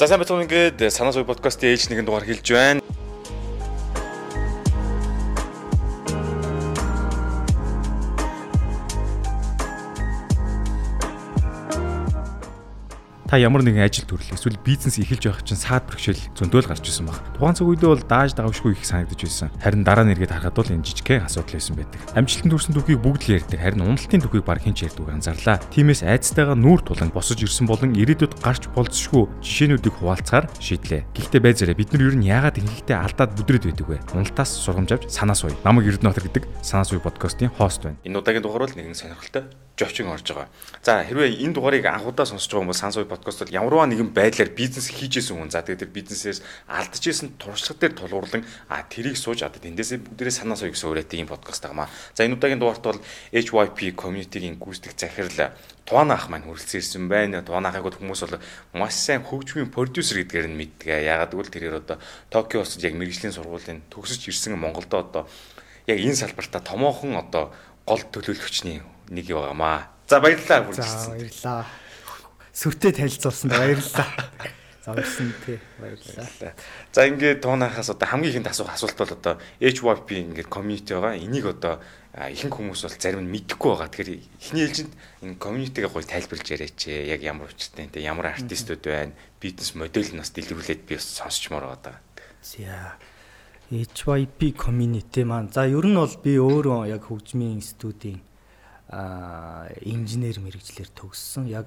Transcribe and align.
За 0.00 0.06
сайн 0.08 0.22
бацхан 0.22 0.46
ингээд 0.48 0.80
санаа 0.96 1.12
суу 1.12 1.28
подкастын 1.28 1.76
ээлж 1.76 1.92
нэгэн 1.92 2.08
дугаар 2.08 2.24
хэлж 2.24 2.46
байна. 2.56 2.80
Та 13.30 13.38
ямар 13.38 13.62
нэгэн 13.62 13.86
ажил 13.86 14.10
төрөл 14.10 14.34
эсвэл 14.34 14.58
бизнес 14.66 14.98
эхэлж 14.98 15.22
байх 15.30 15.46
чинь 15.46 15.54
саад 15.54 15.86
бэрхшээл 15.86 16.34
зөндөөл 16.34 16.66
гарч 16.66 16.82
ирсэн 16.82 17.06
баг. 17.06 17.22
Тухайн 17.38 17.54
цаг 17.54 17.70
үедээ 17.70 17.90
бол 17.94 18.02
дааж 18.02 18.34
давшгүй 18.34 18.74
их 18.74 18.82
санагдаж 18.82 19.22
байсан. 19.22 19.54
Харин 19.62 19.86
дараа 19.86 20.02
нь 20.02 20.18
эргээд 20.18 20.34
харахад 20.34 20.58
бол 20.58 20.74
энэ 20.74 20.82
жижигхэн 20.82 21.30
асуудал 21.30 21.54
байсан 21.54 21.78
байдаг. 21.78 22.02
Амжилтанд 22.18 22.50
хүрсэн 22.58 22.74
түүхийг 22.74 22.98
бүгд 22.98 23.22
л 23.30 23.34
ярьдаг. 23.38 23.58
Харин 23.62 23.86
уналтын 23.86 24.22
түүхийг 24.26 24.42
баг 24.42 24.58
хинч 24.66 24.82
ярьдаг 24.82 25.06
анзаарлаа. 25.14 25.62
Тиймээс 25.70 26.02
айцтайгаа 26.02 26.58
нүүр 26.58 26.82
тулан 26.82 27.14
босож 27.14 27.38
ирсэн 27.38 27.70
болон 27.70 27.94
ирээдүйд 27.94 28.34
гарч 28.42 28.66
болцсошгүй 28.74 29.30
жишээнүүдийг 29.46 29.94
хуваалцахаар 29.94 30.50
шийдлээ. 30.58 31.06
Гэхдээ 31.14 31.38
байзаараа 31.38 31.78
бид 31.78 31.94
нар 31.94 32.10
ер 32.10 32.18
нь 32.18 32.26
яагаад 32.26 32.58
ингэхдээ 32.58 32.98
алдаад 32.98 33.38
бүдрээд 33.38 33.70
байдаг 33.70 33.86
вэ? 33.86 34.02
Уналтаас 34.10 34.58
сургамж 34.58 34.90
авч 34.90 35.06
санаа 35.06 35.38
суй. 35.38 35.54
Намаг 35.62 35.86
Эрдэнэтр 35.86 36.26
гэдэг 36.26 36.50
санаа 36.66 36.82
суй 36.82 36.98
подкастын 36.98 37.54
хост 37.54 37.86
байна. 37.86 38.02
Энэ 38.02 38.18
удаагийн 38.18 38.42
дугаар 38.42 38.66
бол 38.66 38.74
нэгэн 38.74 38.98
сонирхолтой 38.98 39.46
жовчин 39.80 40.12
орж 40.12 40.28
байгаа. 40.28 40.52
За 40.84 41.00
хэрвээ 41.00 41.40
энэ 41.40 41.56
дугаарыг 41.56 41.88
анхудаа 41.88 42.28
сонсож 42.28 42.52
байгаа 42.52 42.68
хүмүүс 42.68 42.80
сансуй 42.84 43.08
подкаст 43.08 43.40
бол 43.48 43.56
ямарваа 43.56 43.88
нэгэн 43.88 44.12
байдлаар 44.12 44.52
бизнес 44.52 44.92
хийжсэн 44.92 45.40
хүн. 45.40 45.48
За 45.48 45.64
тэгээд 45.64 45.88
тэр 45.88 45.96
бизнесээс 45.96 46.44
алдаж 46.68 47.00
исэн 47.08 47.40
туршлага 47.40 47.80
дээр 47.80 47.94
тулгуурлан 47.96 48.44
а 48.68 48.84
тэрийг 48.84 49.16
сууж 49.16 49.40
одоо 49.40 49.56
тэндээсээ 49.64 50.04
бүгдээрээ 50.04 50.36
санаа 50.36 50.60
сууя 50.60 50.76
гэсэн 50.76 50.92
үрээтэй 50.92 51.24
ийм 51.24 51.32
подкаст 51.32 51.64
байгаа 51.64 51.88
маа. 51.88 51.92
За 52.12 52.28
энэ 52.28 52.36
удаагийн 52.36 52.60
дугаарт 52.60 52.84
бол 52.84 53.00
HYP 53.32 53.96
community-гийн 53.96 54.60
гүйцэтгэх 54.60 55.00
захирал 55.00 55.56
Туан 55.90 56.12
ах 56.14 56.30
маань 56.30 56.46
хүрэлцэн 56.46 56.78
ирсэн 56.78 57.08
байна. 57.10 57.42
Туан 57.42 57.66
ахыг 57.66 57.98
хүмүүс 57.98 58.22
бол 58.22 58.38
маш 58.78 58.94
сайн 58.94 59.26
хөгжмийн 59.26 59.74
продюсер 59.74 60.22
гэдгээр 60.22 60.46
нь 60.46 60.54
мэддэг. 60.54 60.86
Ягаад 60.86 61.34
гэвэл 61.34 61.50
тэрээр 61.50 61.82
одоо 61.82 61.98
Токио 62.30 62.62
улсад 62.62 62.86
яг 62.86 62.94
мэрэгжлийн 62.94 63.34
сургуулийн 63.34 63.82
төгсөж 63.90 64.30
ирсэн 64.30 64.54
Монголдо 64.54 65.02
одоо 65.02 65.22
яг 65.90 65.98
энэ 65.98 66.14
салбартаа 66.14 66.62
томоохон 66.62 67.18
одоо 67.18 67.50
гол 67.90 68.06
төлөөлөгчний 68.06 68.78
нэг 69.10 69.26
байгаамаа. 69.26 69.90
За 70.08 70.20
баярлалаа 70.22 70.64
хүрэлцсэн. 70.66 71.10
Баярлалаа. 71.18 71.66
Сүртэй 72.54 72.92
танилцуулсан 72.94 73.50
баярлалаа. 73.50 74.08
За 74.84 74.94
баярсан 74.94 75.34
тий 75.44 75.58
баярлалаа. 75.78 76.54
За 76.94 77.06
ингээд 77.06 77.42
туунахаас 77.42 77.90
одоо 77.90 78.08
хамгийн 78.08 78.32
ихэнд 78.38 78.50
асуух 78.50 78.70
асуулт 78.70 78.96
бол 78.96 79.12
одоо 79.12 79.34
HYP 79.60 80.08
ингээд 80.30 80.48
community 80.48 80.94
байгаа. 80.94 81.18
Энийг 81.18 81.46
одоо 81.46 81.82
ихэнх 82.16 82.54
хүмүүс 82.54 82.82
бол 82.86 82.96
зарим 82.96 83.22
нь 83.26 83.32
мэдэхгүй 83.34 83.70
байгаа. 83.70 83.90
Тэгэхээр 83.92 84.10
эхний 84.40 84.62
ээлжинд 84.64 84.92
энэ 85.26 85.38
community-г 85.42 85.86
гоё 85.90 86.06
тайлбарлаж 86.06 86.48
яриач. 86.48 86.80
Яг 86.88 87.20
ямар 87.20 87.52
учиртай 87.52 87.92
те 87.92 88.00
ямар 88.00 88.32
артистууд 88.32 88.82
байна. 88.86 89.12
Бизнес 89.36 89.74
модель 89.76 90.10
нь 90.14 90.22
бас 90.22 90.32
дэлгэрүүлээд 90.32 90.88
би 90.88 90.96
бас 90.96 91.06
сонсчмоор 91.06 91.76
байгаа. 91.76 92.00
За 92.40 92.96
HYP 93.70 94.56
community 94.56 95.22
маань 95.28 95.52
за 95.52 95.68
ер 95.68 95.86
нь 95.86 95.94
бол 95.94 96.14
би 96.24 96.40
өөрөө 96.40 96.88
яг 96.88 97.04
хөгжмийн 97.06 97.60
студийн 97.60 98.29
инженер 98.90 100.40
мэрэгчлэр 100.42 100.90
төгссөн. 100.94 101.46
Яг 101.46 101.66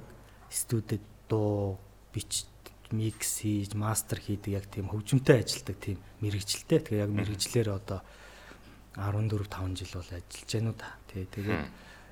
студид 0.51 1.01
дуу 1.29 1.79
бич 2.13 2.45
микс 2.91 3.41
хийж, 3.41 3.73
мастер 3.73 4.19
хийдэг 4.19 4.51
яг 4.53 4.65
тийм 4.69 4.91
хөгжимтэй 4.91 5.41
ажилдаг 5.41 5.77
тийм 5.79 5.97
мэрэгчлээ. 6.21 6.79
Тэгээ 6.83 7.03
яг 7.07 7.11
мэрэгчлэр 7.15 7.69
одоо 7.73 8.03
14 8.95 9.49
5 9.49 9.79
жил 9.79 9.93
бол 9.97 10.11
ажиллаж 10.13 10.49
байна 10.53 10.69
уу 10.69 10.77
та. 10.77 10.89
Тий, 11.09 11.25
тэгээд 11.25 11.65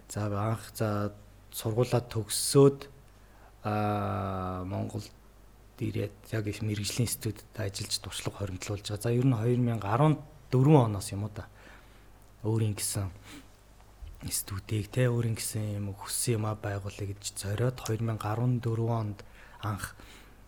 за 0.10 0.20
анх 0.32 0.64
за 0.74 1.14
сургуулаа 1.54 2.02
төгссөөд 2.02 2.80
а 3.64 4.64
Монголд 4.66 5.12
ирээд 5.78 6.34
яг 6.34 6.46
мэрэгжлийн 6.50 7.10
студид 7.10 7.46
ажиллаж 7.54 8.00
туршлага 8.02 8.42
хоригдлуулж 8.42 8.90
байгаа. 8.90 9.04
За 9.06 9.14
ер 9.14 9.26
нь 9.26 9.38
2014 9.38 10.18
оноос 10.52 11.12
юм 11.14 11.24
уу 11.26 11.32
да. 11.36 11.46
Өөрийн 12.42 12.74
гэсэн 12.74 13.10
студийг 14.30 14.94
те 14.94 15.10
өөрийн 15.10 15.34
гэсэн 15.34 15.82
юм 15.82 15.98
хүссэн 15.98 16.38
юм 16.38 16.46
а 16.46 16.54
байгуулъя 16.54 17.10
гэж 17.10 17.42
зориод 17.42 17.82
2014 17.82 18.62
онд 18.86 19.26
анх 19.66 19.98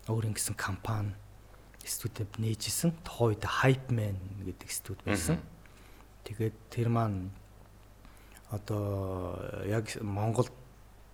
өөрийн 0.05 0.37
гэсэн 0.37 0.53
компани 0.53 1.17
студид 1.83 2.29
нээжсэн. 2.37 2.93
Тухайн 3.03 3.35
үед 3.35 3.43
Hype 3.43 3.89
Man 3.89 4.17
гэдэг 4.45 4.69
студ 4.69 4.99
байсан. 5.03 5.39
Тэгээд 6.23 6.55
тэр 6.69 6.87
маань 6.87 7.33
одоо 8.53 9.41
яг 9.67 9.89
Монголд 9.99 10.51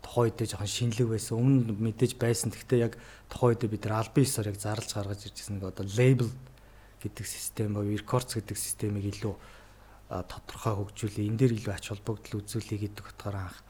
тухайн 0.04 0.30
үед 0.30 0.46
жоохон 0.46 0.70
шинэлэг 0.70 1.10
байсан. 1.10 1.40
Өмнө 1.40 1.74
мэдээж 1.74 2.20
байсан. 2.22 2.54
Гэхдээ 2.54 2.80
яг 2.86 2.94
тухайн 3.32 3.58
үед 3.58 3.66
бид 3.66 3.84
нар 3.88 4.06
албан 4.06 4.26
ёсоор 4.26 4.52
яг 4.52 4.58
зарлж 4.62 4.94
гаргаж 4.94 5.26
иржсэн 5.26 5.58
нэг 5.58 5.74
одоо 5.74 5.86
label 5.98 6.30
гэдэг 7.02 7.26
систем 7.26 7.74
ба 7.74 7.82
records 7.82 8.36
гэдэг 8.38 8.58
системийг 8.58 9.10
илүү 9.10 9.34
тодорхой 10.10 10.74
хөгжүүлээ. 10.74 11.30
Энэ 11.30 11.38
дээр 11.38 11.54
илүү 11.62 11.74
ач 11.78 11.86
холбогдол 11.94 12.42
үзүүлэе 12.42 12.90
гэдэг 12.90 13.06
утгаараа 13.14 13.46
анх 13.46 13.62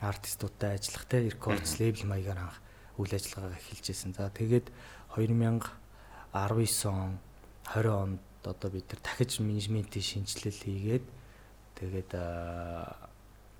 артистуудтай 0.00 0.80
ажиллах 0.80 1.04
те 1.04 1.28
рекордс 1.28 1.76
лейбл 1.76 2.08
маягаар 2.08 2.40
анх 2.40 2.58
үйл 2.96 3.12
ажиллагаагаа 3.12 3.60
эхэлжсэн. 3.60 4.16
За 4.16 4.32
тэгээд 4.32 4.72
2019 5.12 6.88
он 6.88 7.20
20 7.68 7.92
онд 7.92 8.20
одоо 8.44 8.70
бид 8.72 8.88
нар 8.88 9.00
дахиж 9.04 9.40
менежментийн 9.44 10.24
шинжилэл 10.24 10.64
хийгээд 10.64 11.04
тэгээд 11.76 12.10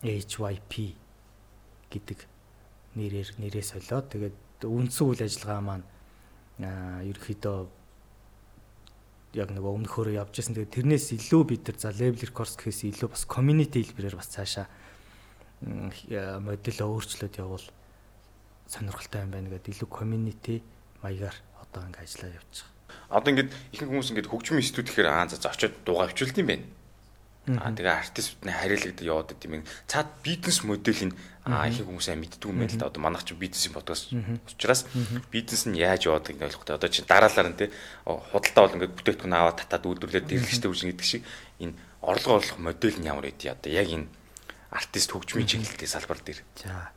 HYP 0.05 0.73
гэдэг 1.93 2.19
нэрээр 2.97 3.29
нэрээ 3.41 3.65
солиод 3.65 4.09
тэгээд 4.13 4.37
үндсэн 4.65 5.05
үйл 5.09 5.23
ажиллагаа 5.25 5.61
маань 5.61 5.87
ерөөхдөө 7.05 7.84
яг 9.35 9.51
нэг 9.51 9.65
өмнөхөөрөө 9.67 10.19
явж 10.19 10.35
байсан. 10.39 10.55
Тэгээд 10.55 10.75
тэрнээс 10.79 11.07
илүү 11.19 11.43
бид 11.45 11.63
нар 11.67 11.79
за 11.79 11.91
level 11.91 12.31
course 12.31 12.55
гэхээс 12.55 12.81
илүү 12.95 13.09
бас 13.11 13.25
community 13.27 13.83
хэлбэрээр 13.83 14.17
бас 14.19 14.31
цаашаа 14.31 14.67
модельөө 15.65 16.89
өөрчлөөд 16.89 17.39
явбал 17.43 17.67
сонирхолтой 18.69 19.21
юм 19.27 19.31
байна 19.35 19.51
гэдэг 19.51 19.75
илүү 19.75 19.89
community 19.91 20.63
маягаар 21.03 21.37
одоо 21.63 21.83
ингэ 21.89 22.01
ажиллаа 22.05 22.31
байгаа. 22.31 22.73
Одоо 23.11 23.31
ингээд 23.33 23.51
ихэнх 23.75 23.91
хүмүүс 23.91 24.11
ингээд 24.13 24.31
хөгжмийн 24.31 24.63
институт 24.63 24.89
гэхээр 24.89 25.09
аа 25.11 25.27
за 25.29 25.49
очиод 25.49 25.75
дуугаа 25.85 26.07
авчулд 26.09 26.37
юм 26.39 26.49
байна. 26.49 26.67
Аа 27.45 27.77
тэгээ 27.77 27.93
артистны 27.93 28.49
хариалагдаад 28.49 29.05
яваад 29.05 29.37
идэм 29.37 29.61
юм. 29.61 29.65
Цаад 29.85 30.09
бизнес 30.25 30.65
модель 30.65 31.13
нь 31.13 31.17
аа 31.45 31.69
их 31.69 31.85
хүмүүс 31.85 32.09
аа 32.09 32.17
мэддэг 32.17 32.49
юм 32.49 32.65
байна 32.65 32.73
л 32.73 32.81
да. 32.81 32.89
Одоо 32.89 33.05
манайх 33.05 33.29
ч 33.29 33.37
бизнесийн 33.37 33.77
подкаст 33.77 34.09
учраас 34.49 34.89
бизнес 35.29 35.69
нь 35.69 35.77
яаж 35.77 36.09
яваад 36.09 36.33
ингэ 36.33 36.49
ойлгохтой. 36.49 36.81
Одоо 36.81 36.89
чи 36.89 37.05
дараалал 37.05 37.53
нь 37.53 37.61
те 37.61 37.69
худалдаа 38.09 38.65
бол 38.65 38.77
ингээд 38.81 38.97
бүтээгдэхүүн 38.97 39.37
аваад 39.37 39.61
татаад 39.61 39.85
үйлдвэрлээд 39.85 40.25
дэрлэгчтэй 40.25 40.71
үжин 40.73 40.89
гэдэг 40.97 41.05
шиг 41.05 41.23
энэ 41.61 41.77
орлого 42.01 42.41
орлох 42.41 42.57
модель 42.65 42.97
нь 42.97 43.09
ямар 43.13 43.29
байдгийг 43.29 43.61
одоо 43.61 43.69
яг 43.77 43.89
энэ 43.93 44.09
артист 44.73 45.13
хөгжмийн 45.13 45.45
чиглэлтэй 45.45 45.89
салбар 45.89 46.25
дээр. 46.25 46.41
За. 46.65 46.97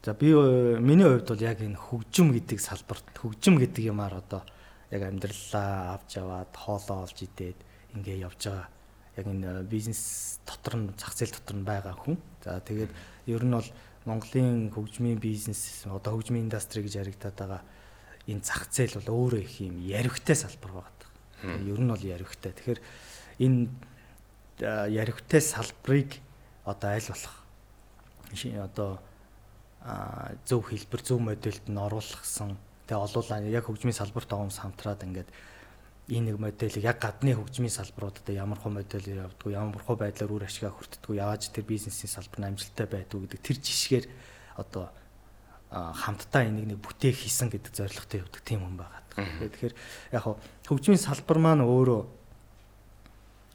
За 0.00 0.16
би 0.16 0.32
миний 0.32 1.04
хувьд 1.04 1.28
бол 1.28 1.44
яг 1.44 1.60
энэ 1.60 1.76
хөгжим 1.76 2.32
гэдэг 2.32 2.56
салбарт 2.64 3.12
хөгжим 3.12 3.60
гэдэг 3.60 3.92
юмар 3.92 4.24
одоо 4.24 4.40
яг 4.88 5.04
амьдралаа 5.04 6.00
авч 6.00 6.16
яваад 6.16 6.48
хоолоо 6.56 7.04
олж 7.04 7.28
идээд 7.28 7.60
ингээ 7.92 8.24
явж 8.24 8.40
байгаа 8.48 8.79
яг 9.16 9.26
энэ 9.26 9.62
бизнес 9.64 10.38
дотор 10.46 10.76
нь 10.76 10.92
зах 10.98 11.14
зээл 11.14 11.34
дотор 11.34 11.56
нь 11.56 11.66
байгаа 11.66 11.94
хүн. 11.94 12.16
За 12.44 12.60
тэгээд 12.60 12.90
ер 13.26 13.42
нь 13.44 13.54
бол 13.54 13.70
Монголын 14.06 14.70
хөгжмийн 14.70 15.18
бизнес 15.18 15.84
одоо 15.86 16.16
хөгжмийн 16.18 16.46
индастри 16.46 16.82
гэж 16.82 17.02
яригадаад 17.02 17.36
байгаа 17.36 17.62
энэ 18.28 18.44
зах 18.44 18.70
зээл 18.70 19.00
бол 19.02 19.30
өөрөө 19.30 19.40
их 19.42 19.60
юм 19.60 19.80
яривхтай 19.82 20.36
салбар 20.36 20.84
байгаа. 20.84 21.00
Ер 21.64 21.80
нь 21.80 21.90
бол 21.90 22.04
яривхтай. 22.04 22.52
Тэгэхээр 22.52 22.80
энэ 23.40 23.68
яривхтай 24.92 25.40
салбарыг 25.40 26.20
одоо 26.64 26.90
аль 26.90 27.08
болох 27.08 27.36
одоо 28.60 28.90
зөв 30.44 30.60
хэлбэр 30.68 31.00
зөв 31.02 31.18
модельд 31.20 31.64
нь 31.68 31.80
оруулахсан. 31.80 32.56
Тэгээ 32.86 33.04
олуулаа 33.04 33.40
яг 33.48 33.64
хөгжмийн 33.66 33.96
салбарт 33.96 34.28
хүмүүс 34.28 34.60
хамтраад 34.60 35.02
ингээд 35.02 35.28
энэ 36.10 36.34
нэг 36.34 36.36
моделийг 36.42 36.84
яг 36.84 36.98
гадны 36.98 37.38
хөгжмийн 37.38 37.70
салбаруудад 37.70 38.26
ямар 38.34 38.58
хөө 38.58 38.82
моделээр 38.82 39.30
явдггүй 39.30 39.54
ямар 39.54 39.82
хөө 39.82 39.96
байдлаар 40.02 40.34
үр 40.34 40.44
ашигаа 40.44 40.74
хүртдэггүй 40.74 41.16
яаж 41.22 41.54
тэр 41.54 41.64
бизнесийн 41.64 42.10
салбар 42.10 42.40
нь 42.42 42.48
амжилттай 42.50 42.86
байдгүй 42.90 43.20
гэдэг 43.30 43.40
тэр 43.40 43.58
жишгээр 43.62 44.06
одоо 44.58 44.90
хамтдаа 45.70 46.42
энийг 46.50 46.66
нэг 46.66 46.78
бүтээх 46.82 47.14
хийсэн 47.14 47.46
гэдэг 47.46 47.72
зорилготой 47.78 48.26
явдаг 48.26 48.42
тийм 48.42 48.66
хүн 48.66 48.74
байгаа. 48.74 49.02
Тэгэхээр 49.14 49.74
яг 50.10 50.22
хөгжмийн 50.66 50.98
салбар 50.98 51.38
маань 51.38 51.62
өөрөө 51.62 52.02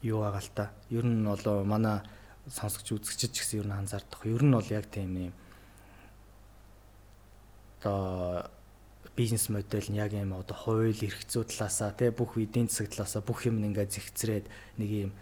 юу 0.08 0.18
байгаа 0.24 0.40
л 0.40 0.52
та. 0.56 0.72
Ер 0.88 1.04
нь 1.04 1.28
бол 1.28 1.64
манай 1.68 2.00
сонсогч 2.48 2.96
үзэгчд 2.96 3.36
ч 3.36 3.44
гэсэн 3.44 3.60
ер 3.60 3.68
нь 3.68 3.78
анзаардах. 3.84 4.24
Ер 4.24 4.40
нь 4.40 4.56
бол 4.56 4.70
яг 4.72 4.88
тийм 4.88 5.28
юм 5.28 5.34
одоо 7.84 8.48
бизнес 9.16 9.48
модель 9.48 9.88
нь 9.90 9.96
яг 9.96 10.12
юм 10.12 10.36
одоо 10.36 10.56
хууль 10.56 10.92
эрх 10.92 11.24
зүй 11.26 11.44
талаасаа 11.48 11.96
тий 11.96 12.12
бүх 12.12 12.36
эдийн 12.36 12.68
засаг 12.68 12.92
талаасаа 12.92 13.22
бүх 13.24 13.48
юм 13.48 13.64
ингээд 13.64 13.90
зэгцрээд 13.96 14.46
нэг 14.76 14.90
юм 15.08 15.12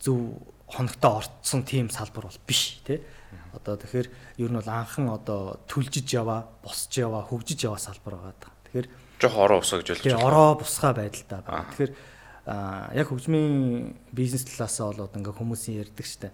зөв 0.00 0.40
хоногтой 0.68 1.12
орцсон 1.20 1.62
тийм 1.64 1.90
салбар 1.90 2.28
бол 2.28 2.40
биш 2.46 2.80
тий. 2.84 3.04
Одоо 3.52 3.76
тэгэхээр 3.76 4.08
ер 4.40 4.50
нь 4.52 4.58
бол 4.60 4.68
анхан 4.68 5.08
одоо 5.08 5.60
түлжиж 5.68 6.08
яваа, 6.12 6.48
босч 6.64 6.96
яваа, 7.00 7.24
хөгжиж 7.24 7.64
яваа 7.64 7.80
салбар 7.80 8.16
байгаа. 8.20 8.52
Тэгэхээр 8.68 8.88
жоох 9.20 9.36
ороо 9.36 9.58
усаа 9.60 9.80
гэж 9.80 9.88
ойлгож 9.96 10.12
байна. 10.12 10.26
Ороо 10.28 10.50
бусгаа 10.60 10.92
байдалтай 10.92 11.40
байна. 11.44 11.68
Тэгэхээр 11.72 11.92
яг 12.96 13.06
хөгжмийн 13.08 13.96
бизнес 14.12 14.44
талаасаа 14.44 14.92
болоод 14.92 15.16
ингээ 15.16 15.36
хүмүүсийн 15.36 15.80
ярьдаг 15.84 16.06
штэ. 16.06 16.32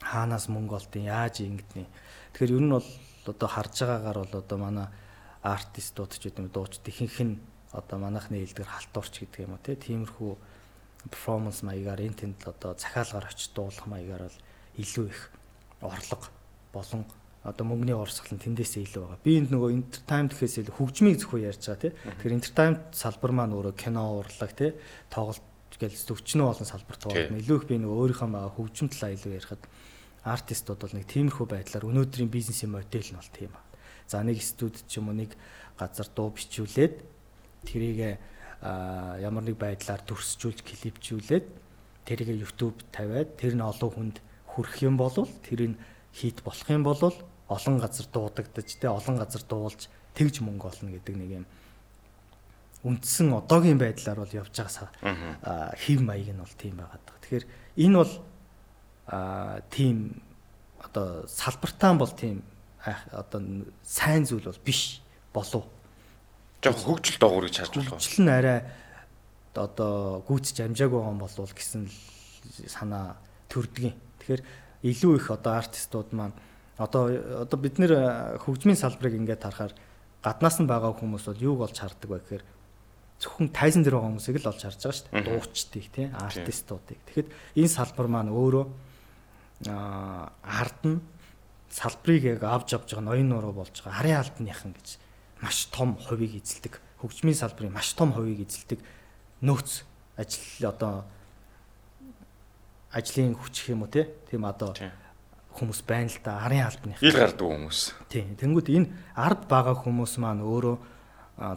Хаанаас 0.00 0.48
мөнгө 0.48 0.76
олдیں۔ 0.76 1.06
Яаж 1.06 1.40
ингэдний. 1.40 1.86
Тэгэхээр 2.34 2.56
ер 2.56 2.64
нь 2.64 2.74
бол 2.74 2.88
одоо 3.26 3.48
харж 3.48 3.74
байгаагаар 3.84 4.18
бол 4.24 4.34
одоо 4.40 4.58
манай 4.58 4.88
артистууд 5.42 6.12
ч 6.16 6.28
гэдэг 6.28 6.42
юм 6.42 6.48
дууч 6.50 6.80
ихэнх 6.82 7.18
нь 7.22 7.34
одоо 7.72 7.98
манайхны 7.98 8.42
хэлдгэр 8.42 8.66
халтуурч 8.66 9.14
гэдэг 9.22 9.46
юм 9.46 9.54
уу 9.54 9.62
тиймэрхүү 9.62 10.32
перформанс 11.10 11.62
маягаар 11.62 12.02
энэ 12.02 12.18
тэнд 12.18 12.38
л 12.42 12.50
одоо 12.50 12.74
захиалгаар 12.74 13.30
очиж 13.30 13.50
дуулах 13.54 13.86
маягаар 13.86 14.26
бол 14.26 14.38
илүү 14.78 15.06
их 15.06 15.20
орлого 15.80 16.26
болон 16.72 17.04
одоо 17.46 17.64
мөнгөний 17.66 17.94
урсгал 17.94 18.34
нь 18.34 18.42
тэндээсээ 18.42 18.82
илүү 18.90 19.02
байгаа. 19.06 19.22
Би 19.22 19.38
энд 19.38 19.50
нөгөө 19.54 19.70
entertainment 19.70 20.34
гэхээс 20.34 20.66
илүү 20.66 20.74
хөгжмийг 20.74 21.16
зөвхөн 21.22 21.46
ярьж 21.46 21.62
байгаа 21.62 21.82
тий. 21.82 21.92
Тэгэхээр 21.94 22.36
entertainment 22.42 22.82
салбар 22.90 23.32
маань 23.32 23.54
өөрөө 23.54 23.74
кино 23.78 24.02
урлаг 24.18 24.52
тий 24.58 24.74
тоглолт 25.14 25.42
гэл 25.78 25.94
зөвчнөө 25.94 26.46
олон 26.50 26.66
салбар 26.66 26.98
тоглолт. 26.98 27.38
Илүү 27.38 27.56
их 27.62 27.66
би 27.70 27.78
нөгөө 27.78 27.98
өөрийнхөө 28.02 28.28
байгаа 28.34 28.56
хөгжим 28.58 28.90
талаа 28.90 29.14
илүү 29.14 29.32
ярихад 29.38 29.62
артистууд 30.26 30.80
бол 30.82 30.94
нэг 30.98 31.06
тиймэрхүү 31.06 31.46
байдлаар 31.46 31.86
өнөөдрийн 31.86 32.30
бизнесийн 32.30 32.74
модель 32.74 33.14
нь 33.14 33.18
бол 33.18 33.30
тийм 33.30 33.50
ба. 33.54 33.62
За 34.10 34.22
нэг 34.26 34.42
студид 34.42 34.82
ч 34.90 34.98
юм 34.98 35.08
уу 35.08 35.16
нэг 35.16 35.38
газар 35.78 36.10
дуу 36.10 36.34
бичүүлээд 36.34 36.94
тэрийг 37.62 38.18
ямар 38.62 39.44
нэг 39.46 39.56
байдлаар 39.56 40.02
төрсжүүлж 40.02 40.66
клипжүүлээд 40.66 41.46
тэрийг 42.02 42.42
YouTube 42.42 42.82
тавиад 42.90 43.38
тэр 43.38 43.54
нь 43.54 43.62
олон 43.62 43.90
хүнд 43.94 44.16
хүрэх 44.50 44.82
юм 44.82 44.98
бол 44.98 45.14
тэрийг 45.46 45.78
хийт 46.10 46.42
болох 46.42 46.68
юм 46.70 46.82
бол 46.82 46.98
олон 47.46 47.76
газар 47.78 48.06
дуудагдаж 48.10 48.68
те 48.74 48.90
олон 48.90 49.16
газар 49.22 49.42
дуулж 49.46 49.86
тэгж 50.18 50.42
мөнгө 50.42 50.66
олно 50.66 50.90
гэдэг 50.90 51.14
нэг 51.14 51.30
юм 51.42 51.46
үндсэн 52.86 53.34
одоогийн 53.34 53.78
байдлаар 53.78 54.22
бол 54.22 54.38
явж 54.38 54.54
байгаа 54.54 55.74
хэв 55.74 56.00
маяг 56.02 56.30
нь 56.30 56.42
бол 56.42 56.54
тийм 56.58 56.74
байгаад 56.78 57.02
байгаа. 57.02 57.22
Тэгэхээр 57.22 57.46
энэ 57.82 57.96
бол 57.98 58.12
а 59.06 59.60
тийм 59.70 60.22
одоо 60.82 61.26
салбартаан 61.26 61.98
бол 61.98 62.10
тийм 62.10 62.42
одоо 63.12 63.66
сайн 63.82 64.26
зүйл 64.26 64.44
бол 64.44 64.64
биш 64.64 65.02
болов. 65.32 65.64
Жог 66.62 66.76
хөгжил 66.76 67.18
доогуур 67.20 67.46
гэж 67.46 67.56
харж 67.58 67.74
болох. 67.74 67.98
Хөгжил 67.98 68.24
нь 68.26 68.30
арай 68.30 68.62
одоо 69.54 70.22
гүйцэж 70.26 70.66
амжаагүй 70.66 71.00
юм 71.00 71.18
болов 71.18 71.54
гэсэн 71.54 71.88
санаа 72.66 73.16
төрдгийн. 73.48 73.94
Тэгэхээр 74.20 74.42
илүү 74.82 75.12
их 75.16 75.30
одоо 75.30 75.58
артистууд 75.58 76.12
маань 76.12 76.36
одоо 76.78 77.10
одоо 77.42 77.58
бид 77.58 77.78
нэр 77.78 78.38
хөгжмийн 78.42 78.76
салбарыг 78.76 79.16
ингээд 79.16 79.42
харахаар 79.42 79.74
гаднаас 80.22 80.60
нь 80.60 80.68
байгаа 80.68 80.92
хүмүүс 80.92 81.24
бол 81.30 81.46
юуг 81.46 81.60
олж 81.66 81.78
хардаг 81.80 82.10
вэ 82.10 82.18
гэхээр 82.20 82.44
зөвхөн 83.22 83.48
тайзан 83.54 83.82
дээр 83.82 83.96
байгаа 83.96 84.10
хүмүүсийг 84.12 84.36
л 84.44 84.50
олж 84.52 84.60
харж 84.60 84.80
байгаа 84.82 84.96
шүү 84.98 85.08
дээ. 85.08 85.24
Дуучдыг 85.24 85.84
тий 85.94 86.06
артистуудыг. 86.12 86.98
Тэгэхэд 87.08 87.28
энэ 87.56 87.72
салбар 87.72 88.08
маань 88.12 88.34
өөрөө 88.34 88.64
ард 89.64 90.80
нь 90.84 91.00
салбарыг 91.70 92.24
яг 92.24 92.42
авч 92.44 92.76
авж 92.76 92.92
байгаа 92.92 93.06
ноён 93.08 93.28
нуруу 93.28 93.52
болж 93.52 93.72
байгаа 93.80 93.96
харийн 94.00 94.20
албаныхан 94.20 94.72
гэж 94.76 94.88
маш 95.40 95.68
том 95.72 95.96
хувийг 95.96 96.36
эзэлдэг. 96.40 96.80
Хөгжмийн 97.00 97.36
салбарын 97.36 97.72
маш 97.72 97.92
том 97.96 98.12
хувийг 98.12 98.44
эзэлдэг 98.44 98.80
нөөц 99.40 99.84
ажил 100.16 100.68
одоо 100.68 101.04
ажлын 102.92 103.36
хүч 103.36 103.72
юм 103.72 103.84
уу 103.84 103.92
тийм 103.92 104.44
одоо 104.44 104.72
хүмүүс 105.56 105.80
байна 105.88 106.08
л 106.12 106.20
да 106.24 106.44
арын 106.44 106.64
албаны 106.68 106.96
ил 107.00 107.16
гардаг 107.16 107.44
хүмүүс. 107.48 107.80
Тийм. 108.12 108.36
Тэнгүүд 108.36 108.68
энэ 108.72 108.92
ард 109.16 109.48
байгаа 109.48 109.76
хүмүүс 109.76 110.20
маань 110.20 110.44
өөрөө 110.44 110.76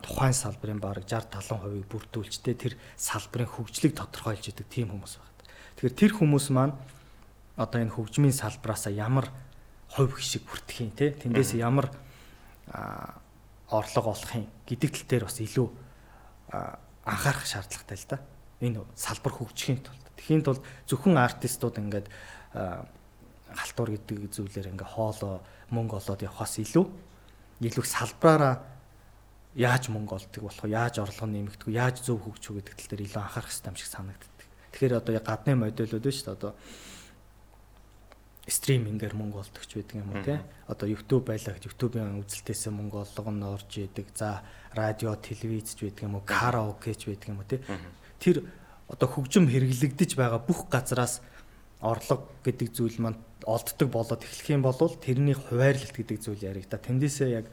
тухайн 0.04 0.36
салбарын 0.36 0.80
бараг 0.80 1.08
60 1.08 1.40
70% 1.40 1.88
бүрдүүлжтэй 1.88 2.56
тэр 2.56 2.74
салбарын 2.96 3.48
хөгжлийг 3.48 3.96
тодорхойлж 3.96 4.52
идэг 4.52 4.68
тийм 4.68 4.92
хүмүүс 4.92 5.20
байна. 5.20 5.36
Тэгэхээр 5.80 5.96
тэр 5.96 6.12
хүмүүс 6.20 6.48
маань 6.52 6.76
одоо 7.60 7.84
энэ 7.84 7.92
хөгжмийн 7.92 8.32
салбраасаа 8.32 8.96
ямар 8.96 9.28
хувь 9.92 10.16
хишиг 10.16 10.48
бүртгэх 10.48 10.80
юм 10.80 10.92
те 10.96 11.12
тэндээс 11.12 11.60
ямар 11.60 11.92
орлого 13.68 14.16
олох 14.16 14.32
юм 14.32 14.48
гэдэг 14.64 14.90
тал 14.96 15.08
дээр 15.12 15.26
бас 15.28 15.44
илүү 15.44 15.68
анхаарах 17.04 17.46
шаардлагатай 17.46 17.98
л 18.00 18.08
да. 18.08 18.18
Энэ 18.64 18.80
салбар 18.96 19.34
хөгжихийн 19.36 19.84
тулд. 19.84 20.06
Тэхийн 20.16 20.44
тулд 20.44 20.64
зөвхөн 20.88 21.20
артистууд 21.20 21.76
ингээд 21.84 22.08
халтур 22.54 23.90
гэдэг 23.98 24.32
зүйлээр 24.32 24.72
ингээ 24.74 24.90
хоолоо 24.96 25.44
мөнгө 25.74 26.00
олоод 26.00 26.22
явахаас 26.24 26.64
илүү 26.64 26.86
илүү 27.66 27.86
салбараараа 27.86 28.56
яаж 29.58 29.90
мөнгө 29.90 30.16
олдог 30.16 30.44
болох 30.46 30.66
яаж 30.70 31.02
орлого 31.02 31.28
нэмэгдэх 31.28 31.74
яаж 31.74 32.06
зөв 32.06 32.22
хөгжих 32.22 32.62
гэдэг 32.62 32.76
тал 32.78 32.90
дээр 32.94 33.06
илүү 33.10 33.22
анхаарах 33.22 33.50
хэрэгтэй 33.50 33.70
юм 33.74 33.78
шиг 33.78 33.90
санагддаг. 33.90 34.48
Тэгэхээр 34.70 34.98
одоо 35.02 35.14
гадны 35.18 35.54
модельүүд 35.58 36.06
нь 36.06 36.14
шүү 36.14 36.26
дээ 36.30 36.38
одоо 36.38 36.52
стримингээр 38.50 39.14
мөнгө 39.14 39.46
олдог 39.46 39.64
ч 39.64 39.78
байдаг 39.78 39.98
юм 40.02 40.10
уу 40.12 40.26
те. 40.26 40.42
Одоо 40.66 40.90
YouTube 40.90 41.30
байлаа 41.30 41.54
гэж 41.54 41.70
YouTube-ийн 41.70 42.20
үзэлтээс 42.26 42.74
мөнгө 42.74 42.98
олго 43.06 43.32
нь 43.32 43.46
орж 43.46 43.72
идэг. 43.78 44.10
За 44.18 44.42
радио, 44.74 45.14
телевиз 45.16 45.78
ч 45.78 45.86
байдаг 45.86 46.04
юм 46.10 46.18
уу, 46.18 46.26
караоке 46.26 46.98
ч 46.98 47.08
байдаг 47.08 47.30
юм 47.30 47.40
уу 47.40 47.48
те. 47.48 47.62
Тэр 48.18 48.50
одоо 48.90 49.08
хөгжим 49.08 49.46
хэрэглэгдэж 49.46 50.18
байгаа 50.18 50.42
бүх 50.42 50.66
газраас 50.68 51.22
орлого 51.80 52.28
гэдэг 52.44 52.74
зүйл 52.74 52.98
маань 53.00 53.22
олддог 53.46 53.88
болоод 53.88 54.26
эхлэх 54.26 54.50
юм 54.50 54.66
бол 54.66 54.76
тэрний 54.76 55.38
хуваарлалт 55.38 55.96
гэдэг 55.96 56.18
зүйл 56.20 56.42
яригда. 56.44 56.82
Тэндээсээ 56.82 57.30
яг 57.30 57.46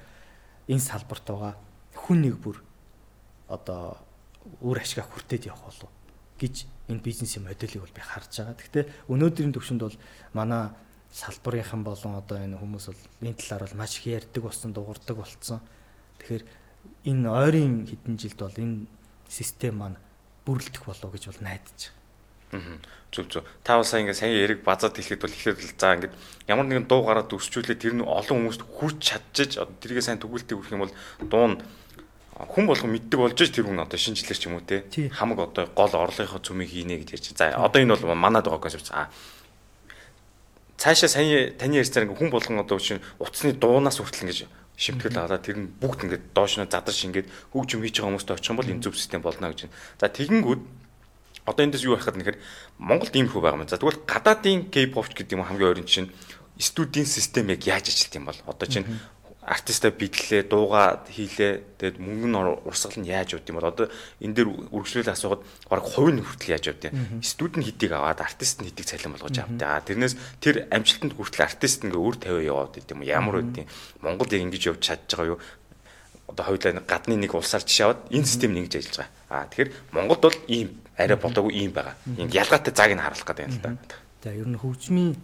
энэ 0.67 0.83
салбарт 0.83 1.29
байгаа 1.29 1.55
хүн 1.95 2.27
нэг 2.27 2.41
бүр 2.41 2.65
одоо 3.47 4.01
үр 4.65 4.79
ашгаа 4.81 5.07
хүртээд 5.07 5.47
явах 5.47 5.71
болов 5.71 5.93
гэж 6.41 6.67
энэ 6.89 7.05
бизнесийн 7.05 7.45
моделийг 7.45 7.83
бол 7.83 7.95
би 7.95 8.03
харж 8.03 8.33
байгаа. 8.43 8.57
Гэхдээ 8.59 8.85
өнөөдрийн 9.07 9.55
төвшөнд 9.55 9.83
бол 9.83 9.97
манай 10.35 10.75
салбарынхан 11.13 11.83
болон 11.85 12.19
одоо 12.19 12.39
энэ 12.39 12.59
хүмүүс 12.59 12.87
бол 12.91 13.03
энэ 13.23 13.39
талаар 13.41 13.65
бол 13.69 13.79
маш 13.79 13.99
их 13.99 14.07
ярьдаг 14.07 14.43
болсон, 14.43 14.73
дуурдаг 14.73 15.17
болцсон. 15.17 15.61
Тэгэхээр 16.19 16.45
энэ 17.07 17.29
ойрын 17.31 17.87
хэдэн 17.87 18.17
жилд 18.19 18.41
бол 18.41 18.57
энэ 18.57 18.87
систем 19.29 19.79
маань 19.79 19.99
бүрлдэх 20.47 20.85
болов 20.87 21.11
гэж 21.13 21.31
бол 21.31 21.41
найдаж 21.43 21.91
байгаа. 21.91 22.79
Зүг 23.13 23.27
зүг. 23.31 23.45
Та 23.65 23.79
бас 23.79 23.95
ингээ 23.95 24.15
сайн 24.15 24.35
яриг 24.35 24.63
базаад 24.63 24.95
хэлэхэд 24.95 25.23
бол 25.23 25.35
ихээр 25.35 25.57
л 25.59 25.75
за 25.75 25.95
ингээд 25.95 26.15
ямар 26.47 26.67
нэгэн 26.67 26.87
дуу 26.87 27.03
гараад 27.03 27.31
өсчүүлээ 27.33 27.79
тэр 27.79 27.95
нь 27.99 28.07
олон 28.07 28.47
хүмүүст 28.47 28.63
хүрч 28.63 28.99
чадчих 29.03 29.59
одоо 29.59 29.75
тэргээ 29.83 30.05
сайн 30.05 30.23
төгөлтэй 30.23 30.55
хүрэх 30.55 30.75
юм 30.75 30.85
бол 30.87 30.95
дуу 31.27 31.47
нь 31.51 31.59
хүн 32.37 32.65
болгон 32.69 32.93
мэддэг 32.93 33.19
болж 33.19 33.39
ш 33.41 33.51
тэр 33.51 33.67
хүн 33.67 33.83
одоо 33.83 33.99
шинжлэр 33.99 34.39
ч 34.39 34.47
юм 34.47 34.61
уу 34.61 34.65
те 34.67 34.85
хамаг 35.11 35.39
одоо 35.51 35.65
гол 35.73 35.91
орлогынхоо 35.91 36.45
цөмийг 36.45 36.71
хийнэ 36.71 37.01
гэж 37.03 37.11
ярьж. 37.17 37.27
За 37.35 37.51
одоо 37.57 37.81
энэ 37.81 37.97
бол 37.97 38.15
манад 38.15 38.45
байгаа 38.47 38.63
концепт. 38.63 38.93
А 38.93 39.09
цаашаа 40.77 41.11
сайн 41.11 41.57
таны 41.57 41.81
ярьцаар 41.81 42.05
ингээ 42.07 42.21
хүн 42.21 42.31
болгон 42.31 42.61
одоо 42.61 42.79
чинь 42.79 43.05
утасны 43.19 43.53
дуунаас 43.57 44.01
хүртэл 44.01 44.29
ингэж 44.29 44.39
шимтгэл 44.77 45.17
аваад 45.17 45.41
тэр 45.41 45.57
нь 45.57 45.73
бүгд 45.81 46.05
ингээд 46.05 46.25
доош 46.37 46.61
нь 46.61 46.69
задарч 46.69 47.01
ингээд 47.09 47.29
хөгжим 47.57 47.81
хийж 47.81 47.97
байгаа 47.97 48.13
хүмүүст 48.13 48.31
очих 48.37 48.51
юм 48.53 48.59
бол 48.61 48.69
энэ 48.69 48.85
зөв 48.85 48.95
систем 48.95 49.25
болно 49.25 49.49
гэж. 49.49 49.73
За 49.97 50.13
тэгэнгүүт 50.13 50.63
одоо 51.49 51.63
эндээс 51.65 51.85
юу 51.89 51.97
харахад 51.97 52.21
нэхэр 52.21 52.37
Монголд 52.77 53.17
ийм 53.17 53.33
хөө 53.33 53.41
байгаа 53.41 53.65
юм. 53.65 53.69
За 53.73 53.81
тэгвэл 53.81 54.05
гадаадын 54.05 54.69
K-pop 54.69 55.09
гэдэг 55.17 55.33
юм 55.33 55.49
хамгийн 55.49 55.71
ойрын 55.73 55.89
чинь 55.89 56.13
студийн 56.61 57.09
систем 57.09 57.49
яг 57.49 57.65
яаж 57.65 57.89
ажилт 57.89 58.13
юм 58.17 58.29
бол 58.29 58.39
одоо 58.45 58.69
чинь 58.69 58.85
артистаа 59.47 59.95
бидлээ, 59.95 60.51
дуугаа 60.51 61.07
хийлээ. 61.07 61.79
Тэгээд 61.79 62.03
мөнгө 62.03 62.27
нь 62.27 62.39
урсгал 62.67 62.99
нь 62.99 63.07
яаж 63.07 63.39
үүд 63.39 63.47
юм 63.55 63.63
бол 63.63 63.71
одоо 63.71 63.87
энэ 64.19 64.35
дээр 64.35 64.49
үргэлжлүүлээ 64.75 65.15
асуугаад 65.15 65.43
баг 65.71 65.87
хувийн 65.87 66.19
хүртэл 66.27 66.59
яаж 66.59 66.67
үүд 66.75 66.83
юм. 66.91 67.23
Студент 67.23 67.63
хэдийг 67.63 67.95
аваад 67.95 68.27
артист 68.27 68.59
нь 68.59 68.67
хэдийг 68.67 68.91
цалин 68.91 69.15
болгож 69.15 69.39
авдаг. 69.39 69.87
Тэрнээс 69.87 70.15
тэр 70.43 70.67
амжилтанд 70.75 71.15
хүртэл 71.15 71.47
артист 71.47 71.87
ингээ 71.87 72.03
өөр 72.03 72.17
тавиа 72.19 72.51
яваад 72.51 72.75
идэм 72.75 73.07
юм. 73.07 73.07
Ямар 73.07 73.39
үт 73.39 73.55
юм. 73.55 73.71
Монгол 74.03 74.35
яг 74.35 74.43
ингэж 74.43 74.63
явж 74.75 74.83
чадж 74.83 75.15
байгаа 75.15 75.39
юу? 75.39 75.41
Одоо 76.27 76.45
хоёулаа 76.51 76.83
гадны 76.83 77.15
нэг 77.15 77.31
улсаар 77.31 77.63
жишээ 77.63 77.87
аваад 77.87 78.03
энэ 78.11 78.27
систем 78.27 78.51
нэгж 78.51 78.83
ажиллаж 78.83 78.99
байгаа. 78.99 79.15
Аа 79.31 79.47
тэгэхээр 79.47 79.71
Монголд 79.95 80.23
бол 80.27 80.39
ийм 80.51 80.69
арай 80.99 81.15
болоогүй 81.15 81.55
ийм 81.55 81.71
байгаа. 81.71 81.95
Энд 82.19 82.35
ялгаатай 82.35 82.75
зааг 82.75 82.99
нь 82.99 83.05
харуулах 83.05 83.31
гэдэг 83.31 83.47
юм 83.47 83.55
л 83.55 83.63
да. 83.63 83.71
За 84.27 84.35
ер 84.35 84.49
нь 84.51 84.59
хөгжмийн 84.59 85.15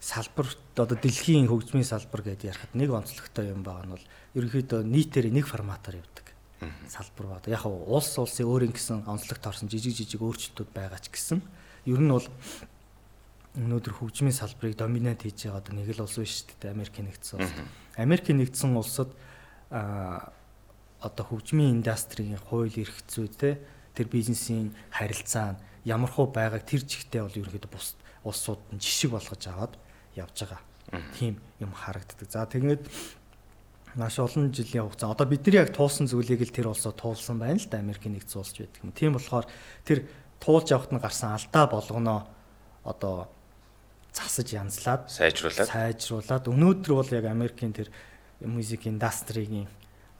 салбар 0.00 0.46
одоо 0.78 0.96
дэлхийн 0.96 1.50
хөгжмийн 1.50 1.84
салбар 1.84 2.22
гэдээ 2.22 2.54
ярихад 2.54 2.72
нэг 2.74 2.90
онцлогтой 2.94 3.50
юм 3.50 3.66
байгаа 3.66 3.86
нь 3.86 3.94
бол 3.98 4.06
ерөнхийдөө 4.38 4.86
нийтээр 4.86 5.34
нэг 5.34 5.46
форматаар 5.50 5.98
явдаг 5.98 6.28
салбар 6.88 7.26
ба. 7.26 7.42
Яг 7.46 7.66
улс 7.66 8.18
улсын 8.18 8.46
өөрийн 8.46 8.74
гэсэн 8.74 9.06
онцлогт 9.06 9.46
орсон 9.46 9.68
жижиг 9.68 9.94
жижиг 9.94 10.22
өөрчлөлтүүд 10.22 10.70
байгаа 10.74 10.98
ч 10.98 11.10
гэсэн 11.10 11.42
ер 11.86 12.00
нь 12.02 12.10
бол 12.10 12.26
өнөөдөр 13.58 13.94
хөгжмийн 13.98 14.34
салбарыг 14.34 14.78
доминант 14.78 15.22
хийж 15.22 15.50
байгаа 15.50 15.62
одоо 15.62 15.74
нэг 15.74 15.90
л 15.94 16.02
улс 16.02 16.18
биш 16.18 16.46
шүү 16.46 16.58
дээ 16.62 16.74
Америкийн 16.74 17.06
нэгдсэн 17.10 17.38
улс. 17.42 17.52
Америкийн 17.98 18.38
нэгдсэн 18.38 18.70
улсад 18.74 19.10
а 19.70 20.30
одоо 21.02 21.24
хөгжмийн 21.26 21.82
индастригийн 21.82 22.38
хууль 22.38 22.74
эрх 22.74 23.02
зүй 23.06 23.30
те 23.30 23.58
тэр 23.94 24.06
бизнесийн 24.10 24.74
харилцаа 24.90 25.58
ямар 25.82 26.10
хуу 26.10 26.30
байгааг 26.30 26.66
тэр 26.66 26.82
чигтээ 26.86 27.22
бол 27.22 27.38
ерөнхийдөө 27.38 27.70
бус 27.70 27.94
улсууд 28.22 28.62
нь 28.74 28.82
жишг 28.82 29.14
болгож 29.14 29.42
аваад 29.46 29.74
явж 30.18 30.36
байгаа. 30.42 30.62
Тийм 31.14 31.38
юм 31.60 31.72
харагддаг. 31.72 32.28
За 32.30 32.46
тэгээд 32.46 32.88
маш 33.94 34.18
олон 34.18 34.52
жилийн 34.52 34.86
хугацаа. 34.86 35.12
Одоо 35.12 35.26
бидний 35.26 35.58
яг 35.58 35.74
туулсан 35.74 36.06
зүйлийг 36.06 36.42
л 36.44 36.54
тэр 36.54 36.68
улсоо 36.70 36.92
туулсан 36.92 37.38
байна 37.38 37.58
л 37.58 37.68
да 37.70 37.78
Америкийн 37.78 38.14
нэгдсэн 38.16 38.38
улс 38.40 38.52
байдаг 38.54 38.82
юм. 38.82 38.92
Тийм 38.92 39.12
болохоор 39.16 39.46
тэр 39.84 40.08
туулж 40.40 40.70
явахт 40.70 40.92
нь 40.92 41.00
гарсан 41.00 41.34
алдаа 41.34 41.66
болгоно 41.66 42.28
одоо 42.84 43.28
засаж 44.12 44.48
янзлаад 44.54 45.10
сайжруулад 45.10 45.68
сайжруулад 45.68 46.44
өнөөдөр 46.48 46.92
бол 46.94 47.10
яг 47.10 47.26
Америкийн 47.26 47.72
тэр 47.72 47.88
музик 48.40 48.86
индастригийн 48.86 49.68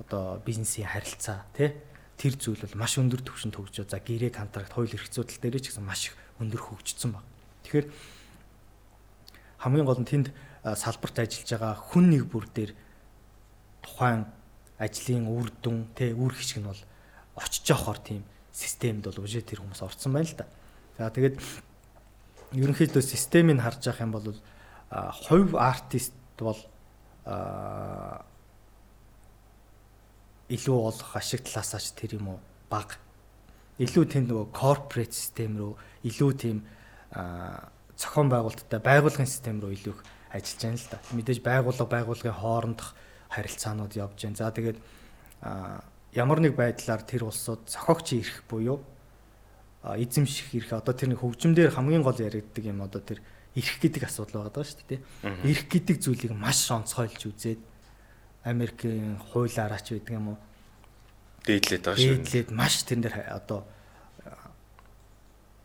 одоо 0.03 0.43
бизнесийн 0.45 0.89
харилцаа 0.89 1.47
тий 1.55 1.75
тэр 2.19 2.35
зүйл 2.35 2.63
бол 2.67 2.83
маш 2.83 2.99
өндөр 2.99 3.23
түвшинд 3.23 3.55
хөгжөө. 3.55 3.87
За 3.87 4.03
гэрээ 4.03 4.35
контракт 4.35 4.75
хууль 4.75 4.91
эрх 4.91 5.07
зүйдэл 5.07 5.39
дээр 5.39 5.63
ч 5.63 5.71
гэсэн 5.71 5.87
маш 5.87 6.11
өндөр 6.43 6.59
хөгжсөн 6.59 7.15
баг. 7.15 7.23
Тэгэхээр 7.63 7.87
хамгийн 9.59 9.87
гол 9.87 10.01
нь 10.01 10.09
тэнд 10.09 10.29
салбарт 10.63 11.19
ажиллаж 11.19 11.51
байгаа 11.51 11.75
хүн 11.79 12.05
нэг 12.15 12.25
бүр 12.31 12.47
дээр 12.51 12.73
тухайн 13.83 14.27
ажлын 14.79 15.27
үр 15.27 15.51
дүн 15.63 15.91
тэ 15.95 16.15
үр 16.15 16.35
хишг 16.35 16.63
нь 16.63 16.71
бол 16.71 16.83
очиж 17.37 17.67
явахаар 17.67 17.99
тийм 17.99 18.23
системд 18.55 19.07
бол 19.11 19.23
үжээ 19.23 19.43
тэр 19.43 19.63
хүмүүс 19.63 19.83
орцсон 19.83 20.15
байна 20.15 20.31
л 20.31 20.39
да. 20.39 20.47
За 20.99 21.11
тэгээд 21.11 21.39
ерөнхийдөө 22.55 23.03
системийг 23.03 23.63
харж 23.63 23.87
явах 23.87 24.03
юм 24.03 24.13
бол 24.15 24.35
хувь 25.27 25.55
артист 25.55 26.15
бол 26.39 26.59
илүү 30.49 30.79
олох 30.79 31.11
ашиг 31.15 31.45
талаасаач 31.45 31.93
тэр 31.93 32.17
юм 32.17 32.35
уу 32.35 32.41
баг 32.71 32.97
илүү 33.79 34.05
тийм 34.09 34.25
нөгөө 34.27 34.47
корпорэт 34.57 35.13
систем 35.13 35.59
рүү 35.61 35.73
илүү 36.09 36.31
тийм 36.41 36.65
зохион 37.99 38.31
байгуулалттай 38.31 38.81
байгууллагын 38.81 39.27
систем 39.27 39.59
рүү 39.59 39.75
илүү 39.75 39.95
их 39.99 40.03
ажиллаж 40.31 40.63
байна 40.63 40.79
л 40.79 40.89
да. 40.91 40.99
Мэдээж 41.19 41.41
байгууллага 41.43 41.91
байгууллагын 41.91 42.39
хоорондох 42.39 42.95
харилцаанууд 43.29 43.93
явж 43.99 44.19
байна. 44.23 44.39
За 44.39 44.55
тэгээд 44.55 44.79
ямар 46.15 46.39
нэг 46.41 46.55
байдлаар 46.55 47.03
тэр 47.03 47.27
улсууд 47.27 47.67
зохиогчийн 47.67 48.23
эрх 48.23 48.47
буюу 48.47 48.79
эзэмших 49.83 50.55
эрх 50.55 50.71
одоо 50.79 50.95
тэр 50.95 51.15
нэг 51.15 51.21
хөгжмөөр 51.23 51.75
хамгийн 51.75 52.07
гол 52.07 52.19
яригддаг 52.19 52.65
юм 52.65 52.87
одоо 52.87 53.03
тэр 53.03 53.19
эрх 53.59 53.75
гэдэг 53.83 54.07
асуудал 54.07 54.47
байгаа 54.47 54.65
шүү 54.65 54.87
дээ. 54.87 55.03
Эрх 55.43 55.65
гэдэг 55.67 55.97
зүйлийг 55.99 56.35
маш 56.35 56.71
онцгойлж 56.71 57.23
үзээд 57.27 57.61
Америкийн 58.45 59.19
хуулиараач 59.33 59.87
байдаг 59.99 60.15
юм 60.15 60.35
уу? 60.35 60.39
Дээдлээд 61.47 61.83
байгаа 61.83 61.99
шүү. 61.99 62.15
Дээдлээд 62.23 62.49
маш 62.55 62.75
тэн 62.87 63.01
дээр 63.03 63.17
одоо 63.33 63.67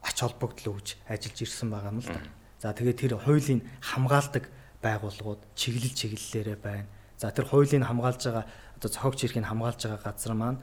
ач 0.04 0.18
холбогдол 0.20 0.78
өгж 0.78 1.00
ажиллаж 1.08 1.38
ирсэн 1.42 1.70
байгаа 1.72 1.92
юм 1.96 2.00
л 2.04 2.12
да. 2.12 2.22
За 2.60 2.76
тэгээд 2.76 3.00
тэр 3.00 3.14
хуулийн 3.20 3.62
хамгаалдаг 3.80 4.52
байгууллагууд 4.84 5.42
чиглэл 5.56 5.96
чиглэлээрээ 5.96 6.58
байна. 6.60 6.88
За 7.18 7.32
тэр 7.32 7.48
хуулийн 7.48 7.88
хамгаалж 7.88 8.22
байгаа 8.28 8.46
одоо 8.76 8.90
зохиогч 8.92 9.20
эрхийг 9.24 9.48
хамгаалж 9.48 9.80
байгаа 9.88 10.02
газар 10.04 10.34
маань 10.36 10.60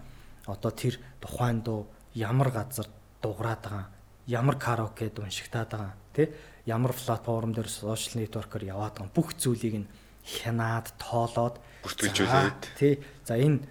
одоо 0.47 0.73
тэр 0.73 1.00
тухайн 1.20 1.64
дуу 1.64 1.88
ямар 2.14 2.52
газар 2.52 2.87
дуурайд 3.23 3.64
байгаа 3.64 3.88
ямар 4.28 4.56
караокед 4.56 5.18
уншигтаад 5.18 5.70
байгаа 5.73 5.94
тий 6.12 6.28
ямар 6.66 6.92
платформ 6.92 7.52
дээр 7.52 7.68
сошиал 7.68 8.20
нэтворкээр 8.20 8.70
яваад 8.76 8.94
байгаа 9.00 9.16
бүх 9.16 9.35
зүйлийг 9.40 9.76
нь 9.85 9.90
хянаад 10.25 10.92
тоолоод 11.00 11.56
бүртгүүлжүүлээд 11.85 12.61
тий 12.76 13.00
за 13.25 13.35
энэ 13.40 13.64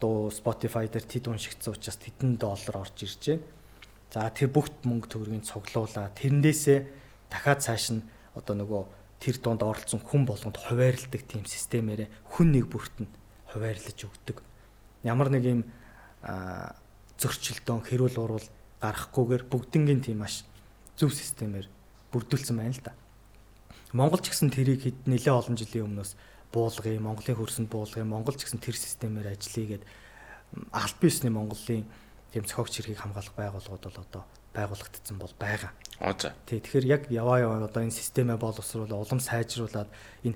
дуу 0.00 0.30
Spotify 0.30 0.90
дээр 0.90 1.06
тэд 1.06 1.30
уншигдсан 1.30 1.72
учраас 1.74 1.98
тэдэн 2.02 2.36
доллар 2.36 2.82
орж 2.82 2.96
ирж 3.06 3.22
байна. 3.24 3.46
За 4.14 4.30
тэр 4.30 4.54
бүгд 4.54 4.86
мөнгө 4.86 5.10
төгрөгийг 5.10 5.42
цуглуулаа. 5.42 6.14
Тэрнээсээ 6.14 6.78
дахиад 7.34 7.66
цааш 7.66 7.98
нь 7.98 8.06
одоо 8.38 8.54
нөгөө 8.62 8.82
тэр 9.18 9.42
донд 9.42 9.66
оролцсон 9.66 9.98
хүн 10.06 10.22
болгонд 10.22 10.54
хуваарилдаг 10.54 11.26
тийм 11.26 11.42
системээрээ 11.42 12.30
хүн 12.30 12.54
нэг 12.54 12.70
бүрт 12.70 12.94
нь 13.02 13.10
хуваарлаж 13.50 13.98
өгдөг. 14.06 14.38
Ямар 15.02 15.34
нэг 15.34 15.42
юм 15.42 15.60
зөрчилдөөн 17.18 17.82
хэрүүл 17.90 18.22
урвал 18.22 18.48
гарахгүйгээр 18.78 19.50
бүгднгийн 19.50 20.06
тийм 20.06 20.22
маш 20.22 20.46
зөв 20.94 21.10
системээр 21.10 21.66
бүрдүүлсэн 22.14 22.54
байна 22.54 22.70
л 22.70 22.86
да. 22.86 22.94
Монгол 23.90 24.22
ч 24.22 24.30
гэсэн 24.30 24.54
тэрийг 24.54 24.86
хэд 24.86 25.10
нэлээ 25.10 25.34
олон 25.34 25.58
жилийн 25.58 25.90
өмнөөс 25.90 26.14
буулгая, 26.54 27.02
Монголын 27.02 27.34
хөрсөнд 27.34 27.66
буулгая, 27.66 28.06
Монгол 28.06 28.38
ч 28.38 28.46
гэсэн 28.46 28.62
тэр 28.62 28.78
системээр 28.78 29.34
ажиллая 29.34 29.74
гэд 29.74 29.82
аль 30.70 30.94
биесний 31.02 31.34
Монголын 31.34 31.82
тийм 32.34 32.44
цогц 32.44 32.82
хэргийг 32.82 32.98
хамгаалах 32.98 33.38
байгууллагууд 33.38 33.84
бол 33.86 34.02
одоо 34.02 34.22
байгуулагдсан 34.58 35.18
бол 35.22 35.34
байгаа. 35.38 35.70
Аа 36.02 36.18
за. 36.18 36.34
Тий, 36.50 36.58
тэгэхээр 36.58 36.86
яг 36.90 37.02
яваа 37.14 37.38
яваа 37.38 37.62
одоо 37.62 37.86
энэ 37.86 37.94
системээ 37.94 38.38
боловсруулаад 38.42 38.90
улам 38.90 39.22
сайжруулад 39.22 39.86
энэ 40.26 40.34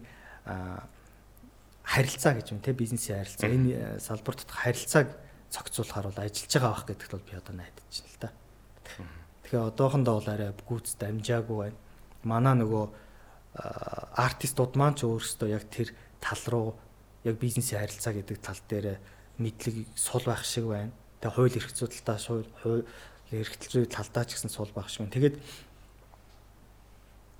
харилцаа 1.82 2.38
гэж 2.38 2.54
юм 2.54 2.62
те 2.62 2.70
бизнесийн 2.70 3.18
харилцаа 3.26 3.50
энэ 3.50 3.98
салбар 3.98 4.38
дотор 4.38 4.58
харилцааг 4.62 5.08
цогцолохоор 5.50 6.14
бол 6.14 6.22
ажиллаж 6.22 6.52
байгаа 6.54 6.70
байх 6.70 6.86
гэдэгт 6.86 7.12
бол 7.18 7.26
би 7.26 7.34
одоо 7.34 7.54
найдаж 7.58 7.82
байна 7.90 8.14
л 8.14 8.22
да. 8.22 8.30
Тэгэхээр 9.42 9.68
одоохондоо 9.74 10.14
бол 10.20 10.28
арай 10.30 10.50
гүйц 10.54 10.88
дамжаагүй 11.02 11.56
байна. 11.58 11.78
Манай 12.22 12.54
нөгөө 12.62 12.84
артистууд 14.14 14.76
маань 14.76 14.94
ч 14.94 15.08
өөрсдөө 15.08 15.48
яг 15.50 15.64
тэр 15.72 15.90
тал 16.20 16.42
руу 16.52 16.68
яг 17.24 17.40
бизнесийн 17.40 17.80
харилцаа 17.80 18.12
гэдэг 18.12 18.38
тал 18.38 18.60
дээр 18.68 19.00
мэдлэг 19.40 19.88
сул 19.96 20.22
байх 20.28 20.44
шиг 20.44 20.68
байна. 20.68 20.92
Тэгээ 21.20 21.34
хууль 21.34 21.56
эрх 21.56 21.70
зүйдэлтаа 21.74 22.18
хууль 22.18 22.84
эрхтэлзүү 23.32 23.86
талдаа 23.90 24.24
ч 24.24 24.36
гэсэн 24.36 24.50
сул 24.50 24.70
байх 24.74 24.88
шиг. 24.88 25.10
Тэгээд 25.10 25.36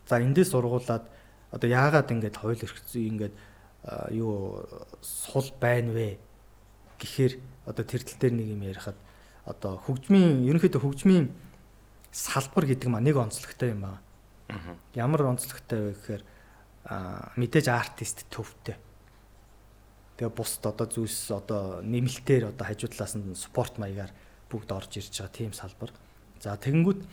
за 0.09 0.21
эндээс 0.21 0.53
сургуулаад 0.53 1.05
одоо 1.51 1.69
яагаад 1.69 2.13
ингэж 2.13 2.35
хууль 2.37 2.61
эрх 2.61 2.77
зүй 2.89 3.09
ингэж 3.09 3.33
юу 4.13 4.67
сул 5.01 5.49
байна 5.61 5.93
вэ 5.93 6.19
гэхээр 6.99 7.39
одоо 7.67 7.85
тэр 7.85 8.03
тал 8.03 8.19
дээр 8.21 8.35
нэг 8.35 8.49
юм 8.53 8.63
ярихад 8.67 8.99
одоо 9.47 9.81
хөгжмийн 9.87 10.45
ерөнхийдөө 10.45 10.83
хөгжмийн 10.83 11.33
салбар 12.13 12.67
гэдэг 12.67 12.89
маань 12.91 13.09
нэг 13.09 13.17
онцлогтой 13.17 13.73
юм 13.73 13.87
байна 13.87 14.03
Ямар 14.97 15.29
онцлогтой 15.29 15.93
вэ 15.93 15.93
гэхээр 15.93 16.23
мэдээж 17.37 17.69
артист 17.69 18.25
төвтэй. 18.33 18.81
Тэгээ 20.19 20.35
бусд 20.35 20.67
одоо 20.67 20.87
зүйлс 20.91 21.31
одоо 21.31 21.79
нэмэлтээр 21.87 22.51
одоо 22.51 22.67
хажуу 22.67 22.91
талаас 22.91 23.15
нь 23.15 23.39
спорт 23.39 23.79
маягаар 23.79 24.11
бүгд 24.51 24.71
орж 24.75 24.99
ирж 24.99 25.15
байгаа 25.15 25.31
тийм 25.31 25.53
салбар. 25.55 25.95
За 26.43 26.59
тэгэнгүүт 26.59 27.07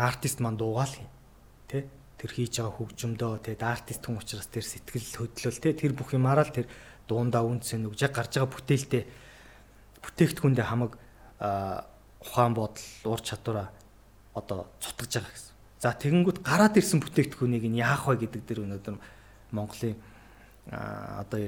артист 0.00 0.40
маань 0.40 0.56
дуугаал 0.56 0.96
юм. 0.96 1.10
Тэ? 1.68 1.84
Тэр 2.16 2.30
хийж 2.32 2.56
байгаа 2.56 2.72
хөгжмөдөө 2.72 3.32
тэгээд 3.44 3.62
артист 3.68 4.02
хүн 4.08 4.16
учраас 4.16 4.48
тэр 4.48 4.64
сэтгэл 4.64 5.28
хөдлөл 5.28 5.60
тэ 5.60 5.76
тэр 5.76 5.92
бүх 5.92 6.16
юмараа 6.16 6.48
л 6.48 6.56
тэр 6.56 6.66
дуундаа 7.04 7.44
үнцэн 7.44 7.84
үг 7.84 8.00
яг 8.00 8.16
гарч 8.16 8.40
байгаа 8.40 8.48
бүтээлтэй 8.48 9.04
бүтээгдэхүүндээ 10.00 10.66
хамаг 10.66 10.96
ухаан 11.36 12.52
бодол 12.56 12.88
ур 13.04 13.20
чадвараа 13.20 13.68
одоо 14.32 14.72
цутгаж 14.80 15.20
байгаа 15.20 15.32
гэсэн. 15.36 15.52
За 15.84 15.92
тэгэнгүүт 15.92 16.40
гараад 16.40 16.80
ирсэн 16.80 17.04
бүтээгдэхүүнийг 17.04 17.64
нь 17.68 17.80
яах 17.84 18.08
вэ 18.08 18.24
гэдэг 18.24 18.42
дээр 18.48 18.64
өнөөдөр 18.64 18.96
Монголын 19.52 20.00
одоо 20.72 21.40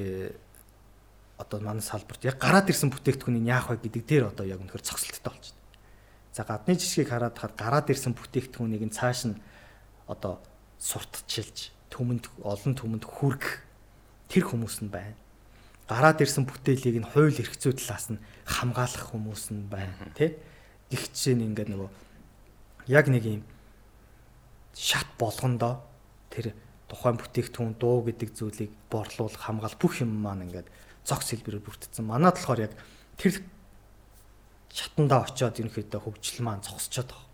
одоо 1.38 1.58
манай 1.62 1.82
салбарт 1.82 2.26
яг 2.26 2.36
гараад 2.42 2.68
ирсэн 2.68 2.90
бүтээгдэхүүнийг 2.90 3.46
яах 3.46 3.70
вэ 3.70 3.78
гэдэг 3.86 4.04
дээр 4.04 4.24
одоо 4.34 4.44
яг 4.44 4.58
үнэхээр 4.58 4.82
цогцолттой 4.82 5.32
болж 5.32 5.54
байна. 5.54 5.66
За 6.34 6.42
гадны 6.42 6.74
жишгийг 6.74 7.08
хараад 7.08 7.38
хаад 7.38 7.54
гараад 7.54 7.86
ирсэн 7.88 8.12
бүтээгдэхүүнийг 8.18 8.82
нь 8.90 8.94
цааш 8.94 9.30
нь 9.30 9.40
одоо 10.10 10.42
сурталчилж 10.82 11.70
төмөнд 11.94 12.26
олон 12.42 12.74
төмөнд 12.74 13.04
хүргэх 13.06 13.62
тэр 14.28 14.44
хүмүүс 14.50 14.82
нь 14.82 14.90
байна. 14.90 15.14
Гараад 15.88 16.20
ирсэн 16.20 16.44
бүтээлийг 16.44 17.00
нь 17.00 17.10
хууль 17.10 17.32
эрх 17.32 17.56
зүй 17.56 17.72
талаас 17.72 18.12
нь 18.12 18.20
хамгаалах 18.44 19.08
хүмүүс 19.08 19.54
нь 19.56 19.70
байна, 19.72 20.12
тэ? 20.12 20.36
Гэх 20.92 21.08
жишээ 21.14 21.38
нь 21.38 21.48
ингээд 21.48 21.72
нөгөө 21.72 21.90
яг 22.92 23.06
нэг 23.08 23.24
юм 23.24 23.42
шат 24.76 25.08
болгондоо 25.16 25.80
тэр 26.28 26.52
тухайн 26.92 27.16
бүтээгдэхүүн 27.16 27.80
дуу 27.80 28.04
гэдэг 28.04 28.30
зүйлийг 28.36 28.72
борлуулах 28.92 29.40
хамгаал 29.40 29.76
бүх 29.80 30.04
юм 30.04 30.12
маань 30.20 30.44
ингээд 30.44 30.68
зогс 31.04 31.30
хэлбэрээр 31.30 31.62
бүрдсэн. 31.62 32.06
Манайд 32.06 32.38
болохоор 32.38 32.66
яг 32.66 32.74
тэр 33.18 33.42
шатандаа 34.72 35.26
очиод 35.26 35.58
ерөнхийдөө 35.58 36.00
хөгжил 36.02 36.42
маань 36.46 36.62
зогсчод 36.62 37.10
байгаа. 37.10 37.28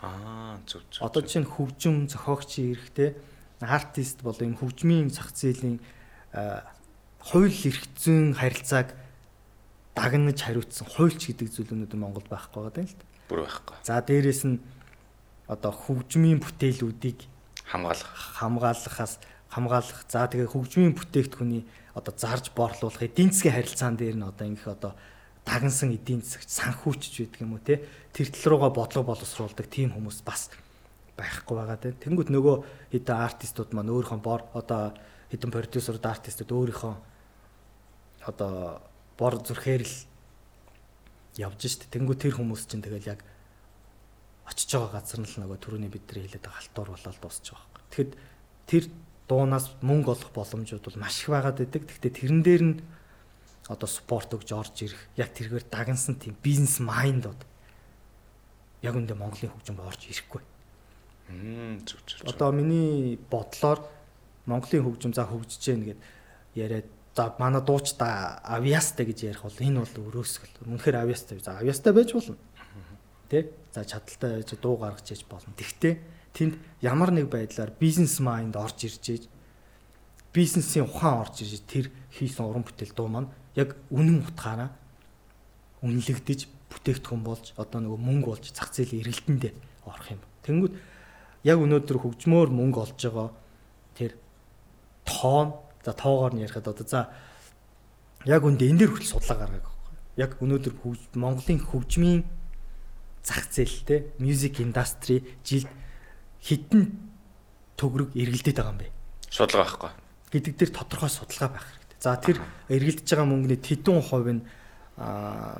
Аа 0.00 0.58
зөв 0.66 0.82
зөв. 0.90 1.04
Одоо 1.04 1.22
чинь 1.22 1.46
хөгжим 1.46 2.08
зохиогчийн 2.08 2.74
эрэхтэй 2.74 3.16
артист 3.60 4.24
бол 4.24 4.36
энэ 4.36 4.56
хөгжмийн 4.56 5.12
зах 5.12 5.30
зээлийн 5.36 5.78
хууль 7.20 7.52
эрх 7.52 7.84
зүйн 8.00 8.32
харилцааг 8.32 8.96
дагнаж 9.92 10.38
хариуцсан 10.40 10.88
хуульч 10.88 11.28
гэдэг 11.28 11.48
зүйл 11.52 11.74
өнөөдөр 11.76 12.00
Монголд 12.00 12.28
байхгүй 12.32 12.64
байгаа 12.64 12.80
юм 12.80 12.88
л 12.88 12.96
да. 12.96 13.04
Бүр 13.28 13.40
байхгүй. 13.44 13.76
За 13.84 14.00
дээрэс 14.00 14.42
нь 14.48 14.56
одоо 15.44 15.72
хөгжмийн 15.74 16.40
бүтээлүүдийг 16.40 17.28
хамгаалах 17.68 18.12
хамгаалахаас 18.40 19.20
хамгаалах 19.52 20.00
за 20.08 20.30
тэгээ 20.30 20.48
хөгжмийн 20.48 20.94
бүтээгдэхүүний 20.96 21.62
одоо 21.93 22.13
зарж 22.15 22.51
борлуулах 22.55 23.03
эдийн 23.03 23.31
засгийн 23.31 23.55
харилцаан 23.55 23.95
дээр 23.95 24.15
нь 24.19 24.27
одоо 24.27 24.45
ингээх 24.47 24.67
одоо 24.67 24.93
дагнсан 25.45 25.93
эдийн 25.93 26.21
засагч 26.25 26.49
санхүүчч 26.49 27.13
байдаг 27.21 27.41
юм 27.41 27.53
уу 27.55 27.63
те 27.63 27.85
тэр 28.11 28.27
тал 28.33 28.57
руугаа 28.57 28.71
бодлого 28.73 29.13
боловсруулдаг 29.13 29.67
тийм 29.69 29.93
хүмүүс 29.93 30.25
бас 30.25 30.49
байхгүй 31.15 31.55
байгаа 31.55 31.77
тийм. 31.79 31.95
Тэнгүүд 32.01 32.29
нөгөө 32.33 32.55
хэдэн 32.91 33.23
артистууд 33.23 33.71
маань 33.71 33.93
өөрийнхөө 33.93 34.19
бор 34.19 34.41
одоо 34.51 34.91
хэдэн 35.31 35.51
продюсерд 35.53 36.03
артистууд 36.03 36.51
өөрийнхөө 36.51 36.93
одоо 38.27 38.81
бор 39.15 39.39
зүрхээр 39.39 39.83
л 39.85 39.95
явж 41.39 41.61
штт. 41.71 41.87
Тэнгүүд 41.87 42.19
тэр 42.19 42.35
хүмүүс 42.35 42.67
чинь 42.67 42.83
тэгэл 42.83 43.15
яг 43.15 43.23
очиж 44.43 44.75
байгаа 44.75 44.99
газар 44.99 45.19
нь 45.23 45.29
л 45.29 45.39
нөгөө 45.39 45.57
түрүүний 45.63 45.91
бид 45.91 46.03
нар 46.09 46.19
хэлээд 46.27 46.43
байгаа 46.43 46.59
халтуур 46.59 46.89
болоод 46.91 47.19
дуусчих 47.23 47.53
واخ. 47.55 47.65
Тэгэхэд 47.95 48.11
тэр 48.67 48.83
дуунаас 49.30 49.70
мөнгө 49.78 50.10
олох 50.18 50.34
боломжууд 50.34 50.82
бол 50.82 50.98
маш 50.98 51.22
их 51.22 51.30
байгаад 51.30 51.62
байдаг. 51.62 51.86
Гэхдээ 51.86 52.12
тэрэн 52.18 52.42
дээр 52.42 52.62
нь 52.66 52.76
одоо 53.70 53.86
спорт 53.86 54.34
өгж 54.34 54.50
орж 54.50 54.74
ирэх 54.82 55.02
яг 55.14 55.30
тэргээр 55.30 55.70
дагнсан 55.70 56.18
тийм 56.18 56.34
бизнес 56.42 56.82
майндууд 56.82 57.38
яг 58.82 58.94
үндэ 58.98 59.14
Монголын 59.14 59.54
хөгжимд 59.54 59.78
орж 59.86 60.10
ирэхгүй. 60.10 60.42
Мм 61.30 61.86
зүг 61.86 62.02
зүг. 62.02 62.26
Одоо 62.26 62.50
миний 62.50 63.14
бодлоор 63.30 63.86
Монголын 64.50 64.82
хөгжим 64.82 65.14
за 65.14 65.30
хөгжиж 65.30 65.62
гэнэ 65.62 65.86
гэд 65.94 66.00
яриад 66.58 66.88
за 67.14 67.30
манай 67.38 67.62
дуучта 67.62 68.42
авиастай 68.42 69.06
гэж 69.06 69.18
ярих 69.30 69.42
бол 69.46 69.62
энэ 69.62 69.78
бол 69.86 69.94
өрөөсгөл. 70.10 70.66
Үнэхээр 70.66 71.06
авиастай. 71.06 71.38
За 71.38 71.62
авиастай 71.62 71.94
байж 71.94 72.10
болно. 72.10 72.34
Тэ? 73.30 73.54
За 73.70 73.86
чадaltaй 73.86 74.42
байж 74.42 74.50
дуу 74.58 74.74
гаргаж 74.74 75.06
яж 75.06 75.22
болно. 75.30 75.54
Тэгтээ 75.54 75.94
тэнд 76.34 76.54
ямар 76.80 77.10
нэг 77.10 77.28
байдлаар 77.30 77.72
бизнес 77.78 78.20
майнд 78.20 78.56
орж 78.56 78.86
ирж 78.86 79.28
бизнесийн 80.32 80.86
ухаан 80.86 81.26
орж 81.26 81.42
ирж 81.42 81.62
тэр 81.66 81.90
хийсэн 82.14 82.46
уран 82.46 82.62
бүтээл 82.62 82.94
дуу 82.94 83.08
маань 83.10 83.30
яг 83.58 83.74
үнэн 83.90 84.22
утгаараа 84.22 84.70
үнэлэгдэж 85.82 86.40
бүтээгдэхүүн 86.70 87.22
болж 87.26 87.52
одоо 87.58 87.80
нөгөө 87.82 87.98
мөнгө 87.98 88.28
болж 88.30 88.44
зах 88.54 88.70
зээлийн 88.70 89.02
эргэлтэндээ 89.02 89.52
орох 89.90 90.06
юм. 90.14 90.22
Тэнгүүд 90.46 90.74
яг 91.44 91.58
өнөөдөр 91.58 91.98
хөгжмөөр 91.98 92.50
мөнгө 92.54 92.78
олж 92.84 92.98
байгаа 93.00 93.28
тэр 93.98 94.12
тоон 95.02 95.58
за 95.82 95.92
тоогоор 95.96 96.38
нь 96.38 96.44
ярихад 96.46 96.70
одоо 96.70 96.86
за 96.86 97.10
яг 98.28 98.44
үндэ 98.46 98.70
энэ 98.70 98.86
дэр 98.86 98.90
хүртэл 98.94 99.18
судлаа 99.18 99.38
гаргаг 99.40 99.64
байхгүй. 99.66 99.96
Яг 100.20 100.30
өнөөдөр 100.38 100.74
Монголын 101.16 101.60
хөгжмийн 101.64 102.22
зах 103.24 103.48
зээлтэй 103.50 104.14
music 104.20 104.60
industry 104.60 105.24
жилд 105.42 105.68
хитэн 106.42 106.82
төгрөг 107.76 108.16
эргэлдээд 108.16 108.56
байгаа 108.56 108.72
юм 108.72 108.80
бэ? 108.80 108.88
Судалгаа 109.30 109.64
байхгүй. 109.64 109.90
Гэдэг 110.32 110.54
дээр 110.56 110.72
тодорхой 110.72 111.10
судалгаа 111.10 111.50
байх 111.54 111.66
хэрэгтэй. 111.68 111.98
За 112.00 112.16
тэр 112.16 112.36
эргэлдэж 112.68 113.06
байгаа 113.08 113.28
мөнгөний 113.28 113.60
тэдэн 113.60 114.00
хувь 114.00 114.30
нь 114.32 114.42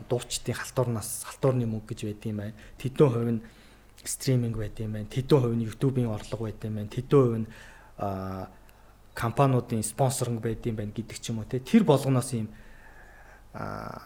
дуучдын 0.08 0.56
халтуурнаас 0.56 1.24
халтуурны 1.24 1.64
мөнгө 1.64 1.92
гэж 1.92 2.00
байд 2.04 2.22
юм 2.28 2.36
байна. 2.44 2.56
Тэдэн 2.76 3.08
хувь 3.08 3.30
нь 3.36 3.44
стриминг 4.04 4.56
байд 4.56 4.76
юм 4.80 4.92
байна. 4.92 5.08
Тэдэн 5.08 5.40
хувь 5.40 5.56
нь 5.56 5.64
YouTube-ийн 5.64 6.12
орлого 6.12 6.44
байд 6.48 6.60
юм 6.64 6.74
байна. 6.76 6.92
Тэдэн 6.92 7.20
хувь 7.20 7.38
нь 7.40 7.48
компаниудын 9.14 9.82
спонсоринг 9.84 10.40
байд 10.40 10.64
юм 10.64 10.76
байна 10.76 10.92
гэдэг 10.92 11.18
ч 11.20 11.32
юм 11.32 11.40
уу 11.40 11.48
те. 11.48 11.60
Тэр 11.60 11.84
болгоноос 11.84 12.32
ийм 12.32 12.48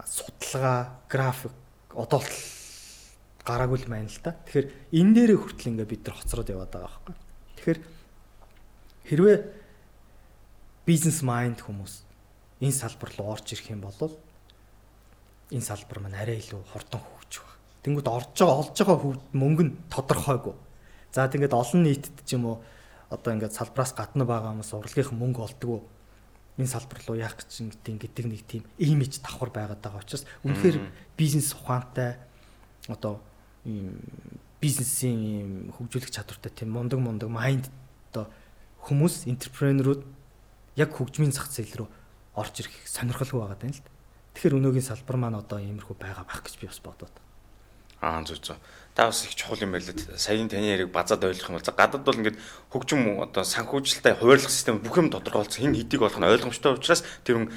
судалгаа, 0.07 1.02
график 1.11 1.52
одоолт 1.95 2.31
гараагүй 3.45 3.79
л 3.85 3.93
байна 3.93 4.09
л 4.09 4.21
та. 4.25 4.33
Тэгэхээр 4.49 4.69
энэ 4.97 5.13
дээрээ 5.15 5.39
хүртэл 5.39 5.71
ингээ 5.77 5.89
бид 5.89 6.03
нар 6.09 6.17
хоцроод 6.17 6.49
яваад 6.49 6.73
байгаа 6.73 6.89
байхгүй. 6.89 7.15
Тэгэхээр 7.61 7.81
хэрвээ 9.05 9.39
бизнес 10.89 11.21
майнд 11.21 11.61
хүмүүс 11.61 11.95
энэ 12.65 12.73
салбар 12.73 13.11
руу 13.21 13.29
орж 13.37 13.47
ирэх 13.53 13.69
юм 13.69 13.85
бол 13.85 14.17
энэ 15.53 15.69
салбар 15.69 16.01
маань 16.01 16.17
арай 16.17 16.41
илүү 16.41 16.61
хурдан 16.73 17.01
хөгжих 17.05 17.45
баг. 17.45 17.57
Тэнгүүд 17.85 18.09
орж 18.09 18.33
байгаа 18.33 18.61
олж 18.65 18.77
байгаа 18.81 18.99
мөнгө 19.37 19.65
нь 19.69 19.77
тодорхойгүй. 19.93 20.55
За 21.13 21.29
тэгээд 21.29 21.53
олон 21.53 21.85
нийтэд 21.85 22.17
ч 22.25 22.41
юм 22.41 22.49
уу 22.49 22.57
одоо 23.13 23.37
ингээд 23.37 23.53
салбраас 23.53 23.93
гадна 23.93 24.25
байгаа 24.25 24.57
хүмүүс 24.57 24.73
урлагийнхан 24.73 25.21
мөнгө 25.21 25.45
олдгоо 25.45 25.85
энэ 26.57 26.71
салбар 26.71 27.01
руу 27.05 27.19
яах 27.21 27.37
гэж 27.37 27.51
ингэдэг 27.61 27.97
гэдэг 28.09 28.27
нэг 28.31 28.43
тийм 28.49 28.63
имиж 28.81 29.21
давхар 29.21 29.51
байгаад 29.53 29.83
байгаа 29.85 30.01
учраас 30.01 30.25
үнэхээр 30.47 30.79
бизнес 31.19 31.53
ухаантай 31.53 32.17
одоо 32.89 33.21
ийм 33.64 33.97
бизнесийн 34.60 35.21
ийм 35.21 35.52
хөгжүүлэх 35.76 36.12
чадвартай 36.12 36.52
тийм 36.52 36.73
мундаг 36.73 37.00
мундаг 37.00 37.28
майнд 37.28 37.69
одоо 38.12 38.30
хүмүүс 38.84 39.28
энтерпренерүүд 39.28 40.02
яг 40.80 40.91
хөгжмийн 40.93 41.32
зах 41.32 41.49
зээл 41.52 41.84
рүү 41.84 41.89
орж 42.36 42.54
ирэх 42.60 42.75
сонирхолгүй 42.89 43.41
байгаа 43.41 43.65
юм 43.65 43.73
л 43.73 43.82
да. 43.84 43.91
Тэгэхээр 44.34 44.58
өнөөгийн 44.58 44.89
салбар 44.89 45.17
маань 45.17 45.39
одоо 45.39 45.58
иймэрхүү 45.62 45.97
байгаа 45.97 46.25
байх 46.26 46.43
гэж 46.43 46.54
би 46.58 46.67
бас 46.67 46.80
бодоод. 46.82 47.15
Аа 48.02 48.21
зүг 48.26 48.43
зүг. 48.43 48.58
Та 48.95 49.07
бас 49.07 49.25
их 49.26 49.35
чухал 49.35 49.59
юм 49.59 49.73
байл 49.75 49.83
л 49.83 49.91
саяын 50.15 50.47
таны 50.47 50.71
яриг 50.71 50.95
базаад 50.95 51.26
ойлгох 51.26 51.50
юм 51.50 51.59
бол 51.59 51.67
гадаад 51.67 52.04
бол 52.07 52.15
ингээд 52.15 52.39
хөгжим 52.71 53.26
одоо 53.26 53.43
санхүүжилттэй 53.43 54.15
хуваарлах 54.15 54.54
систем 54.54 54.78
бүх 54.78 54.95
юм 54.95 55.11
тодорхойлсон 55.11 55.67
хин 55.67 55.75
хэдийг 55.75 55.99
болох 55.99 56.23
нь 56.23 56.30
ойлгомжтой 56.30 56.78
учраас 56.78 57.02
тэр 57.26 57.43
хүн 57.43 57.50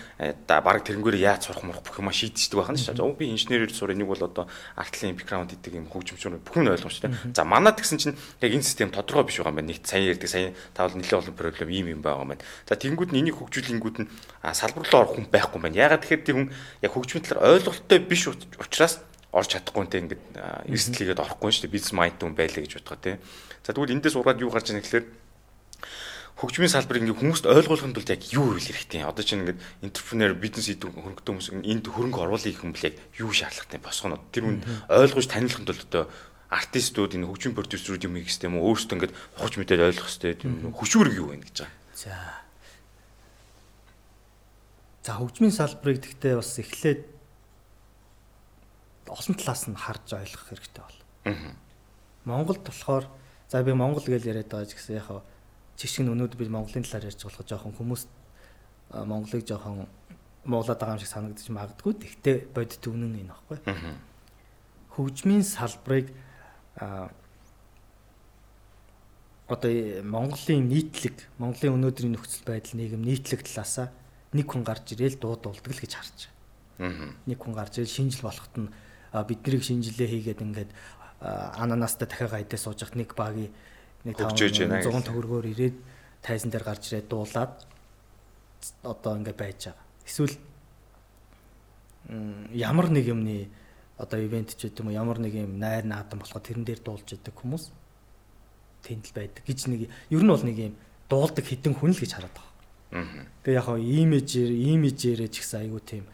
баг 0.50 0.82
тэрнгээр 0.82 1.21
яаж 1.21 1.45
сурах 1.45 1.62
мурах 1.62 1.86
бүх 1.86 2.02
юм 2.02 2.10
шийдчихдэг 2.10 2.58
байх 2.58 2.73
нь 2.73 2.82
шүү 2.82 2.97
дээ. 2.97 3.21
Би 3.21 3.30
инженерээр 3.38 3.69
сур 3.69 3.93
энийг 3.93 4.10
бол 4.10 4.17
одоо 4.17 4.50
артлын 4.73 5.13
бэкграунд 5.13 5.54
гэдэг 5.54 5.78
юм 5.78 5.86
хөгжимчөр 5.93 6.41
бүх 6.41 6.58
юм 6.58 6.73
ойлгомжтой. 6.73 7.13
За 7.38 7.45
манад 7.45 7.78
гэсэн 7.78 8.02
чинь 8.02 8.17
яг 8.41 8.52
энэ 8.58 8.65
систем 8.65 8.89
тодорхой 8.89 9.30
биш 9.30 9.38
байгаа 9.38 9.54
юм 9.54 9.62
байна. 9.62 9.69
Нэг 9.78 9.86
саяын 9.86 10.17
ярьдаг 10.17 10.30
саяын 10.34 10.58
тавал 10.73 10.97
нэлээд 10.97 11.21
олон 11.21 11.38
проблем 11.38 11.69
ийм 11.69 11.88
юм 11.93 12.02
байгаа 12.02 12.26
юм 12.26 12.34
байна. 12.34 12.41
За 12.65 12.73
тэнгууд 12.73 13.13
нь 13.13 13.21
энийг 13.21 13.38
хөгжүүлэнгүүд 13.38 13.97
нь 14.02 14.10
салбар 14.58 14.89
руу 14.89 15.06
орох 15.06 15.13
хүн 15.21 15.30
байхгүй 15.30 15.62
юм 15.62 15.65
байна. 15.69 15.78
Ягаад 15.86 16.02
тэгэхээр 16.02 16.26
тэр 16.26 16.36
хүн 16.41 16.50
яг 16.82 16.91
хөгжмийн 16.97 17.26
талаар 17.30 17.62
ойлголттой 17.62 18.00
биш 18.02 18.26
учраас 18.26 19.06
орж 19.38 19.50
чадахгүй 19.54 19.86
нэ 19.86 20.02
ингээд 20.17 20.23
эрсдлийгээд 20.73 21.21
орохгүй 21.21 21.54
шүү 21.54 21.69
дээ 21.69 21.76
бизнес 21.78 21.93
майнд 21.93 22.17
хүн 22.17 22.34
байлаа 22.34 22.62
гэж 22.65 22.73
бодгоо 22.82 22.97
тий. 22.97 23.15
За 23.62 23.78
тэгвэл 23.78 23.93
эндээс 23.93 24.17
ураад 24.17 24.41
юу 24.41 24.50
гарч 24.50 24.73
ийн 24.73 24.82
гэхээр 24.82 25.06
хөгжмийн 26.38 26.69
салбарыг 26.69 27.02
ингээ 27.02 27.17
хүмүүст 27.17 27.45
ойлгуулахын 27.50 27.93
тулд 27.97 28.13
яг 28.13 28.21
юу 28.30 28.54
хийх 28.58 28.78
хэрэгтэй. 28.78 29.02
Одоо 29.02 29.26
чинь 29.26 29.41
ингээд 29.41 29.62
энтерпренер 29.82 30.38
бизнес 30.38 30.69
хийдэг 30.69 30.93
хөрөнгөтэй 30.93 31.34
хүмүүс 31.34 31.50
энд 31.65 31.86
хөрөнгө 31.89 32.21
оруулах 32.21 32.62
юм 32.62 32.78
бол 32.78 32.86
яг 32.86 32.95
юу 33.17 33.34
шаардлагатай 33.34 33.82
босгоно. 33.82 34.21
Тэр 34.30 34.45
хүн 34.45 34.62
ойлгож 34.86 35.26
танилцахын 35.26 35.65
тулд 35.65 35.86
одоо 35.89 36.04
артистууд 36.54 37.17
энэ 37.17 37.26
хөгжмийн 37.26 37.58
продюсерүүд 37.58 38.06
юм 38.06 38.21
хийх 38.21 38.30
хэрэгтэй 38.30 38.47
юм 38.54 38.62
уу? 38.62 38.69
Өөрсдөө 38.69 38.95
ингээд 39.02 39.17
ухаж 39.41 39.54
мэдээд 39.58 39.82
ойлгох 39.82 40.10
хэрэгтэй. 40.13 40.34
Хөшүүрэг 40.78 41.15
юу 41.17 41.28
вэ 41.34 41.41
гэж 41.41 41.58
байгаа. 41.65 41.73
За. 41.97 42.13
За 45.04 45.12
хөгжмийн 45.17 45.58
салбарыг 45.58 46.06
тэгтээ 46.06 46.38
бас 46.38 46.54
эхлээд 46.62 47.02
олон 49.10 49.36
талаас 49.36 49.63
нь 49.67 49.76
харж 49.76 50.08
ойлгох 50.13 50.46
хэрэгтэй 50.52 50.84
бол. 50.84 51.00
Монголд 52.26 52.63
болохоор 52.63 53.06
за 53.48 53.63
би 53.63 53.74
Монгол 53.74 54.04
гэж 54.04 54.24
яриад 54.28 54.52
байгаа 54.52 54.67
ч 54.67 54.76
гэсэн 54.76 55.00
яг 55.00 55.24
жишг 55.78 56.04
нь 56.04 56.12
өнөөдөр 56.12 56.39
би 56.41 56.50
Монголын 56.50 56.84
талаар 56.84 57.08
ярьж 57.08 57.22
болох 57.24 57.46
жоохон 57.48 57.74
хүмүүс 57.78 58.04
Монголыг 59.08 59.43
жоохон 59.48 59.88
муулаад 60.43 60.80
байгаа 60.80 60.96
юм 60.96 61.02
шиг 61.04 61.12
санагдаж 61.12 61.48
магадгүй. 61.48 61.93
Тэгтээ 62.02 62.36
бодит 62.56 62.84
үнэн 62.88 63.20
энэ 63.22 63.34
баггүй. 63.36 63.58
Хөгжмийн 64.96 65.43
салбарыг 65.43 66.12
одоо 69.48 69.72
Монголын 70.04 70.67
нийтлэг, 70.67 71.15
Монголын 71.39 71.80
өнөөдрийн 71.80 72.15
нөхцөл 72.15 72.43
байдал 72.43 72.76
нийгэм 72.76 73.04
нийтлэг 73.06 73.48
талаасаа 73.48 73.91
нэг 74.36 74.48
хүн 74.52 74.63
гарч 74.67 74.91
ирээл 74.91 75.20
дуудулдаг 75.22 75.72
л 75.72 75.84
гэж 75.84 75.93
харж 75.96 76.17
байгаа. 76.78 77.15
Нэг 77.24 77.39
хүн 77.39 77.54
гарч 77.56 77.80
ирэл 77.80 77.96
шинжил 77.96 78.28
болоход 78.28 78.54
нь 78.60 78.67
биднийг 79.13 79.63
шинжилгээ 79.63 80.10
хийгээд 80.13 80.41
ингээд 80.43 80.72
ананастай 81.22 82.08
дахиад 82.08 82.32
гайдаа 82.32 82.60
сууж 82.60 82.84
хат 82.84 82.96
нэг 82.96 83.15
багийн 83.15 83.52
нэг 84.06 84.15
500 84.17 85.08
төгрөгөөр 85.08 85.46
ирээд 85.54 85.76
тайзан 86.22 86.52
дээр 86.52 86.65
гарч 86.65 86.93
ирээд 86.93 87.08
дуулаад 87.10 87.54
одоо 88.84 89.13
ингээд 89.17 89.38
байж 89.38 89.60
байгаа. 89.72 89.86
Эсвэл 90.06 90.36
ямар 92.54 92.88
нэг 92.89 93.08
юмны 93.08 93.50
одоо 93.98 94.20
ивент 94.22 94.56
ч 94.56 94.70
гэдэг 94.70 94.86
юм 94.86 94.88
уу 94.88 94.96
ямар 94.96 95.20
нэг 95.20 95.34
юм 95.34 95.58
найр 95.60 95.86
наадам 95.86 96.22
болохоо 96.22 96.39
тэрэн 96.39 96.63
дээр 96.63 96.82
дуулж 96.86 97.08
идэг 97.17 97.34
хүмүүс 97.34 97.74
тэнд 98.86 99.10
л 99.10 99.17
байдаг 99.17 99.43
гэж 99.43 99.60
нэг 99.67 99.89
ер 99.89 100.24
нь 100.24 100.32
бол 100.32 100.46
нэг 100.46 100.58
юм 100.58 100.76
дуулдаг 101.10 101.43
хідэн 101.43 101.74
хүн 101.74 101.91
л 101.91 102.00
гэж 102.00 102.12
хараад 102.13 102.36
байгаа. 102.38 102.54
Тэгээ 103.43 103.58
яг 103.58 103.65
хаа 103.65 103.80
имижээр 103.82 104.52
имижээр 104.54 105.22
ч 105.28 105.41
гэсэн 105.41 105.65
айгүй 105.65 105.82
тийм 105.82 106.06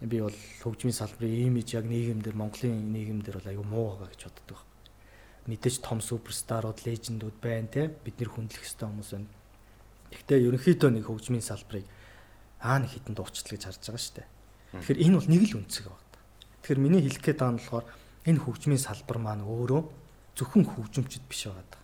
би 0.00 0.20
бол 0.20 0.36
хөгжмийн 0.60 0.92
салбарын 0.92 1.48
имиж 1.48 1.72
яг 1.72 1.88
нийгэмдэр 1.88 2.36
Монголын 2.36 2.92
нийгэмдэр 2.92 3.40
бол 3.40 3.48
аюу 3.48 3.64
муу 3.64 3.86
байгаа 3.96 4.12
гэж 4.12 4.22
боддог. 4.28 4.60
Мэдээж 5.48 5.80
том 5.80 6.04
суперстарууд, 6.04 6.84
лежендүүд 6.84 7.36
байна 7.40 7.68
те 7.72 7.88
бид 7.88 8.20
нэр 8.20 8.28
хүндлэх 8.28 8.66
ёстой 8.66 8.92
хүмүүс 8.92 9.10
байна. 9.16 9.30
Гэхдээ 10.12 10.44
ерөнхийдөө 10.52 10.90
нэг 10.92 11.04
хөгжмийн 11.08 11.40
салбарыг 11.40 11.86
аа 12.60 12.84
нэг 12.84 12.92
хитэн 12.92 13.16
дуучтал 13.16 13.56
гэж 13.56 13.62
харж 13.64 13.80
байгаа 13.88 14.02
шүү 14.04 14.16
дээ. 14.20 14.28
Тэгэхээр 14.84 15.02
энэ 15.06 15.16
бол 15.16 15.30
нэг 15.32 15.42
л 15.48 15.56
үнцэг 15.64 15.84
байна. 15.88 16.20
Тэгэхээр 16.60 16.82
миний 16.82 17.02
хэлэх 17.06 17.22
гээд 17.24 17.40
байгаа 17.40 17.54
нь 17.56 17.60
болохоор 17.62 17.86
энэ 18.26 18.42
хөгжмийн 18.42 18.82
салбар 18.82 19.18
маань 19.22 19.46
өөрөө 19.48 19.82
зөвхөн 20.36 20.64
хөгжимчд 20.66 21.24
биш 21.24 21.48
байгаа. 21.48 21.80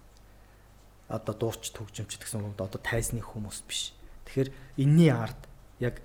Одоо 1.08 1.34
дуучид 1.38 1.76
хөгжимчд 1.78 2.20
гэсэн 2.20 2.44
үг 2.44 2.60
одоо 2.60 2.80
тайзны 2.82 3.24
хүмүүс 3.24 3.64
биш. 3.64 3.96
Тэгэхээр 4.28 4.50
энэний 4.82 5.12
ард 5.14 5.40
яг 5.78 6.02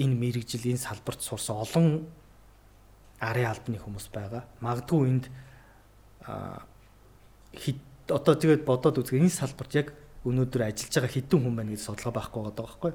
энэ 0.00 0.16
мэрэгжил 0.16 0.64
энэ 0.64 0.80
салбарт 0.80 1.20
сурсан 1.20 1.56
олон 1.60 1.86
арын 3.20 3.52
албаны 3.52 3.78
хүмүүс 3.78 4.08
байгаа. 4.08 4.48
Магадгүй 4.64 5.00
энд 5.12 5.24
одоо 8.08 8.34
тэгээд 8.34 8.64
бодоод 8.64 8.98
үзгээ 9.04 9.20
энэ 9.20 9.30
салбарт 9.30 9.72
яг 9.76 9.88
өнөөдөр 10.24 10.72
ажиллаж 10.72 10.94
байгаа 10.96 11.12
хэдэн 11.12 11.40
хүн 11.44 11.54
байна 11.56 11.72
гэж 11.76 11.82
судалгаа 11.84 12.16
байхгүй 12.16 12.40
байгаа 12.40 12.64
байхгүй. 12.64 12.92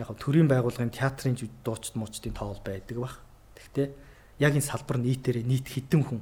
Яг 0.00 0.08
нь 0.10 0.22
төрийн 0.24 0.48
байгууллагын 0.48 0.90
театрын 0.90 1.36
дуучид 1.36 1.94
муучдын 1.94 2.34
тоол 2.34 2.60
байдаг 2.64 2.96
баг. 2.98 3.14
Тэгтээ 3.54 3.86
яг 4.40 4.52
энэ 4.56 4.64
салбар 4.64 4.98
нийтээрээ 4.98 5.44
нийт 5.44 5.68
хэдэн 5.68 6.02
хүн 6.02 6.20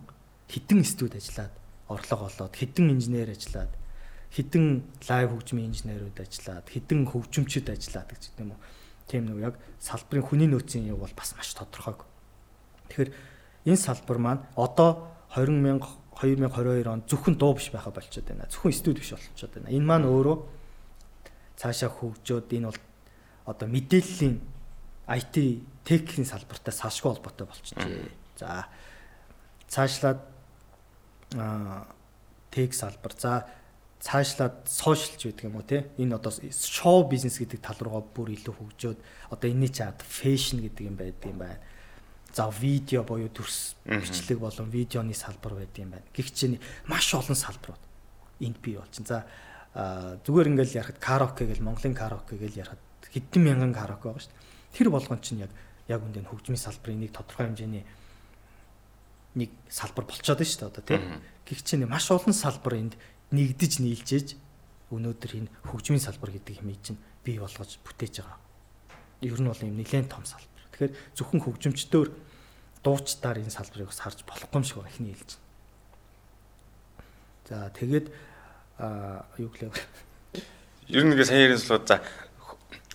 хэдэн 0.51 0.85
студ 0.85 1.17
ажиллаад 1.17 1.55
орлого 1.88 2.29
олоод 2.29 2.55
хэдэн 2.59 2.93
инженер 2.93 3.33
ажиллаад 3.33 3.73
хэдэн 4.33 4.67
лайв 5.09 5.29
хөгжмийн 5.33 5.73
инженерүүд 5.73 6.19
ажиллаад 6.21 6.67
хэдэн 6.69 7.01
хөгжимчд 7.09 7.69
ажиллаад 7.73 8.09
гэж 8.12 8.23
юм 8.41 8.53
уу. 8.57 8.61
Тийм 9.12 9.29
нэг 9.29 9.44
яг 9.44 9.61
салбарын 9.77 10.25
хүний 10.25 10.48
нөөцийн 10.48 10.88
юу 10.88 11.05
бол 11.05 11.12
бас 11.12 11.37
маш 11.37 11.53
тодорхойг. 11.53 12.01
Тэгэхээр 12.88 13.12
энэ 13.68 13.77
салбар 13.77 14.16
маань 14.16 14.42
одоо 14.57 15.12
20 15.37 15.53
мянга 15.61 15.92
2022 16.16 16.88
он 16.88 17.05
зөвхөн 17.05 17.37
дуу 17.37 17.53
биш 17.53 17.68
байха 17.68 17.92
болчиход 17.92 18.25
байна. 18.25 18.48
Зөвхөн 18.48 18.72
студ 18.72 18.96
биш 18.96 19.12
болчиход 19.12 19.53
байна. 19.53 19.68
Энэ 19.68 19.85
маань 19.85 20.09
өөрөө 20.09 20.37
цаашаа 21.61 21.92
хөгжөөд 21.92 22.48
энэ 22.57 22.72
бол 22.72 22.81
одоо 23.44 23.68
мэдээллийн 23.68 24.40
IT 25.12 25.37
техникийн 25.85 26.25
салбартай 26.25 26.72
салшгүй 26.72 27.12
холбоотой 27.12 27.46
болчихжээ. 27.53 28.09
За 28.40 28.64
цаашлаад 29.68 30.20
аа 31.37 31.85
тех 32.48 32.72
салбар. 32.72 33.12
За 33.18 33.44
цаашлаад 34.03 34.67
сошиалч 34.67 35.31
гэдэг 35.31 35.47
юм 35.47 35.57
уу 35.57 35.67
те 35.67 35.87
энэ 35.97 36.19
одоо 36.19 36.35
шоу 36.51 37.07
бизнес 37.07 37.38
гэдэг 37.38 37.62
тал 37.62 37.79
руугаа 37.79 38.03
бүр 38.03 38.35
илүү 38.35 38.55
хөгжөөд 38.59 38.99
одоо 39.31 39.47
энэний 39.47 39.71
чад 39.71 40.03
фэшн 40.03 40.59
гэдэг 40.59 40.83
юм 40.91 40.97
байдаг 40.99 41.31
юм 41.31 41.38
байна 41.38 41.62
за 42.35 42.51
видео 42.51 43.05
буюу 43.05 43.29
төрс 43.29 43.77
бичлэг 43.85 44.38
болон 44.38 44.71
видеоны 44.71 45.15
салбар 45.15 45.55
байдаг 45.55 45.79
юм 45.79 45.91
байна. 45.91 46.05
Гэх 46.17 46.33
чинь 46.33 46.61
маш 46.87 47.12
олон 47.15 47.37
салбарууд 47.37 47.81
энд 48.41 48.59
бий 48.59 48.77
болчихно. 48.77 49.07
За 49.07 50.19
зүгээр 50.25 50.49
ингээл 50.49 50.77
ярахад 50.81 50.99
караоке 50.99 51.45
гэл 51.45 51.62
Монголын 51.62 51.95
караоке 51.95 52.37
гэл 52.37 52.57
ярахад 52.57 52.81
хэдэн 53.12 53.43
мянган 53.43 53.75
караоке 53.77 54.09
байгаа 54.09 54.25
шүү 54.25 54.33
дээ. 54.33 54.77
Тэр 54.79 54.88
болгон 54.91 55.21
чинь 55.21 55.45
яг 55.45 55.53
яг 55.88 56.01
үндэ 56.01 56.25
хөгжмийн 56.25 56.57
салбарын 56.57 57.01
нэг 57.05 57.12
тодорхой 57.12 57.47
хэмжээний 57.53 57.85
нэг 59.37 59.51
салбар 59.69 60.05
болчиход 60.09 60.41
байна 60.41 60.49
шүү 60.49 60.61
дээ 60.61 60.73
одоо 60.73 60.85
тийм. 60.88 61.03
Гэх 61.45 61.61
чинь 61.61 61.85
маш 61.85 62.09
олон 62.09 62.33
салбар 62.33 62.81
энд 62.81 62.97
нэгдэж 63.33 63.73
нийлжээж 63.81 64.29
өнөөдөр 64.92 65.33
энэ 65.40 65.53
хөгжмийн 65.73 66.05
салбар 66.05 66.31
гэдэг 66.37 66.61
хэмээн 66.61 66.81
чинь 66.85 67.01
бий 67.25 67.40
болгож 67.40 67.81
бүтээж 67.81 68.21
байгаа. 68.21 68.38
Ер 69.25 69.40
нь 69.40 69.49
бол 69.49 69.64
юм 69.64 69.77
нэлээд 69.81 70.12
том 70.12 70.25
салбар. 70.29 70.62
Тэгэхээр 70.77 70.92
зөвхөн 71.16 71.40
хөгжимчдөр 71.40 72.09
дуучдаар 72.85 73.40
энэ 73.40 73.55
салбарыг 73.57 73.88
бас 73.88 74.01
харж 74.05 74.21
болохгүй 74.29 74.59
юм 74.61 74.64
шиг 74.68 74.77
байна 74.85 74.92
ихний 74.92 75.14
хэлж. 75.16 75.33
За 77.49 77.73
тэгээд 77.73 78.07
а 78.79 79.25
юу 79.38 79.49
гэлээ. 79.49 79.73
Ер 80.92 81.03
нь 81.07 81.12
ингээ 81.16 81.29
сайн 81.29 81.45
ярина 81.49 81.62
слууд 81.62 81.88
за 81.88 82.03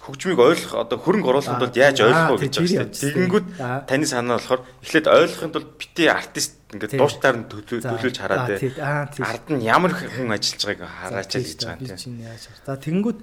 хөгжмийг 0.07 0.39
ойлгох 0.39 0.73
одоо 0.87 0.97
хөрөнгө 0.97 1.29
оруулахын 1.29 1.59
тулд 1.59 1.75
яаж 1.75 1.97
ойлгох 2.01 2.39
вэ 2.39 2.47
гэж 2.47 2.55
байна. 2.63 2.95
Тэгэнгүүт 2.95 3.47
таны 3.91 4.05
санаа 4.07 4.39
болохоор 4.39 4.61
эхлээд 4.81 5.07
ойлгохын 5.11 5.51
тулд 5.51 5.69
бити 5.75 6.03
артист 6.07 6.53
ингээд 6.71 6.95
дуустаар 6.95 7.35
нь 7.37 7.47
төлөөлж 7.51 8.17
хараад 8.17 8.55
ард 8.55 9.45
нь 9.51 9.67
ямар 9.67 9.91
хүн 9.91 10.31
ажиллаж 10.31 10.63
байгааг 10.63 10.91
хараач 10.91 11.31
л 11.35 11.43
гэж 11.43 11.61
байгаа 11.67 11.83
юм 11.83 11.99
тийм. 11.99 12.15
За 12.63 12.79
тэгэнгүүт 12.79 13.19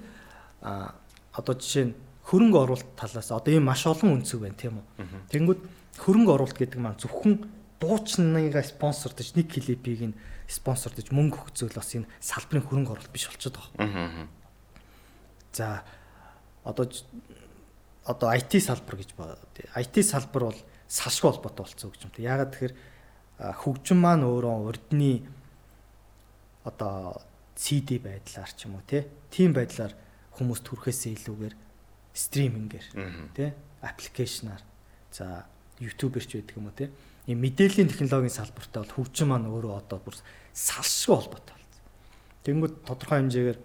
одоо 1.33 1.53
жишээ 1.57 1.85
нь 1.89 1.93
хөрөнгө 2.25 2.57
оруулалт 2.57 2.89
талаас 2.97 3.29
одоо 3.29 3.51
ийм 3.53 3.65
маш 3.69 3.85
олон 3.85 4.17
үнцэг 4.21 4.41
байна 4.41 4.57
тийм 4.57 4.81
үү. 4.81 4.85
Тэнгүүд 5.29 5.61
хөрөнгө 6.01 6.31
оруулалт 6.33 6.57
гэдэг 6.57 6.79
маань 6.81 6.97
зөвхөн 6.97 7.45
дуучныгаа 7.77 8.65
спонсордож 8.65 9.37
нэг 9.37 9.47
клипийг 9.53 10.01
нь 10.09 10.17
спонсордож 10.49 11.13
мөнгө 11.13 11.37
өгцөөл 11.45 11.77
бас 11.77 11.93
энэ 11.93 12.09
салбарын 12.17 12.65
хөрөнгө 12.65 12.91
оруулалт 12.97 13.13
биш 13.13 13.29
болчиход 13.29 13.61
байгаа. 13.61 14.25
За 15.53 15.85
одоо 16.65 16.89
одоо 18.05 18.29
IT 18.33 18.59
салбар 18.61 18.97
гэж 18.99 19.13
бод. 19.17 19.39
IT 19.77 20.01
салбар 20.03 20.49
бол 20.49 20.59
салшгүй 20.89 21.31
холбоотой 21.31 21.65
болцсон 21.65 21.91
гэж 21.93 22.01
юм. 22.05 22.13
Яагаад 22.21 22.51
тэгэхээр 22.53 22.73
хөгжим 23.65 23.99
маань 24.01 24.25
өөрөө 24.25 24.55
урдны 24.69 25.25
одоо 26.65 27.21
CD 27.55 27.97
байдлаар 28.01 28.51
ч 28.51 28.67
юм 28.67 28.77
уу 28.77 28.85
тийм 28.85 29.55
байдлаар 29.55 29.93
хүмүүс 30.35 30.61
төрөхөөсөө 30.67 31.11
илүүгээр 31.15 31.55
стримингээр 32.15 32.87
тий 33.35 33.49
аппликейшнаар 33.81 34.61
за 35.11 35.47
ютуберч 35.79 36.35
байдаг 36.35 36.55
юм 36.55 36.67
уу 36.67 36.75
тий 36.75 36.89
ийм 37.27 37.41
мэдээллийн 37.41 37.89
технологийн 37.89 38.31
салбартай 38.31 38.83
бол 38.83 38.95
хөгжим 39.01 39.33
маань 39.33 39.49
өөрөө 39.49 39.73
одоо 39.81 39.99
бүр 39.99 40.15
салшгүй 40.53 41.15
холбоотой 41.15 41.55
болсон. 41.57 41.83
Тэнгүүд 42.45 42.73
тодорхой 42.85 43.19
хэмжээгээр 43.23 43.59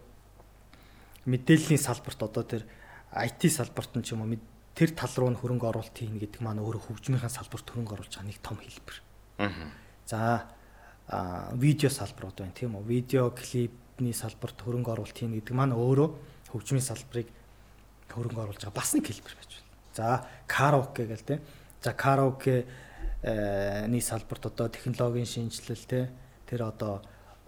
мэдээллийн 1.28 1.82
салбарт 1.82 2.20
одоо 2.24 2.44
тэр 2.46 2.62
IT 3.10 3.50
салбарт 3.50 3.98
нь 3.98 4.04
ч 4.06 4.14
юм 4.14 4.22
уу 4.22 4.38
тэр 4.74 4.94
тал 4.94 5.10
руу 5.18 5.30
нь 5.34 5.38
хөрөнгө 5.38 5.66
оруулалт 5.66 5.96
хийн 5.96 6.16
гэдэг 6.16 6.40
маань 6.40 6.62
өөрөө 6.62 6.88
хөгжмийнхаа 6.88 7.28
салбарт 7.28 7.66
хөрөнгө 7.66 7.94
оруулж 7.98 8.14
байгаа 8.14 8.30
нэг 8.30 8.38
том 8.38 8.56
хэлбэр. 8.56 8.96
За 10.06 10.46
видео 11.58 11.90
салбарууд 11.90 12.38
байна 12.38 12.54
тийм 12.54 12.78
үү? 12.78 12.86
Видео 12.86 13.34
клипний 13.34 14.14
салбарт 14.14 14.62
хөрөнгө 14.62 14.94
оруулалт 14.94 15.18
хийн 15.18 15.34
гэдэг 15.34 15.54
маань 15.58 15.74
өөрөө 15.74 16.08
хөгжмийн 16.54 16.86
салбарыг 16.86 17.28
хөрөнгө 18.14 18.40
оруулж 18.46 18.62
байгаа 18.62 18.78
бас 18.78 18.94
нэг 18.94 19.04
хэлбэр 19.10 19.34
байж 19.34 19.50
байна. 19.58 19.68
За 19.92 20.06
караоке 20.46 21.04
гэл 21.10 21.26
те. 21.26 21.42
За 21.82 21.92
караоке 21.92 22.64
ний 23.90 24.00
салбарт 24.00 24.46
одоо 24.46 24.70
технологийн 24.70 25.26
шинжилэл 25.26 25.84
те 25.84 26.10
тэр 26.46 26.70
одоо 26.70 27.02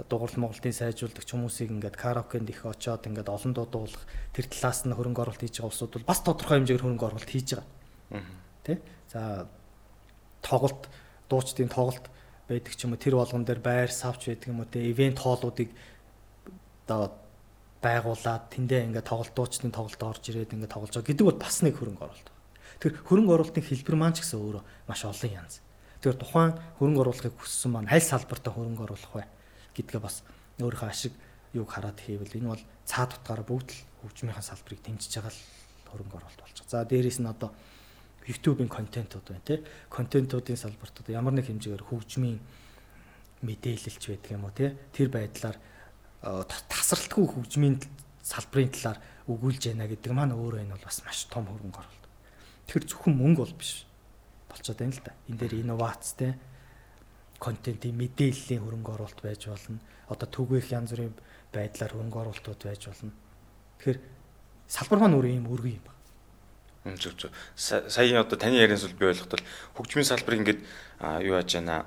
дуурал 0.08 0.38
Монголын 0.40 0.72
сайжруулагч 0.72 1.28
хүмүүсийг 1.28 1.70
ингээд 1.70 1.96
караокенд 1.96 2.48
их 2.50 2.64
очоод 2.64 3.06
ингээд 3.06 3.28
олон 3.28 3.52
дуу 3.52 3.66
дуулах 3.66 4.02
тэр 4.32 4.46
талаас 4.48 4.82
нь 4.88 4.96
хөрөнгө 4.96 5.22
оруулалт 5.22 5.42
хийж 5.42 5.60
байгаа 5.60 5.70
улсууд 5.70 5.92
бол 6.00 6.10
бас 6.10 6.20
тодорхой 6.24 6.56
хэмжээгээр 6.58 6.84
хөрөнгө 6.86 7.06
оруулалт 7.06 7.30
хийж 7.30 7.48
байгаа. 7.54 8.24
Тэ? 8.64 8.80
За 9.12 9.46
тоглолт 10.40 10.88
дуучдын 11.28 11.70
тоглолт 11.70 12.06
байдаг 12.48 12.72
ч 12.72 12.80
юм 12.84 12.96
уу 12.96 13.02
тэр 13.02 13.14
болгон 13.20 13.44
дээр 13.44 13.60
байр 13.60 13.90
савч 13.92 14.32
байдаг 14.32 14.48
юм 14.48 14.64
уу 14.64 14.68
те 14.70 14.80
ивент 14.80 15.18
хоолуудыг 15.20 15.70
одоо 16.86 17.12
байгуулад 17.82 18.48
тэндээ 18.50 18.86
ингээд 18.90 19.10
тоглолтуучдын 19.10 19.74
тоглолт 19.74 20.02
орж 20.02 20.22
ирээд 20.30 20.54
ингээд 20.54 20.72
тоглож 20.72 20.94
байгаа 20.94 21.10
гэдэг 21.10 21.26
бол 21.26 21.40
бас 21.42 21.56
нэг 21.62 21.74
хөрөнгө 21.78 22.04
оруулалт. 22.06 22.30
Тэр 22.78 22.92
хөрөнгө 23.06 23.34
оруулалтын 23.34 23.66
хэлбэр 23.66 23.96
маань 23.98 24.14
ч 24.14 24.22
гэсэн 24.22 24.38
өөрөө 24.38 24.62
маш 24.86 25.02
олон 25.02 25.30
янз. 25.34 25.54
Тэр 25.98 26.14
тухайн 26.14 26.54
хөрөнгө 26.78 27.02
оруулахыг 27.02 27.34
хүссэн 27.38 27.70
маань 27.74 27.90
аль 27.90 28.02
салбартаа 28.02 28.54
хөрөнгө 28.54 28.86
оруулах 28.86 29.14
вэ 29.18 29.26
гэдгээ 29.76 30.00
бас 30.00 30.22
өөрийнхөө 30.60 30.88
ашиг 30.88 31.14
юг 31.52 31.68
хараад 31.68 31.98
хийвэл 32.00 32.38
энэ 32.38 32.50
бол 32.52 32.64
цаад 32.88 33.16
утгаараа 33.16 33.46
бүгд 33.46 33.68
л 33.72 33.80
хөгжмийнхаа 34.02 34.44
салбарыг 34.44 34.80
дэмжиж 34.82 35.12
байгаа 35.20 35.32
л 35.32 35.42
хөрөнгө 35.92 36.16
оруулалт 36.16 36.40
болж 36.40 36.56
байгаа. 36.58 36.72
За 36.72 36.88
дээрэс 36.88 37.18
нь 37.20 37.28
одоо 37.28 37.50
YouTube-ийн 38.26 38.70
контентууд 38.70 39.26
байна 39.28 39.44
тий. 39.44 39.58
Контентуудын 39.90 40.56
салбарт 40.56 41.00
одоо 41.00 41.12
ямар 41.12 41.34
нэг 41.36 41.46
хэмжээгээр 41.50 41.84
хөгжмийн 41.84 42.38
мэдээлэлч 43.42 44.02
байдаг 44.08 44.30
юм 44.32 44.44
уу 44.46 44.54
тий. 44.54 44.70
Тэр 44.94 45.08
байдлаар 45.10 45.56
тасралтгүй 46.22 47.26
хөгжмийн 47.26 47.76
салбарын 48.22 48.70
талаар 48.70 48.98
өгүүлж 49.26 49.74
яана 49.74 49.90
гэдэг 49.90 50.12
маань 50.14 50.34
өөрөө 50.38 50.62
энэ 50.62 50.74
бол 50.78 50.86
бас 50.86 51.02
маш 51.02 51.26
том 51.26 51.46
хөрөнгө 51.50 51.78
оруулалт. 51.82 52.06
Тэгэхээр 52.70 52.88
зөвхөн 52.88 53.14
мөнгө 53.18 53.42
бол 53.42 53.54
биш 53.58 53.86
болцоод 54.46 54.78
байна 54.78 54.94
л 54.94 55.02
да. 55.02 55.12
Энэ 55.26 55.38
дээр 55.42 55.54
инновацтэй 55.66 56.32
контентын 57.42 57.98
мэдээллийн 57.98 58.62
хөрөнгө 58.62 58.94
оруулалт 58.94 59.20
байж 59.26 59.50
болно. 59.50 59.82
Одоо 60.06 60.28
түгээх 60.30 60.70
янз 60.70 60.94
бүрийн 60.94 61.14
байдлаар 61.50 61.90
хөрөнгө 61.90 62.20
оруулалтууд 62.22 62.62
байж 62.62 62.82
болно. 62.86 63.10
Тэгэхээр 63.82 63.98
салбар 64.70 64.98
маань 65.02 65.16
өөрөө 65.18 65.32
ийм 65.34 65.50
өргөн 65.50 65.74
юм 65.74 65.82
байна. 65.82 66.98
Зөв 67.02 67.18
зөв. 67.18 67.30
Сая 67.58 68.22
одоо 68.22 68.38
таны 68.38 68.62
ярианс 68.62 68.86
бол 68.86 68.98
би 68.98 69.10
ойлгоход 69.10 69.42
хөгжмийн 69.74 70.06
салбар 70.06 70.38
ингээд 70.38 70.60
юу 71.26 71.34
яаж 71.34 71.50
яана 71.58 71.86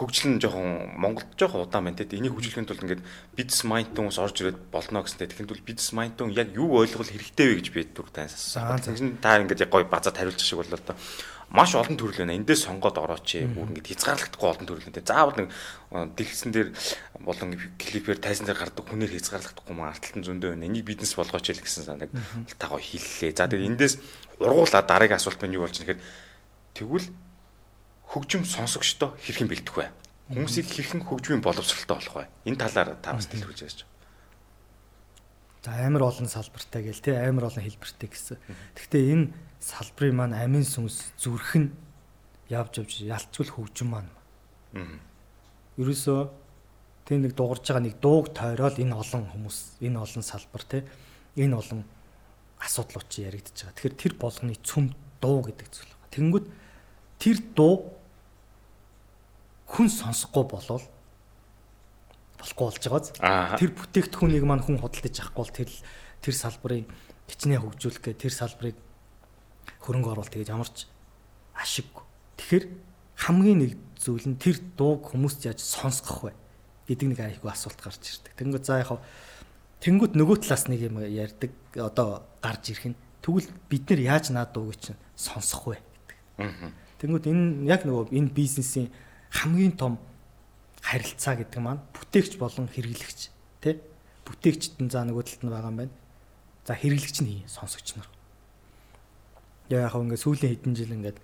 хөгжил 0.00 0.32
нь 0.32 0.40
жоохон 0.40 0.96
Монголд 0.96 1.36
жоохон 1.36 1.66
удаан 1.66 1.84
байна 1.84 2.00
те. 2.00 2.16
Энийг 2.16 2.32
хөгжүүлэхийн 2.36 2.68
тулд 2.68 2.84
ингээд 2.84 3.04
бизнес 3.36 3.64
майндтай 3.64 4.00
хүмүүс 4.00 4.20
орж 4.22 4.36
ирээд 4.40 4.58
болно 4.72 5.02
гэсэнтэй. 5.02 5.28
Тэгэхээр 5.28 5.50
бол 5.50 5.66
бизнес 5.66 5.90
майндтай 5.92 6.30
яг 6.32 6.48
юу 6.56 6.80
ойлгол 6.80 7.10
хэрэгтэй 7.10 7.46
вэ 7.48 7.54
гэж 7.60 7.68
би 7.74 7.84
түр 7.90 8.08
тань 8.08 8.30
асуусан. 8.30 8.80
Тэгэхээр 8.80 9.20
та 9.20 9.40
ингээд 9.40 9.64
яг 9.66 9.70
гой 9.72 9.84
базаад 9.84 10.16
хариулж 10.16 10.40
шиг 10.40 10.62
боллоо 10.62 10.78
то. 10.78 10.94
Маш 11.50 11.74
олон 11.74 11.98
төрөл 11.98 12.22
байна. 12.22 12.38
Эндээс 12.38 12.62
сонгоод 12.70 12.94
орооч 12.94 13.34
ээ. 13.34 13.50
Бүр 13.50 13.74
ингээд 13.74 13.90
хязгаарлагдахгүй 13.90 14.48
олон 14.54 14.66
төрөл 14.70 14.86
байна. 14.86 15.02
Заавал 15.02 15.34
нэг 15.34 15.48
дэлгэсэн 16.14 16.50
дээр 16.54 16.68
болон 17.18 17.58
клипээр 17.74 18.22
тайсан 18.22 18.46
дээр 18.46 18.62
гардаг 18.62 18.86
хүнээр 18.86 19.14
хязгаарлагдахгүй 19.18 19.74
маа 19.74 19.90
арталтан 19.90 20.22
зөндөө 20.22 20.54
байна. 20.54 20.70
Энийг 20.70 20.86
бизнес 20.86 21.18
болгооч 21.18 21.50
ээ 21.50 21.58
гэсэн 21.58 21.90
санааг 21.90 22.14
та 22.54 22.70
гой 22.70 22.78
хэллээ. 22.78 23.34
За 23.34 23.50
тэгээд 23.50 23.66
эндээс 23.66 23.94
ургуулаа 24.38 24.82
дараагийн 24.86 25.18
асуулт 25.18 25.42
нь 25.42 25.58
юу 25.58 25.66
болж 25.66 25.74
нэхэр 25.74 25.98
тэгвэл 26.78 27.10
хөгжим 28.14 28.46
сонсогчдоо 28.46 29.18
хэрхэн 29.18 29.50
бэлдэх 29.50 29.74
вэ? 29.74 29.90
Хүмүүсийг 30.30 30.70
хэрхэн 30.70 31.02
хөгжмийн 31.02 31.42
боловсралтай 31.42 31.98
болох 31.98 32.14
вэ? 32.14 32.30
Энэ 32.46 32.62
талаар 32.62 32.94
та 33.02 33.18
бас 33.18 33.26
дэлгэрүүлж 33.26 33.66
ярьж 33.66 33.82
байна. 33.82 33.98
За 35.66 35.70
амар 35.74 36.02
олон 36.06 36.30
салбартай 36.30 36.86
гээл 36.86 37.02
те 37.02 37.18
амар 37.18 37.50
олон 37.50 37.66
хэлбэртэй 37.66 38.08
гэсэн. 38.08 38.38
Гэхдээ 38.78 39.04
энэ 39.12 39.26
салбарын 39.60 40.16
маань 40.16 40.36
амин 40.36 40.64
сүнс 40.64 41.12
зүрх 41.20 41.56
нь 41.60 41.70
явж 42.48 42.80
явж 42.80 42.92
ялцгүй 43.04 43.46
хөгжим 43.46 43.92
маань. 43.92 44.10
Аа. 44.74 44.98
Ерөөсөө 45.76 46.20
тэр 47.04 47.18
нэг 47.20 47.36
дуурж 47.36 47.62
байгаа 47.62 47.84
нэг 47.84 47.96
дууг 48.00 48.32
тойроод 48.32 48.80
энэ 48.80 48.96
олон 48.96 49.28
хүмүүс 49.30 49.84
энэ 49.84 50.00
олон 50.00 50.24
салбар 50.24 50.64
те 50.64 50.88
энэ 51.36 51.54
олон 51.56 51.84
асуудлууд 52.58 53.08
чи 53.12 53.28
яригдчихэж 53.28 53.68
байгаа. 53.68 53.76
Тэгэхээр 53.76 53.96
тэр 54.00 54.14
болгоны 54.16 54.56
цөм 54.64 54.84
дуу 55.20 55.44
гэдэг 55.44 55.68
зүйл 55.68 55.92
байна. 55.92 56.14
Тэнгүүд 56.16 56.46
тэр 57.20 57.36
дуу 57.54 57.74
хүн 59.68 59.88
сонсохгүй 59.88 60.44
болвол 60.48 60.84
болохгүй 62.40 62.64
болж 62.64 62.80
байгааз. 62.80 63.12
Тэр 63.60 63.70
бүтээгдэхүүнийг 63.76 64.44
маань 64.48 64.64
хүн 64.64 64.80
худалдаж 64.80 65.14
авахгүй 65.20 65.44
бол 65.44 65.52
тэр 65.52 65.70
тэр 66.24 66.34
салбарыг 66.34 66.88
хичнээн 67.28 67.62
хөгжүүлэх 67.62 68.02
гэ 68.02 68.12
тэр 68.16 68.32
салбарыг 68.34 68.76
хөрөнгө 69.80 70.12
оруулалт 70.12 70.34
гэж 70.34 70.52
ямарч 70.52 70.86
ашиггүй. 71.56 72.04
Тэгэхээр 72.36 72.64
хамгийн 73.20 73.58
нэг 73.60 73.72
зүйл 74.00 74.26
нь 74.28 74.40
тэр 74.40 74.60
дууг 74.76 75.12
хүмүүст 75.12 75.44
яаж 75.44 75.60
сонсгох 75.60 76.28
вэ 76.28 76.32
гэдэг 76.88 77.08
нэг 77.12 77.20
айгүй 77.20 77.50
асуулт 77.52 77.80
гарч 77.80 78.00
ирдэг. 78.00 78.32
Тэнгүүд 78.36 78.64
за 78.64 78.80
яг 78.80 78.96
тэнгүүд 79.84 80.16
нөгөө 80.16 80.36
талаас 80.44 80.64
нэг 80.68 80.80
юм 80.88 81.00
ярьдаг 81.04 81.52
одоо 81.76 82.24
гарч 82.40 82.72
ирэх 82.72 82.86
нь 82.92 83.00
тэгвэл 83.20 83.48
бид 83.68 83.84
нар 83.92 84.00
яаж 84.00 84.32
наад 84.32 84.52
дууг 84.56 84.76
чинь 84.80 85.00
сонсох 85.16 85.68
вэ 85.68 85.76
гэдэг. 85.76 86.72
Тэнгүүд 87.00 87.24
энэ 87.28 87.68
яг 87.68 87.84
нөгөө 87.84 88.12
энэ 88.12 88.32
бизнесийн 88.32 88.88
хамгийн 89.32 89.76
том 89.76 90.00
харилцаа 90.80 91.36
гэдэг 91.36 91.60
маань 91.60 91.84
бүтээгч 91.92 92.40
болон 92.40 92.68
хэрэглэгч 92.72 93.20
тий 93.60 93.80
бүтээгчд 94.24 94.80
нь 94.80 94.92
за 94.92 95.04
нөгөө 95.04 95.24
талд 95.28 95.42
нь 95.44 95.52
байгаа 95.52 95.70
юм 95.72 95.78
байна. 95.84 95.94
За 96.64 96.72
хэрэглэгч 96.74 97.16
нь 97.20 97.44
сонсогч 97.46 97.96
нар. 98.00 98.08
Яг 99.70 99.86
яг 99.86 99.94
ингээд 99.94 100.24
сүүлийн 100.26 100.52
хэдэн 100.58 100.74
жил 100.74 100.92
ингээд 100.98 101.18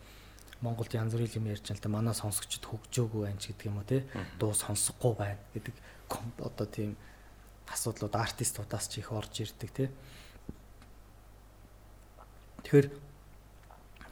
Монголд 0.62 0.94
янз 0.94 1.12
бүрийн 1.12 1.42
юм 1.42 1.50
ярьж 1.52 1.68
байгаа. 1.68 1.92
Манай 1.92 2.14
сонсогчд 2.14 2.64
хөгжөөгүй 2.64 3.28
байна 3.28 3.42
ч 3.42 3.52
гэдэг 3.52 3.66
юм 3.68 3.76
уу 3.76 3.84
тий 3.84 4.02
дуу 4.40 4.54
сонсохгүй 4.54 5.12
байна 5.18 5.42
гэдэг 5.52 5.74
одоо 6.40 6.66
тийм 6.70 6.96
асуудлууд 7.68 8.14
артистуудаас 8.14 8.88
ч 8.88 9.02
их 9.02 9.12
орж 9.12 9.34
ирдэг 9.42 9.70
тий. 9.74 9.88
Тэгэхээр 12.64 12.88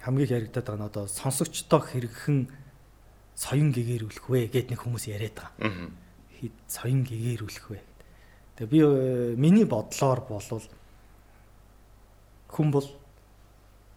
хамгийн 0.04 0.30
яригадаад 0.36 0.66
байгаа 0.66 0.80
нь 0.82 0.88
одоо 0.90 1.04
сонсогчдоо 1.08 1.80
хэрэгхэн 1.80 2.38
соён 3.34 3.72
гэгэрүүлэх 3.72 4.26
вэ 4.28 4.52
гэд 4.52 4.74
нэг 4.74 4.80
хүмүүс 4.84 5.08
яриад 5.10 5.38
байгаа. 5.38 5.90
Хэд 6.38 6.54
соён 6.68 7.02
гэгэрүүлэх 7.08 7.66
вэ. 7.72 7.80
Тэгээ 8.60 8.70
би 8.70 8.78
э, 8.78 9.34
миний 9.34 9.66
бодлоор 9.66 10.22
болвол 10.28 10.66
хүн 12.52 12.68
бол 12.70 12.86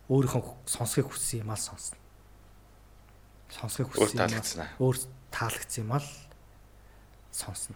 өөрийнхөө 0.10 0.44
сонсхийг 0.66 1.08
хүссэн 1.12 1.44
юм 1.44 1.52
аа 1.52 1.60
сонсно. 1.60 2.00
Сонсхийг 3.52 3.92
хүссэн 3.92 4.28
юм 4.28 4.40
аа 4.40 4.72
өөр 4.80 4.98
таалагдсан 5.32 5.84
юм 5.84 5.92
аа 5.96 6.04
сонсно. 7.32 7.76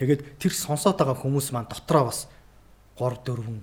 Тэгээд 0.00 0.40
тэр 0.42 0.52
сонсоод 0.52 0.98
байгаа 0.98 1.16
хүмүүс 1.16 1.52
маань 1.54 1.70
дотроо 1.70 2.10
бас 2.10 2.26
3 2.98 3.22
4 3.24 3.62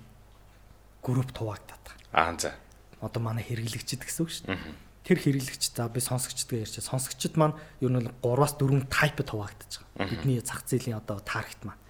групп 1.03 1.29
туваагдаад 1.35 1.83
байгаа. 1.85 1.97
Аа 2.13 2.33
за. 2.39 2.55
Одоо 3.01 3.21
манай 3.21 3.43
хэрэглэгчд 3.43 4.05
гэсэн 4.05 4.21
үг 4.23 4.31
шүү 4.31 4.47
дээ 4.47 4.91
тэр 5.03 5.17
хэрэглэгч 5.17 5.73
за 5.73 5.89
би 5.89 5.99
сонсогчдгаа 5.99 6.61
ярьчаа. 6.61 6.85
Сонсогчд 6.85 7.33
маань 7.33 7.57
ер 7.81 7.89
нь 7.89 8.05
3-аас 8.21 8.53
4 8.61 8.85
тайпд 8.85 9.33
хуваагдаж 9.33 9.81
байгаа. 9.97 10.09
Бидний 10.13 10.37
зах 10.45 10.61
зээлийн 10.69 11.01
одоо 11.01 11.17
таргет 11.25 11.57
маань. 11.65 11.81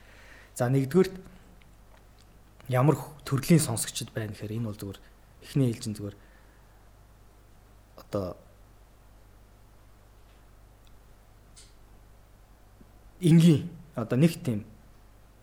За 0.56 0.72
нэгдүгürt 0.72 1.12
ямар 2.72 2.96
төрлийн 3.28 3.60
сонсогчд 3.60 4.16
байна 4.16 4.32
гэхээр 4.32 4.56
энэ 4.56 4.68
бол 4.72 4.80
зүгээр 4.80 5.00
эхний 5.42 5.70
ээлжин 5.74 5.96
зүгээр 5.98 6.18
одоо 7.98 8.38
энгийн 13.22 13.70
одоо 13.96 14.18
нэг 14.18 14.42
тийм 14.42 14.66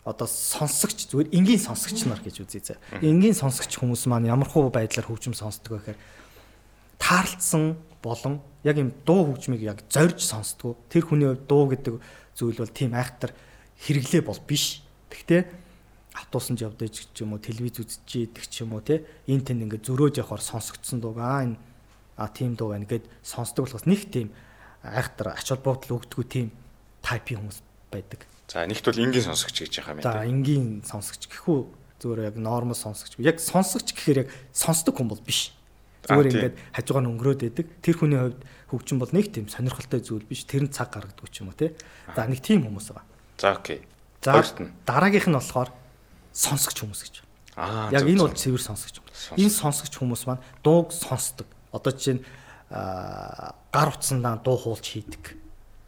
одоо 0.05 0.27
сонсогч 0.27 1.11
зүгээр 1.13 1.29
энгийн 1.37 1.61
сонсогч 1.61 2.09
нар 2.09 2.21
гэж 2.25 2.41
үзье 2.41 2.61
зэ. 2.65 2.81
Энгийн 3.05 3.37
сонсогч 3.37 3.77
хүмүүс 3.77 4.09
маань 4.09 4.27
ямар 4.27 4.49
хуу 4.49 4.73
байдлаар 4.73 5.05
хөгжим 5.05 5.37
сонсдог 5.37 5.79
вэ 5.79 5.93
гэхээр 5.93 6.01
таарлцсан 6.97 7.77
болон 8.03 8.41
яг 8.65 8.77
юм 8.81 8.91
дуу 9.05 9.37
хөгжмийг 9.37 9.63
яг 9.63 9.85
зорж 9.93 10.25
сонсдгоо. 10.25 10.81
Тэр 10.89 11.05
хүний 11.05 11.29
хувьд 11.29 11.45
дуу 11.45 11.69
гэдэг 11.69 11.95
зүйл 12.35 12.57
бол 12.57 12.73
тийм 12.73 12.97
айхтар 12.97 13.37
хэрэглээ 13.85 14.23
бол 14.25 14.41
биш. 14.49 14.81
Тэгтээ 15.13 15.68
автобусанд 16.19 16.61
явдаг 16.61 16.91
ч 16.91 17.07
юм 17.23 17.35
уу, 17.35 17.41
телевиз 17.41 17.79
үзэж 17.79 18.29
идэх 18.29 18.47
ч 18.51 18.67
юм 18.67 18.75
уу 18.75 18.83
те 18.83 19.07
энэ 19.31 19.47
тэнд 19.47 19.63
ингээд 19.71 19.87
зөрөөж 19.87 20.19
явахаар 20.19 20.43
сонсогдсон 20.43 20.99
дуу 20.99 21.15
аа 21.19 21.47
энэ 21.47 21.57
а 22.19 22.27
тийм 22.29 22.59
дуу 22.59 22.75
байна 22.75 22.85
гэд 22.85 23.07
сонсдог 23.23 23.71
болохоос 23.71 23.87
нэг 23.87 24.11
тийм 24.11 24.35
айхтар 24.83 25.39
ач 25.39 25.47
холбогдол 25.47 26.03
өгдөггүй 26.03 26.27
тийм 26.27 26.49
тайпын 27.03 27.39
хүмүүс 27.39 27.59
байдаг. 27.95 28.27
За 28.51 28.67
нэгт 28.67 28.85
бол 28.85 28.99
энгийн 28.99 29.27
сонсогч 29.29 29.57
гэж 29.63 29.73
яхаа 29.79 29.95
мэт. 29.95 30.05
За 30.05 30.27
энгийн 30.27 30.83
сонсогч 30.83 31.31
гэхүү 31.31 31.59
зүгээр 32.03 32.33
яг 32.33 32.37
нормал 32.41 32.79
сонсогч. 32.79 33.19
Яг 33.23 33.39
сонсогч 33.39 33.95
гэхээр 33.95 34.19
яг 34.27 34.29
сонсдог 34.51 34.99
хүн 34.99 35.11
бол 35.13 35.23
биш. 35.23 35.55
Зүгээр 36.09 36.31
ингээд 36.33 36.57
хажуугаар 36.75 37.05
нь 37.05 37.11
өнгөрөөд 37.13 37.43
идэг. 37.45 37.67
Тэр 37.85 37.97
хүний 37.99 38.19
хувьд 38.19 38.41
хөгжим 38.73 38.99
бол 39.03 39.13
нэг 39.13 39.29
тийм 39.29 39.47
сонирхолтой 39.51 40.01
зүйл 40.01 40.25
биш. 40.25 40.49
Тэр 40.49 40.67
нь 40.67 40.73
цаг 40.73 40.95
гаргадаг 40.95 41.29
ч 41.29 41.45
юм 41.45 41.53
уу 41.53 41.59
те. 41.59 41.77
За 42.17 42.25
нэг 42.25 42.41
тийм 42.41 42.65
хүмүүс 42.65 42.89
байгаа. 42.95 43.07
За 43.37 43.53
окей. 43.59 43.85
За 44.25 44.41
дараагийнх 44.89 45.29
нь 45.29 45.37
болохоор 45.37 45.71
сонсогч 46.39 46.79
хүмүүс 46.87 47.03
гэж. 47.03 47.15
Аа. 47.59 47.91
Яг 47.91 48.07
энэ 48.07 48.23
бол 48.23 48.31
цэвэр 48.31 48.63
сонсогч 48.63 49.03
хүмүүс. 49.03 49.23
Энэ 49.35 49.51
сонсогч 49.51 49.95
хүмүүс 49.99 50.23
маань 50.31 50.43
дууг 50.63 50.95
сонсдог. 50.95 51.51
Одоо 51.75 51.91
жишээ 51.91 52.23
нь 52.23 52.25
гар 52.71 53.89
утсандаа 53.91 54.39
дуу 54.39 54.55
хуулж 54.55 54.87
хийдэг. 54.87 55.35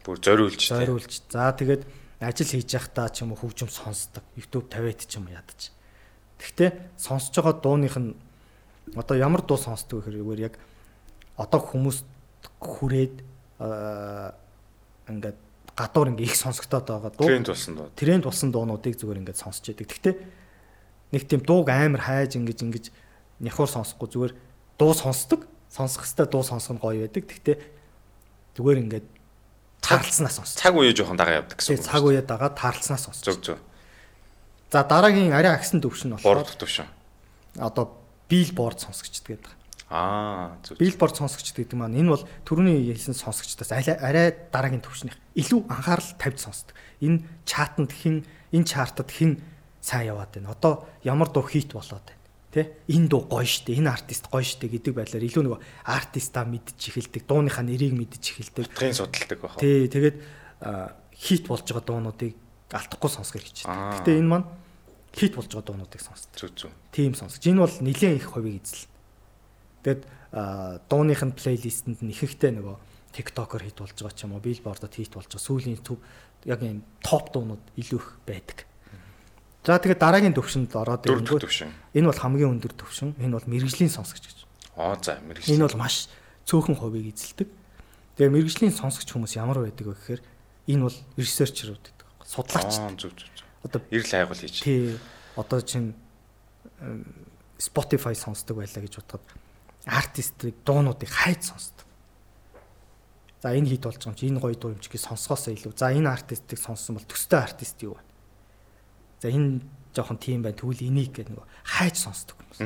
Бүр 0.03 0.19
зориулж. 0.19 0.59
Зориулж. 0.59 1.23
За 1.31 1.55
тэгээд 1.55 1.87
ажил 2.19 2.51
хийж 2.51 2.75
явахдаа 2.75 3.07
ч 3.07 3.23
юм 3.23 3.31
уу 3.31 3.39
хөгжим 3.39 3.71
сонсдог. 3.71 4.27
YouTube 4.35 4.67
тавиад 4.67 4.99
ч 4.99 5.15
юм 5.15 5.31
уу 5.31 5.39
ядаж. 5.39 5.71
Гэхдээ 6.43 6.99
сонсож 6.99 7.31
байгаа 7.31 7.55
дууных 7.63 7.95
нь 7.95 8.19
одоо 8.97 9.15
ямар 9.15 9.47
дуу 9.47 9.55
сонсдог 9.55 10.03
вэ 10.03 10.11
гэхээр 10.11 10.51
яг 10.51 10.59
одоо 11.39 11.61
хүмүүс 11.63 12.03
хүрээд 12.59 13.15
ингээд 15.07 15.37
гадуур 15.77 16.07
ингээ 16.11 16.27
их 16.27 16.35
сонсогдоод 16.35 16.85
байгаа 16.89 17.11
дуу. 17.15 17.29
Тренд 17.29 17.47
болсон 17.47 17.73
дуу. 17.77 17.87
Тренд 17.95 18.23
болсон 18.25 18.49
дуунуудыг 18.51 18.97
зүгээр 18.97 19.21
ингээд 19.21 19.39
сонсч 19.39 19.69
яадаг. 19.71 19.87
Гэхдээ 19.87 20.15
нэг 21.11 21.27
тийм 21.27 21.43
дууг 21.43 21.69
амар 21.69 22.01
хайж 22.01 22.39
ингэж 22.39 22.59
ингэж 22.63 22.85
няхуур 23.43 23.69
сонсохгүй 23.69 24.07
зүгээр 24.11 24.33
дуу 24.79 24.93
сонсдог. 24.95 25.45
Сонсох 25.71 26.03
хэвээр 26.07 26.29
дуу 26.31 26.43
сонсох 26.43 26.75
нь 26.75 26.81
гоё 26.81 27.05
байдаг. 27.05 27.27
Гэхдээ 27.27 27.57
зүгээр 28.55 28.81
ингээд 28.87 29.07
таарлцнаа 29.81 30.31
сонсдог. 30.31 30.59
Цаг 30.61 30.75
үеэ 30.77 30.95
жоохон 30.95 31.17
дагаа 31.17 31.43
явдаг 31.43 31.57
гэсэн 31.57 31.75
үг. 31.75 31.83
Цаг 31.83 32.03
үеэ 32.05 32.23
дагаа 32.23 32.51
таарлцнаа 32.53 32.99
сонсдог. 33.01 33.25
Зөв 33.25 33.37
зөв. 33.41 33.59
За 34.71 34.83
дараагийн 34.85 35.33
арай 35.33 35.51
агсан 35.51 35.81
төвшин 35.81 36.15
болохоор 36.15 36.43
3 36.43 36.47
дахь 36.47 36.59
төвшин. 36.61 36.87
Одоо 37.59 37.97
биллборд 38.29 38.79
сонсогчд 38.79 39.25
гэдэг. 39.27 39.51
Аа 39.91 40.55
зөв. 40.63 40.79
Биллборд 40.79 41.19
сонсогчд 41.19 41.57
гэдэг 41.57 41.75
маань 41.75 41.99
энэ 41.99 42.13
бол 42.15 42.23
түрүүний 42.47 42.93
хэлсэн 42.95 43.17
сонсогчдоос 43.17 43.75
арай 43.75 44.31
дараагийн 44.53 44.79
төвшнийх 44.79 45.19
илүү 45.35 45.67
анхаарал 45.67 46.15
тавьж 46.15 46.39
сонсдог. 46.47 46.75
Энэ 47.03 47.27
чатанд 47.43 47.91
хэн 47.91 48.23
энэ 48.55 48.67
чартад 48.69 49.11
хэн 49.11 49.43
сайн 49.81 50.13
яваад 50.13 50.31
байна. 50.31 50.53
Одоо 50.53 50.87
ямар 51.03 51.29
дуу 51.29 51.43
хит 51.43 51.73
болоод 51.73 52.05
байна. 52.05 52.21
Тэ? 52.51 52.77
Энэ 52.87 53.07
дуу 53.09 53.25
гоё 53.25 53.47
штэ, 53.47 53.75
энэ 53.75 53.89
артист 53.89 54.29
гоё 54.29 54.45
штэ 54.45 54.69
гэдэг 54.69 54.93
байдлаар 54.93 55.23
илүү 55.25 55.43
нөгөө 55.47 55.61
артистаа 55.87 56.45
мэдчих 56.45 56.99
эхэлдэг, 56.99 57.23
дууныхаа 57.25 57.63
нэрийг 57.65 57.95
мэдчих 57.95 58.43
эхэлдэг. 58.43 58.69
Утгын 58.75 58.93
судалдаг 58.93 59.39
байх. 59.39 59.55
Тий, 59.55 59.87
тэгээд 59.87 60.17
хит 61.15 61.47
болж 61.47 61.65
байгаа 61.65 61.85
дуунуудыг 61.87 62.35
алдахгүй 62.75 63.09
сонсгоо 63.09 63.39
гэж. 63.39 63.65
Гэтэ 63.65 64.19
энэ 64.19 64.29
маань 64.29 64.47
хит 65.15 65.35
болж 65.35 65.47
байгаа 65.47 65.67
дуунуудыг 65.67 66.01
сонсдог. 66.03 66.35
Зүг 66.35 66.51
зүг. 66.59 66.71
Тийм 66.91 67.15
сонсож. 67.15 67.39
Энэ 67.39 67.63
бол 67.63 67.75
нэлээд 67.79 68.19
их 68.19 68.27
хувийг 68.31 68.63
эзэлнэ. 68.67 68.91
Тэгэд 69.87 70.03
дууных 70.91 71.21
нь 71.23 71.35
плейлистэнд 71.35 71.99
нь 72.03 72.11
ихэнхдээ 72.11 72.51
нөгөө 72.59 72.75
TikTok-оор 73.11 73.63
хит 73.63 73.79
болж 73.79 73.95
байгаа 73.95 74.15
ч 74.15 74.23
юм 74.23 74.35
уу, 74.35 74.43
Billboard-д 74.43 74.91
хит 74.91 75.15
болж 75.15 75.27
байгаа. 75.27 75.47
Сүүлийн 75.47 75.83
төв 75.83 75.99
яг 76.47 76.59
юм 76.63 76.83
топ 77.03 77.31
дуунууд 77.35 77.63
илүү 77.75 77.99
их 77.99 78.07
байдаг. 78.23 78.67
За 79.61 79.77
тэгээд 79.77 80.01
дараагийн 80.01 80.33
төвшөнд 80.33 80.73
ороод 80.73 81.05
ирэнгүүт 81.05 81.45
энэ 81.93 82.09
бол 82.09 82.17
хамгийн 82.17 82.53
өндөр 82.57 82.73
төвшин. 82.73 83.13
Энэ 83.21 83.37
бол 83.37 83.45
мэрэгжлийн 83.45 83.93
сонсогч 83.93 84.25
гэж. 84.25 84.37
Аа 84.73 84.97
за 84.97 85.21
мэрэгжлийн. 85.21 85.61
Энэ 85.61 85.65
бол 85.69 85.81
маш 85.85 86.09
цөөхөн 86.49 86.81
хувийг 86.81 87.13
эзэлдэг. 87.13 87.49
Тэгээ 88.17 88.33
мэрэгжлийн 88.33 88.73
сонсогч 88.73 89.13
хүмүүс 89.13 89.37
ямар 89.37 89.61
байдаг 89.61 89.85
вэ 89.85 89.93
гэхээр 89.93 90.21
энэ 90.73 90.81
бол 90.81 90.97
ресерчерүүд 91.13 91.77
гэдэг. 91.77 92.07
Судлаач. 92.25 92.73
Аа 92.81 92.89
зөв 92.97 93.13
зөв 93.13 93.31
одоо 93.63 93.81
эрэл 93.91 94.09
хайгуул 94.09 94.41
хийж. 94.41 94.63
Тий. 94.63 94.97
Одоо 95.35 95.61
чинь 95.61 95.93
Spotify 97.57 98.17
сонсдог 98.17 98.57
байлаа 98.57 98.81
гэж 98.81 98.97
бодоход 98.97 99.25
артистыг 99.85 100.55
дуунуудыг 100.65 101.09
хайж 101.09 101.53
сонсдог. 101.53 101.85
За 103.41 103.53
энэ 103.53 103.69
хит 103.69 103.85
болж 103.85 104.01
байгаа 104.01 104.13
юм 104.13 104.17
чи 104.17 104.27
энэ 104.27 104.41
гоё 104.41 104.55
дуу 104.57 104.73
юм 104.73 104.81
чи 104.81 104.89
гэж 104.89 105.05
сонсгоосоо 105.05 105.53
илүү. 105.53 105.73
За 105.77 105.93
энэ 105.93 106.09
артистыг 106.09 106.57
сонссон 106.57 106.97
бол 106.97 107.05
төстэй 107.05 107.37
артист 107.37 107.77
юу 107.85 107.97
вэ? 107.97 108.01
За 109.21 109.29
энэ 109.29 109.61
жоохон 109.93 110.17
тийм 110.17 110.41
байна 110.41 110.57
тэгвэл 110.57 110.81
энийг 110.81 111.13
гэх 111.13 111.29
нэг 111.29 111.45
хайж 111.63 111.95
сонсдог 112.01 112.41
хүмүүс. 112.41 112.59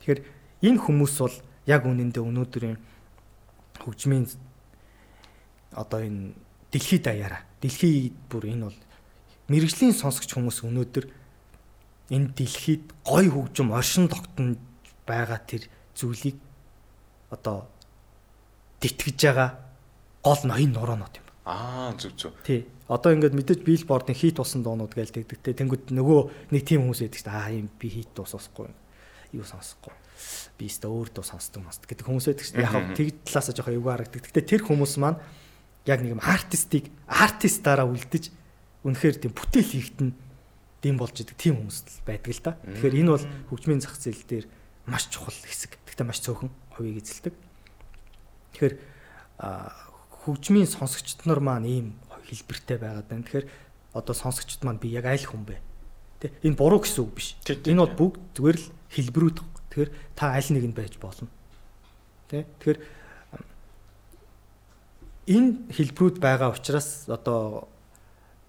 Тэгэхээр 0.00 0.20
энэ 0.64 0.80
хүмүүс 0.80 1.14
бол 1.20 1.36
яг 1.68 1.84
үнэндээ 1.84 2.24
өнөөдрийн 2.24 2.76
хөгжмийн 3.84 4.24
одоо 5.76 6.00
энэ 6.00 6.32
дэлхийд 6.72 7.04
даяараа. 7.04 7.44
Дэлхийд 7.60 8.16
бүр 8.32 8.48
энэ 8.48 8.64
бол 8.72 8.78
мэрэгжлийн 9.52 9.92
сонсогч 9.92 10.32
хүмүүс 10.32 10.64
өнөөдөр 10.64 11.04
энэ 12.16 12.32
дэлхийд 12.32 12.84
гой 13.04 13.28
хөгжим 13.28 13.76
оршин 13.76 14.08
тогтнож 14.08 14.56
байгаа 15.04 15.40
тэр 15.44 15.68
зүйлийг 15.92 16.40
одоо 17.28 17.68
тэтгэж 18.80 19.18
байгаа 19.20 19.50
гол 20.24 20.40
ноён 20.48 20.72
нуроонууд 20.72 21.14
юм. 21.20 21.26
Аа 21.44 21.92
зүг 22.00 22.16
зүг. 22.16 22.32
Тий. 22.40 22.64
Одоо 22.84 23.16
ингээд 23.16 23.32
мэдээж 23.32 23.60
биллбордын 23.64 24.12
хит 24.12 24.36
болсон 24.36 24.60
дуунууд 24.60 24.92
гээл 24.92 25.24
тэгдэгтэй. 25.24 25.56
Тэнгүүд 25.56 25.96
нөгөө 25.96 26.52
нэг 26.52 26.62
тим 26.68 26.84
хүмүүс 26.84 27.00
байдаг 27.00 27.16
шүү 27.16 27.28
дээ. 27.32 27.40
Аа 27.40 27.52
юм 27.56 27.68
би 27.80 27.88
хит 27.88 28.12
дуу 28.12 28.28
сонсохгүй. 28.28 28.68
Юу 29.32 29.46
сонсохгүй. 29.48 29.94
Би 30.60 30.68
өстө 30.68 30.92
өөр 30.92 31.08
дуу 31.16 31.24
сонсдог 31.24 31.64
маст 31.64 31.88
гэдэг 31.88 32.04
хүмүүс 32.04 32.28
байдаг 32.28 32.44
шүү 32.44 32.56
дээ. 32.60 32.68
Яг 32.68 32.92
тэгд 32.92 33.16
талаасаа 33.24 33.56
жоохон 33.56 33.76
эвгүй 33.80 33.92
харагдаг. 33.96 34.22
Гэтэ 34.28 34.44
тэр 34.44 34.62
хүмүүс 34.68 34.94
маань 35.00 35.16
яг 35.88 36.00
нэг 36.04 36.12
юм 36.12 36.20
артистик 36.20 36.92
артистаараа 37.08 37.88
үлдэж 37.88 38.28
үнэхээр 38.84 39.16
тийм 39.16 39.32
бүтээл 39.32 39.72
хийгдэн 39.72 40.10
дэм 40.84 41.00
болж 41.00 41.16
идэг 41.16 41.40
тийм 41.40 41.64
хүмүүс 41.64 41.78
л 41.88 42.04
байдаг 42.04 42.32
л 42.36 42.44
да. 42.44 42.52
Тэгэхээр 42.60 43.00
энэ 43.00 43.12
бол 43.16 43.26
хөгжмийн 43.48 43.80
зах 43.80 43.96
зээл 43.96 44.24
дээр 44.28 44.46
маш 44.84 45.08
чухал 45.08 45.32
хэсэг. 45.32 45.80
Гэхдээ 45.88 46.04
маш 46.04 46.20
цөөхөн 46.20 46.52
хувийг 46.76 47.00
эзэлдэг. 47.00 47.34
Тэгэхээр 48.52 48.74
хөгжмийн 50.24 50.68
сонсогчд 50.68 51.24
нар 51.24 51.40
маань 51.40 51.68
ийм 51.68 51.86
хэлбэртэй 52.34 52.78
байгаад 52.82 53.06
байна. 53.06 53.22
Тэгэхээр 53.22 53.46
одоо 53.94 54.14
сонсогчд 54.14 54.66
маань 54.66 54.82
би 54.82 54.90
яг 54.90 55.06
аль 55.06 55.22
хүн 55.22 55.46
бэ? 55.46 55.62
Тэ 56.18 56.34
энэ 56.42 56.58
буруу 56.58 56.82
гэсэн 56.82 57.06
үг 57.06 57.14
биш. 57.14 57.38
Энэ 57.46 57.78
бол 57.86 58.18
бүгд 58.18 58.20
зүгээр 58.34 58.58
л 58.58 58.66
хэлбэрүүд. 58.90 59.38
Тэгэхээр 59.70 59.90
та 60.18 60.34
аль 60.34 60.50
нэг 60.50 60.64
нь 60.66 60.74
байж 60.74 60.98
болно. 60.98 61.30
Тэ 62.26 62.42
тэгэхээр 62.58 62.78
энэ 65.30 65.50
хэлбэрүүд 65.72 66.16
байгаа 66.18 66.50
учраас 66.52 67.06
одоо 67.08 67.70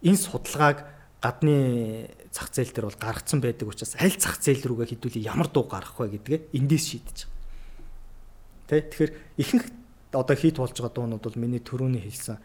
энэ 0.04 0.17
судалгааг 0.17 0.84
гадны 1.24 2.10
зах 2.30 2.52
зээл 2.52 2.74
дээр 2.76 2.88
бол 2.91 3.00
гаргацсан 3.00 3.39
байдаг 3.39 3.69
учраас 3.71 3.95
аль 3.95 4.13
зах 4.19 4.38
зээл 4.43 4.67
рүүгээ 4.67 4.91
хідүүлээ 4.93 5.30
ямар 5.32 5.48
дуу 5.48 5.65
гаргах 5.65 5.98
вэ 6.04 6.19
гэдгээ 6.19 6.39
эндээс 6.54 6.86
шийдэж 6.91 7.17
байгаа. 7.26 7.34
Тэ 8.67 8.82
тэгэхээр 8.91 9.12
ихэнх 9.39 9.65
одоо 10.12 10.36
хит 10.36 10.60
болж 10.60 10.76
байгаа 10.76 10.93
дуунууд 10.93 11.24
бол 11.24 11.39
миний 11.39 11.63
төрөний 11.63 12.04
хэлсэн 12.04 12.38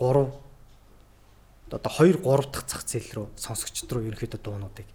3 0.00 0.32
одоо 1.70 1.92
2 1.92 2.24
3 2.24 2.50
дахь 2.50 2.66
зах 2.66 2.82
зээл 2.88 3.12
рүү 3.14 3.26
сонсогчд 3.36 3.92
руу 3.92 4.08
ерөнхийдөө 4.08 4.40
дуунуудыг 4.40 4.88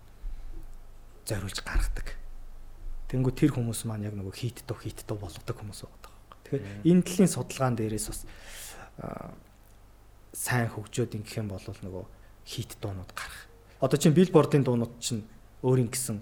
зориулж 1.30 1.62
гаргадаг. 1.62 2.18
Тэнгүү 3.08 3.34
тэр 3.38 3.52
хүмүүс 3.54 3.86
маань 3.86 4.10
яг 4.10 4.18
нөгөө 4.18 4.34
хит 4.34 4.66
дөө 4.66 4.82
хит 4.82 5.06
дөө 5.06 5.18
болгодог 5.22 5.56
хүмүүс 5.56 5.82
байдаг. 5.86 6.14
Тэгэхээр 6.50 6.90
энэ 6.90 7.06
талын 7.06 7.32
судалгаан 7.32 7.76
дээрээс 7.78 8.08
бас 8.10 8.20
сайн 10.34 10.70
хөгжөөд 10.74 11.16
ингэх 11.22 11.38
юм 11.40 11.54
бол 11.54 11.62
нөгөө 11.62 12.06
хит 12.50 12.78
дуунууд 12.82 13.12
гарах. 13.14 13.48
Одоо 13.80 13.98
чинь 13.98 14.18
билбордын 14.18 14.66
дуунууд 14.66 15.00
чинь 15.00 15.24
өөрийн 15.64 15.90
гэсэн 15.90 16.18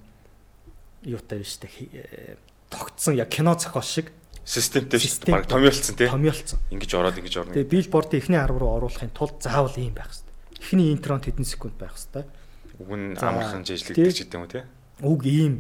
юутай 1.07 1.39
биш 1.41 1.57
үү? 1.59 2.37
Тогтсон 2.69 3.17
яг 3.17 3.29
кино 3.33 3.55
зохиол 3.57 3.83
шиг 3.83 4.07
системтэй 4.43 4.99
шүү 4.99 5.23
дээ. 5.23 5.33
Бараг 5.33 5.47
томьёолцсон 5.47 5.95
тий. 5.95 6.07
Томьёолцсон. 6.11 6.59
Ингэж 6.69 6.91
ороод 6.99 7.17
ингэж 7.17 7.35
орно. 7.39 7.53
Тэгээ 7.55 7.71
билбордын 7.71 8.19
эхний 8.19 8.39
арга 8.39 8.59
руу 8.59 8.75
оруулахын 8.75 9.15
тулд 9.15 9.39
заавал 9.39 9.71
ийм 9.79 9.95
байх 9.95 10.11
хэрэгтэй. 10.11 10.35
Эхний 10.59 10.91
интронд 10.91 11.23
хэдэн 11.23 11.47
секунд 11.47 11.75
байх 11.79 11.95
хэрэгтэй. 11.95 12.27
Уг 12.79 12.91
нь 12.91 13.15
амархан 13.15 13.63
жижиглэгдэх 13.63 14.11
ч 14.11 14.19
гэдэг 14.27 14.35
юм 14.35 14.43
уу 14.43 14.51
тий. 14.51 14.63
Уг 14.99 15.21
ийм 15.23 15.53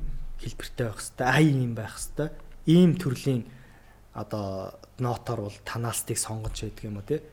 хэлбэртэй 0.43 0.85
байх 0.91 0.99
хэрэгтэй. 0.99 1.27
Ай 1.31 1.45
ийм 1.47 1.71
байх 1.75 1.95
хэрэгтэй. 1.95 2.29
Ийм 2.67 2.91
төрлийн 2.99 3.41
одоо 4.11 4.75
нотоор 4.99 5.47
бол 5.47 5.57
танаастыг 5.63 6.19
сонгож 6.19 6.59
байдаг 6.59 6.83
юм 6.83 6.99
уу 6.99 7.07
тий. 7.07 7.23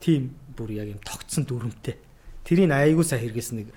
Тим 0.00 0.32
бүр 0.56 0.72
яг 0.72 0.88
юм 0.88 1.00
тогтсон 1.04 1.44
дүрмтэй. 1.44 2.00
Тэрийг 2.48 2.72
айгуу 2.72 3.04
сайн 3.04 3.28
хэрэгсэн 3.28 3.56
нэг 3.60 3.68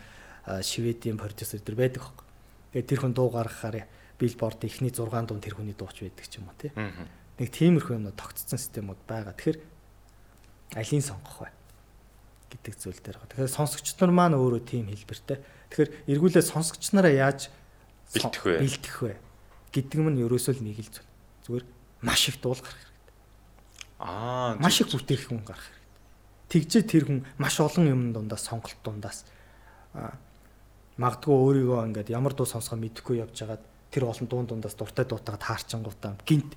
шведийн 0.63 1.20
продюсер 1.20 1.60
дэр 1.60 1.76
байдаг 1.76 2.04
хог. 2.08 2.24
Тэгээ 2.72 2.88
тэр 2.88 3.00
хүн 3.04 3.13
дуу 3.16 3.32
гаргахаар 3.32 3.88
билборд 4.20 4.62
эхний 4.66 4.92
6 4.92 5.08
дунд 5.30 5.44
тэр 5.44 5.56
хүний 5.56 5.78
дууч 5.78 6.02
байдаг 6.02 6.26
ч 6.26 6.42
юм 6.42 6.50
уу 6.50 6.58
тий. 6.58 6.74
Нэг 6.74 7.50
тиймэрхүү 7.54 8.02
юмнууд 8.02 8.18
тогтцсон 8.18 8.58
системүүд 8.58 9.02
байгаа. 9.06 9.34
Тэгэхээр 9.38 9.60
алийг 10.78 11.04
сонгох 11.06 11.38
вэ 11.46 11.50
гэдэг 12.50 12.74
зүйл 12.82 13.00
дээр 13.00 13.18
байгаа. 13.22 13.32
Тэгэхээр 13.32 13.56
сонсогч 13.56 13.88
нар 14.02 14.12
маань 14.12 14.38
өөрөө 14.38 14.62
тийм 14.66 14.90
хэлбэртэй. 14.90 15.38
Тэгэхээр 15.70 15.92
эргүүлээ 16.18 16.44
сонсогч 16.44 16.84
нараа 16.98 17.14
яаж 17.14 17.54
бэлтэх 18.14 18.44
вэ? 18.44 18.58
Бэлтэх 18.64 18.96
вэ 19.06 19.14
гэдэг 19.70 20.00
нь 20.02 20.22
ерөөсөө 20.26 20.54
л 20.58 20.66
нэг 20.66 20.80
л 20.82 20.90
зүйл. 20.90 21.10
Зүгээр 21.46 21.66
маш 22.02 22.22
их 22.32 22.42
дуул 22.42 22.58
гарах 22.58 22.74
хэрэгтэй. 22.74 23.16
Аа 24.02 24.58
маш 24.58 24.82
их 24.82 24.90
бүтээх 24.90 25.30
хүн 25.30 25.46
гарах 25.46 25.62
хэрэгтэй. 25.62 25.86
Тэгжээ 26.48 26.84
тэр 26.88 27.04
хүн 27.06 27.20
маш 27.38 27.60
олон 27.62 27.86
юм 27.86 28.02
дундаас 28.16 28.48
сонголт 28.48 28.80
дундаас 28.82 29.28
магадгүй 30.98 31.36
өөрийгөө 31.36 31.86
ингээд 31.92 32.10
ямар 32.16 32.34
дуу 32.34 32.50
сонсохоо 32.50 32.80
мэдэхгүй 32.82 33.22
явж 33.22 33.36
хагаад 33.38 33.64
тэр 33.98 34.06
олон 34.06 34.28
дуун 34.30 34.46
дундаас 34.46 34.78
дуртай 34.78 35.10
дуутагаад 35.10 35.42
хаарчингуудаа 35.42 36.22
гинт 36.22 36.54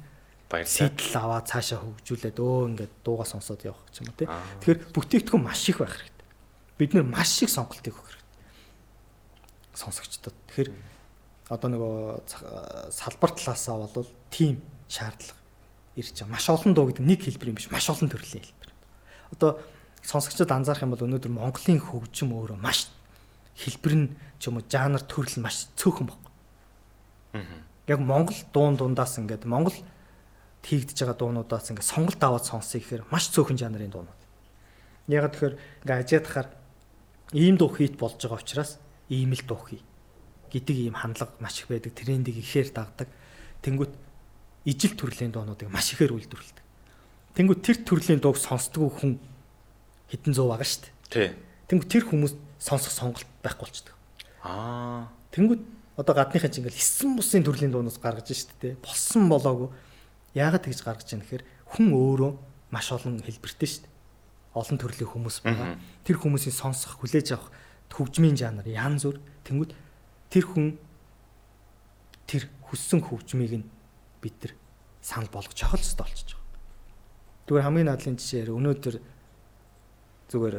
сэтэл 0.52 1.16
аваад 1.16 1.48
цаашаа 1.48 1.80
хөгжүүлээд 1.80 2.36
өө 2.36 2.76
ингээд 2.76 2.94
дуугаа 3.00 3.24
сонсоод 3.24 3.64
явах 3.64 3.80
гэж 3.88 4.04
юм 4.04 4.12
уу 4.12 4.18
тий. 4.18 4.28
Тэгэхээр 4.60 4.80
бүтээгдэхүүн 4.92 5.44
маш 5.46 5.62
их 5.70 5.78
байх 5.80 5.94
хэрэгтэй. 5.94 6.28
Бид 6.76 6.90
нэр 6.92 7.06
маш 7.06 7.32
их 7.38 7.54
сонголтыг 7.54 7.94
өгөх 7.94 8.12
хэрэгтэй. 8.12 9.78
Сонсогчдод. 9.78 10.36
Тэгэхээр 10.50 10.70
одоо 11.54 11.68
нөгөө 11.70 11.94
салбар 12.90 13.30
талаасаа 13.30 13.88
бол 13.88 14.10
тим 14.34 14.58
шаардлага 14.90 15.38
ирж 15.94 16.18
байгаа. 16.18 16.34
Маш 16.34 16.46
олон 16.50 16.74
дуу 16.74 16.90
гэдэг 16.90 17.06
нэг 17.06 17.20
хэлбэр 17.22 17.50
юм 17.54 17.58
биш. 17.58 17.70
Маш 17.70 17.86
олон 17.86 18.10
төрлийн 18.10 18.42
хэлбэр. 18.42 18.70
Одоо 19.38 19.50
сонсогчдод 20.02 20.50
анзаарах 20.50 20.82
юм 20.82 20.98
бол 20.98 21.06
өнөөдөр 21.06 21.30
Монголын 21.30 21.78
хөгжим 21.78 22.34
өөрөө 22.34 22.58
маш 22.58 22.90
хэлбэр 23.54 23.94
нь 23.94 24.06
ч 24.42 24.50
юм 24.50 24.58
уу 24.58 24.66
жанр 24.66 25.06
төрөл 25.06 25.46
маш 25.46 25.70
цөөхөн 25.78 26.10
баг. 26.10 26.29
Яг 27.86 28.00
Монгол 28.00 28.36
дуун 28.52 28.76
дундаас 28.76 29.18
ингээд 29.18 29.44
Монгол 29.44 29.76
хийгдэж 30.62 30.98
байгаа 31.00 31.18
дуунуудаас 31.18 31.70
ингээд 31.70 31.90
сонголт 31.90 32.20
аваад 32.20 32.44
сонсъё 32.44 32.80
гэхээр 32.80 33.08
маш 33.10 33.30
цөөхөн 33.32 33.58
жанрын 33.58 33.90
дуунууд. 33.90 34.20
Яг 35.08 35.32
тэгэхээр 35.32 35.54
ингээд 35.86 36.00
ажиад 36.04 36.26
хахаар 36.26 36.48
ийм 37.32 37.56
дуу 37.56 37.70
хийт 37.72 37.96
болж 37.96 38.20
байгаа 38.20 38.38
учраас 38.38 38.78
ийм 39.08 39.32
л 39.32 39.42
дуу 39.46 39.60
хий 39.64 39.82
гэдэг 40.50 40.76
ийм 40.90 40.94
хандлага 40.98 41.32
маш 41.40 41.62
их 41.62 41.70
байдаг. 41.70 41.94
Трендийг 41.94 42.36
ихээр 42.42 42.74
дагдаг. 42.74 43.08
Тэнгүүт 43.62 43.94
ижил 44.66 44.94
төрлийн 44.98 45.32
дуунуудыг 45.32 45.70
маш 45.70 45.94
ихээр 45.94 46.12
үйлдвэрлэдэг. 46.14 46.66
Тэнгүүт 47.38 47.60
тэр 47.62 47.78
төрлийн 47.86 48.20
дууг 48.20 48.36
сонсдгоо 48.36 48.90
хүн 48.90 49.22
хэдэн 50.10 50.34
зуун 50.34 50.50
байгаа 50.50 50.66
шүү 50.66 50.82
дээ. 50.82 50.94
Тий. 51.10 51.28
Тэнгүүт 51.70 51.90
тэр 51.90 52.04
хүмүүс 52.10 52.34
сонсох 52.58 52.92
сонголт 52.92 53.26
байхгүй 53.40 53.70
болчдөг. 53.70 53.94
Аа. 54.42 55.06
Тэнгүүт 55.30 55.62
одоо 55.96 56.14
гадныхаа 56.14 56.50
чинь 56.50 56.66
ингээл 56.66 56.78
9 56.78 57.18
бусын 57.18 57.42
төрлийн 57.42 57.72
дуунаас 57.72 57.98
гаргаж 57.98 58.30
штэ 58.30 58.54
тэ. 58.58 58.68
Болсон 58.82 59.26
болоогүй. 59.26 59.70
Яагаад 60.34 60.66
тэгж 60.66 60.80
гаргаж 60.86 61.08
яах 61.10 61.24
гэхээр 61.26 61.44
хүн 61.74 61.86
өөрөө 61.94 62.32
маш 62.70 62.92
олон 62.94 63.18
хэлбэртэй 63.22 63.68
штэ. 63.68 63.88
Олон 64.54 64.78
төрлийн 64.78 65.10
хүмүүс 65.10 65.42
байгаа. 65.46 65.78
Тэр 66.06 66.16
хүмүүсийн 66.18 66.54
сонсох, 66.54 66.98
хүлээж 66.98 67.34
авах 67.34 67.50
хөгжмийн 67.90 68.38
жанр 68.38 68.66
янз 68.70 69.04
бүр. 69.06 69.18
Тэнгүүд 69.44 69.72
тэр 70.30 70.44
хүн 70.46 70.78
тэр 72.30 72.46
хүссэн 72.70 73.02
хөгжмийг 73.02 73.52
нь 73.60 73.66
бид 74.22 74.36
нар 74.42 74.54
санал 75.02 75.30
болгож 75.30 75.58
авах 75.62 75.82
хэрэгтэй 75.82 75.98
болчихж 75.98 76.30
байгаа. 76.38 76.58
Зүгээр 77.50 77.66
хамгийн 77.66 77.88
наадлын 77.90 78.18
жишээр 78.18 78.54
өнөөдөр 78.54 78.96
зүгээр 80.30 80.56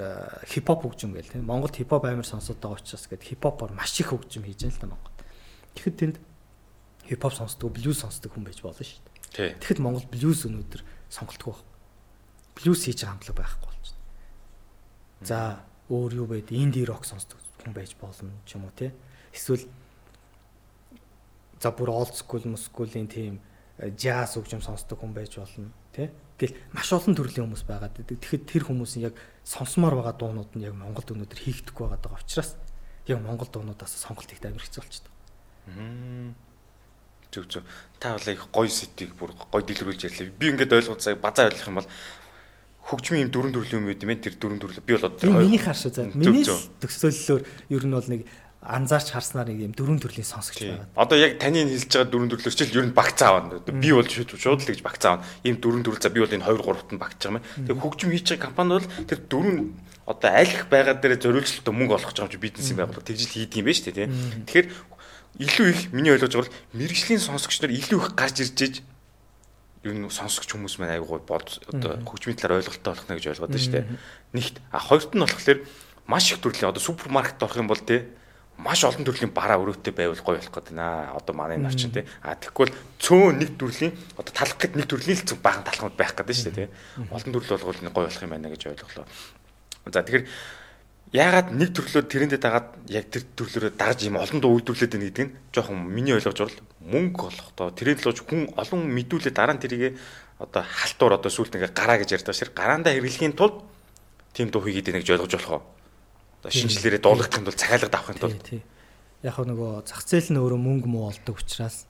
хипхоп 0.51 0.83
хөгжим 0.83 1.15
гээл 1.15 1.31
тийм 1.31 1.47
Монголд 1.47 1.79
хипхоп 1.79 2.03
амар 2.03 2.27
сонсоод 2.27 2.59
байгаа 2.59 2.83
учраас 2.83 3.07
гээд 3.07 3.23
хипхопоор 3.23 3.71
маш 3.71 3.95
их 4.03 4.11
хөгжим 4.11 4.43
хийж 4.43 4.67
байгаа 4.67 4.75
л 4.75 4.81
да 4.83 4.87
Монгол. 4.91 5.10
Тэгэхэд 5.75 5.97
тэнд 5.99 6.17
хипхоп 7.07 7.33
сонсдог, 7.33 7.71
блюз 7.73 8.01
сонсдог 8.03 8.31
хүн 8.31 8.45
байж 8.47 8.61
болно 8.61 8.83
шүү 8.83 9.01
дээ. 9.35 9.55
Тэгэхэд 9.59 9.79
Монгол 9.83 10.07
блюз 10.11 10.43
өнөөдөр 10.47 10.81
сонголтгүй 11.11 11.53
байна. 11.55 11.69
Блюз 12.55 12.79
хийж 12.83 12.99
байгаа 13.03 13.15
хамтлаг 13.15 13.37
байхгүй 13.39 13.67
болж 13.71 13.89
байна. 13.91 14.05
За 15.23 15.39
өөр 15.91 16.11
юу 16.23 16.27
байд 16.27 16.51
инди 16.51 16.83
рок 16.87 17.07
сонсдог 17.07 17.39
хүн 17.63 17.75
байж 17.75 17.95
болно 17.99 18.31
ч 18.47 18.55
юм 18.55 18.67
уу 18.67 18.75
те. 18.75 18.91
Эсвэл 19.31 19.67
за 21.59 21.71
бүр 21.71 21.91
олд 21.91 22.15
скул 22.15 22.43
мускулын 22.47 23.07
тийм 23.07 23.39
жаз 23.79 24.35
хөгжим 24.35 24.61
сонсдог 24.61 24.99
хүн 24.99 25.13
байж 25.15 25.35
болно 25.37 25.71
те. 25.91 26.11
Гэл 26.39 26.57
маш 26.73 26.91
олон 26.91 27.15
төрлийн 27.15 27.45
хүмүүс 27.47 27.65
байдаг. 27.67 28.03
Тэгэхэд 28.07 28.43
тэр 28.49 28.63
хүмүүсийн 28.65 29.11
яг 29.11 29.15
сонсомоор 29.45 29.99
байгаа 29.99 30.15
дуунууд 30.17 30.51
нь 30.57 30.65
яг 30.65 30.73
Монголд 30.75 31.11
өнөөдөр 31.13 31.39
хийгдэхгүй 31.39 31.85
байгаа 31.87 32.17
учраас 32.17 32.57
яг 33.07 33.19
Монгол 33.21 33.49
дуунуудаас 33.49 33.93
сонголт 33.93 34.31
их 34.31 34.41
амар 34.41 34.61
хэцүү 34.61 34.81
болчихдог. 34.81 35.13
Зүг 37.31 37.45
зүг. 37.47 37.63
Та 37.99 38.17
бол 38.17 38.27
их 38.27 38.47
гоё 38.51 38.69
сэтийг 38.69 39.15
бүр 39.15 39.31
гоё 39.37 39.63
дэлгэрүүлж 39.63 40.01
ярьлаа. 40.09 40.33
Би 40.35 40.51
ингээд 40.51 40.73
ойлгоод 40.73 41.01
сая 41.01 41.15
базаа 41.15 41.47
ойлгох 41.47 41.67
юм 41.67 41.79
бол 41.79 41.89
хөгжмийн 42.81 43.29
юм 43.29 43.31
дөрөн 43.31 43.53
төрлийн 43.53 43.81
юм 43.81 43.87
байд 43.87 44.03
юм 44.03 44.15
тэр 44.17 44.35
дөрөн 44.35 44.59
төрлөө 44.59 44.83
би 44.83 44.93
бол 44.97 45.07
одоо 45.07 45.31
миний 45.37 45.61
хар 45.61 45.77
шүү 45.77 45.91
за 45.93 46.09
миний 46.11 46.43
төсөөллөөр 46.43 47.41
ер 47.71 47.83
нь 47.85 47.93
бол 47.93 48.09
нэг 48.09 48.21
анзаарч 48.61 49.09
харснаар 49.13 49.49
нэг 49.49 49.69
юм 49.69 49.73
дөрвөн 49.73 49.97
төрлийн 49.97 50.25
сонсогч 50.25 50.61
байгаа. 50.61 50.85
Одоо 50.93 51.17
яг 51.17 51.41
таны 51.41 51.65
хэлж 51.65 51.89
байгаа 51.97 52.09
дөрвөн 52.13 52.29
төрлөөр 52.29 52.57
чил 52.57 52.77
ер 52.77 52.85
нь 52.85 52.93
багц 52.93 53.19
аавна. 53.25 53.57
Би 53.57 53.89
бол 53.89 54.05
шууд 54.05 54.61
л 54.61 54.69
гэж 54.69 54.81
багц 54.85 55.01
аавна. 55.09 55.25
Ийм 55.41 55.57
дөрвөн 55.57 55.81
төрөл 55.81 55.97
за 55.97 56.13
би 56.13 56.21
бол 56.21 56.29
энэ 56.29 56.45
2 56.45 56.61
3-т 56.61 56.93
нь 56.93 57.01
багц 57.01 57.17
байгаа 57.25 57.41
юм. 57.41 57.45
Тэгээ 57.65 57.81
хөгжим 57.81 58.09
хийж 58.13 58.27
байгаа 58.29 58.45
компани 58.45 58.77
бол 58.77 58.87
тэр 59.09 59.19
дөрвөн 59.25 59.57
одоо 60.05 60.29
аль 60.29 60.53
их 60.53 60.69
байгаа 60.69 60.93
дээр 60.93 61.17
зориулжлалтай 61.17 61.73
мөнгө 61.73 61.95
олох 61.97 62.13
гэж 62.13 62.17
байгаа 62.21 62.29
юм 62.29 62.35
чи 62.37 62.43
бизнес 62.45 62.69
юм 62.69 62.77
байгууллага 62.85 63.09
тэгжил 63.09 63.33
хийдэг 63.33 63.57
юм 63.57 63.65
байна 63.65 63.79
шүү 63.81 63.93
дээ. 63.97 64.09
Тэгэхээр 64.45 64.67
илүү 65.39 65.67
их 65.71 65.79
миний 65.93 66.11
ойлгож 66.11 66.33
байгаа 66.35 66.49
бол 66.49 66.57
мэрэгжлийн 66.75 67.21
сонсогч 67.23 67.61
нар 67.61 67.71
илүү 67.71 67.99
их 68.01 68.09
гарч 68.17 68.35
ирж 68.43 68.59
иж 68.59 68.75
ер 69.83 69.95
нь 69.95 70.09
сонсогч 70.09 70.49
хүмүүс 70.51 70.77
маань 70.77 70.99
айгуу 70.99 71.23
бод 71.23 71.61
одоо 71.71 71.97
хөгжмийн 72.03 72.37
талаар 72.37 72.61
ойлголттой 72.61 72.91
болох 72.91 73.07
нэ 73.07 73.17
гэж 73.17 73.25
ойлгоод 73.31 73.51
байна 73.51 73.63
шүү 73.63 73.73
дээ. 73.73 73.87
Нэгт 74.35 74.55
а 74.69 74.77
хоёрт 74.77 75.11
нь 75.15 75.23
болохоор 75.23 75.59
маш 76.05 76.25
их 76.29 76.43
төрлийн 76.43 76.69
одоо 76.69 76.83
супермаркет 76.83 77.41
орох 77.41 77.57
юм 77.57 77.71
бол 77.71 77.81
тий 77.81 78.05
маш 78.61 78.83
олон 78.85 79.01
төрлийн 79.01 79.33
бараа 79.33 79.57
өрөөтэй 79.57 79.93
байвал 79.95 80.21
гоё 80.21 80.37
болох 80.37 80.53
гэдэг 80.53 80.75
наа. 80.77 81.17
Одоо 81.17 81.33
манай 81.33 81.57
энэ 81.57 81.73
орчин 81.73 81.89
тий. 81.89 82.05
А 82.21 82.37
бол 82.37 82.69
цөөн 83.01 83.41
нэг 83.41 83.57
төрлийн 83.57 83.97
одоо 84.21 84.33
талах 84.33 84.57
гэд 84.61 84.77
нэг 84.77 84.85
төрлийн 84.85 85.17
л 85.17 85.25
зөв 85.25 85.41
баахан 85.41 85.65
талхмад 85.65 85.97
байх 85.97 86.13
гэдэг 86.13 86.35
шүү 86.35 86.53
дээ 86.53 86.69
тий. 86.69 86.69
Олон 87.09 87.33
төрөл 87.33 87.57
болгол 87.57 87.89
гоё 87.89 88.05
болох 88.05 88.21
юм 88.21 88.29
байна 88.29 88.53
гэж 88.53 88.61
ойлголоо. 88.69 89.05
За 89.89 90.05
тэгэхээр 90.05 90.25
яагаад 91.11 91.51
нэг 91.51 91.69
төрлөө 91.75 92.03
тэрэндээ 92.07 92.39
дагаад 92.39 92.67
яг 92.87 93.11
тэр 93.11 93.27
төрлөөрөө 93.35 93.75
дагж 93.75 94.07
юм 94.07 94.15
олон 94.15 94.39
дуу 94.39 94.55
үйлдвэрлээд 94.55 94.95
байна 94.95 95.07
гэдэг 95.11 95.25
нь 95.27 95.33
жоохон 95.51 95.77
миний 95.91 96.15
ойлгож 96.15 96.39
бол 96.39 96.57
мөнгө 96.87 97.23
олохдоо 97.27 97.67
тэрийн 97.75 97.99
төлөөж 97.99 98.19
хүн 98.23 98.41
олон 98.55 98.81
мэдүүлээ 98.95 99.35
дараа 99.35 99.55
нь 99.55 99.63
тэрийг 99.63 99.99
одоо 100.39 100.63
халтуур 100.63 101.19
одоо 101.19 101.27
сүулт 101.27 101.51
ингээ 101.51 101.75
гараа 101.75 101.99
гэж 101.99 102.15
ярьдаг 102.15 102.35
шир 102.35 102.55
гараандаа 102.55 102.95
хэрэглэхийн 102.95 103.35
тулд 103.35 103.59
тийм 104.31 104.47
дуу 104.55 104.63
хийгээд 104.63 104.87
байна 104.87 105.03
гэж 105.03 105.11
ойлгож 105.19 105.33
болох 105.35 105.51
уу? 105.51 105.63
одоо 106.41 106.51
шинжилээрээ 106.55 107.01
дуулгахын 107.03 107.43
тулд 107.43 107.59
цахиалга 107.59 107.91
авахын 107.91 108.17
тулд 108.17 108.41
яг 109.21 109.37
нөгөө 109.37 109.85
зах 109.85 110.01
зээл 110.07 110.33
нь 110.33 110.41
өөрөө 110.41 110.59
мөнгө 110.63 110.87
муу 110.89 111.13
олдог 111.13 111.37
учраас 111.37 111.85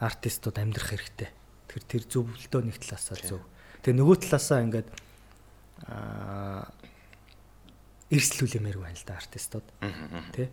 артистууд 0.00 0.56
амьдрах 0.56 0.94
хэрэгтэй. 0.94 1.28
Тэр 1.68 1.82
тэр 1.84 2.02
зөвлөлтөө 2.08 2.62
нэг 2.64 2.80
талаасаа 2.80 3.18
зөв. 3.20 3.42
Тэгээ 3.84 3.98
нөгөө 4.00 4.16
талаасаа 4.24 4.64
ингээд 4.64 4.88
аа 5.84 6.72
эрсдлүүлэмээр 8.08 8.78
байна 8.80 8.96
л 8.96 9.06
да 9.06 9.20
артистууд. 9.20 9.66
Тэ? 10.32 10.48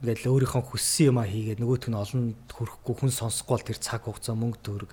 Ингээд 0.00 0.20
л 0.24 0.32
өөрийнхөө 0.32 0.64
хүссэн 0.64 1.12
юмаа 1.12 1.28
хийгээд 1.28 1.60
нөгөөт 1.60 1.92
нь 1.92 1.96
олон 1.96 2.36
хүрэхгүй 2.48 2.94
хүн 2.96 3.12
сонсохгүй 3.12 3.54
бол 3.56 3.68
тэр 3.68 3.80
цаг 3.80 4.04
хугацаа 4.04 4.36
мөнгө 4.36 4.60
төгрөг 4.64 4.92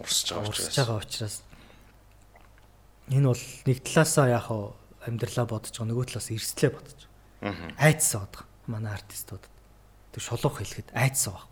урсж 0.00 0.32
байгаа 0.32 0.48
учраас. 0.48 0.64
Урсж 0.64 0.76
байгаа 0.80 0.98
учраас 1.00 1.36
энэ 3.12 3.28
бол 3.28 3.44
нэг 3.68 3.78
талаасаа 3.84 4.26
яг 4.32 4.48
амьдралаа 5.04 5.46
бодож 5.48 5.72
байгаа 5.76 5.90
нөгөө 5.92 6.06
талаас 6.08 6.28
эрсдлээ 6.32 6.72
бодож 6.72 7.00
байгаа. 7.04 7.76
Айцсан 7.76 8.24
байгаа 8.24 8.44
манай 8.66 8.92
артистуудад. 8.96 9.52
Тэг 10.12 10.22
шулуух 10.24 10.56
хэлэхэд 10.60 10.96
айцсан 10.96 11.36
баг. 11.36 11.48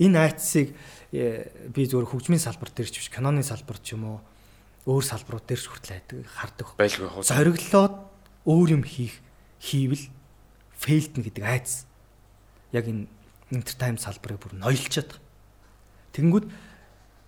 Энэ 0.00 0.16
айцсыг 0.20 0.76
э, 1.12 1.48
би 1.72 1.88
зөвхөн 1.88 2.08
хөгжмийн 2.08 2.40
салбар 2.40 2.68
дээр 2.72 2.88
ч 2.88 3.00
биш 3.00 3.08
киноны 3.08 3.44
салбар 3.44 3.80
ч 3.80 3.96
юм 3.96 4.04
уу 4.04 4.18
өөр 4.88 5.04
салбарууд 5.04 5.44
дээр 5.48 5.60
ч 5.60 5.66
хүртэл 5.72 6.24
хардаг. 6.24 6.76
Байлгүй 6.76 7.04
яг. 7.08 7.24
Зориглоод 7.24 7.96
өөр 8.46 8.80
юм 8.80 8.82
хийх 8.84 9.20
хийвэл 9.60 10.08
фейлдэн 10.80 11.22
гэдэг 11.24 11.44
айц. 11.44 11.84
Яг 12.72 12.88
энэ 12.88 13.06
entertainment 13.52 14.00
салбарыг 14.00 14.40
бүр 14.40 14.56
ноёлчод. 14.56 15.18
Тэнгүүд 16.16 16.46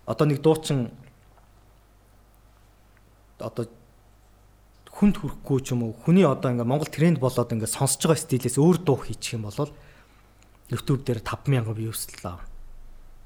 одоо 0.07 0.25
нэг 0.27 0.39
дуучин 0.41 0.91
одоо 3.39 3.67
хүнд 4.93 5.19
хүрэхгүй 5.19 5.59
ч 5.61 5.75
юм 5.75 5.89
уу 5.89 5.93
хүний 5.93 6.23
одоо 6.23 6.53
ингээ 6.53 6.67
Монгол 6.67 6.89
тренд 6.89 7.19
болоод 7.19 7.51
ингээ 7.51 7.69
сонсож 7.69 8.07
байгаа 8.07 8.23
стилээс 8.23 8.57
өөр 8.57 8.77
дуу 8.81 8.97
хийчих 9.03 9.35
юм 9.35 9.49
бол 9.49 9.71
YouTube 10.71 11.03
дээр 11.03 11.21
5000 11.21 11.75
views 11.75 12.07
л 12.23 12.37
аав. 12.37 12.41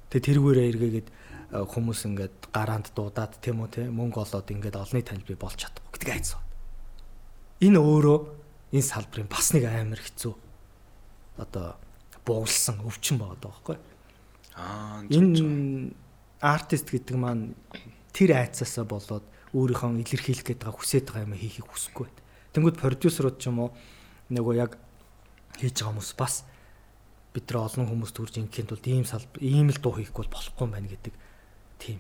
Тэгээ 0.09 0.27
тэргүүрээ 0.31 0.67
эргээгээд 0.73 1.07
э, 1.07 1.63
хүмүүс 1.67 1.99
ингээд 2.07 2.38
гараанд 2.55 2.91
дуудаад 2.95 3.38
тийм 3.43 3.61
үү 3.61 3.69
те 3.71 3.81
мөнгө 3.91 4.23
олоод 4.23 4.47
ингээд 4.47 4.79
олонний 4.79 5.05
танил 5.05 5.27
би 5.27 5.35
болж 5.35 5.59
чадахгүй 5.59 5.91
гэдэг 5.91 6.11
айц. 6.15 6.47
Энэ 7.62 7.80
өөрөө 7.82 8.20
энэ 8.74 8.86
салбарын 8.86 9.30
бас 9.32 9.53
нэг 9.53 9.66
амар 9.66 10.01
хэцүү 10.01 10.34
одоо 11.41 11.78
буулсан 12.26 12.84
өвчин 12.86 13.18
байгаа 13.18 13.41
байхгүй. 13.41 13.78
Аа 14.58 15.01
энэ 15.10 15.93
артист 16.41 16.91
гэдэг 16.91 17.18
маань 17.18 17.58
тэр 18.14 18.38
айцаасаа 18.38 18.86
болоод 18.86 19.26
өөрийнхөө 19.58 20.01
илэрхийлэх 20.05 20.45
гээд 20.45 20.62
байгаа 20.62 20.78
хүсэж 20.78 21.03
байгаа 21.10 21.26
юм 21.26 21.38
хийхийг 21.38 21.66
хүсэхгүй 21.66 22.05
байт. 22.05 22.20
Тэнгүүд 22.53 22.78
продюсерууд 22.78 23.38
ч 23.41 23.49
юм 23.49 23.58
уу 23.66 23.70
нөгөө 24.30 24.53
яг 24.60 24.78
хийж 25.58 25.82
байгаа 25.82 25.97
хүмүүс 25.97 26.12
бас 26.20 26.43
бид 27.34 27.45
нар 27.49 27.66
олон 27.70 27.88
хүмүүс 27.89 28.12
төрж 28.14 28.34
ингээхэд 28.41 28.70
бол 28.74 28.86
ийм 28.86 29.05
салбар 29.05 29.41
ийм 29.41 29.70
л 29.74 29.80
дуу 29.82 29.93
хийхгүй 29.97 30.26
бол 30.26 30.36
болохгүй 30.36 30.66
юм 30.66 30.74
байна 30.74 30.89
гэдэг 30.89 31.14
тийм. 31.82 31.99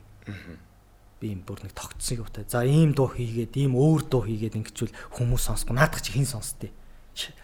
Би 1.17 1.33
юм 1.33 1.41
бүр 1.41 1.65
нэг 1.65 1.73
тогтсон 1.73 2.21
юм 2.21 2.29
та. 2.29 2.45
За 2.45 2.61
ийм 2.61 2.93
дуу 2.93 3.09
хийгээд 3.09 3.57
ийм 3.57 3.73
өөр 3.73 4.05
дуу 4.05 4.23
хийгээд 4.29 4.57
ингэчүүл 4.61 4.93
хүмүүс 5.17 5.43
сонсго. 5.49 5.73
Наадах 5.73 6.05
чи 6.05 6.13
хэн 6.13 6.29
сонсдээ. 6.29 6.71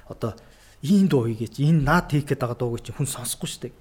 Одоо 0.09 0.37
ийм 0.85 1.09
дуу 1.09 1.25
хийгээч 1.25 1.63
энэ 1.63 1.81
наад 1.81 2.11
хийх 2.11 2.29
гээд 2.29 2.43
байгаа 2.43 2.59
дууг 2.59 2.83
чи 2.85 2.93
хүн 2.93 3.09
сонсохгүй 3.09 3.71
дээ. 3.71 3.73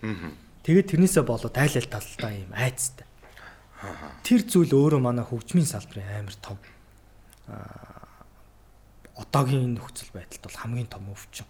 Тэгээд 0.63 0.91
тэрнээсээ 0.95 1.25
болоод 1.27 1.57
айл 1.59 1.75
айл 1.75 1.91
талтай 1.91 2.47
юм 2.47 2.53
айцтай. 2.55 3.07
Тэр 4.23 4.47
зүйл 4.47 4.71
өөрөө 4.71 5.03
манай 5.03 5.27
хөгжмийн 5.27 5.67
салбарын 5.67 6.23
амар 6.23 6.37
том 6.39 6.57
одоогийн 9.19 9.75
нөхцөл 9.75 10.15
байдалд 10.15 10.43
бол 10.47 10.61
хамгийн 10.63 10.87
том 10.87 11.11
өвчин. 11.11 11.47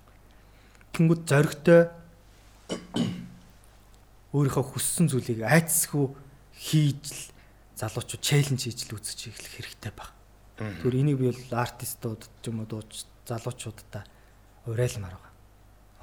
Тэнгүүд 0.97 1.23
зоригтой 1.29 1.93
өөрийнхөө 4.33 4.65
хүссэн 4.65 5.13
зүйлийг 5.13 5.45
айцсгүй 5.45 6.09
хийж 6.57 7.05
л 7.13 7.32
залуучууд 7.77 8.23
челленж 8.23 8.63
хийж 8.69 8.89
л 8.89 8.97
үзэж 8.97 9.33
эхлэх 9.33 9.53
хэрэгтэй 9.57 9.93
баг. 9.97 10.13
Тэгвэр 10.59 10.97
энийг 11.01 11.19
би 11.19 11.33
бол 11.33 11.59
артистууд 11.59 12.23
ч 12.41 12.45
юм 12.49 12.63
уу 12.63 12.69
дууч 12.69 13.09
залуучуудаа 13.27 14.05
урайлмаар 14.69 15.17
байгаа. 15.17 15.33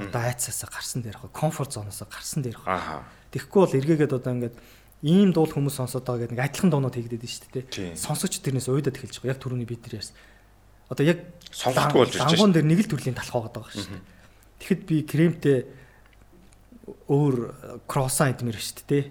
Одоо 0.09 0.21
айцсаасаа 0.25 0.69
гарсан 0.71 1.03
дээр 1.03 1.17
хаа 1.19 1.31
комфорт 1.31 1.75
зоноосоо 1.75 2.07
гарсан 2.09 2.43
дээр 2.43 2.57
хаа. 2.57 3.05
Тэгэхгүй 3.31 3.59
бол 3.61 3.77
эргээгээд 3.77 4.17
одоо 4.17 4.33
ингээд 4.33 4.55
ийм 5.05 5.31
дуул 5.31 5.51
хүмүүс 5.51 5.75
сонсоод 5.79 6.03
байгаа 6.03 6.27
гэдэг 6.27 6.35
нэг 6.35 6.45
адилхан 6.49 6.71
дуунууд 6.71 6.95
хийгдээд 6.95 7.23
байна 7.23 7.35
шүү 7.35 7.51
дээ. 7.55 7.95
Сонсогч 7.95 8.39
тэрнээс 8.41 8.67
уйдаад 8.67 8.97
эхэлж 8.99 9.21
байгаа. 9.21 9.31
Яг 9.35 9.39
түрүүний 9.43 9.67
бид 9.69 9.83
нар 9.85 9.99
яасан. 10.01 10.15
Одоо 10.89 11.05
яг 11.05 11.19
сонгохгүй 11.53 11.99
болж 12.03 12.13
ирж 12.15 12.19
байна. 12.19 12.31
Ангуун 12.35 12.53
дээр 12.55 12.67
нэг 12.67 12.79
л 12.83 12.91
төрлийн 12.91 13.15
талах 13.15 13.35
байгаа 13.37 13.53
байгаа 13.63 13.75
шүү 13.75 13.91
дээ. 13.93 14.03
Тэгэхэд 14.59 14.81
би 14.89 14.97
кремтэй 15.07 15.59
өөр 17.07 17.35
кроссан 17.87 18.33
эдмэр 18.33 18.57
шүү 18.59 18.87
дээ. 18.89 19.03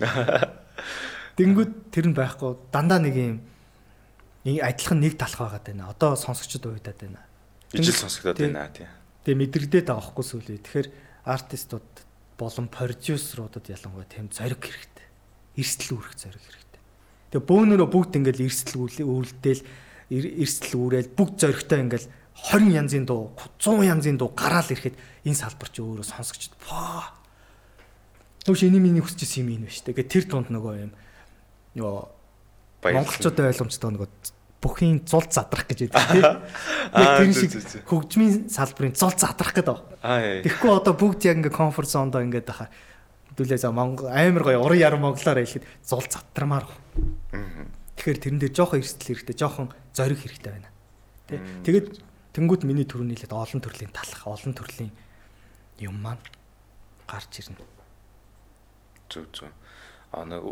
Тэнгүүд 1.36 1.72
тэр 1.92 2.06
нь 2.10 2.16
байхгүй 2.16 2.56
дандаа 2.72 3.00
нэг 3.00 3.16
юм 3.16 3.38
адилхан 4.44 5.00
нэг 5.00 5.20
талах 5.20 5.60
байгаа 5.60 5.62
даа. 5.62 5.92
Одоо 5.92 6.16
сонсогчд 6.16 6.64
уйдаад 6.64 6.96
байна. 6.96 7.20
Ижил 7.76 7.94
сонсогдоод 7.96 8.40
байна 8.40 8.72
тий. 8.72 8.88
Тэгээ 9.24 9.40
мэдрэгдээд 9.44 9.86
байгаа 9.92 10.06
хгүй 10.10 10.24
сүлээ. 10.24 10.64
Тэгэхээр 10.64 10.88
артистууд 11.28 11.90
болон 12.40 12.66
продюсеруудад 12.72 13.68
ялангуяа 13.68 14.08
тийм 14.08 14.30
зориг 14.32 14.64
хэрэгтэй 14.64 14.96
эрсдэл 15.56 15.96
үүрэх 15.96 16.14
зориг 16.20 16.42
хэрэгтэй. 16.44 16.82
Тэгээ 17.32 17.48
бөөнөрөө 17.48 17.88
бүгд 17.88 18.12
ингээл 18.20 18.44
эрсдэл 18.44 18.76
үүрэлдээл 19.08 19.62
эрсдэл 20.12 20.74
үүрээл 20.76 21.10
бүгд 21.16 21.34
зоригтой 21.40 21.80
ингээл 21.88 22.08
20 22.52 22.76
янзын 22.76 23.04
дуу 23.08 23.32
100 23.58 23.88
янзын 23.88 24.16
дуу 24.20 24.30
гараал 24.36 24.68
ирэхэд 24.68 24.96
энэ 25.24 25.40
салбар 25.40 25.70
чи 25.72 25.80
өөрөө 25.80 26.04
сонсогчд 26.04 26.52
паа. 26.60 27.16
Төвш 28.44 28.68
энийг 28.68 28.84
миний 28.84 29.00
хүсчихсэн 29.00 29.48
юм 29.48 29.56
ийм 29.56 29.64
байна 29.64 29.72
шүү 29.72 29.96
дээ. 29.96 30.12
Тэр 30.12 30.24
тунд 30.28 30.52
нөгөө 30.52 30.74
юм 30.84 30.92
нөгөө 31.76 32.96
монголчуудын 32.96 33.50
ойлгомжтой 33.52 33.90
нөгөө 33.94 34.08
бүхийн 34.64 35.04
зул 35.06 35.26
задрах 35.28 35.68
гэж 35.68 35.92
байдаг 35.92 36.10
тийм. 36.10 36.24
Яг 36.96 37.10
тэр 37.20 37.32
шиг 37.36 37.52
хөгжмийн 37.86 38.48
салбарын 38.50 38.96
зул 38.96 39.14
задрах 39.14 39.52
гэдэг. 39.52 39.78
Тэгэхгүй 40.42 40.70
одоо 40.72 40.94
бүгд 40.96 41.28
яг 41.28 41.38
ингээ 41.44 41.54
комфорт 41.54 41.90
зондоо 41.92 42.24
ингээд 42.24 42.48
байхаа 42.48 42.68
хэдүүлээ 43.36 43.60
за 43.60 43.70
Монгол 43.70 44.08
амар 44.08 44.42
гоё 44.42 44.64
уран 44.64 44.80
яран 44.80 45.04
монголоор 45.04 45.44
хэлэхэд 45.44 45.68
зул 45.84 46.04
затрамаар. 46.08 46.66
Тэгэхээр 48.00 48.20
тэрэн 48.24 48.40
дээр 48.40 48.54
жоохон 48.56 48.80
эрсдэл 48.80 49.12
хэрэгтэй, 49.12 49.36
жоохон 49.36 49.68
зориг 49.92 50.20
хэрэгтэй 50.24 50.52
байна. 50.56 50.70
Тэ. 51.28 51.40
Тэгээд 51.64 51.86
тэнгууд 52.32 52.62
миний 52.64 52.88
төрөний 52.88 53.16
хэлээд 53.16 53.36
олон 53.36 53.60
төрлийн 53.60 53.92
талах, 53.92 54.24
олон 54.24 54.52
төрлийн 54.56 54.92
юм 55.80 55.96
маань 56.00 56.20
гарч 57.04 57.44
ирнэ. 57.44 57.60
Зүг 59.12 59.28
зүг. 59.32 59.52
А 60.12 60.24
нэг 60.24 60.44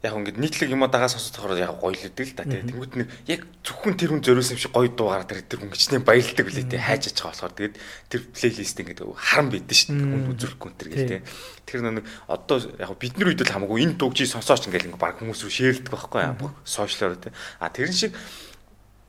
яг 0.00 0.16
ингээд 0.16 0.40
нийтлэг 0.40 0.72
юм 0.72 0.88
дагаа 0.88 1.12
сонсож 1.12 1.36
болохоор 1.36 1.60
яг 1.60 1.76
гоё 1.76 1.92
л 1.92 2.08
үдэл 2.08 2.32
л 2.32 2.36
да 2.40 2.48
тий. 2.48 2.64
Тэнгүүт 2.64 2.94
нэг 2.96 3.08
яг 3.28 3.44
зөвхөн 3.60 4.00
тэр 4.00 4.10
хүн 4.16 4.24
зориулсан 4.24 4.56
юм 4.56 4.62
шиг 4.64 4.72
гоё 4.72 4.88
дуугаар 4.88 5.28
тэр 5.28 5.44
тэр 5.44 5.60
хүн 5.60 5.72
гिचнээ 5.76 6.00
баялдаг 6.00 6.46
үлээ 6.48 6.72
тий. 6.72 6.80
Хайж 6.80 7.12
аж 7.12 7.20
байгаа 7.20 7.36
болохоор 7.36 7.54
тэгээд 7.60 7.76
тэр 8.08 8.20
плейлист 8.32 8.80
ингээд 8.80 9.00
харан 9.12 9.48
бидэн 9.52 9.76
шүү 9.76 9.92
дээ. 9.92 10.08
Хүн 10.08 10.32
үзүүлэхгүй 10.32 10.70
тэр 10.80 10.88
гэл 10.88 11.10
тий. 11.12 11.20
Тэр 11.68 11.80
нэг 11.84 12.06
одоо 12.32 12.56
яг 12.80 12.92
бидний 12.96 13.28
үед 13.28 13.44
л 13.44 13.52
хамаагүй 13.52 13.84
энэ 13.84 13.96
дууг 14.00 14.16
чи 14.16 14.24
сонсооч 14.24 14.64
ингээд 14.72 14.88
ингээд 14.88 15.04
баг 15.04 15.20
хүмүүс 15.20 15.44
рүү 15.44 15.52
шеэрлдэг 15.52 15.92
байхгүй 15.92 16.20
аа. 16.24 16.48
Сошиалор 16.64 17.20
тий. 17.20 17.36
А 17.60 17.68
тэрэн 17.68 17.92
шиг 17.92 18.16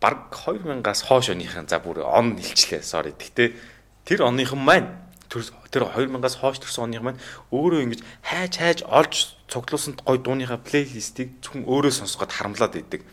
баг 0.04 0.28
2000-аас 0.36 1.08
хойш 1.08 1.32
оныхын 1.32 1.72
за 1.72 1.80
бүр 1.80 2.04
он 2.04 2.36
нэлчлээ. 2.36 2.84
Sorry. 2.84 3.16
Гэтэ 3.16 3.56
тэр 4.04 4.28
оныхан 4.28 4.60
маань 4.60 4.92
тэр 5.32 5.88
2000-аас 5.88 6.36
хойш 6.36 6.60
төрсэн 6.60 6.92
оных 6.92 7.00
маань 7.06 7.22
өөрөө 7.54 7.80
ингэж 7.88 8.02
хайж 8.26 8.54
хайж 8.60 8.80
олж 8.84 9.40
цуглуулсан 9.52 10.00
гой 10.00 10.18
дууныхаа 10.24 10.64
плейлистийг 10.64 11.44
зөвхөн 11.44 11.68
өөрөө 11.68 11.92
сонсгоод 11.92 12.32
харамлаад 12.32 12.80
идэг. 12.80 13.04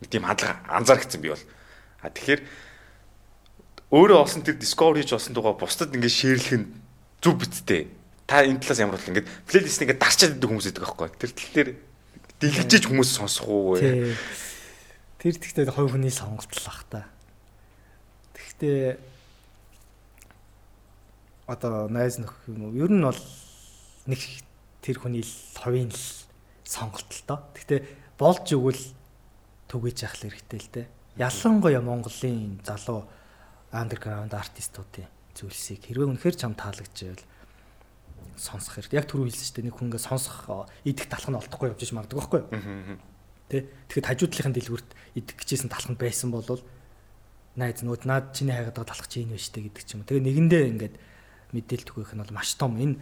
Нэг 0.00 0.08
тийм 0.08 0.24
хандлага 0.24 0.64
анзаарчихсан 0.72 1.20
би 1.20 1.28
бол. 1.28 1.44
А 2.00 2.08
тэгэхээр 2.08 2.40
өөрөө 3.92 4.18
олсон 4.24 4.40
тэр 4.40 4.56
discovery 4.56 5.04
ч 5.04 5.12
олсон 5.12 5.36
дугаа 5.36 5.52
бусдад 5.52 5.92
ингэ 5.92 6.08
шеэрлэх 6.08 6.56
нь 6.56 6.72
зүв 7.20 7.36
биттэй. 7.36 7.92
Та 8.24 8.48
энэ 8.48 8.64
талаас 8.64 8.80
ямар 8.80 8.96
бол 8.96 9.10
ингэ 9.12 9.28
плейлист 9.44 9.84
ингэ 9.84 10.00
дарчаад 10.00 10.40
идэг 10.40 10.48
хүмүүс 10.48 10.68
идэг 10.72 10.82
байхгүй. 10.88 11.08
Тэр 11.20 11.30
тал 11.36 11.52
дээр 11.52 11.68
дэлгэжээж 12.40 12.84
хүмүүс 12.88 13.10
сонсох 13.12 13.44
уу. 13.44 13.76
Тэр 13.76 15.36
тэгтээ 15.36 15.68
хувь 15.68 15.92
хүний 15.92 16.08
сонголт 16.08 16.48
л 16.48 16.64
бах 16.64 16.80
та. 16.88 17.00
Тэгтээ 18.32 18.96
одоо 21.44 21.92
найз 21.92 22.16
нөх 22.16 22.32
юм 22.48 22.72
уу 22.72 22.76
ер 22.76 22.88
нь 22.88 23.04
бол 23.04 23.20
нэг 24.08 24.20
тэр 24.84 25.00
хүний 25.00 25.24
л 25.24 25.34
ховын 25.56 25.88
л 25.88 26.04
сонголт 26.68 27.08
л 27.08 27.24
доо. 27.24 27.40
Гэхдээ 27.56 27.80
болж 28.20 28.46
өгвөл 28.52 28.82
түгэж 29.72 29.96
явах 30.04 30.20
хэрэгтэй 30.20 30.60
л 30.60 30.70
дээ. 30.76 30.86
Ялангуяа 31.16 31.80
Монголын 31.80 32.60
залуу 32.60 33.08
андерграунд 33.72 34.36
артистуудын 34.36 35.08
зүйлсийг 35.32 35.88
хэрвээ 35.88 36.12
үнэхээр 36.12 36.36
чам 36.36 36.52
таалагдчихвэл 36.52 37.24
сонсох 38.36 38.76
хэрэгтэй. 38.76 38.98
Яг 39.00 39.08
түрүү 39.08 39.32
хэлсэн 39.32 39.46
шүү 39.48 39.56
дээ. 39.56 39.66
Нэг 39.72 39.76
хүн 39.78 39.88
ингээ 39.88 40.04
сонсох 40.04 40.68
идэх 40.84 41.06
талх 41.08 41.28
нь 41.32 41.38
олдохгүй 41.38 41.68
явж 41.72 41.80
иж 41.80 41.92
магадгүй 41.96 42.18
байхгүй 42.20 42.40
юу? 42.44 42.98
Тэ. 43.48 43.66
Тэгэхэд 43.88 44.08
хажуудлынхын 44.10 44.54
дэлгүрт 44.54 44.88
идэх 45.18 45.36
гэжсэн 45.38 45.70
талх 45.70 45.88
нь 45.90 45.98
байсан 45.98 46.30
бол 46.34 46.46
найз 47.54 47.82
нүүд 47.82 48.02
наад 48.06 48.34
чиний 48.34 48.54
хайгаад 48.54 48.74
байгаа 48.74 48.90
талх 48.90 49.06
чи 49.06 49.22
энэ 49.22 49.38
байж 49.38 49.46
тээ 49.54 49.62
гэдэг 49.70 49.84
ч 49.86 49.90
юм. 49.94 50.02
Тэгээ 50.02 50.26
нэгэндээ 50.26 50.62
ингээд 50.74 50.94
мэдээлэл 51.54 51.86
түгээх 51.86 52.12
нь 52.18 52.22
бол 52.26 52.34
маш 52.34 52.58
том 52.58 52.74
энэ 52.74 52.98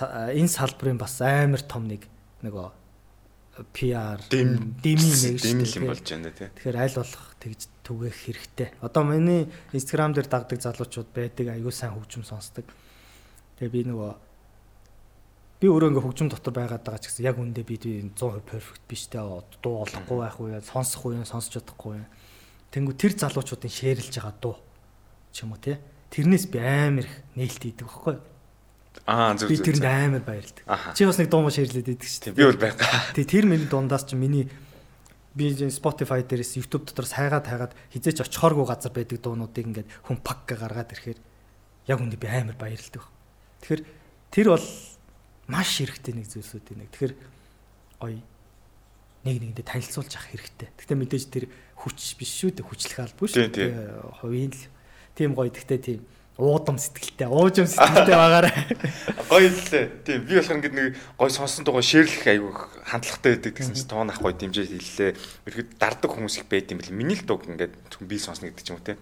энэ 0.00 0.48
салбарын 0.48 0.98
бас 1.00 1.20
амар 1.20 1.62
том 1.62 1.88
нэг 1.88 2.08
нөгөө 2.44 2.80
PR 3.74 4.20
дэмий 4.30 4.64
нэг 4.80 5.68
юм 5.76 5.86
болж 5.90 6.06
байна 6.08 6.32
тий. 6.32 6.48
Тэгэхээр 6.48 6.80
аль 6.80 6.96
болох 6.96 7.26
тэгж 7.36 7.60
түгээх 7.84 8.16
хэрэгтэй. 8.24 8.68
Одоо 8.80 9.04
миний 9.04 9.50
Instagram 9.76 10.16
дээр 10.16 10.28
дагдаг 10.30 10.60
залуучууд 10.64 11.10
байдаг 11.12 11.52
аюу 11.52 11.68
сайн 11.68 11.92
хөгжим 11.92 12.24
сонсдог. 12.24 12.64
Тэгээ 13.60 13.74
би 13.74 13.80
нөгөө 13.92 14.12
би 15.60 15.66
өөрөө 15.68 15.88
ингээ 15.92 16.06
хөгжим 16.08 16.28
дотор 16.32 16.56
байгаад 16.56 16.84
байгаа 16.88 17.02
ч 17.04 17.12
гэсэн 17.12 17.26
яг 17.28 17.36
үндэ 17.36 17.60
би 17.68 17.76
100% 17.76 18.48
perfect 18.48 18.82
биш 18.88 19.12
те 19.12 19.20
дуу 19.20 19.84
олохгүй 19.84 20.18
байх 20.24 20.40
уу 20.40 20.56
сонсох 20.64 21.04
уу 21.04 21.20
сонсож 21.28 21.60
чадахгүй. 21.60 22.00
Тэнгүү 22.72 22.94
тэр 22.96 23.12
залуучуудын 23.12 23.68
шеэрлж 23.68 24.14
байгаа 24.16 24.34
дуу 24.40 24.56
ч 25.36 25.44
юм 25.44 25.52
уу 25.52 25.60
те 25.60 25.76
тэрнээс 26.08 26.48
би 26.48 26.64
амар 26.64 27.04
их 27.04 27.14
нээлт 27.36 27.60
хийдэг 27.60 27.84
байхгүй 27.84 28.14
юу? 28.16 28.29
Аа 29.06 29.36
зүг 29.36 29.48
зүг. 29.48 29.56
Би 29.56 29.64
тэрэнд 29.64 29.86
амар 29.86 30.24
баярлдаг. 30.24 30.64
Чи 30.96 31.06
бас 31.06 31.18
нэг 31.20 31.28
дуу 31.30 31.44
муу 31.44 31.54
ширлээд 31.54 31.88
идэг 31.96 32.08
шүү 32.08 32.22
дээ. 32.32 32.38
Би 32.38 32.44
бол 32.48 32.60
байгаа. 32.60 33.14
Тэг 33.16 33.26
тэр 33.28 33.44
миний 33.48 33.68
дундаас 33.68 34.04
ч 34.04 34.18
миний 34.18 34.48
би 35.34 35.54
Spotify 35.70 36.26
дээрээс 36.26 36.58
YouTube 36.58 36.90
дотор 36.90 37.06
сайгаад 37.06 37.46
хайгаад 37.46 37.72
хизээч 37.94 38.26
очихооргүй 38.26 38.66
газар 38.66 38.92
байдаг 38.92 39.18
дуунуудыг 39.22 39.66
ингээд 39.66 39.88
хүн 40.10 40.18
пак 40.20 40.44
гаргаад 40.50 40.90
ирэхээр 40.90 41.20
яг 41.86 41.98
үндэ 42.02 42.18
би 42.18 42.26
амар 42.26 42.58
баярлдаг. 42.58 43.06
Тэгэхээр 43.62 43.82
тэр 44.34 44.46
бол 44.52 44.68
маш 45.46 45.70
хэрэгтэй 45.78 46.14
нэг 46.18 46.26
зүйлсүүд 46.34 46.66
нэг. 46.74 46.90
Тэгэхээр 46.90 47.14
гоё 48.02 48.18
нэг 49.22 49.36
нэгэндээ 49.38 49.66
танилцуулж 49.70 50.12
авах 50.18 50.28
хэрэгтэй. 50.34 50.68
Гэтэ 50.74 50.94
мэдээж 50.98 51.24
тэр 51.30 51.44
хүч 51.78 51.98
биш 52.18 52.32
шүү 52.40 52.50
дээ 52.56 52.66
хүчлэх 52.66 52.98
албагүй 53.04 53.28
шүү. 53.30 54.22
Хувийн 54.24 54.50
л 54.50 54.62
тийм 55.14 55.36
гоё 55.36 55.52
гэхдээ 55.52 55.78
тийм 55.78 56.00
уудам 56.40 56.80
сэтгэлтэй, 56.80 57.28
уужим 57.28 57.68
сэтгэлтэй 57.68 58.16
байгаарай. 58.16 58.54
Гоё 59.30 59.48
лээ. 59.52 59.84
Тийм 60.02 60.24
би 60.24 60.34
болохоор 60.40 60.56
ингэдэг 60.58 60.74
нэг 60.74 60.96
гоё 61.20 61.30
сонсон 61.30 61.62
дугаа 61.62 61.84
шеэрлэх 61.84 62.26
айгүй 62.26 62.52
хандлагатай 62.88 63.30
байдаг 63.36 63.52
гэсэн 63.54 63.76
чинь 63.76 63.90
тоон 63.92 64.10
ах 64.10 64.18
гоё 64.18 64.34
дэмжиж 64.34 64.72
хэллээ. 64.72 65.12
Ихэд 65.46 65.68
дардаг 65.78 66.10
хүмүүс 66.10 66.42
их 66.42 66.50
байд 66.50 66.72
юм 66.72 66.82
бэл. 66.82 66.96
Миний 66.96 67.14
л 67.14 67.28
дуу 67.28 67.38
ингээд 67.44 67.76
зөвхөн 67.92 68.08
би 68.10 68.16
сонсно 68.18 68.50
гэдэг 68.50 68.64
ч 68.64 68.68
юм 68.72 68.80
уу 68.80 68.86
те 68.88 68.98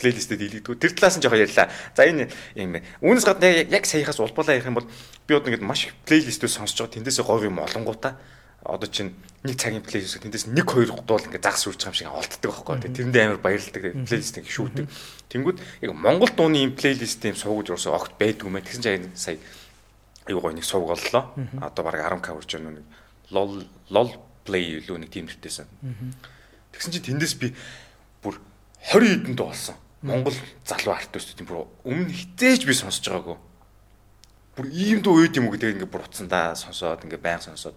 плейлистэд 0.00 0.40
илэгдүү. 0.40 0.74
Тэр 0.80 0.92
талаас 0.96 1.16
нь 1.20 1.22
жоохон 1.22 1.44
ярьлаа. 1.44 1.68
За 1.92 2.08
энэ 2.08 2.32
юм. 2.56 2.80
Үүнээс 3.04 3.26
гадна 3.28 3.52
яг 3.68 3.84
саяхаас 3.84 4.20
улбалаа 4.20 4.56
ярих 4.56 4.68
юм 4.68 4.80
бол 4.80 4.88
би 5.28 5.32
одоо 5.36 5.52
ингээд 5.52 5.64
маш 5.64 5.92
плейлистүүд 6.08 6.48
сонсож 6.48 6.88
байгаа. 6.88 6.96
Тэндээсээ 6.96 7.24
гоё 7.28 7.52
юм 7.52 7.60
олонгуудаа 7.60 8.16
одоо 8.70 8.88
чинь 8.90 9.14
нэг 9.42 9.56
цагийн 9.56 9.82
плейлист 9.82 10.20
тэндээс 10.20 10.46
нэг 10.52 10.68
хоёр 10.68 10.92
дуул 11.04 11.24
ингээ 11.24 11.40
загас 11.40 11.64
үрж 11.66 11.80
байгаа 11.80 11.90
юм 11.90 11.98
шиг 11.98 12.12
олддог 12.12 12.52
байхгүй. 12.52 12.92
Тэрэндээ 12.92 13.24
амар 13.24 13.40
баярлдаг. 13.40 13.82
Плейлистийг 14.04 14.46
шүүдэг. 14.46 14.86
Тэнгүүд 15.32 15.58
яг 15.80 15.92
Монгол 15.96 16.32
дууны 16.36 16.60
юм 16.60 16.76
плейлист 16.76 17.24
юм 17.24 17.36
суугаж 17.36 17.72
уусаа 17.72 17.96
огт 17.96 18.20
байдгүй 18.20 18.52
мэн. 18.52 18.64
Тэгсэн 18.68 18.84
чинь 18.84 19.08
сая 19.16 19.40
аюу 20.28 20.44
гой 20.44 20.52
нэг 20.52 20.64
сууг 20.68 20.92
оллоо. 20.92 21.32
Одоо 21.56 21.82
баг 21.84 21.96
10 21.96 22.20
к 22.20 22.36
урж 22.36 22.50
байгаа 22.52 22.76
нэг 22.76 22.86
лол 23.32 23.64
лол 23.88 24.10
плей 24.44 24.84
юу 24.84 24.98
нэг 24.98 25.10
тийм 25.10 25.26
нэртэйсэн. 25.26 25.66
Тэгсэн 26.72 26.92
чинь 26.92 27.16
тэндээс 27.16 27.34
би 27.40 27.54
бүр 28.22 28.36
20 28.92 29.24
хэдэнд 29.24 29.40
болсон. 29.40 29.76
Монгол 30.02 30.36
залуу 30.64 30.96
артистууд 30.96 31.40
юм 31.40 31.48
бүр 31.48 31.64
өмнө 31.84 32.12
хизээж 32.12 32.64
би 32.64 32.74
сонсож 32.76 33.04
байгаагүй. 33.08 33.36
Бүр 34.56 34.66
ийм 34.72 35.00
дуу 35.04 35.20
үйд 35.20 35.36
юм 35.36 35.48
уу 35.48 35.54
гэдэг 35.54 35.76
ингээ 35.76 35.92
бүр 35.92 36.04
утсан 36.08 36.28
да 36.28 36.56
сонсоод 36.56 37.04
ингээ 37.04 37.20
баян 37.20 37.44
сонсоод 37.44 37.76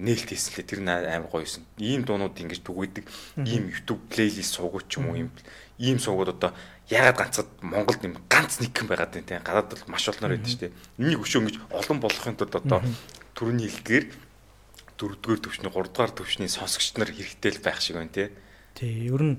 нээлт 0.00 0.28
хийслээ 0.32 0.64
тэр 0.64 0.80
амар 0.88 1.28
гоёсэн. 1.28 1.68
Ийм 1.76 2.08
дуунууд 2.08 2.32
ингэж 2.32 2.64
түгээдэг. 2.64 3.04
Ийм 3.44 3.68
YouTube 3.68 4.00
плейлист 4.08 4.56
суугууч 4.56 4.88
ч 4.88 4.96
юм 4.96 5.12
уу 5.12 5.16
ийм 5.20 5.30
ийм 5.76 6.00
суугууд 6.00 6.32
одоо 6.40 6.56
ягаад 6.88 7.16
ганцад 7.20 7.48
Монголд 7.60 8.00
юм 8.00 8.16
ганц 8.24 8.60
нэг 8.64 8.72
юм 8.72 8.88
байгаад 8.88 9.12
байна 9.12 9.28
те. 9.28 9.44
Гадаад 9.44 9.68
бол 9.68 9.92
маш 9.92 10.08
олноор 10.08 10.32
байдаг 10.32 10.48
шүү 10.48 10.62
дээ. 10.64 10.76
Энийг 10.96 11.20
өшөө 11.20 11.40
ингэж 11.44 11.56
олон 11.68 11.98
болохын 12.00 12.36
тулд 12.40 12.56
одоо 12.56 12.80
төрөний 13.36 13.68
хэлгээр 13.68 14.06
дөрөвдүгээр 14.96 15.40
төвчний, 15.44 15.70
гуравдугаар 15.72 16.12
төвчний 16.14 16.48
сонсогч 16.48 16.96
нар 16.96 17.10
хэрэгтэй 17.10 17.52
л 17.58 17.64
байх 17.64 17.80
шиг 17.84 18.00
байна 18.00 18.12
те. 18.12 18.32
Тий, 18.78 19.10
ер 19.10 19.20
нь 19.20 19.36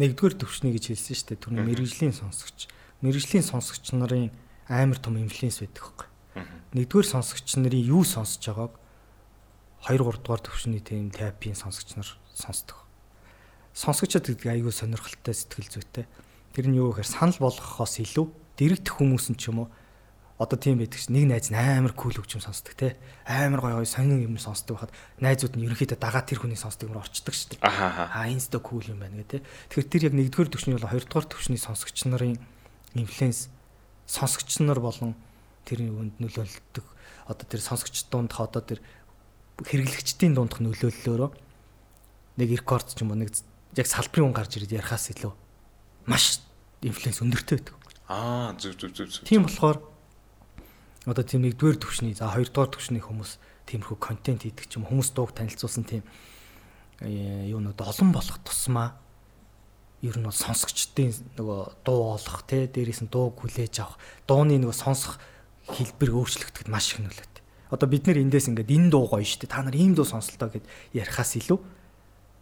нэгдүгээр 0.00 0.40
төвчний 0.40 0.72
гэж 0.72 0.94
хэлсэн 0.94 1.16
шүү 1.16 1.28
дээ. 1.36 1.42
Түрний 1.42 1.64
мэрэгжлийн 1.68 2.14
сонсогч. 2.16 2.70
Мэрэгжлийн 3.02 3.44
сонсогч 3.44 3.92
нарын 3.92 4.30
амар 4.70 4.96
том 4.96 5.18
инфлюенс 5.18 5.60
байдаг 5.60 5.84
хөөх 5.84 6.11
нэгдүгээр 6.72 7.08
сонсогч 7.08 7.56
нарын 7.60 7.84
юу 7.84 8.02
сонсож 8.04 8.42
байгааг 8.48 8.74
2 9.88 9.98
3 9.98 10.22
дугаар 10.22 10.42
төвшний 10.42 10.80
тийм 10.80 11.10
тайпийн 11.10 11.58
сонсогч 11.58 11.98
нар 11.98 12.08
сонсдог. 12.32 12.86
Сонсогчдод 13.74 14.30
гэдэг 14.30 14.48
айгүй 14.48 14.72
сонирхолтой 14.72 15.34
сэтгэл 15.34 15.68
зүйтэй. 15.68 16.06
Тэр 16.54 16.66
нь 16.70 16.78
юу 16.78 16.92
гэхээр 16.92 17.08
санал 17.08 17.38
болгохоос 17.40 18.04
илүү 18.04 18.26
дэрэгдэх 18.56 18.94
хүмүүс 18.94 19.32
нь 19.32 19.38
ч 19.40 19.50
юм 19.50 19.66
уу 19.66 19.68
одоо 20.42 20.58
тийм 20.58 20.78
байдаг 20.78 20.98
чинь 20.98 21.14
нэг 21.14 21.26
найз 21.30 21.48
нь 21.50 21.58
амар 21.58 21.94
кул 21.94 22.12
хөгжим 22.12 22.42
сонсдог 22.42 22.74
те 22.74 22.96
амар 23.24 23.60
гой 23.62 23.72
гой 23.78 23.86
сонин 23.86 24.22
юм 24.22 24.36
сонсдог 24.38 24.76
байхад 24.76 24.92
найзууд 25.22 25.54
нь 25.54 25.64
ерөнхийдөө 25.70 25.98
дагаа 26.02 26.26
тэр 26.26 26.42
хүний 26.42 26.58
сонсдог 26.58 26.90
юм 26.90 26.98
орчдөг 26.98 27.30
дээ 27.30 27.62
аа 27.62 28.26
инста 28.26 28.58
кул 28.58 28.82
юм 28.82 28.98
байна 29.00 29.22
гэ 29.22 29.38
те 29.38 29.38
тэгэхээр 29.70 29.88
тэр 29.92 30.02
яг 30.10 30.14
нэгдүгээр 30.18 30.50
төвчний 30.50 30.74
бол 30.74 30.90
хоёрдугаар 30.90 31.26
төвчний 31.30 31.60
сонсогч 31.62 31.96
нарын 32.10 32.42
инфлюенс 32.98 33.54
сонсогч 34.10 34.58
нар 34.66 34.82
болон 34.82 35.14
тэрний 35.64 35.90
үнд 35.92 36.18
нөлөөлдөг 36.18 36.86
одоо 37.28 37.46
тэр 37.46 37.62
сонсогч 37.62 38.06
дундх 38.10 38.40
одоо 38.40 38.62
тэр 38.62 38.80
хэрэглэгчдийн 39.62 40.34
дундх 40.34 40.58
нөлөөллөөрөө 40.62 41.30
нэг 42.38 42.48
рекорд 42.58 42.88
ч 42.90 43.04
юм 43.04 43.14
уу 43.14 43.20
нэг 43.20 43.30
яг 43.76 43.86
салбарын 43.86 44.32
хүн 44.32 44.36
гарч 44.36 44.58
ирээд 44.58 44.76
ярихаас 44.80 45.12
илүү 45.14 45.32
маш 46.08 46.42
инфлюенс 46.82 47.22
өндөртэй 47.22 47.62
байдаг. 47.62 47.76
Аа 48.08 48.52
зүг 48.58 48.74
зүг 48.76 48.92
зүг 48.96 49.08
зүг. 49.08 49.24
Тийм 49.28 49.46
болохоор 49.46 49.78
одоо 51.06 51.24
тийм 51.24 51.46
нэгдүгээр 51.46 51.78
төвшний 51.78 52.14
за 52.14 52.30
хоёрдугаар 52.30 52.70
төвшний 52.74 53.02
хүмүүс 53.02 53.38
тиймэрхүү 53.66 53.98
контент 53.98 54.42
хийдэг 54.42 54.66
ч 54.66 54.78
юм 54.78 54.86
хүмүүс 54.86 55.14
дууг 55.14 55.34
танилцуулсан 55.34 55.84
тийм 55.86 56.02
э, 57.02 57.50
юунууд 57.50 57.78
олон 57.78 58.10
болох 58.10 58.38
тусмаа 58.42 58.98
ер 60.02 60.18
нь 60.18 60.26
бол 60.26 60.34
сонсогчдын 60.34 61.38
нөгөө 61.38 61.86
дуу 61.86 62.18
олох 62.18 62.42
те 62.46 62.66
дээрээс 62.66 63.06
нь 63.06 63.10
дууг 63.10 63.38
хүлээж 63.38 63.74
авах 63.82 63.98
дууны 64.26 64.58
нөгөө 64.58 64.74
сонсох 64.74 65.18
хэлбэр 65.70 66.10
өөрчлөгдөхөд 66.10 66.68
маш 66.70 66.94
их 66.96 67.06
нөлөөтэй. 67.06 67.42
Одоо 67.70 67.88
бид 67.88 68.04
нэр 68.08 68.22
эндээс 68.24 68.50
ингээд 68.50 68.70
энэ 68.72 68.90
дуу 68.90 69.06
гоё 69.06 69.24
шүү 69.24 69.46
дээ. 69.46 69.54
Та 69.54 69.62
нар 69.62 69.76
ийм 69.76 69.94
дуу 69.94 70.04
сонслоо 70.04 70.50
гэд 70.50 70.66
ярихаас 70.92 71.38
илүү 71.38 71.58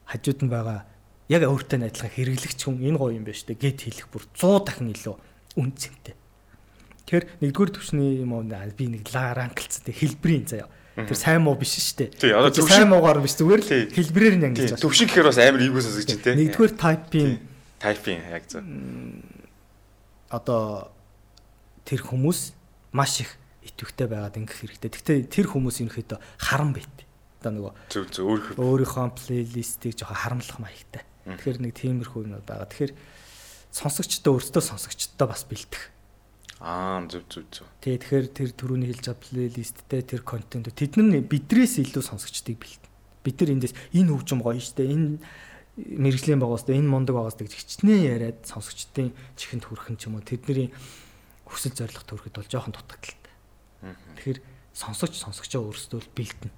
хажууд 0.09 0.41
нь 0.43 0.51
байгаа 0.51 0.89
яг 1.31 1.43
өөртөө 1.47 1.87
адилхан 1.87 2.11
хэрэглэгч 2.11 2.61
хүн 2.67 2.83
энэ 2.83 2.99
гоё 2.99 3.15
юм 3.15 3.25
байна 3.29 3.39
шүү 3.39 3.55
дээ 3.55 3.63
гэд 3.63 3.79
хэлэх 3.87 4.09
бүр 4.11 4.25
100 4.35 4.67
дахин 4.67 4.91
илүү 4.91 5.17
үн 5.61 5.71
цэнтэй. 5.79 6.17
Тэгэхээр 7.07 7.27
нэгдүгээр 7.47 7.71
төвчний 7.75 8.11
юм 8.23 8.33
уу 8.35 8.43
би 8.47 8.85
нэг 8.91 9.07
ранклцтэй 9.07 9.95
хэлбэрийн 9.95 10.47
заяа. 10.51 10.71
Тэр 10.99 11.15
сайн 11.15 11.47
муу 11.47 11.55
биш 11.55 11.79
шүү 11.79 12.11
дээ. 12.11 12.35
Одоо 12.35 12.67
сайн 12.67 12.91
муугаар 12.91 13.23
биш 13.23 13.39
зүгээр 13.39 13.63
л 13.63 13.71
хэлбэрээр 13.95 14.37
нь 14.39 14.47
ангиж 14.51 14.75
байна. 14.75 14.83
Төвшин 14.83 15.07
гэхээр 15.07 15.29
бас 15.31 15.39
амар 15.39 15.63
ийгөөс 15.63 15.87
гэж 16.03 16.11
тийм. 16.19 16.37
Нэгдүгээр 16.39 16.75
тайпын 16.75 17.31
тайпын 17.79 18.21
яг 18.31 18.45
зөв. 18.51 18.63
Одоо 20.31 20.91
тэр 21.87 22.03
хүмүүс 22.05 22.60
маш 22.93 23.21
их 23.23 23.37
итвэхтэй 23.65 24.09
байгаад 24.09 24.37
ингэх 24.41 24.57
хэрэгтэй. 24.65 24.91
Гэхдээ 24.91 25.19
тэр 25.29 25.47
хүмүүс 25.53 25.85
ерөнхийдөө 25.85 26.19
харан 26.41 26.73
байт. 26.73 26.97
Одоо 27.41 27.53
нөгөө 27.57 27.73
зөв 27.93 28.05
зөв 28.13 28.25
өөрийнхөө 28.29 28.61
өөрийнхөө 28.61 29.09
плейлистийг 29.17 29.95
жоохон 29.97 30.21
харамлах 30.21 30.59
маягтай. 30.61 31.03
Тэгэхээр 31.29 31.59
нэг 31.61 31.73
тиймэрхүү 31.77 32.21
юм 32.25 32.41
байгаа. 32.45 32.69
Тэгэхээр 32.69 32.93
сонсогчдоо 33.73 34.33
өөрсдөө 34.37 34.63
сонсогчдоо 34.65 35.27
бас 35.29 35.45
бэлдэх. 35.49 35.83
Аа 36.61 37.01
зүг 37.09 37.25
зүг 37.33 37.47
зүг. 37.49 37.67
Тий 37.81 37.97
тэгэхээр 37.97 38.27
тэр 38.37 38.51
түрүүний 38.53 38.93
хэлж 38.93 39.05
байгаа 39.09 39.25
плейлисттэй 39.25 40.03
тэр 40.05 40.21
контент 40.25 40.69
тэд 40.69 41.01
нар 41.01 41.25
бидрээс 41.25 41.81
илүү 41.81 42.05
сонсогчдыг 42.05 42.61
бэлдэн. 42.61 42.91
Бид 43.25 43.37
нар 43.41 43.51
эндээс 43.57 43.75
энэ 43.97 44.13
хөгжим 44.13 44.45
гоё 44.45 44.61
штэ 44.61 44.85
энэ 44.85 45.17
мэрэгжлийн 45.81 46.41
байгаас 46.41 46.69
тэ 46.69 46.77
энэ 46.77 46.93
мундаг 46.93 47.17
байгаас 47.17 47.41
гэж 47.41 47.57
хичнээн 47.57 48.05
яриад 48.05 48.45
сонсогчдын 48.45 49.17
чихэнд 49.41 49.65
хүрэх 49.65 49.89
юм 49.89 49.97
ч 49.97 50.03
юм 50.11 50.21
уу 50.21 50.25
тэдний 50.25 50.69
хүсэл 51.51 51.75
зорилго 51.75 52.07
төрөхөд 52.07 52.35
бол 52.39 52.49
жоохон 52.49 52.75
дутагдaltaй. 52.79 53.35
Тэгэхээр 54.17 54.41
сонсогч 54.73 55.15
сонсогчоо 55.19 55.67
өөрсдөө 55.67 56.01
бэлдэн. 56.15 56.51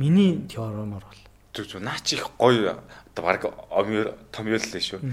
Миний 0.00 0.48
теоремор 0.48 1.04
бол 1.04 1.20
зүг 1.52 1.68
зүг 1.68 1.82
наа 1.84 2.00
чи 2.00 2.16
их 2.16 2.32
гоё 2.40 2.80
одоо 3.12 3.22
баг 3.22 3.44
том 4.32 4.48
юу 4.48 4.56
л 4.56 4.64
шүү 4.64 5.04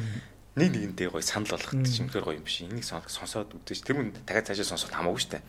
нэг 0.59 0.72
нэгэнтэй 0.76 1.07
гоё 1.07 1.24
санал 1.24 1.55
болгох 1.55 1.72
гэдэг 1.72 1.93
чинь 1.93 2.05
үнэхээр 2.09 2.26
гоё 2.26 2.38
юм 2.39 2.45
биш. 2.47 2.57
Энийг 2.63 2.84
сонсоод 2.84 3.53
үдэж 3.55 3.80
тэр 3.86 3.95
хүн 3.95 4.11
дахиад 4.28 4.47
цаашаа 4.51 4.67
сонсоход 4.76 4.95
хамаагүй 4.97 5.24
дээ. 5.30 5.43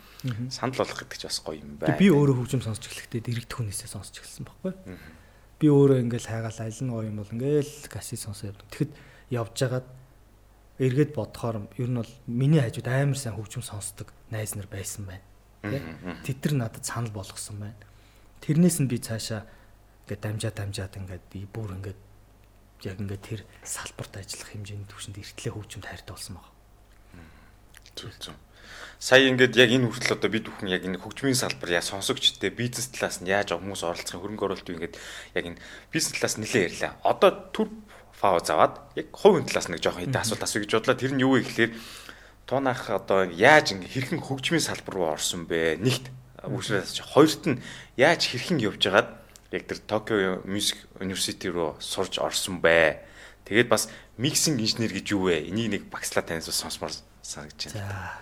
Санал 0.47 0.77
болгох 0.77 0.99
гэдэг 1.03 1.17
чинь 1.19 1.31
бас 1.31 1.39
гоё 1.43 1.57
юм 1.59 1.71
байна. 1.81 1.99
Би 1.99 2.07
өөрөө 2.07 2.35
хөгжим 2.39 2.63
сонсч 2.63 2.83
эхлэхдээ 2.87 3.21
дэрэгдэх 3.27 3.57
хүнээсээ 3.59 3.89
сонсч 3.91 4.13
эхэлсэн 4.21 4.45
байхгүй. 4.47 4.73
Би 5.59 5.67
өөрөө 5.67 5.97
ингээл 6.05 6.31
хайгаал 6.31 6.59
айл 6.63 6.79
нь 6.79 6.93
гоё 6.93 7.07
юм 7.11 7.17
бол 7.19 7.33
ингээл 7.35 7.73
каси 7.91 8.15
сонсоо 8.15 8.55
явдаг. 8.55 8.67
Тэгэхэд 8.71 8.91
явж 9.35 9.55
байгаад 9.57 9.87
эргээд 10.81 11.13
бодохоор 11.13 11.69
ер 11.77 11.89
нь 11.93 11.99
бол 12.01 12.13
миний 12.25 12.61
хажууд 12.61 12.89
амар 12.89 13.17
сайн 13.17 13.37
хөгжим 13.37 13.61
сонсдог 13.61 14.09
найз 14.33 14.57
нар 14.57 14.65
байсан 14.65 15.05
байна. 15.05 15.25
Тэд 16.25 16.41
нар 16.49 16.73
надад 16.73 16.85
санал 16.89 17.13
болгосон 17.13 17.61
байна. 17.61 17.77
Тэрнээс 18.41 18.81
нь 18.81 18.89
би 18.89 18.97
цаашаа 18.97 19.45
ингээд 20.09 20.25
дамжаа 20.25 20.51
дамжаад 20.51 20.97
ингээд 20.97 21.25
бүр 21.53 21.69
ингээд 21.77 21.99
яг 22.89 22.97
ингээд 22.97 23.23
тэр 23.23 23.41
салбарт 23.63 24.17
ажиллах 24.17 24.49
хэмжээний 24.51 24.89
түвшинд 24.89 25.21
эртлээ 25.21 25.53
хөгжимд 25.53 25.85
хайртай 25.85 26.13
болсон 26.17 26.35
баг. 26.41 26.49
Зүг 27.95 28.15
зүг. 28.17 28.35
Сая 28.97 29.29
ингээд 29.29 29.55
яг 29.57 29.69
энэ 29.69 29.85
хүртэл 29.87 30.17
одоо 30.17 30.29
бид 30.33 30.45
бүхэн 30.49 30.73
яг 30.73 30.83
энэ 30.85 30.97
хөгжмийн 30.97 31.37
салбар 31.37 31.69
яа 31.77 31.85
сонсогчтой 31.85 32.49
бизнес 32.49 32.89
талаас 32.89 33.21
нь 33.21 33.29
яаж 33.29 33.53
хүмүүс 33.53 33.81
оролцохын 33.85 34.21
хөрөнгө 34.21 34.45
оруулалт 34.45 34.69
юу 34.69 34.77
ингээд 34.77 34.97
яг 35.37 35.45
энэ 35.45 35.61
бизнес 35.93 36.13
талаас 36.17 36.37
нэлээ 36.37 36.67
ярьлаа. 36.69 36.91
Одоо 37.05 37.31
түр 37.53 37.69
фав 38.21 38.45
заваад 38.45 38.77
яг 38.93 39.09
хувийн 39.09 39.49
талаас 39.49 39.65
нэг 39.65 39.81
жоохон 39.81 40.05
хэдэн 40.05 40.21
асуулт 40.21 40.45
асууя 40.45 40.61
гэж 40.61 40.71
бодлоо. 40.77 40.93
Тэр 41.01 41.13
нь 41.17 41.23
юу 41.25 41.41
вэ 41.41 41.41
гэхээр 41.41 41.71
туунах 42.45 42.85
одоо 42.93 43.25
яаж 43.25 43.73
ингэ 43.73 43.89
хэрхэн 43.89 44.21
хөгжмийн 44.21 44.61
салбар 44.61 44.93
руу 44.93 45.09
орсон 45.17 45.49
бэ? 45.49 45.81
Нэгт 45.81 46.13
үүсрээс 46.45 46.93
чи 46.93 47.01
хоёрт 47.01 47.43
нь 47.49 47.61
яаж 47.97 48.29
хэрхэн 48.29 48.61
явж 48.61 48.77
байгаад 48.85 49.09
яг 49.49 49.63
тэр 49.65 49.79
Токио 49.89 50.45
Music 50.45 50.77
University 51.01 51.49
руу 51.49 51.81
сурж 51.81 52.21
орсон 52.21 52.61
бай. 52.61 53.01
Тэгээд 53.49 53.73
бас 53.73 53.89
миксинг 54.21 54.61
инженер 54.61 54.93
гэж 54.93 55.17
юу 55.17 55.33
вэ? 55.33 55.49
Энийг 55.49 55.81
нэг 55.81 55.83
багслаа 55.89 56.21
танаас 56.21 56.45
сонсмоор 56.45 56.93
санагдаж 57.25 57.73
байна. 57.73 58.21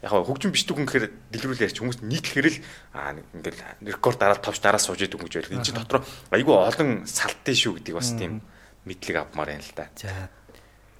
Яг 0.00 0.12
хөгжим 0.12 0.52
бичдэг 0.56 0.76
хүн 0.76 0.88
гэхээр 0.88 1.06
дэлгэрүүл 1.32 1.64
ярьч 1.64 1.80
хүмүүс 1.80 2.00
нийтлэхэр 2.04 2.48
л 2.48 2.58
аа 2.92 3.16
ингээл 3.32 3.92
рекорд 3.92 4.20
дараад 4.20 4.44
товч 4.44 4.60
дараа 4.60 4.80
сууж 4.80 5.00
идэг 5.00 5.16
хүн 5.16 5.28
гэж 5.28 5.48
байлгүй. 5.48 5.56
Энд 5.56 5.64
чинь 5.68 5.80
дотор 5.80 6.04
айгүй 6.28 6.52
олон 6.52 7.08
салтын 7.08 7.56
шүү 7.56 7.80
гэдэг 7.80 7.94
бас 7.96 8.12
тийм 8.12 8.44
мэдлэг 8.84 9.16
авмаар 9.16 9.56
юм 9.56 9.62
л 9.64 9.72
да. 9.76 9.88
За. 9.96 10.28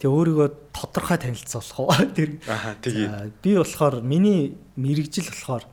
Тэгээ 0.00 0.12
өөрийгөө 0.12 0.48
тодорхой 0.72 1.18
танилцуулах 1.20 1.78
уу? 1.80 1.92
Тэр. 2.16 2.40
Аа 2.48 2.76
тэгээ. 2.80 3.32
Би 3.40 3.56
болохоор 3.56 4.00
миний 4.00 4.56
мэрэгжил 4.76 5.28
болохоор 5.28 5.64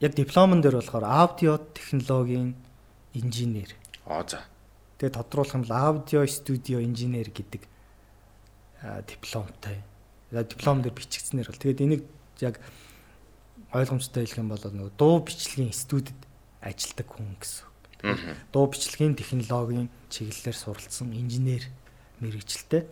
яг 0.00 0.12
дипломон 0.16 0.60
дээр 0.60 0.80
болохоор 0.80 1.04
аудио 1.04 1.60
технологийн 1.72 2.56
инженер. 3.14 3.72
Аа 4.06 4.24
за. 4.28 4.44
Тэгээ 4.98 5.16
тодруулах 5.16 5.54
юм 5.54 5.62
бол 5.64 5.76
аудио 5.76 6.26
студио 6.26 6.80
инженер 6.80 7.30
гэдэг 7.30 7.68
дипломтой. 9.06 9.80
Диплом 10.32 10.82
дээр 10.82 10.94
бичигдсэнээр 10.96 11.48
бол 11.48 11.60
тэгээд 11.60 11.84
энийг 11.84 12.02
яг 12.40 12.58
ойлгомжтой 13.72 14.26
хэлэх 14.26 14.40
юм 14.42 14.48
бол 14.52 14.60
нөгөө 14.60 14.92
дуу 14.98 15.20
бичлэгийн 15.24 15.72
студид 15.72 16.18
ажилладаг 16.60 17.08
хүн 17.08 17.36
гэсэн. 17.40 17.71
Дуу 18.50 18.66
бичлэгийн 18.66 19.14
технологийн 19.14 19.88
чиглэлээр 20.10 20.58
суралцсан 20.58 21.14
инженер 21.14 21.62
мэрэгчлээ. 22.18 22.82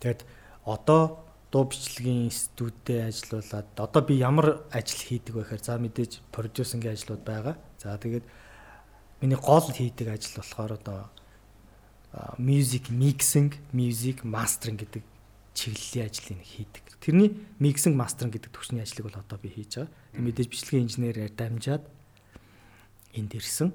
Тэгээд 0.00 0.22
одоо 0.62 1.26
дуу 1.50 1.64
бичлэгийн 1.66 2.30
студид 2.30 3.10
ажиллаулаад 3.10 3.68
одоо 3.74 4.02
би 4.06 4.22
ямар 4.22 4.62
ажил 4.70 5.02
хийдэг 5.02 5.34
вэ 5.34 5.42
гэхээр 5.42 5.62
за 5.66 5.78
мэдээж 5.82 6.12
продюсингийн 6.30 6.94
ажлууд 6.94 7.22
байгаа. 7.26 7.54
За 7.82 7.98
тэгээд 7.98 8.26
миний 9.22 9.38
гол 9.38 9.66
хийдэг 9.66 10.14
ажил 10.14 10.38
болохоор 10.38 10.72
одоо 10.78 11.00
music 12.38 12.90
mixing, 12.90 13.54
music 13.72 14.22
mastering 14.22 14.78
гэдэг 14.78 15.02
чиглэлийн 15.54 16.06
ажлыг 16.06 16.38
хийдэг. 16.42 16.84
Тэрний 17.00 17.30
mixing 17.58 17.94
mastering 17.98 18.30
гэдэг 18.30 18.50
төвчний 18.52 18.82
ажлыг 18.82 19.10
бол 19.10 19.20
одоо 19.20 19.38
би 19.38 19.50
хийж 19.50 19.80
байгаа. 19.80 19.90
Мэдээж 20.16 20.48
бичлэгийн 20.50 20.86
инженерээр 20.86 21.32
дамжаад 21.34 21.84
энд 23.16 23.32
ирсэн. 23.34 23.72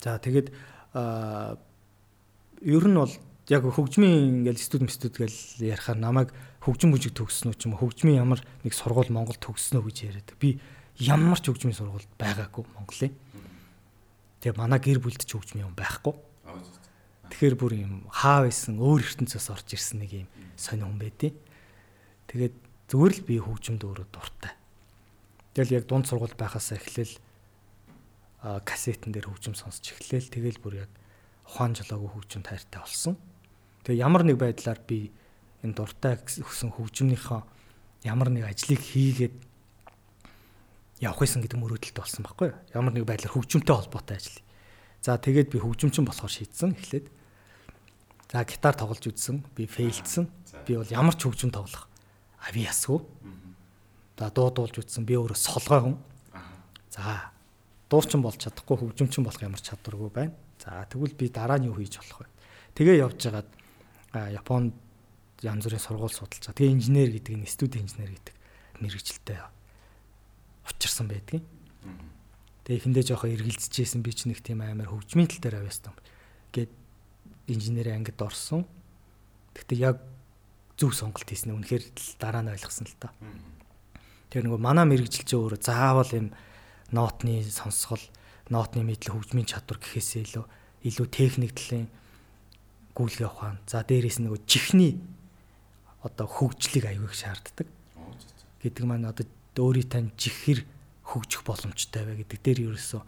За 0.00 0.18
тэгээд 0.18 0.54
ер 0.94 2.84
нь 2.86 2.96
бол 2.96 3.12
яг 3.50 3.62
хөгжмийн 3.62 4.42
ингээл 4.42 4.58
студ 4.58 4.90
студ 4.90 5.14
гэл 5.18 5.38
ярихаар 5.62 5.98
намайг 5.98 6.30
хөгжим 6.62 6.90
бүжиг 6.90 7.14
төгснө 7.14 7.54
ч 7.54 7.70
юм 7.70 7.78
уу 7.78 7.86
хөгжмийн 7.86 8.22
ямар 8.22 8.42
нэг 8.66 8.74
сургууль 8.74 9.14
Монгол 9.14 9.38
төгснө 9.38 9.82
гэж 9.86 9.96
яриад. 10.02 10.30
Би 10.42 10.58
ямар 10.98 11.38
ч 11.38 11.50
хөгжмийн 11.50 11.78
сургуульд 11.78 12.10
байгаагүй 12.18 12.64
Монголын. 12.74 13.14
Тэгээ 14.42 14.58
манай 14.58 14.80
гэр 14.82 14.98
бүлд 14.98 15.22
ч 15.22 15.30
хөгжмийн 15.30 15.70
юм 15.70 15.78
байхгүй. 15.78 16.14
Тэгэхээр 17.30 17.54
бүр 17.54 17.72
юм 17.78 17.94
хаа 18.10 18.46
байсан 18.46 18.82
өөр 18.82 19.02
ертөнцөөс 19.02 19.50
орж 19.50 19.68
ирсэн 19.74 20.02
нэг 20.02 20.26
юм 20.26 20.28
сонио 20.58 20.90
хүн 20.90 20.98
байдیں۔ 20.98 21.34
Тэгээд 22.30 22.54
зүгээр 22.90 23.14
л 23.14 23.22
би 23.26 23.34
хөгжимд 23.42 23.82
өөрөө 23.82 24.06
дуртай. 24.10 24.54
Тэгэл 25.54 25.82
яг 25.82 25.84
дунд 25.86 26.06
сургууль 26.06 26.34
байхасаа 26.38 26.78
эхлээл 26.78 27.14
кассетэн 28.42 29.12
дээр 29.12 29.30
хөгжим 29.30 29.54
сонсч 29.54 29.96
эхлээл 29.96 30.28
тэгэл 30.28 30.60
бүр 30.60 30.74
яг 30.86 30.90
ухаан 31.46 31.74
жолоогүй 31.78 32.10
хөгжим 32.12 32.42
тайртай 32.42 32.80
болсон. 32.82 33.14
Тэгээ 33.86 34.02
ямар 34.02 34.22
нэг 34.26 34.36
байдлаар 34.38 34.80
би 34.82 35.10
энэ 35.62 35.74
дуртай 35.74 36.18
өгсөн 36.18 36.74
хөгжмийнхөө 36.74 37.40
ямар 38.06 38.28
нэг 38.30 38.50
ажлыг 38.50 38.82
хийгээд 38.82 39.34
явах 41.00 41.20
байсан 41.22 41.42
гэдэг 41.42 41.58
мөрөөдөлт 41.60 41.96
болсон 41.96 42.22
байхгүй 42.24 42.50
юу? 42.50 42.58
Ямар 42.74 42.92
нэг 42.94 43.04
байдлаар 43.06 43.34
хөгжмөнтэй 43.34 43.74
холбоотой 43.76 44.16
ажил. 44.16 44.40
За 45.02 45.18
тэгээд 45.20 45.52
би 45.52 45.58
хөгжимчин 45.60 46.06
болохоор 46.06 46.32
шийдсэн 46.32 46.72
эхлээд. 46.74 47.06
За 48.32 48.42
гитар 48.42 48.74
тоглож 48.74 49.06
үзсэн. 49.06 49.44
Би 49.54 49.66
фейлдсэн. 49.70 50.26
Би 50.66 50.76
бол 50.76 50.90
ямар 50.90 51.14
ч 51.14 51.28
хөгжим 51.28 51.52
тоглох 51.52 51.86
ави 52.42 52.66
ясгүй. 52.66 53.02
За 54.18 54.30
дуудуулж 54.32 54.82
үзсэн. 54.82 55.04
Би 55.06 55.14
өөрөө 55.14 55.36
солгой 55.36 55.80
хүн. 55.84 55.96
За 56.90 57.30
дуучин 57.90 58.22
болж 58.22 58.38
чадахгүй 58.42 58.76
хөгжимчин 58.78 59.24
болох 59.24 59.42
ямар 59.42 59.62
чадваргүй 59.62 60.10
байна. 60.10 60.34
За 60.58 60.86
тэгвэл 60.90 61.14
би 61.14 61.28
дараа 61.30 61.58
нь 61.58 61.68
юу 61.70 61.78
хийж 61.78 61.98
болох 62.02 62.26
вэ? 62.26 62.28
Тэгээ 62.74 63.02
явж 63.02 63.20
байгаад 63.30 63.50
Японд 64.16 64.72
янз 65.44 65.64
бүрийн 65.68 65.82
сургууль 65.82 66.14
судалж 66.14 66.42
байгаа. 66.50 66.58
Тэгээ 66.58 66.74
инженер 66.74 67.10
гэдэг 67.14 67.34
нь 67.36 67.46
студи 67.46 67.78
инженер 67.78 68.10
гэдэг 68.16 68.34
мэрэгчлээ 68.80 69.40
учирсан 70.66 71.06
байдгийг. 71.08 71.44
Тэгээ 72.66 72.78
ихэндээ 72.82 73.04
жоохон 73.06 73.34
эргэлзэжсэн 73.38 74.02
би 74.02 74.10
ч 74.10 74.26
нэг 74.26 74.42
тийм 74.42 74.64
амар 74.64 74.90
хөгжмийн 74.90 75.30
тал 75.30 75.38
дээр 75.38 75.62
авьяас 75.62 75.78
том. 75.78 75.94
Гээд 76.50 76.72
инженерийн 77.46 78.02
ангид 78.02 78.18
орсон. 78.18 78.66
Гэхдээ 79.54 79.78
яг 79.78 80.02
зөв 80.74 80.90
сонголт 80.90 81.30
хийсэн 81.30 81.54
үнэхээр 81.54 81.84
дараа 82.18 82.42
нь 82.42 82.50
ойлгосон 82.50 82.90
л 82.90 82.98
та. 82.98 83.14
Тэр 84.34 84.50
нөгөө 84.50 84.60
манай 84.60 84.84
мэрэгжил 84.90 85.22
чинь 85.22 85.38
өөрөө 85.38 85.60
заавал 85.62 86.10
юм 86.10 86.34
нотны 86.92 87.42
сонсгол, 87.42 88.02
нотны 88.50 88.82
мэдлэг 88.86 89.14
хөгжмийн 89.14 89.48
чадвар 89.48 89.78
гэхээсээ 89.80 90.22
илүү 90.26 90.44
илүү 90.86 91.06
техник 91.10 91.56
талын 91.56 91.88
гүйлгээ 92.94 93.28
ухаан. 93.28 93.58
За 93.66 93.82
дээрээс 93.82 94.22
нөгөө 94.22 94.40
чихний 94.46 95.00
одоо 96.06 96.26
хөгжлийг 96.30 96.86
аягүй 96.86 97.12
шаарддаг. 97.12 97.66
гэдэг 98.62 98.84
маань 98.86 99.06
одоо 99.10 99.26
өөрийн 99.58 99.90
тань 99.90 100.10
чихэр 100.16 100.64
хөгжих 101.06 101.42
боломжтой 101.46 102.02
бай 102.02 102.16
гэдэг 102.22 102.38
дээр 102.42 102.58
ерөөсөө 102.70 103.02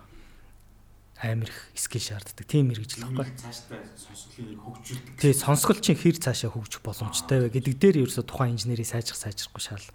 амар 1.18 1.50
их 1.50 1.58
скил 1.74 2.02
шаарддаг. 2.02 2.46
Тийм 2.46 2.70
мэрэгжил 2.70 3.10
баггүй. 3.10 3.26
Цаашдаа 3.34 3.82
сонсголыг 3.98 4.60
хөгжүүлдэг. 4.62 5.18
Тий, 5.18 5.34
сонсгол 5.34 5.80
чинь 5.82 5.98
хэр 5.98 6.16
цаашаа 6.22 6.54
хөгжих 6.54 6.82
боломжтой 6.82 7.48
бай 7.48 7.50
гэдэг 7.50 7.74
дээр 7.74 7.96
ерөөсөө 8.06 8.24
тухайн 8.28 8.54
инженерийг 8.54 8.86
сайжрах 8.86 9.18
сайжрахгүй 9.18 9.62
шаард 9.62 9.88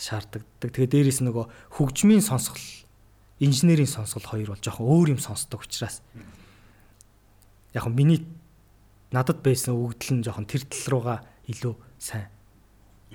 шаарддаг. 0.00 0.42
Тэгээ 0.64 0.88
дээрээс 0.88 1.20
нөгөө 1.20 1.44
хөгжмийн 1.76 2.24
сонсгол 2.24 2.64
инженерийн 3.40 3.90
сонсгол 3.90 4.22
хоёр 4.22 4.54
бол 4.54 4.62
жоохон 4.62 4.86
өөр 4.86 5.08
юм 5.14 5.20
сонсдог 5.22 5.66
учраас 5.66 6.02
яг 7.74 7.86
миний 7.90 8.22
надад 9.10 9.42
байсан 9.42 9.74
өгдөл 9.74 10.20
нь 10.20 10.24
жоохон 10.26 10.46
тэр 10.46 10.62
тал 10.66 10.86
руугаа 10.90 11.18
илүү 11.50 11.74
сайн 11.98 12.30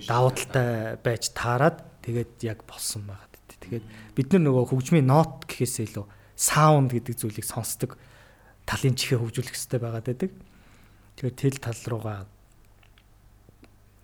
давуу 0.07 0.31
талтай 0.31 0.95
байж 1.03 1.31
таарад 1.35 1.83
тэгээд 2.03 2.43
яг 2.43 2.63
болсон 2.67 3.07
байгаад. 3.07 3.27
Тэгээд 3.59 3.85
бид 4.15 4.27
нар 4.31 4.43
нөгөө 4.47 4.71
хөгжмийн 4.71 5.07
нот 5.07 5.43
гэхээсээ 5.49 5.91
илүү 5.91 6.05
саунд 6.39 6.95
гэдэг 6.95 7.15
зүйлийг 7.19 7.43
сонсдог 7.43 7.99
талын 8.63 8.95
чихээ 8.95 9.19
хөгжүүлэх 9.19 9.51
хэрэгтэй 9.51 9.79
байгаад 9.83 10.07
байдаг. 10.07 10.31
Тэгэхээр 11.19 11.35
тэл 11.35 11.59
тал 11.59 11.81
руугаа 11.91 12.19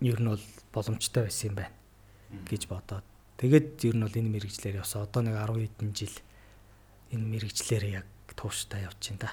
ер 0.04 0.18
нь 0.20 0.28
бол 0.28 0.44
боломжтой 0.76 1.24
байсан 1.24 1.48
юм 1.48 1.56
байна 1.56 1.76
гэж 2.44 2.68
бодоод 2.68 3.06
тэгээд 3.40 3.84
ер 3.84 3.96
нь 3.96 4.04
бол 4.04 4.16
энэ 4.16 4.32
мэрэгчлэр 4.32 4.80
явсан. 4.80 5.04
Одоо 5.04 5.22
нэг 5.22 5.36
10 5.36 5.60
хэдэн 5.60 5.90
жил 5.92 6.16
энэ 7.12 7.26
мэрэгчлэр 7.36 7.84
яг 8.02 8.06
тууштай 8.36 8.84
байна 8.88 9.20
да. 9.20 9.30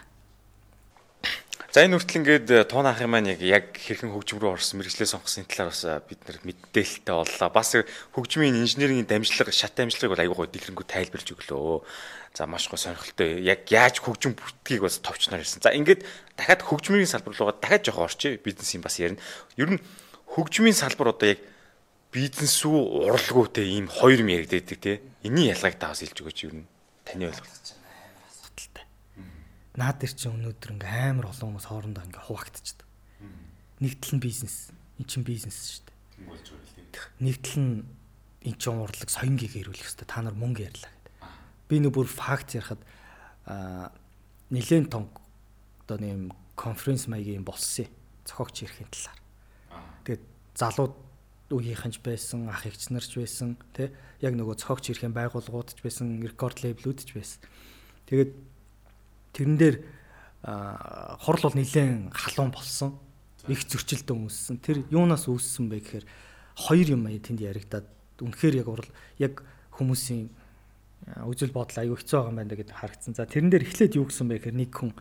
За 1.74 1.82
энэ 1.82 1.97
хүртэл 1.97 2.20
ингээд 2.22 2.70
туун 2.70 2.86
ахын 2.86 3.10
маань 3.10 3.34
яг 3.34 3.41
яг 3.41 3.66
хэрхэн 3.74 4.14
хөгжим 4.14 4.38
рүү 4.38 4.62
орсон 4.62 4.78
мэрэгчлээ 4.78 5.10
сонгосны 5.10 5.49
талаар 5.49 5.74
бас 5.74 5.82
бид 6.06 6.22
нар 6.30 6.38
мэдээлэлтэй 6.45 7.16
боллоо. 7.18 7.49
Бас 7.49 7.74
хөгжмийн 8.14 8.62
инженерийн 8.62 9.10
дамжлага, 9.10 9.49
шат 9.49 9.74
дамжлагыг 9.74 10.14
бол 10.14 10.22
аягүй 10.22 10.38
гоо 10.38 10.54
дэлгэрэнгүй 10.54 10.86
тайлбарж 10.86 11.34
өглөө. 11.34 11.82
За 12.38 12.45
маш 12.45 12.70
гоо 12.70 12.78
сонирхолтой. 12.78 13.41
Яг 13.41 13.66
яаж 13.74 14.06
хөгжим 14.06 14.38
бүтдгийг 14.38 14.86
бас 14.86 15.01
товчноор 15.01 15.41
ирсэн. 15.41 15.66
За 15.66 15.74
ингээд 15.74 16.06
дахиад 16.38 16.62
хөгжмийн 16.62 17.10
салбар 17.10 17.34
руугаа 17.34 17.58
дахиад 17.58 17.89
жоохон 17.89 18.06
орчих. 18.06 18.45
Бизнесийн 18.45 18.86
бас 18.86 19.01
ярина. 19.01 19.18
Ер 19.58 19.74
нь 19.74 19.82
хөгжмийн 20.30 20.78
салбар 20.78 21.10
одоо 21.10 21.34
яг 21.34 21.41
бизнес 22.14 22.55
үү 22.61 23.47
те 23.49 23.66
ийм 23.66 23.89
хоёр 23.89 24.22
юм 24.22 24.30
яригддаг 24.30 24.80
те. 24.80 25.01
Энийн 25.26 25.57
ялгааг 25.57 25.82
та 25.82 25.89
бас 25.89 26.05
хэлж 26.05 26.22
өгөөч 26.22 26.39
ер 26.45 26.53
нь 26.61 26.66
таны 27.03 27.34
ойлголт 27.34 27.84
наад 29.74 29.97
дээр 29.97 30.14
чинь 30.14 30.38
өнөөдөр 30.38 30.74
ингээм 30.78 31.18
амар 31.18 31.34
олон 31.34 31.57
хүмүүс 31.57 31.66
хоорондоо 31.66 32.05
ингээ 32.05 32.26
хуваагдчихдаг. 32.30 32.88
Нэг 33.82 33.93
тал 33.97 34.14
нь 34.14 34.22
бизнес, 34.22 34.70
эн 35.01 35.05
чинь 35.09 35.26
бизнес 35.26 35.82
шүү 35.82 35.84
дээ. 35.89 37.26
Нэг 37.26 37.36
тал 37.41 37.57
нь 37.57 37.82
эн 38.45 38.55
чинь 38.61 38.78
урлаг 38.78 39.09
соён 39.09 39.34
гээгэрүүлэх 39.34 39.82
хэрэгтэй. 39.82 40.05
Та 40.05 40.22
нар 40.22 40.38
мөнгө 40.38 40.70
ярьлаа 40.70 40.93
гэдэг. 40.93 41.14
Би 41.74 41.76
нэг 41.82 41.89
бүр 41.89 42.05
факт 42.05 42.53
ярихад 42.53 42.82
аа 43.49 43.89
нэлээд 44.53 44.93
тонг 44.93 45.09
одоо 45.89 45.97
нэм 45.97 46.30
конференц 46.53 47.09
маягийн 47.09 47.41
болсон 47.41 47.89
зохиогч 48.30 48.70
ирэхин 48.70 48.93
талаар. 48.93 49.20
Тэгээд 50.05 50.24
залууд 50.53 50.93
үеийнхэн 51.54 51.93
ч 51.93 52.01
байсан, 52.01 52.49
ах 52.49 52.66
эгч 52.66 52.89
нарч 52.89 53.16
байсан, 53.16 53.56
тэ 53.78 53.93
яг 54.20 54.34
нөгөө 54.34 54.58
зохиогч 54.58 54.89
ирэхин 54.89 55.14
байгууллагууд 55.14 55.78
ч 55.78 55.80
байсан, 55.86 56.20
рекорд 56.26 56.66
лейблүүд 56.66 56.99
ч 57.06 57.14
байсан. 57.14 57.39
Тэгээд 58.10 58.32
Тэрэн 59.34 59.58
дээр 59.58 59.76
хурл 60.45 61.41
бол 61.41 61.58
нэлээд 61.58 62.14
халуун 62.14 62.54
болсон. 62.54 62.93
Их 63.49 63.66
зөрчилдөө 63.66 64.30
үүссэн. 64.30 64.62
Тэр 64.62 64.86
юунаас 64.93 65.26
үүссэн 65.26 65.68
бэ 65.74 65.82
гэхээр 65.82 66.06
хоёр 66.70 66.88
юм 66.93 67.10
ая 67.10 67.18
тэнд 67.18 67.41
яригадаад 67.41 67.89
үнэхээр 68.22 68.62
яг 68.62 68.68
урал 68.70 68.91
яг 69.18 69.41
хүмүүсийн 69.74 70.30
үзэл 71.28 71.51
бодол 71.51 71.82
аюу 71.82 71.97
хэцүү 71.97 72.14
байгаа 72.14 72.30
юм 72.30 72.39
байна 72.39 72.56
гэдээ 72.56 72.78
харагдсан. 72.78 73.14
За 73.18 73.26
тэрэн 73.26 73.51
дээр 73.51 73.66
эхлээд 73.68 73.97
юу 73.97 74.06
гэсэн 74.08 74.30
бэ 74.30 74.38
гэхээр 74.38 74.56
нэг 74.62 74.72
хүн 74.72 74.91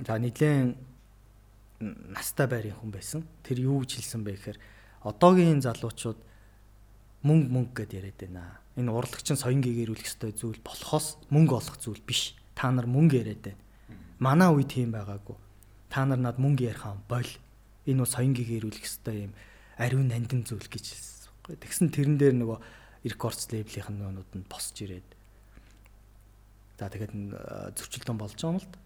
за 0.00 0.16
нэлээд 0.16 0.74
настай 2.16 2.48
байрын 2.48 2.80
хүн 2.80 2.90
байсан. 2.90 3.20
Тэр 3.44 3.68
юу 3.68 3.84
гэж 3.84 4.00
хэлсэн 4.00 4.24
бэ 4.24 4.32
гэхээр 4.40 4.58
одоогийн 5.04 5.64
залуучууд 5.64 6.18
мөнгө 7.24 7.48
мөнгө 7.52 7.74
гэдээ 7.84 7.98
яриад 8.00 8.18
байна. 8.20 8.60
Энэ 8.76 8.92
урлагчин 8.92 9.36
соён 9.36 9.60
гээгэрүүлэх 9.64 10.08
ёстой 10.08 10.32
зүйл 10.32 10.60
болохоос 10.60 11.20
мөнгө 11.32 11.54
олох 11.56 11.76
зүйл 11.80 12.00
биш 12.04 12.36
та 12.56 12.68
нар 12.72 12.88
мөнгө 12.88 13.16
яриад 13.20 13.42
байна. 13.44 13.60
Манай 14.20 14.48
үе 14.52 14.64
тийм 14.64 14.92
байгаагүй. 14.92 15.36
Та 15.88 16.04
нар 16.04 16.20
над 16.20 16.36
мөнгө 16.36 16.68
ярихаа 16.68 16.96
бол 17.08 17.28
энэ 17.88 18.00
бол 18.00 18.12
соён 18.12 18.32
гэгэрүүлэх 18.36 18.84
хэвээр 18.84 19.28
юм 19.28 19.34
ариун 19.80 20.08
нандин 20.08 20.44
зүйл 20.44 20.68
гэж 20.68 20.84
хэлсэн. 20.84 21.56
Тэгсэн 21.56 21.88
тэрэн 21.88 22.16
дээр 22.20 22.36
нөгөө 22.36 22.58
рекордс 23.08 23.48
лейблийн 23.48 23.96
нуунууд 23.96 24.30
нь 24.36 24.44
босч 24.44 24.84
ирээд. 24.84 25.08
За 26.76 26.92
тэгээд 26.92 27.12
зөрчилдөөн 27.76 28.18
болж 28.20 28.36
байгаа 28.36 28.52
юм 28.52 28.60
л 28.60 28.68
да. 28.68 28.78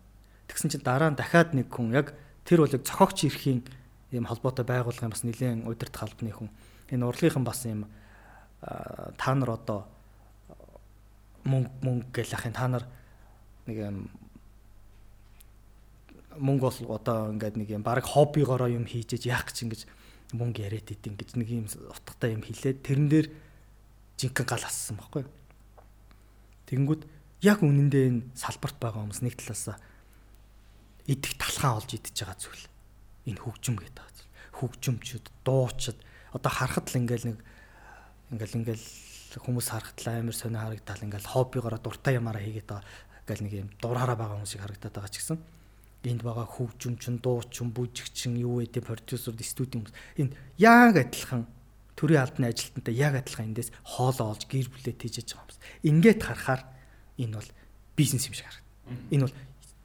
Тэгсэн 0.50 0.70
чинь 0.70 0.86
дараа 0.86 1.10
нь 1.10 1.18
дахиад 1.18 1.50
нэг 1.54 1.70
хүн 1.70 1.90
яг 1.94 2.14
тэр 2.46 2.62
бол 2.62 2.74
яг 2.74 2.86
цохогч 2.86 3.26
ирэхийн 3.26 3.66
ийм 4.14 4.26
холбоотой 4.30 4.64
байгуулгын 4.64 5.10
бас 5.10 5.26
нэгэн 5.26 5.66
удирдах 5.66 6.06
албаны 6.06 6.30
хүн. 6.30 6.50
Энэ 6.90 7.06
урлагийнхан 7.06 7.44
бас 7.44 7.66
ийм 7.66 7.86
та 8.62 9.34
нар 9.34 9.50
одоо 9.58 9.86
мөнгө 11.44 11.70
мөнгө 11.82 12.08
гэх 12.14 12.34
ахын 12.38 12.54
та 12.56 12.68
нар 12.68 12.84
нэг 13.66 13.76
юм 13.76 14.08
мөнгө 16.38 16.64
бол 16.64 16.96
одоо 16.96 17.30
ингээд 17.34 17.56
нэг 17.58 17.68
юм 17.70 17.82
баг 17.82 18.04
хоббигоороо 18.04 18.70
юм 18.72 18.86
хийжээж 18.88 19.28
яах 19.28 19.50
гэж 19.50 19.58
ингэж 19.68 19.80
мөнгө 20.32 20.64
яриад 20.64 20.88
идэв 20.90 21.14
гэж 21.14 21.30
нэг 21.38 21.48
юм 21.50 21.66
утгатай 21.68 22.34
юм 22.34 22.42
хэлээд 22.42 22.82
тэрэн 22.82 23.08
дээр 23.08 23.26
жинхэнэ 24.18 24.48
гал 24.48 24.64
ассан 24.64 24.96
байхгүй. 24.98 25.24
Тэгэнгүүт 26.66 27.02
яг 27.44 27.60
үнэндээ 27.60 28.04
энэ 28.08 28.22
салбарт 28.34 28.80
байгаа 28.80 29.04
хүмүүс 29.04 29.20
нэг 29.22 29.36
талаасаа 29.38 29.76
идэх 31.06 31.36
талхаа 31.36 31.78
олж 31.78 31.90
идэж 31.92 32.16
байгаа 32.24 32.38
зүйл. 32.40 32.64
Энэ 33.24 33.40
хөгжим 33.40 33.76
гэдэг 33.80 33.94
байгаа 33.96 34.14
зүйл. 34.14 34.32
Хөгжимчүүд, 34.58 35.26
дуучид 35.44 35.98
одоо 36.34 36.50
харахад 36.52 36.88
л 36.90 36.98
ингээл 37.00 37.28
нэг 37.32 37.38
ингээл 38.34 38.58
ингээл 38.60 38.86
хүмүүс 39.40 39.66
харахад 39.70 39.98
л 40.02 40.08
амар 40.10 40.36
сонио 40.36 40.60
харагдтал 40.62 41.04
ингээл 41.06 41.32
хоббигоороо 41.32 41.80
дуртай 41.80 42.18
ямаараа 42.18 42.42
хийгээд 42.42 42.68
байгаа 42.68 42.84
гэл 43.26 43.44
нэг 43.46 43.52
юм 43.54 43.70
дураараа 43.80 44.16
байгаа 44.18 44.36
хүмүүсийг 44.42 44.62
харагдаад 44.62 44.94
байгаа 44.94 45.12
ч 45.14 45.16
гэсэн 45.22 45.38
энд 46.04 46.20
байгаа 46.20 46.44
хөгжимчин, 46.44 47.16
дуучин, 47.24 47.72
бүжигчин, 47.72 48.36
юу 48.36 48.60
гэдэг 48.60 48.84
продюсер, 48.84 49.32
студийн 49.40 49.88
хүмүүс 49.88 49.96
энэ 50.20 50.36
яг 50.60 50.94
адилхан 51.00 51.48
төрийн 51.96 52.20
албаны 52.20 52.52
ажилтнтай 52.52 52.94
яг 52.94 53.16
адилхан 53.16 53.54
эндээс 53.54 53.72
хоолоо 53.96 54.36
олж 54.36 54.44
гэр 54.44 54.68
бүлээ 54.68 55.00
тийжэж 55.00 55.32
байгаа 55.32 55.48
юмс. 55.48 55.58
Ингээд 55.80 56.20
харахаар 56.20 56.62
энэ 57.16 57.36
бол 57.40 57.50
бизнес 57.96 58.28
юм 58.28 58.34
шиг 58.36 58.44
харагдана. 58.44 59.08
Энэ 59.14 59.24
бол 59.24 59.36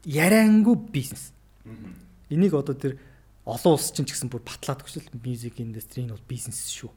яриангүй 0.03 0.75
бизнес. 0.91 1.31
Энийг 2.27 2.53
одоо 2.53 2.75
тэр 2.75 2.99
олон 3.50 3.74
улс 3.76 3.89
чинь 3.89 4.06
ч 4.06 4.14
гэсэн 4.14 4.30
бүр 4.30 4.45
батлаад 4.45 4.86
өгчл 4.86 5.10
мьюзик 5.18 5.58
индастри 5.58 6.06
энэ 6.06 6.14
бол 6.14 6.30
бизнес 6.30 6.70
шүү. 6.70 6.91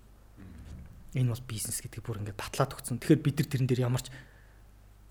Энэ 1.17 1.33
бол 1.33 1.45
бизнес 1.49 1.81
гэдэг 1.81 2.05
бүр 2.05 2.21
ингээд 2.21 2.37
батлаад 2.37 2.77
өгсөн. 2.77 3.01
Тэгэхээр 3.01 3.25
бид 3.25 3.37
нар 3.41 3.49
тэрэн 3.49 3.69
дээр 3.69 3.85
ямарч 3.89 4.07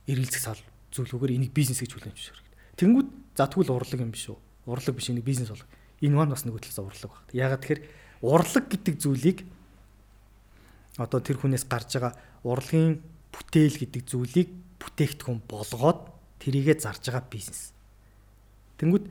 эргэлзэх 0.06 0.42
сал 0.42 0.62
зүйлүүгээр 0.94 1.36
энийг 1.38 1.54
бизнес 1.54 1.82
гэж 1.82 1.92
хүлээн 1.98 2.14
зөвшөөрөх. 2.14 2.50
Тэнгүүд 2.78 3.10
за 3.38 3.46
тэгвэл 3.50 3.74
урлаг 3.74 4.00
юм 4.02 4.14
биш 4.14 4.30
үү? 4.30 4.38
Урлаг 4.70 4.94
биш 4.94 5.10
энийг 5.10 5.26
бизнес 5.26 5.50
болгох. 5.50 5.70
Энэ 6.02 6.16
маань 6.18 6.34
бас 6.34 6.46
нэг 6.46 6.58
хөтлөөс 6.58 6.80
урлаг 6.82 7.10
баг. 7.10 7.24
Ягаад 7.34 7.62
тэгэхээр 7.62 7.82
урлаг 8.22 8.66
гэдэг 8.70 8.96
зүйлийг 9.02 9.40
одоо 10.98 11.20
тэр 11.24 11.38
хүнээс 11.40 11.66
гарч 11.66 11.98
байгаа 11.98 12.14
урлагийн 12.44 13.02
бүтээл 13.32 13.78
гэдэг 13.80 14.02
зүйлийг 14.10 14.50
бүтээгдэхүүн 14.82 15.40
болгоод 15.48 16.00
тэрийгэ 16.42 16.82
зарж 16.82 17.08
байгаа 17.08 17.26
бизнес. 17.30 17.72
Тэнгүүд 18.82 19.06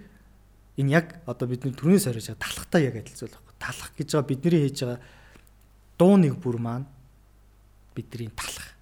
энэ 0.81 0.91
яг 0.97 1.07
одоо 1.29 1.47
бидний 1.47 1.77
түрүүнээс 1.77 2.09
орж 2.09 2.33
байгаа 2.33 2.41
талхтай 2.41 2.89
яг 2.89 2.97
адил 2.97 3.17
зүйл 3.21 3.37
баг. 3.37 3.55
Талах 3.61 3.93
гэж 3.95 4.09
байгаа 4.17 4.31
бидний 4.33 4.61
хийж 4.65 4.79
байгаа 4.83 5.01
дуу 6.01 6.15
нэг 6.17 6.35
бүр 6.41 6.57
маань 6.57 6.89
бидний 7.93 8.33
талах 8.33 8.81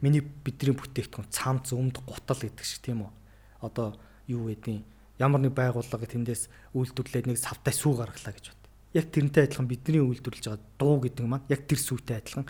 Миний 0.00 0.24
бидний 0.24 0.72
бүтээгдэхүүн 0.72 1.28
цамц 1.28 1.76
өмд 1.76 2.00
гутал 2.08 2.40
гэдэг 2.40 2.64
шиг 2.64 2.80
тийм 2.80 3.04
үү. 3.04 3.12
Одоо 3.60 4.00
юу 4.32 4.48
гэдгийг 4.48 4.80
ямар 5.20 5.44
нэг 5.44 5.52
байгууллага 5.52 6.08
тэндээс 6.08 6.48
үйлдвэрлээд 6.72 7.28
нэг 7.28 7.36
савтай 7.36 7.76
сүү 7.76 8.00
гаргалаа 8.00 8.32
гэж 8.32 8.48
бод. 8.48 8.64
Яг 8.96 9.12
тэрнтэй 9.12 9.44
адилхан 9.44 9.68
бидний 9.68 10.00
үйлдвэрлэж 10.00 10.48
байгаа 10.48 10.64
дуу 10.80 11.04
гэдэг 11.04 11.26
маань 11.28 11.44
яг 11.52 11.68
тэр 11.68 11.80
сүүтэй 11.84 12.16
адилхан 12.16 12.48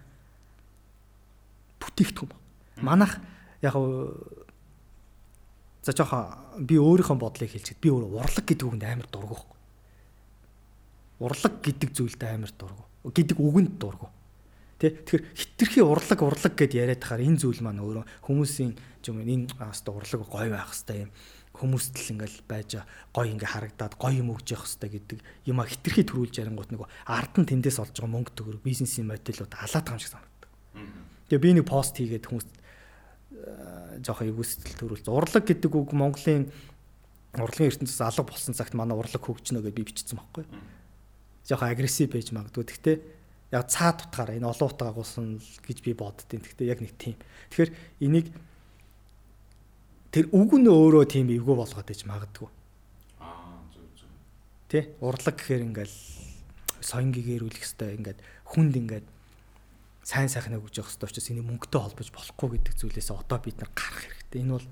бүтээгдэхүүн 1.83 2.31
ба. 2.31 2.39
Манайх 2.87 3.19
яг 3.67 3.75
за 5.83 5.93
жоохон 5.97 6.67
би 6.67 6.77
өөрийнхөө 6.77 7.17
бодлыг 7.17 7.51
хэлчихэд 7.51 7.81
би 7.81 7.89
өөр 7.89 8.21
урлаг 8.21 8.45
гэдэг 8.45 8.67
үгэнд 8.69 8.85
амар 8.85 9.09
дургу. 9.09 9.39
Урлаг 11.21 11.55
гэдэг 11.65 11.91
зүйлд 11.97 12.23
амар 12.25 12.53
дургу. 12.53 12.85
гэдэг 13.09 13.37
үгэнд 13.41 13.75
дургу. 13.81 14.13
Тэ 14.81 15.05
тэгэхээр 15.05 15.25
хитрхи 15.37 15.81
урлаг 15.85 16.21
урлаг 16.25 16.55
гэд 16.57 16.73
яриад 16.73 17.05
тахаар 17.05 17.25
энэ 17.25 17.41
зүйл 17.41 17.61
маань 17.61 17.85
өөрөө 17.85 18.05
хүмүүсийн 18.25 18.73
юм 19.09 19.17
энэ 19.21 19.53
хаста 19.57 19.93
урлаг 19.93 20.25
гой 20.25 20.49
байх 20.49 20.73
хэвээр 20.73 21.05
юм 21.05 21.13
хүмүүст 21.53 21.93
л 22.01 22.13
ингээл 22.17 22.39
байж 22.49 22.71
гой 23.13 23.27
ингээ 23.37 23.51
харагдаад 23.53 23.95
гой 24.01 24.25
юм 24.25 24.33
өгж 24.33 24.57
явах 24.57 24.65
хэвээр 24.65 24.93
гэдэг 24.97 25.19
юм 25.53 25.59
а 25.61 25.69
хитрхи 25.69 26.05
төрүүлж 26.09 26.35
ярингууд 26.41 26.71
нэг 26.73 26.89
ард 27.05 27.35
нь 27.37 27.49
тэндээс 27.49 27.77
олж 27.85 27.93
байгаа 27.93 28.15
мөнгө 28.17 28.33
төгрөг 28.33 28.63
бизнесийн 28.65 29.05
модельуд 29.11 29.53
алаад 29.53 29.85
байгаа 29.85 29.97
юм 29.99 30.01
шиг 30.01 30.13
санагдав. 30.17 30.51
Тэгээ 31.29 31.45
би 31.45 31.51
нэг 31.61 31.67
пост 31.69 31.95
хийгээд 32.01 32.25
хүмүүст 32.25 32.51
жоох 34.05 34.23
эвгүйсэл 34.25 34.77
төрүүлж 34.81 35.07
урлаг 35.09 35.45
гэдэг 35.47 35.73
үг 35.73 35.93
Монголын 35.97 36.49
урлагийн 37.39 37.71
ертөнцөөс 37.71 38.03
алга 38.03 38.27
болсон 38.27 38.57
цагт 38.57 38.75
манай 38.75 38.99
урлаг 38.99 39.23
хөгжнө 39.23 39.63
гэж 39.63 39.75
би 39.75 39.87
бичсэн 39.87 40.19
байхгүй. 40.19 40.45
Жоох 41.47 41.63
агрессив 41.63 42.11
байж 42.11 42.33
магадгүй. 42.35 42.65
Гэхдээ 42.67 42.97
яг 43.55 43.71
цаад 43.71 44.07
утгаараа 44.07 44.35
энэ 44.35 44.51
олон 44.51 44.67
утга 44.71 44.91
агуулсан 44.91 45.39
гэж 45.39 45.79
би 45.87 45.95
боддیں۔ 45.95 46.43
Гэхдээ 46.43 46.71
яг 46.71 46.83
нэг 46.83 46.95
тийм. 46.99 47.17
Тэгэхээр 47.55 47.71
энийг 48.03 48.27
тэр 50.11 50.27
үг 50.35 50.51
нь 50.59 50.67
өөрөө 50.67 51.05
тийм 51.07 51.31
эвгүй 51.31 51.55
болгоод 51.55 51.91
иж 51.91 52.03
магадгүй. 52.07 52.51
Аа 53.23 53.63
зөв 53.71 53.87
зөв. 53.95 54.11
Тэ 54.67 54.99
урлаг 54.99 55.39
гэхээр 55.39 55.67
ингээл 55.71 55.97
соён 56.83 57.15
гэгэрүүлэх 57.15 57.63
хэвээр 57.63 57.99
ингээд 57.99 58.19
хүнд 58.51 58.75
ингээд 58.75 59.07
сайн 60.03 60.29
сайхан 60.33 60.57
өгж 60.57 60.81
явах 60.81 60.91
хэвээр 60.97 61.11
учраас 61.13 61.29
энийг 61.31 61.47
мөнгөтэй 61.47 61.81
холбож 61.81 62.09
болохгүй 62.09 62.49
гэдэг 62.57 62.75
зүйлээс 62.81 63.11
одоо 63.13 63.39
бид 63.39 63.57
нар 63.61 63.71
гарах 63.77 64.01
хэрэгтэй. 64.01 64.41
Энэ 64.41 64.55
бол 64.57 64.69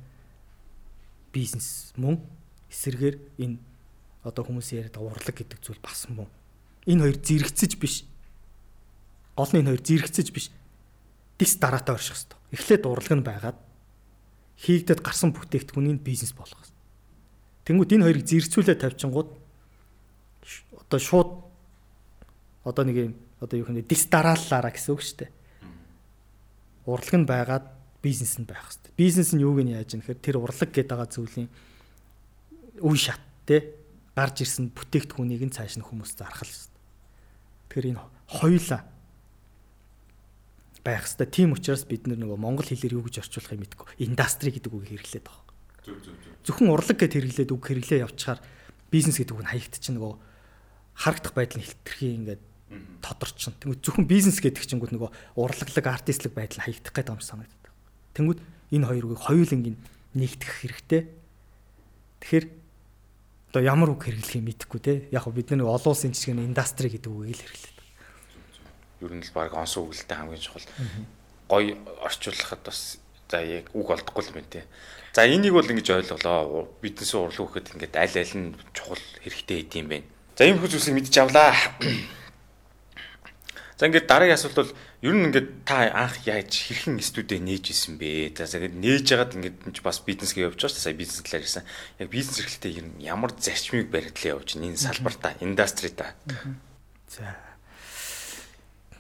бизнес 1.32 1.92
мөн 2.00 2.16
эсэргээр 2.72 3.16
энэ 3.36 3.56
одоо 4.24 4.42
хүмүүс 4.44 4.72
яриад 4.72 4.96
урлаг 4.96 5.36
гэдэг 5.36 5.60
зүйл 5.60 5.80
бас 5.84 6.08
муу. 6.08 6.28
Энэ 6.88 7.04
хоёр 7.04 7.18
зэрэгцэж 7.20 7.72
биш. 7.76 8.08
Гол 9.36 9.52
нь 9.52 9.60
энэ 9.60 9.76
хоёр 9.76 9.82
зэрэгцэж 9.84 10.28
биш. 10.32 10.48
Дис 11.36 11.60
дараатай 11.60 11.94
орших 11.94 12.16
хэрэгтэй. 12.16 12.38
Эхлээд 12.56 12.84
урлаг 12.88 13.14
нь 13.14 13.26
байгаад 13.28 13.58
хийгдэд 14.58 15.04
гарсан 15.04 15.30
бүтээгдэхүүнийг 15.36 16.02
бизнес 16.02 16.32
болгох 16.32 16.64
хэрэгтэй. 16.64 16.76
Тэнгүүд 17.68 17.94
энэ 17.94 18.04
хоёрыг 18.08 18.24
зэрэгцүүлээд 18.26 18.80
тавьчингууд 18.80 19.28
одоо 20.88 20.98
шууд 20.98 21.30
одоо 22.64 22.84
нэг 22.88 22.96
юм 22.96 23.14
одоо 23.38 23.56
юу 23.58 23.66
хэмээ 23.70 23.86
дис 23.86 24.06
дарааллаараа 24.10 24.72
гэсэн 24.74 24.92
үг 24.94 25.02
шүү 25.02 25.18
дээ. 25.22 25.30
Урлаг 26.86 27.14
нь 27.14 27.28
байгаад 27.28 27.66
бизнес 28.02 28.38
нь 28.38 28.46
байх 28.46 28.62
хэрэгтэй. 28.66 28.92
Бизнес 28.98 29.30
нь 29.34 29.42
юуг 29.42 29.62
нь 29.62 29.74
яаж 29.74 29.94
юм 29.94 30.02
гэхээр 30.02 30.20
тэр 30.22 30.36
урлаг 30.42 30.70
гэдэг 30.70 30.90
байгаа 30.90 31.10
зүйлийн 31.10 31.48
үе 32.82 32.98
шат 32.98 33.22
те 33.46 33.78
гарч 34.14 34.42
ирсэн 34.42 34.74
бүтээгдэхүүнийг 34.74 35.42
нь 35.46 35.54
цааш 35.54 35.78
нь 35.78 35.86
хүмүүс 35.86 36.18
зархал 36.18 36.46
хэрэгтэй. 36.46 36.82
Тэгэхээр 37.70 37.90
энэ 37.94 38.02
хоёулаа 38.26 38.82
байх 40.82 41.04
хэрэгтэй. 41.06 41.28
Тийм 41.28 41.54
учраас 41.54 41.84
бид 41.86 42.06
нөгөө 42.06 42.38
монгол 42.38 42.66
хэлээр 42.66 42.98
юу 42.98 43.06
гэж 43.06 43.22
орчуулахыг 43.26 43.60
мэдгүй. 43.62 43.86
Индастри 44.02 44.50
гэдэг 44.54 44.72
үг 44.72 44.84
хэрэглээд 44.88 45.26
байгаа. 45.26 45.46
Зөвхөн 46.42 46.72
урлаг 46.72 46.96
гэд 46.98 47.14
хэрэглээд 47.14 47.50
үг 47.52 47.62
хэрэглээ 47.62 48.02
явчихаар 48.06 48.40
бизнес 48.90 49.20
гэдэг 49.20 49.34
үг 49.36 49.42
нь 49.44 49.52
хаягд 49.52 49.74
чинь 49.78 49.96
нөгөө 50.00 50.14
харагдах 50.96 51.34
байдал 51.36 51.58
нь 51.60 51.66
хилтерхий 51.66 52.12
ингээд 52.16 52.42
тодорчин. 53.00 53.54
Тэнгүүд 53.60 53.80
зөвхөн 53.84 54.06
бизнес 54.08 54.38
гэдэг 54.42 54.64
чингүүд 54.68 54.92
нөгөө 54.96 55.10
урлаглаг, 55.40 55.86
артистлаг 55.88 56.32
байдал 56.36 56.64
хаягдах 56.64 56.92
гэдэг 56.92 57.14
юм 57.16 57.22
санагддаг. 57.24 57.72
Тэнгүүд 58.14 58.40
энэ 58.74 58.86
хоёрыг 58.88 59.20
хоёулангийн 59.24 59.76
нэгтгэх 60.14 60.54
хэрэгтэй. 60.64 61.02
Тэгэхээр 62.20 62.46
одоо 63.48 63.62
ямар 63.64 63.90
үг 63.96 64.04
хэрэглэхийг 64.04 64.44
мэдэхгүй 64.44 64.80
те. 64.80 64.94
Яг 65.08 65.24
бид 65.32 65.48
нэг 65.52 65.64
олон 65.64 65.92
улсын 65.92 66.12
жишээ 66.12 66.36
нь 66.36 66.44
индастри 66.52 66.92
гэдэг 66.92 67.08
үгийг 67.08 67.40
л 67.40 67.44
хэрэглэдэг. 67.48 67.86
Ер 69.00 69.12
нь 69.16 69.24
л 69.24 69.32
баг 69.32 69.52
онс 69.56 69.74
үгэлтэй 69.80 70.16
хамгийн 70.18 70.42
чухал. 70.42 70.68
Гой 71.48 71.80
орчуулахад 72.04 72.60
бас 72.66 73.00
за 73.30 73.40
яг 73.40 73.72
үг 73.72 73.88
олдохгүй 73.88 74.24
юм 74.28 74.36
байна 74.36 74.52
те. 74.52 74.68
За 75.16 75.24
энийг 75.24 75.56
бол 75.56 75.64
ингэж 75.64 75.88
ойлголоо. 75.88 76.68
Биднээс 76.84 77.14
урлаг 77.16 77.48
гэхэд 77.56 77.72
ингээд 77.80 77.94
аль 77.96 78.16
аль 78.20 78.34
нь 78.36 78.52
чухал 78.76 79.00
хэрэгтэй 79.24 79.64
гэдэм 79.64 79.88
байх. 79.88 80.04
За 80.36 80.44
ийм 80.44 80.60
хүч 80.60 80.76
зүйлсийг 80.76 80.94
мэдчих 80.94 81.24
авлаа. 81.24 81.56
За 83.78 83.86
ингээд 83.86 84.10
дараагийн 84.10 84.34
асуулт 84.34 84.58
бол 84.58 84.72
ер 85.06 85.14
нь 85.14 85.30
ингээд 85.30 85.62
та 85.62 85.86
анх 85.86 86.26
яаж 86.26 86.50
хэрхэн 86.50 86.98
студид 86.98 87.46
нээж 87.46 87.70
исэн 87.70 87.94
бэ? 87.94 88.34
За 88.34 88.58
тэгээд 88.58 88.74
нээж 88.74 89.06
ягаад 89.14 89.38
ингээд 89.38 89.78
бас 89.86 90.02
бизнесгээ 90.02 90.50
явж 90.50 90.58
байгаа 90.58 90.74
шүү. 90.74 90.82
Сая 90.82 90.98
бизнес 90.98 91.22
талаар 91.22 91.46
ярьсан. 91.46 91.64
Яг 92.02 92.10
бизнес 92.10 92.42
эрхлэлтэй 92.42 92.74
ер 92.74 92.86
нь 92.90 93.06
ямар 93.06 93.30
зарчмыг 93.38 93.86
баригдлаа 93.86 94.42
явж 94.42 94.58
байна? 94.58 94.74
Энэ 94.74 94.82
салбартаа, 94.82 95.38
индастрита. 95.38 96.10
За. 97.06 97.38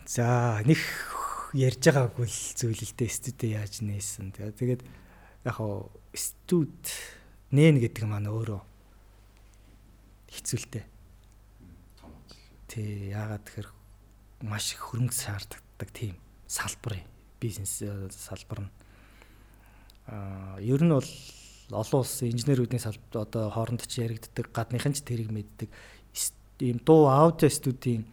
За, 0.06 0.62
нэг 0.62 0.78
ярьж 1.58 1.82
байгаагүй 1.82 2.30
л 2.30 2.38
зүйл 2.54 2.78
л 2.78 2.94
дээ 2.94 3.10
студид 3.10 3.50
яаж 3.50 3.82
нээсэн. 3.82 4.30
Тэгээд 4.30 4.86
яг 5.42 5.54
хоо 5.58 5.90
студ 6.14 6.78
нээн 7.50 7.82
гэдэг 7.82 8.06
маань 8.06 8.30
өөрөө 8.30 8.62
хэцүүлтэй. 10.38 10.86
Тий, 12.70 13.10
яагаад 13.10 13.42
тэгэхээр 13.42 13.77
маш 14.42 14.72
их 14.74 14.82
хөрөнгө 14.86 15.14
шаарддаг 15.14 15.90
тийм 15.90 16.14
салбар 16.46 17.02
бизнес 17.40 17.82
э, 17.82 18.08
салбар 18.10 18.66
нь. 18.66 18.70
Аа 20.06 20.58
ер 20.60 20.82
нь 20.82 20.94
бол 20.94 21.10
олон 21.70 22.00
улсын 22.00 22.32
инженерүүдийн 22.32 22.82
салбар 22.82 23.26
одоо 23.26 23.50
хооронд 23.50 23.84
ч 23.86 24.00
яригддаг 24.02 24.50
гадныхан 24.54 24.94
ч 24.94 25.02
тэрийг 25.02 25.30
мэддэг. 25.30 25.68
Ийм 26.58 26.78
дуу 26.82 27.06
аудио 27.06 27.50
студийн 27.50 28.06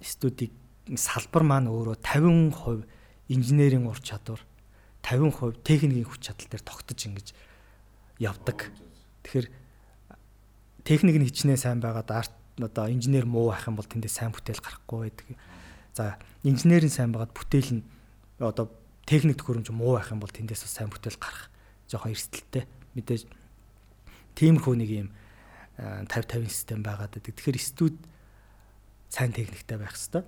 студийг 0.00 0.52
салбар 0.96 1.44
маань 1.44 1.68
өөрөө 1.68 2.00
50% 2.00 2.88
инженерийн 3.28 3.84
ур 3.84 4.00
чадвар 4.00 4.40
50% 5.02 5.60
техникийн 5.64 6.08
хүч 6.08 6.20
чадал 6.30 6.48
дээр 6.48 6.64
тогтож 6.64 7.00
ингэж 7.04 7.28
явдаг. 8.18 8.72
Тэгэхээр 9.24 9.48
техник 10.84 11.16
нь 11.20 11.28
хичнээн 11.28 11.60
сайн 11.60 11.80
байгаад 11.80 12.10
арт 12.10 12.34
одоо 12.64 12.88
инженер 12.88 13.26
муу 13.26 13.50
байх 13.50 13.66
юм 13.68 13.76
бол 13.76 13.86
тэндээ 13.86 14.10
сайн 14.10 14.32
бүтээл 14.32 14.60
гарахгүй 14.60 14.98
байдаг. 15.08 15.26
За 15.94 16.18
инженер 16.42 16.84
нь 16.84 16.92
сайн 16.92 17.12
байгаад 17.12 17.32
бүтээл 17.32 17.80
нь 17.80 17.84
одоо 18.38 18.70
техник 19.06 19.40
төхөөрөмж 19.40 19.70
муу 19.72 19.96
байх 19.96 20.10
юм 20.12 20.20
бол 20.20 20.32
тэндээс 20.32 20.64
бас 20.64 20.74
сайн 20.74 20.90
бүтээл 20.90 21.20
гарах 21.20 21.50
жоохон 21.88 22.14
эрсдэлтэй. 22.14 22.64
Мэдээж 22.94 23.22
тиймэрхүү 24.38 24.74
нэг 24.78 24.90
юм 24.90 25.08
50 25.80 26.46
50 26.46 26.48
систем 26.48 26.80
байгаад 26.84 27.16
байдаг. 27.16 27.34
Тэгэхээр 27.34 27.58
студ 27.58 27.96
сайн 29.08 29.32
техниктэй 29.32 29.78
байх 29.80 29.96
хэвээр. 29.96 30.24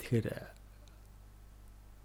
Тэгэхээр 0.00 0.26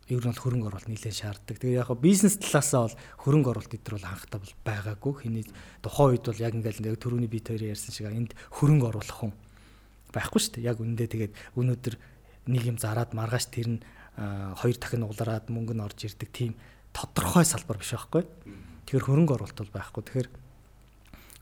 ер 0.07 0.23
нь 0.23 0.31
бол 0.31 0.39
хөрөнгө 0.39 0.67
оруулалт 0.71 0.87
нэлээд 0.87 1.19
шаарддаг. 1.19 1.59
Тэгээ 1.59 1.83
яг 1.83 1.91
бизнес 1.99 2.39
талаасаа 2.39 2.87
бол 2.87 2.95
хөрөнгө 3.27 3.49
оруулалт 3.51 3.75
эдгээр 3.75 3.95
бол 3.99 4.07
анхтаа 4.07 4.39
бол 4.39 4.55
байгаагүй. 4.63 5.13
Хиний 5.27 5.45
тухайн 5.83 6.15
үед 6.15 6.23
бол 6.23 6.43
яг 6.47 6.53
ингээл 6.55 6.87
яг 6.87 6.97
төрөний 7.03 7.27
бит 7.27 7.51
хоёр 7.51 7.63
ярьсан 7.75 7.91
шиг 7.91 8.07
энд 8.07 8.31
хөрөнгө 8.55 8.87
оруулах 8.87 9.19
хүн 9.19 9.33
байхгүй 10.15 10.39
шүү 10.39 10.53
дээ. 10.63 10.67
Яг 10.71 10.79
үндэ 10.79 11.05
тэгээд 11.11 11.33
өнөөдөр 11.59 11.95
нэг 12.47 12.63
юм 12.63 12.77
зараад 12.79 13.11
маргааш 13.11 13.51
тэр 13.51 13.67
нь 13.67 13.79
хоёр 14.15 14.77
дахин 14.79 15.03
углараад 15.03 15.51
мөнгө 15.51 15.75
нь 15.75 15.83
орж 15.83 15.99
ирдэг 16.07 16.29
тийм 16.31 16.55
тодорхой 16.95 17.43
салбар 17.43 17.75
биш 17.75 17.91
байхгүй. 17.91 18.23
Тэгэхээр 18.87 19.07
хөрөнгө 19.11 19.35
оруулалт 19.35 19.59
бол 19.59 19.75
байхгүй. 19.75 20.01
Тэгэхээр 20.07 20.29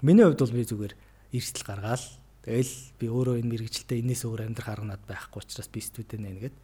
миний 0.01 0.25
хувьд 0.25 0.41
бол 0.41 0.57
би 0.57 0.65
зүгээр 0.65 0.93
эрсдэл 1.37 1.69
гаргаал. 1.69 2.05
Тэгэл 2.41 2.73
би 2.97 3.05
өөрөө 3.13 3.35
энэ 3.45 3.51
мэрэгчлээ 3.53 4.01
энэс 4.01 4.25
өөр 4.25 4.49
амьдрах 4.49 4.73
арга 4.73 4.97
над 4.97 5.01
байхгүй 5.05 5.45
учраас 5.45 5.69
би 5.69 5.81
студент 5.81 6.21
нэ 6.21 6.29
нэгэд 6.33 6.55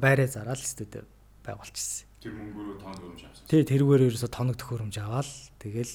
байраа 0.00 0.28
зараад 0.28 0.60
студент 0.64 1.08
байгуулчихсан. 1.50 2.06
Тэр 2.20 2.32
мөнгөөрөө 2.36 2.76
тоног 2.80 2.98
төхөөрөмж 3.00 3.22
авсан. 3.26 3.44
Тий, 3.48 3.62
тэрүүгээр 3.64 4.06
ерөөсө 4.06 4.28
тоног 4.28 4.56
төхөөрөмж 4.60 4.96
аваад 5.00 5.30
тэгэл 5.58 5.94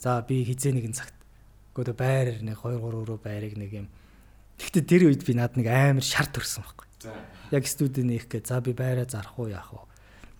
за 0.00 0.10
би 0.26 0.36
хизээ 0.44 0.72
нэгэн 0.74 0.96
цагт 0.96 1.16
гоо 1.74 1.94
байр 1.94 2.42
нэг 2.42 2.58
2 2.58 2.76
3 2.76 3.00
өрөө 3.00 3.18
байрыг 3.22 3.54
нэг 3.56 3.70
юм. 3.72 3.88
Гэхдээ 4.58 4.84
тэр 4.84 5.02
үед 5.08 5.22
би 5.24 5.32
над 5.38 5.56
нэг 5.56 5.70
амар 5.70 6.04
шар 6.04 6.28
төрсөн 6.28 6.66
байхгүй. 6.66 6.88
За. 7.00 7.14
Яг 7.54 7.64
студент 7.64 8.06
нээх 8.10 8.26
гээ. 8.28 8.44
За 8.44 8.60
би 8.60 8.76
байраа 8.76 9.08
зарах 9.08 9.38
уу 9.38 9.48
яах 9.48 9.72
вэ? 9.72 9.86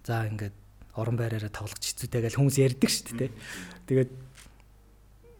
За 0.04 0.26
ингээд 0.28 0.52
орон 0.98 1.16
байраараа 1.16 1.48
тоглох 1.48 1.80
хэцүүтэй 1.80 2.28
гэж 2.28 2.34
хүмүүс 2.36 2.56
ярьдаг 2.60 2.90
шүү 2.90 3.16
дээ. 3.16 3.30
Тэгээд 3.88 4.10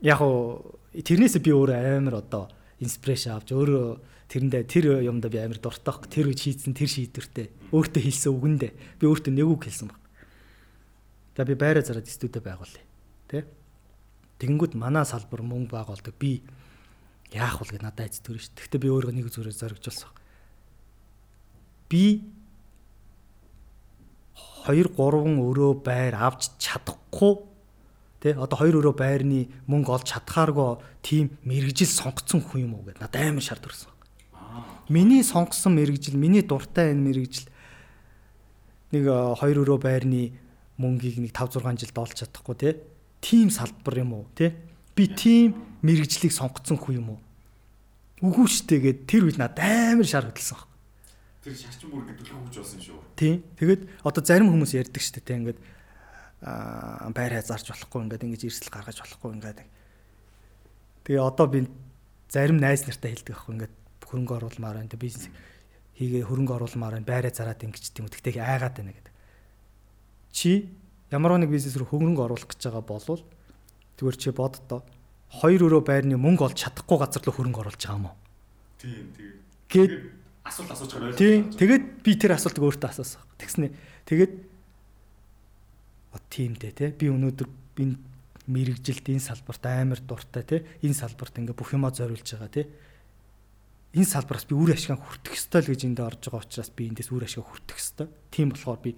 яг 0.09 0.21
уу 0.25 0.79
тэрнээсээ 0.97 1.43
би 1.45 1.53
өөрөө 1.53 1.77
амар 1.77 2.25
одоо 2.25 2.49
инспирэшн 2.81 3.37
авч 3.37 3.53
өөрөө 3.53 3.89
тэрэндээ 4.31 4.63
тэр 4.71 4.85
юмда 5.03 5.27
би 5.27 5.43
амар 5.43 5.59
дуртай. 5.59 5.95
Тэр 6.07 6.31
үе 6.31 6.39
шийдсэн 6.39 6.73
тэр 6.73 6.87
шийдвэртэй. 6.87 7.51
Өөртөө 7.75 8.03
хэлсэн 8.07 8.31
үгэндээ 8.31 8.73
би 9.03 9.05
өөртөө 9.11 9.33
нэг 9.35 9.47
үг 9.51 9.67
хэлсэн 9.67 9.91
баг. 9.91 10.01
За 11.35 11.43
би 11.43 11.59
байраа 11.59 11.83
зараад 11.83 12.07
студид 12.07 12.39
байгуулъя. 12.39 12.87
Тэ? 13.27 13.51
Тэгэнгүүт 14.39 14.79
манай 14.79 15.03
салбар 15.03 15.43
мөнгө 15.43 15.75
байгуулдаг. 15.75 16.15
Би 16.15 16.47
яах 17.35 17.59
вэ 17.59 17.75
гэж 17.75 17.83
надад 17.83 18.07
айц 18.07 18.23
төрөн 18.23 18.39
ш. 18.39 18.55
Гэхдээ 18.55 18.81
би 18.81 18.89
өөрөө 18.95 19.13
нэг 19.19 19.29
зүрээр 19.35 19.59
зоригжуулсан. 19.59 20.15
Би 21.91 22.23
2 24.71 24.95
3 24.95 25.43
өрөө 25.43 25.83
байр 25.83 26.15
авч 26.15 26.55
чадахгүй 26.63 27.51
Тэ 28.21 28.37
одоо 28.37 28.57
хоёр 28.61 28.85
өрөө 28.85 28.95
байрны 29.01 29.49
мөнгө 29.65 29.97
олж 29.97 30.13
чадхааргүй 30.13 30.77
тийм 31.01 31.41
мэрэгжил 31.41 31.89
сонгоцсон 31.89 32.45
хүн 32.45 32.69
юм 32.69 32.73
уу 32.77 32.85
гэд 32.85 33.01
надад 33.01 33.17
амар 33.17 33.41
шар 33.41 33.57
төрсөн. 33.57 33.90
Миний 34.91 35.23
сонгосон 35.23 35.79
мэрэгжил, 35.79 36.19
миний 36.19 36.43
дуртай 36.43 36.91
энэ 36.91 36.99
мэрэгжил 36.99 37.47
нэг 38.91 39.07
2 39.07 39.39
өрөө 39.39 39.79
байрны 39.79 40.35
мөнгийг 40.83 41.23
нэг 41.23 41.31
5 41.31 41.63
6 41.63 41.87
жилд 41.87 41.99
олж 42.03 42.19
чадахгүй 42.19 42.57
те. 42.59 42.71
Тим 43.23 43.55
салбар 43.55 44.03
юм 44.03 44.19
уу 44.19 44.27
те? 44.35 44.51
Би 44.99 45.07
тим 45.07 45.55
мэрэгжлийг 45.87 46.35
сонгоцсон 46.35 46.75
хүн 46.75 46.99
юм 46.99 47.09
уу? 47.15 47.21
Үгүй 48.19 48.51
штэ 48.51 48.83
гэд 48.83 48.99
тэр 49.07 49.31
үед 49.31 49.39
надад 49.39 49.63
амар 49.63 50.11
шар 50.11 50.27
хөдөлсөн 50.27 50.59
баг. 50.59 50.67
Тэр 51.47 51.55
шарчин 51.55 51.89
бүр 51.95 52.05
гэдэг 52.11 52.27
хөвж 52.27 52.55
болсон 52.59 52.81
шүү. 52.83 52.99
Тийм. 53.15 53.47
Тэгээд 53.63 53.83
одоо 54.03 54.23
зарим 54.27 54.51
хүмүүс 54.51 54.75
ярьдаг 54.75 55.01
штэ 55.07 55.23
те 55.23 55.39
ингээд 55.39 55.61
аа 56.43 57.15
байраа 57.15 57.47
зарж 57.47 57.71
болохгүй 57.71 58.11
ингээд 58.11 58.27
ингэж 58.27 58.43
эрсэл 58.45 58.75
гаргаж 58.75 58.99
болохгүй 59.01 59.31
ингээд. 59.39 59.63
Тэгээ 61.07 61.23
одоо 61.23 61.47
би 61.47 61.65
зарим 62.29 62.59
найз 62.59 62.85
нартай 62.85 63.17
хэлдэг 63.17 63.33
байхгүй 63.33 63.55
ингээд 63.57 63.75
хөрөнгө 64.11 64.35
оруулмаар 64.37 64.83
байна. 64.83 64.99
Бизнес 64.99 65.31
хийгээ 65.97 66.27
хөрөнгө 66.27 66.55
оруулмаар 66.59 66.99
байна. 66.99 67.07
Байраа 67.07 67.33
зараад 67.33 67.63
ингэж 67.63 67.95
тийм 67.95 68.11
үү. 68.11 68.15
Тэгтээ 68.19 68.43
айгаад 68.43 68.75
байна 68.77 68.93
гэдэг. 68.93 69.15
Чи 70.35 70.69
ямар 71.15 71.39
нэг 71.39 71.51
бизнес 71.55 71.79
рүү 71.79 71.89
хөрөнгө 71.89 72.27
оруулах 72.27 72.51
гэж 72.51 72.61
байгаа 72.67 72.85
болвол 72.85 73.23
зүгээр 73.97 74.17
чи 74.19 74.31
боддоо 74.35 74.81
хоёр 75.41 75.61
өрөө 75.71 75.83
байрны 75.87 76.19
мөнгө 76.19 76.51
олж 76.51 76.59
чадахгүй 76.59 76.99
газар 76.99 77.23
руу 77.23 77.35
хөрөнгө 77.39 77.61
оруулж 77.63 77.81
байгаа 77.81 77.99
юм 77.99 78.07
уу? 78.11 78.17
Тийм 78.83 79.07
тийм. 79.15 79.33
Гэт 79.71 79.93
асуулт 80.43 80.71
асууж 80.75 80.91
байгаа 80.91 81.07
ойлгож. 81.15 81.21
Тийм. 81.23 81.41
Тэгээд 81.55 81.85
би 82.03 82.13
тэр 82.19 82.33
асуултыг 82.35 82.65
өөртөө 82.67 82.91
асуусан. 82.91 83.23
Тэгснэ. 83.39 83.69
Тэгээд 84.11 84.33
тийм 86.31 86.55
дээ 86.59 86.73
те. 86.75 86.87
Би 86.95 87.11
өнөөдөр 87.11 87.49
би 87.77 87.85
мэрэгжилд 88.51 89.07
энэ 89.15 89.23
салбарт 89.23 89.65
амар 89.67 90.01
дуртай 90.03 90.43
тий 90.43 90.61
энэ 90.83 90.99
салбарт 90.99 91.39
ингээ 91.39 91.55
бүх 91.55 91.71
юмаа 91.75 91.95
зориулж 91.95 92.27
байгаа 92.27 92.51
тий 92.51 92.67
энэ 93.95 94.07
салбараас 94.07 94.47
би 94.47 94.55
үр 94.55 94.71
ашиг 94.71 94.99
хүртэх 94.99 95.35
ёстой 95.35 95.61
л 95.67 95.71
гэж 95.75 95.83
энд 95.91 96.01
орж 96.01 96.23
байгаа 96.31 96.47
учраас 96.47 96.71
би 96.71 96.87
эндээс 96.87 97.11
үр 97.11 97.27
ашиг 97.27 97.43
хүртэх 97.43 97.79
ёстой. 97.79 98.07
Тийм 98.31 98.55
болохоор 98.55 98.79
би 98.79 98.95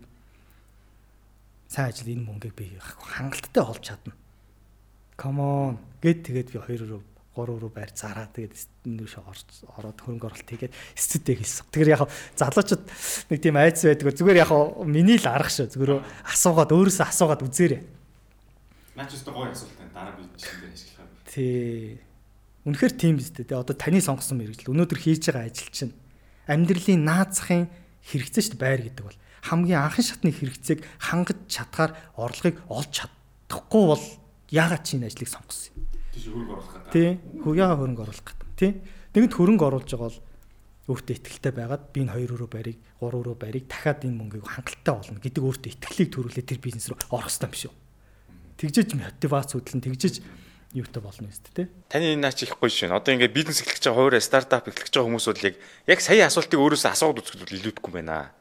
сайн 1.73 1.89
ажил 1.89 2.13
энэ 2.13 2.29
мөнгийг 2.29 2.53
би 2.53 2.77
хангалттай 2.77 3.65
олж 3.65 3.81
чадна. 3.81 4.13
Come 5.17 5.41
on 5.41 5.81
гэд 6.05 6.29
тэгээд 6.29 6.49
би 6.53 6.59
2 6.61 6.85
руу 6.85 7.01
3 7.33 7.57
руу 7.57 7.73
байр 7.73 7.89
зараа 7.97 8.29
тэгээд 8.29 8.53
нүүш 8.85 9.17
ороод 9.17 9.97
хөрөнгө 10.05 10.29
оруулалт 10.29 10.51
хийгээд 10.53 10.77
студид 10.93 11.41
хэлсэн. 11.41 11.73
Тэгэхээр 11.73 11.95
яг 11.97 12.05
залуучууд 12.37 12.85
нэг 13.33 13.39
тийм 13.41 13.57
айц 13.57 13.81
байдаг. 13.89 14.13
Зүгээр 14.13 14.45
яг 14.45 14.53
миний 14.85 15.17
л 15.17 15.25
арга 15.25 15.49
шүү. 15.49 15.73
Зүгээр 15.73 16.05
асуугаад 16.29 16.77
өөрөөсөө 16.77 17.09
асуугаад 17.09 17.41
үзээрэй. 17.49 17.81
Наач 19.01 19.17
өстө 19.17 19.33
гоё 19.33 19.49
асуулт 19.49 19.73
байна. 19.81 19.93
Дараа 19.97 20.13
би 20.21 20.29
чинь 20.37 20.61
дээр 20.61 20.77
ашиглах. 20.77 21.09
Тий. 21.25 22.12
Үнэхээр 22.63 22.95
тийм 22.95 23.19
биз 23.19 23.35
дээ. 23.35 23.59
Одоо 23.59 23.75
таны 23.75 23.99
сонгосон 23.99 24.39
мэрэгжил 24.39 24.71
өнөөдөр 24.71 24.99
хийж 25.03 25.31
байгаа 25.31 25.51
ажил 25.51 25.71
чинь 25.75 25.95
амьдралын 26.47 27.03
наазахын 27.03 27.67
хэрэгцээ 28.07 28.43
шүү 28.43 28.55
дээ 28.55 28.63
байр 28.63 28.83
гэдэг 28.87 29.05
бол 29.07 29.19
хамгийн 29.43 29.83
анхан 29.83 30.05
шатны 30.07 30.31
хэрэгцээг 30.31 30.81
хангаж 31.03 31.39
чадхаар 31.51 31.93
орлогыг 32.15 32.63
олж 32.71 32.91
чадахгүй 33.03 33.85
бол 33.91 34.05
яагаад 34.55 34.83
чи 34.87 34.95
энэ 34.99 35.11
ажлыг 35.11 35.27
сонгосон 35.27 35.75
юм? 35.75 35.87
Тийш 36.15 36.25
хөрөнгө 36.31 36.55
оруулах 36.55 36.75
гэдэг. 36.79 36.91
Тий. 36.95 37.11
Яагаад 37.43 37.79
хөрөнгө 37.83 38.03
оруулах 38.07 38.27
гэдэг. 38.31 38.49
Тий. 38.55 38.71
Нэгэнт 39.11 39.35
хөрөнгө 39.35 39.67
оруулж 39.67 39.91
байгаа 39.91 40.07
бол 40.07 40.21
өөртөө 40.83 41.15
ихтэй 41.15 41.53
байгаад 41.55 41.83
би 41.95 41.99
энэ 42.03 42.15
2 42.15 42.35
өрөө 42.35 42.51
байрыг 42.51 42.79
3 42.99 43.19
өрөө 43.23 43.37
байрыг 43.39 43.65
дахиад 43.71 44.03
энэ 44.03 44.19
мөнгийг 44.19 44.47
хангалттай 44.47 44.95
болно 44.99 45.23
гэдэг 45.23 45.43
өөртөө 45.47 45.71
итгэлийг 45.79 46.11
төрүүлээ 46.11 46.47
тэр 46.47 46.59
бизнес 46.59 46.91
рүү 46.91 46.99
орох 47.15 47.31
хэрэгтэй 47.31 47.47
юм 47.47 47.55
шүү. 47.55 47.75
Тэгжээж 48.59 48.91
мотивац 48.99 49.51
хөдлөн 49.55 49.83
тэгжээж 49.83 50.17
юутай 50.73 51.03
болно 51.05 51.29
юм 51.29 51.33
шүү 51.33 51.53
дээ. 51.53 51.69
Таны 51.89 52.17
энэ 52.17 52.25
наач 52.25 52.43
их 52.43 52.57
гоё 52.57 52.73
шин. 52.73 52.97
Одоо 52.97 53.13
ингээд 53.13 53.37
бизнес 53.37 53.61
эхлэж 53.61 53.93
байгаа 53.93 53.97
хуваарь 54.09 54.25
стартап 54.25 54.69
эхлэж 54.69 54.93
байгаа 54.93 55.09
хүмүүс 55.13 55.27
бол 55.29 55.45
яг 55.93 56.01
сая 56.01 56.25
асуултыг 56.27 56.59
өөрөөсөө 56.61 56.91
асууад 56.93 57.21
үзэхэд 57.21 57.53
илүүдэхгүй 57.61 57.93
байна. 57.93 58.33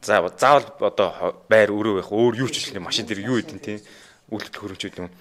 За 0.00 0.24
заавал 0.24 0.68
одоо 0.80 1.44
байр 1.48 1.70
өрөө 1.72 2.00
байх 2.00 2.08
өөр 2.08 2.40
юу 2.40 2.48
ч 2.48 2.64
хэлэх 2.64 2.80
машин 2.80 3.04
дээр 3.04 3.28
юу 3.28 3.36
идэн 3.36 3.60
тийм 3.60 3.78
үйлдэл 4.32 4.60
хөрөмжүүд 4.64 5.00
юм. 5.00 5.12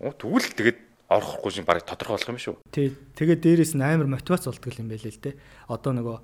Тэгвэл 0.00 0.52
тэгээд 0.52 0.78
орохгүй 1.08 1.50
шин 1.52 1.64
барыг 1.64 1.88
тодорхойлох 1.88 2.32
юм 2.32 2.40
шүү. 2.40 2.56
Тий. 2.68 2.92
Тэгээд 3.16 3.40
дээрэс 3.40 3.72
нь 3.76 3.84
амар 3.84 4.08
мотивац 4.08 4.44
болдгол 4.44 4.80
юм 4.80 4.88
байлээ 4.92 5.12
л 5.12 5.24
дээ. 5.24 5.34
Одоо 5.72 5.92
нөгөө 5.96 6.16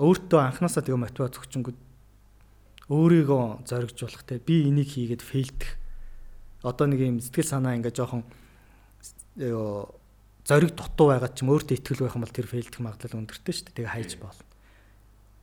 өөртөө 0.00 0.40
анханасаа 0.40 0.84
тэгээ 0.84 1.04
мотивац 1.04 1.36
өгчөнгүүд 1.40 1.78
өөрийгөө 2.92 3.64
зоригжуулах 3.64 4.24
те 4.28 4.36
би 4.36 4.68
энийг 4.68 4.92
хийгээд 4.92 5.24
фейлдэх 5.24 5.80
одоо 6.60 6.84
нэг 6.88 7.00
юм 7.00 7.20
сэтгэл 7.20 7.48
санаа 7.48 7.76
ингээ 7.80 7.96
жоохон 7.96 8.28
зориг 9.36 10.70
дутуу 10.76 11.10
байгаад 11.10 11.34
ч 11.34 11.42
юм 11.42 11.50
өөртөө 11.50 11.74
ихтгэл 11.74 12.04
байх 12.06 12.14
юм 12.14 12.22
бол 12.22 12.36
тэр 12.36 12.46
фейлдэх 12.46 12.80
магадлал 12.80 13.18
өндөртэй 13.18 13.54
шүү 13.54 13.64
дээ. 13.72 13.76
Тэгээ 13.82 13.94
хайж 13.94 14.10
болно. 14.20 14.46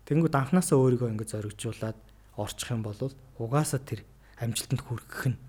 Тэнгүүд 0.08 0.36
анханасаа 0.38 0.78
өөрийгөө 0.80 1.10
ингэ 1.12 1.28
зоригжуулаад 1.28 2.00
орчих 2.40 2.72
юм 2.72 2.84
бол 2.86 2.96
угаасаа 3.42 3.82
тэр 3.84 4.08
амжилтанд 4.40 4.82
хүргэх 4.86 5.24
нь 5.36 5.40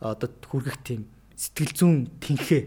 одоо 0.00 0.30
хүргэх 0.30 0.78
тийм 0.86 1.10
сэтгэл 1.36 1.74
зүүн 1.74 1.96
тэнхээ 2.22 2.62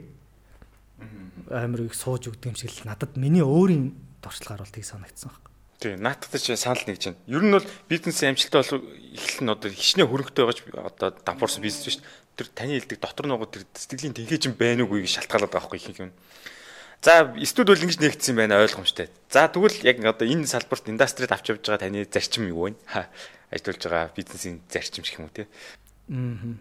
амар 1.49 1.87
их 1.87 1.95
сууж 1.95 2.29
өгдөг 2.29 2.53
юм 2.53 2.57
шиг 2.59 2.71
л 2.71 2.87
надад 2.87 3.17
миний 3.17 3.41
өөрийн 3.41 3.95
дуршлаар 4.21 4.61
бол 4.61 4.71
тийг 4.71 4.85
санагдсан 4.85 5.31
байна. 5.31 5.49
Тий, 5.81 5.95
наадтай 5.97 6.39
чи 6.39 6.53
санал 6.53 6.85
нэг 6.85 7.01
чинь. 7.01 7.17
Ер 7.25 7.41
нь 7.41 7.55
бол 7.55 7.65
бизнесийн 7.89 8.37
амжилттай 8.37 8.61
бол 8.61 8.85
эхлэл 9.17 9.43
нь 9.43 9.53
одоо 9.55 9.69
хичнээн 9.73 10.07
хөрөнгөтэй 10.07 10.45
байгаж 10.45 10.59
одоо 10.77 11.09
дампуурсан 11.25 11.65
бизнес 11.65 11.87
шүү 11.89 12.03
дээ 12.03 12.05
тэр 12.41 12.49
таны 12.49 12.73
хэлдэг 12.81 12.97
дотор 12.97 13.29
нөгөө 13.29 13.49
тэр 13.53 13.63
сэтгэлийн 13.77 14.17
тэнхээ 14.17 14.41
чинь 14.41 14.57
байна 14.57 14.81
уугүй 14.89 15.05
гэж 15.05 15.21
шалтгаалаад 15.21 15.53
байгаа 15.53 15.69
байхгүй 15.69 15.93
их 15.93 16.01
юм. 16.01 16.11
За 17.05 17.29
студ 17.45 17.69
бол 17.69 17.77
ингэж 17.77 18.01
нэгдсэн 18.01 18.33
байна 18.37 18.57
ойлгомжтой. 18.57 19.13
За 19.29 19.45
тэгвэл 19.45 19.77
яг 19.85 20.01
одоо 20.01 20.25
энэ 20.25 20.49
салбарт 20.49 20.89
индастрид 20.89 21.29
авч 21.29 21.53
явж 21.53 21.61
байгаа 21.61 21.85
таны 21.85 22.05
зарчим 22.09 22.49
юу 22.49 22.73
вэ? 22.73 22.77
Ажиллаж 23.53 23.81
байгаа 23.85 24.13
бизнесийн 24.17 24.61
зарчим 24.69 25.05
шиг 25.05 25.21
юм 25.21 25.29
уу 25.29 25.33
те? 25.33 25.45
Аа. 26.09 26.57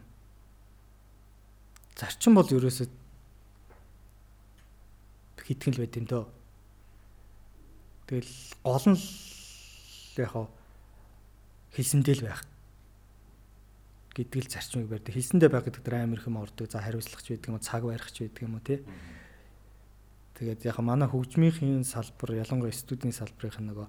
Зарчим 1.97 2.37
бол 2.37 2.49
ерөөсөө 2.49 2.89
хитгэн 5.45 5.74
л 5.76 5.81
байд 5.85 5.97
юм 5.97 6.07
дөө. 6.09 6.24
Тэгэл 8.09 8.33
гол 8.64 8.85
нь 8.93 8.97
л 8.97 9.05
яг 10.20 10.33
хэлсэндэл 11.76 12.24
байх 12.24 12.49
гэдэг 14.15 14.39
л 14.43 14.51
зарчмыг 14.51 14.91
барьдаг. 14.91 15.15
Хэлсэндээ 15.15 15.51
байх 15.51 15.65
гэдэг 15.71 15.83
дээр 15.87 16.03
амар 16.03 16.21
хэм 16.21 16.37
ордог. 16.37 16.67
За 16.67 16.83
хариуцлагч 16.83 17.27
байдаг 17.31 17.49
юм 17.49 17.57
уу, 17.57 17.63
цаг 17.63 17.83
барихч 17.87 18.17
байдаг 18.21 18.43
юм 18.43 18.55
уу 18.59 18.65
тий. 18.65 18.81
Тэгээд 20.41 20.67
яг 20.67 20.79
манай 20.83 21.09
хөгжмийн 21.09 21.85
салбар 21.87 22.43
ялангуяа 22.43 22.75
студийн 22.75 23.15
салбарын 23.15 23.71
нөгөө 23.71 23.87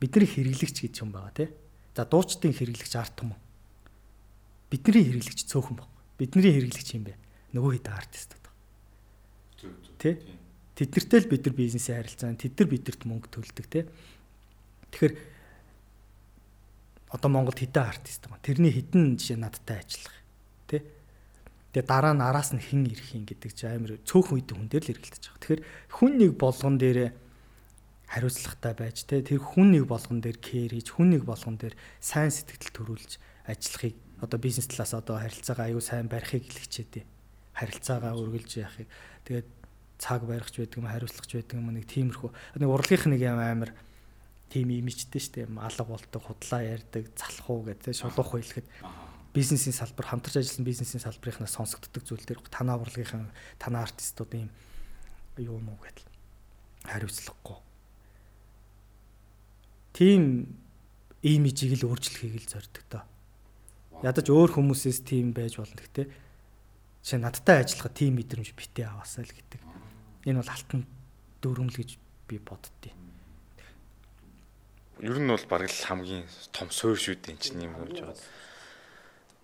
бидний 0.00 0.28
хэрэглэгч 0.28 0.76
гэж 0.88 0.94
юм 1.04 1.14
байгаа 1.14 1.32
тий. 1.36 1.48
За 1.94 2.02
дуучдын 2.08 2.50
хэрэглэгч 2.50 2.94
арт 2.98 3.22
юм 3.22 3.36
уу? 3.36 3.40
Бидний 4.72 5.04
хэрэглэгч 5.04 5.46
цөөхөн 5.46 5.78
баг. 5.78 5.88
Бидний 6.18 6.50
хэрэглэгч 6.50 6.88
юм 6.98 7.06
бэ? 7.06 7.14
Нөгөө 7.54 7.70
хэд 7.78 7.86
артистууд 7.92 8.42
баг. 8.42 8.54
Тий. 10.02 10.14
Тэднэртэй 10.74 11.20
л 11.22 11.30
бид 11.30 11.46
нар 11.46 11.54
бизнесээ 11.54 11.96
харилцаана. 12.02 12.40
Тэд 12.40 12.58
нар 12.58 12.68
бидэрт 12.72 13.02
мөнгө 13.06 13.28
төлдөг 13.30 13.66
тий. 13.70 13.84
Тэгэхээр 14.90 15.14
одоо 17.14 17.30
Монголд 17.30 17.62
хэдэн 17.62 17.86
артист 17.86 18.26
байгаа. 18.26 18.42
Тэрний 18.42 18.74
хэдэн 18.74 19.14
жишээ 19.14 19.38
надтай 19.38 19.86
ажиллах. 19.86 20.18
Тэ? 20.66 20.82
Тэгээ 21.70 21.86
дараа 21.86 22.14
нь 22.18 22.26
араас 22.26 22.50
нь 22.50 22.58
хэн 22.58 22.90
ирэх 22.90 23.14
юм 23.14 23.22
гэдэг 23.22 23.50
чи 23.54 23.70
амар 23.70 24.02
цөөхөн 24.02 24.34
үед 24.42 24.50
хүн 24.50 24.66
дээр 24.66 24.84
л 24.90 24.92
эргэлдэж 24.98 25.22
байгаа. 25.30 25.38
Тэгэхээр 25.38 25.62
хүн 25.94 26.12
нэг 26.18 26.32
болгон 26.34 26.74
дээр 26.82 26.98
хариуцлагатай 28.10 28.74
байж 28.74 28.98
тэ 29.06 29.22
тэр 29.22 29.38
хүн 29.38 29.78
нэг 29.78 29.86
болгон 29.86 30.18
дээр 30.18 30.38
кэр 30.42 30.74
хийж 30.74 30.88
хүн 30.90 31.14
нэг 31.14 31.22
болгон 31.22 31.54
дээр 31.54 31.78
сайн 32.02 32.34
сэтгэл 32.34 32.74
төрүүлж 32.74 33.22
ажиллахыг 33.46 33.94
одоо 34.18 34.38
бизнес 34.42 34.66
талаас 34.66 34.94
одоо 34.94 35.22
харилцаагаа 35.22 35.70
аюу 35.70 35.82
сайн 35.82 36.10
барихыг 36.10 36.46
хэлчихэдэ. 36.50 37.06
Харилцаагаа 37.54 38.18
үргэлж 38.18 38.50
яахыг 38.58 38.88
тэгээд 39.26 39.48
цаг 39.98 40.26
барихч 40.26 40.58
байдаг 40.58 40.78
юм 40.78 40.90
хариуцлагч 40.90 41.30
байдаг 41.38 41.56
юм 41.58 41.70
нэг 41.70 41.86
тиймэрхүү 41.86 42.30
нэг 42.58 42.70
урлагийнх 42.70 43.06
нэг 43.08 43.20
юм 43.22 43.38
амар 43.38 43.70
тийм 44.50 44.70
имижтэй 44.70 45.20
шүү 45.20 45.34
дээ. 45.44 45.60
Алга 45.60 45.84
болдог, 45.84 46.22
худлаа 46.22 46.62
ярьдаг, 46.62 47.10
залах 47.16 47.48
уу 47.50 47.62
гэдэг 47.66 47.94
шулуух 47.94 48.38
хэлэхэд 48.38 48.68
бизнесийн 49.34 49.74
салбар 49.74 50.06
хамтарч 50.06 50.38
ажилласан 50.38 50.64
бизнесийн 50.64 51.02
салбарынхнаас 51.02 51.58
сонсогддог 51.58 52.06
зүйл 52.06 52.22
дээр 52.22 52.38
танаа 52.46 52.78
урлагийнхан 52.78 53.34
танаа 53.58 53.82
артистууд 53.82 54.30
ийм 54.30 54.48
юу 55.42 55.58
юм 55.58 55.74
уу 55.74 55.78
гэдэл 55.82 56.06
хариуцлагагүй. 56.86 57.58
Тийм 59.90 60.54
имижийг 61.22 61.82
л 61.82 61.90
өөрчлөхийг 61.90 62.46
л 62.46 62.52
зорддог 62.54 62.84
доо. 62.86 63.04
Ядаж 64.06 64.30
өөр 64.30 64.54
хүмүүсээс 64.54 65.02
тийм 65.02 65.34
байж 65.34 65.58
болно 65.58 65.82
гэхдээ 65.82 66.06
жишээ 67.02 67.18
надтай 67.18 67.66
ажиллахад 67.66 67.98
тийм 67.98 68.22
мэдрэмж 68.22 68.54
битээ 68.54 68.86
аваасаа 68.86 69.26
л 69.26 69.34
гэдэг. 69.34 69.60
Энэ 70.30 70.38
бол 70.38 70.54
алтан 70.54 70.86
дөрөмл 71.42 71.74
гэж 71.74 71.90
би 72.30 72.38
боддتي 72.38 73.03
ер 75.04 75.20
нь 75.20 75.28
бол 75.28 75.46
бараг 75.52 75.68
л 75.68 75.84
хамгийн 75.84 76.24
том 76.48 76.72
суурь 76.72 76.96
шүү 76.96 77.20
дээ 77.20 77.36
чинь 77.36 77.60
юм 77.60 77.76
болж 77.76 78.00
байгаа. 78.00 78.16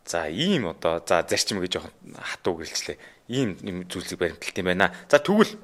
За 0.08 0.24
ийм 0.24 0.72
одоо 0.72 1.04
за 1.04 1.20
зарчим 1.28 1.61
гэж 1.61 1.76
жоохон 1.76 1.92
хатуу 2.16 2.64
гэлчлээ. 2.64 2.96
Ийм 3.28 3.61
юм 3.61 3.84
зүйлсийг 3.84 4.16
баримталт 4.16 4.56
юм 4.56 4.72
байна. 4.72 4.88
За 5.12 5.20
тэгвэл 5.20 5.61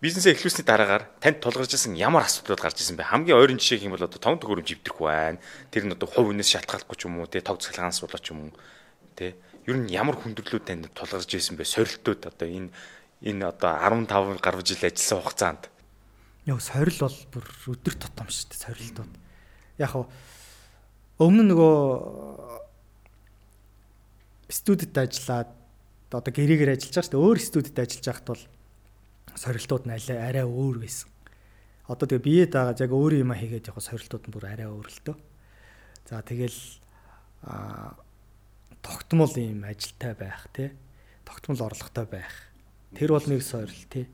бизнесээ 0.00 0.32
эхлүүлсний 0.32 0.64
дараагаар 0.64 1.12
танд 1.20 1.44
тулгарч 1.44 1.76
исэн 1.76 1.92
ямар 1.92 2.24
асуудлууд 2.24 2.64
гарч 2.64 2.80
исэн 2.80 2.96
бэ? 2.96 3.12
Хамгийн 3.12 3.36
ойрын 3.36 3.60
жишээ 3.60 3.84
юм 3.84 3.92
бол 3.92 4.08
одоо 4.08 4.16
том 4.16 4.40
төгөрөмж 4.40 4.80
ивдэрх 4.80 4.96
байна. 4.96 5.38
Тэр 5.68 5.84
нь 5.84 5.92
одоо 5.92 6.08
хувь 6.08 6.32
хүнээс 6.32 6.56
шалтгаалгүй 6.56 6.96
ч 6.96 7.04
юм 7.04 7.20
уу, 7.20 7.28
тэ 7.28 7.44
тог 7.44 7.60
цахилгаанаас 7.60 8.00
болоо 8.00 8.18
ч 8.18 8.32
юм 8.32 8.48
уу. 8.48 8.56
Тэ 9.12 9.36
ер 9.68 9.76
нь 9.76 9.92
ямар 9.92 10.16
хүндрэлүүд 10.16 10.64
танд 10.64 10.88
тулгарч 10.96 11.30
исэн 11.36 11.60
бэ? 11.60 11.68
Сорилтууд 11.68 12.32
одоо 12.32 12.48
энэ 12.48 12.72
энэ 13.22 13.44
одоо 13.44 13.76
15 13.76 14.40
гаруй 14.40 14.64
жил 14.64 14.82
ажилласан 14.82 15.20
хугацаанд 15.20 15.71
Яа 16.42 16.58
сорил 16.58 16.98
бол 16.98 17.18
бүр 17.30 17.44
өдөр 17.70 17.94
тутам 18.02 18.26
шүү 18.26 18.50
дээ 18.50 18.62
сорилтууд. 18.66 19.14
Яг 19.78 19.94
нь 19.94 20.10
өмнө 21.22 21.42
нөгөө 21.54 21.76
студид 24.50 24.90
ажиллаад 24.90 25.54
одоо 26.10 26.32
гэрээгээр 26.34 26.74
ажиллаж 26.74 26.98
байгаа 26.98 27.06
шүү 27.06 27.14
дээ. 27.14 27.22
Өөр 27.22 27.38
студид 27.38 27.78
ажиллаж 27.78 28.06
байхад 28.10 28.26
бол 28.26 28.42
сорилтууд 29.38 29.84
нь 29.86 29.94
арай 29.94 30.42
өөр 30.42 30.82
байсан. 30.82 31.08
Одоо 31.86 32.10
тэгээ 32.10 32.26
бие 32.26 32.44
даагаад 32.50 32.82
яг 32.82 32.90
өөр 32.90 33.22
юм 33.22 33.30
хийгээд 33.38 33.70
яг 33.70 33.78
сорилтууд 33.78 34.26
нь 34.26 34.34
бүр 34.34 34.50
арай 34.50 34.66
өөр 34.66 34.88
л 34.90 35.00
дөө. 35.06 35.16
За 36.10 36.26
тэгэл 36.26 36.58
а 37.46 37.94
тогтмол 38.82 39.30
юм 39.38 39.62
ажилтай 39.62 40.18
байх 40.18 40.50
тий. 40.50 40.74
Тогтмол 41.22 41.70
орлоготой 41.70 42.06
байх. 42.10 42.34
Тэр 42.98 43.14
бол 43.14 43.26
нэг 43.30 43.46
сорил 43.46 43.86
тий 43.86 44.10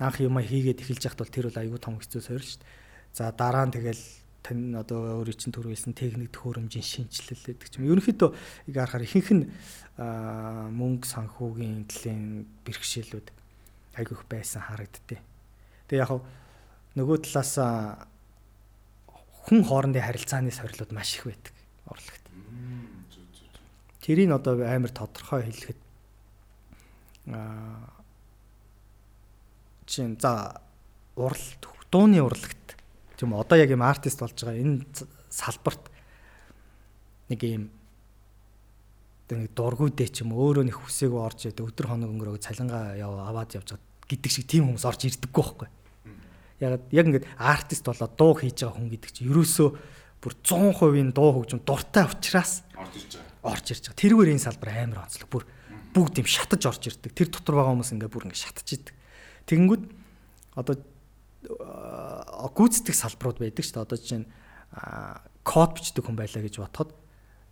анх 0.00 0.16
юм 0.24 0.40
хийгээд 0.40 0.80
эхэлж 0.80 1.04
яхад 1.04 1.20
бол 1.20 1.30
тэр 1.30 1.46
бол 1.52 1.60
аюу 1.60 1.78
том 1.78 2.00
хэцүү 2.00 2.20
сойр 2.24 2.40
шүү 2.40 2.64
дээ. 2.64 2.72
За 3.12 3.28
дараа 3.36 3.68
нь 3.68 3.74
тэгэл 3.76 4.00
тань 4.40 4.72
одоо 4.72 5.20
өөрийн 5.20 5.36
чинь 5.36 5.52
төрүүлсэн 5.52 5.92
техник 5.92 6.32
төхөөрөмжийн 6.32 6.80
шинжилэл 6.80 7.44
гэдэг 7.52 7.68
ч 7.68 7.76
юм. 7.76 7.92
Ерөнхийдөө 7.92 8.30
яг 8.72 8.76
харахаар 8.88 9.04
ихэнх 9.04 9.30
нь 9.36 9.44
мөнгө 10.00 11.04
санхүүгийн 11.04 11.84
төлөлийн 11.84 12.48
бэрхшээлүүд 12.64 13.28
айгүйх 14.00 14.24
байсан 14.24 14.64
харагддээ. 14.64 15.20
Тэгээ 15.92 16.00
яг 16.00 16.24
нөгөө 16.96 17.16
талаас 17.28 17.60
хүн 19.44 19.60
хоорондын 19.68 20.06
харилцааны 20.06 20.48
сорилууд 20.48 20.96
маш 20.96 21.20
их 21.20 21.28
байдаг 21.28 21.52
урлагт. 21.84 22.24
Тэрийг 24.00 24.32
одоо 24.32 24.56
амар 24.64 24.92
тодорхой 24.96 25.44
хэлэхэд 25.44 25.80
аа 27.36 27.99
чинь 29.90 30.14
за 30.22 30.62
урал 31.18 31.46
дууны 31.90 32.22
урлагт 32.22 32.78
тийм 33.18 33.34
одоо 33.34 33.58
яг 33.58 33.74
юм 33.74 33.82
артист 33.82 34.22
болж 34.22 34.38
байгаа 34.38 34.62
энэ 34.62 34.86
салбарт 35.28 35.90
нэг 37.28 37.42
юм 37.42 37.64
нэг 39.30 39.54
дургүйдээ 39.54 40.08
ч 40.10 40.22
юм 40.22 40.34
өөрөө 40.34 40.66
нэг 40.66 40.76
хүсээгүй 40.78 41.20
орж 41.20 41.50
идэг 41.50 41.66
өдөр 41.66 41.86
хоног 41.86 42.10
өнгөрөөг 42.10 42.42
цалингаа 42.42 42.98
яв 42.98 43.14
аваад 43.14 43.54
явж 43.54 43.74
байгаа 43.74 44.06
гэдэг 44.10 44.30
шиг 44.30 44.46
тийм 44.50 44.66
хүмүүс 44.70 44.86
орж 44.86 45.06
ирдэггүй 45.06 45.42
байхгүй. 45.42 45.68
Яг 46.58 46.82
яг 46.90 47.06
ингээд 47.06 47.30
артист 47.38 47.86
болоод 47.86 48.18
дуу 48.18 48.34
хийж 48.34 48.66
байгаа 48.66 48.74
хүн 48.74 48.90
гэдэг 48.90 49.10
чинь 49.14 49.30
ерөөсөө 49.30 49.68
бүр 50.20 50.34
100% 50.42 51.14
дуу 51.14 51.30
хөгжим 51.38 51.62
дуртай 51.62 52.04
учраас 52.10 52.66
орж 52.74 52.94
ирж 52.98 53.12
байгаа. 53.22 53.54
Орж 53.54 53.66
ирж 53.70 53.84
байгаа. 53.86 54.02
Тэрүүгээр 54.02 54.32
энэ 54.34 54.44
салбар 54.44 54.70
амар 54.74 55.02
онцлог. 55.06 55.30
Бүр 55.30 55.44
бүгд 55.94 56.20
юм 56.20 56.28
шатаж 56.28 56.62
орж 56.66 56.82
ирдэг. 56.90 57.14
Тэр 57.14 57.30
дотор 57.30 57.54
байгаа 57.54 57.72
хүмүүс 57.78 57.92
ингээд 57.94 58.12
бүр 58.12 58.26
ингээд 58.26 58.44
шатаж 58.44 58.68
идэг. 58.74 58.94
Тэгэнгүүт 59.50 59.84
одоо 60.54 60.78
гүйцэтгэх 62.54 62.94
салбарууд 62.94 63.42
байдаг 63.42 63.64
шүү 63.66 63.74
дээ. 63.74 63.86
Одоо 63.86 63.98
чинь 63.98 64.26
код 65.42 65.70
бичдэг 65.74 66.06
хүн 66.06 66.14
байлаа 66.14 66.42
гэж 66.46 66.62
бодоход 66.62 66.94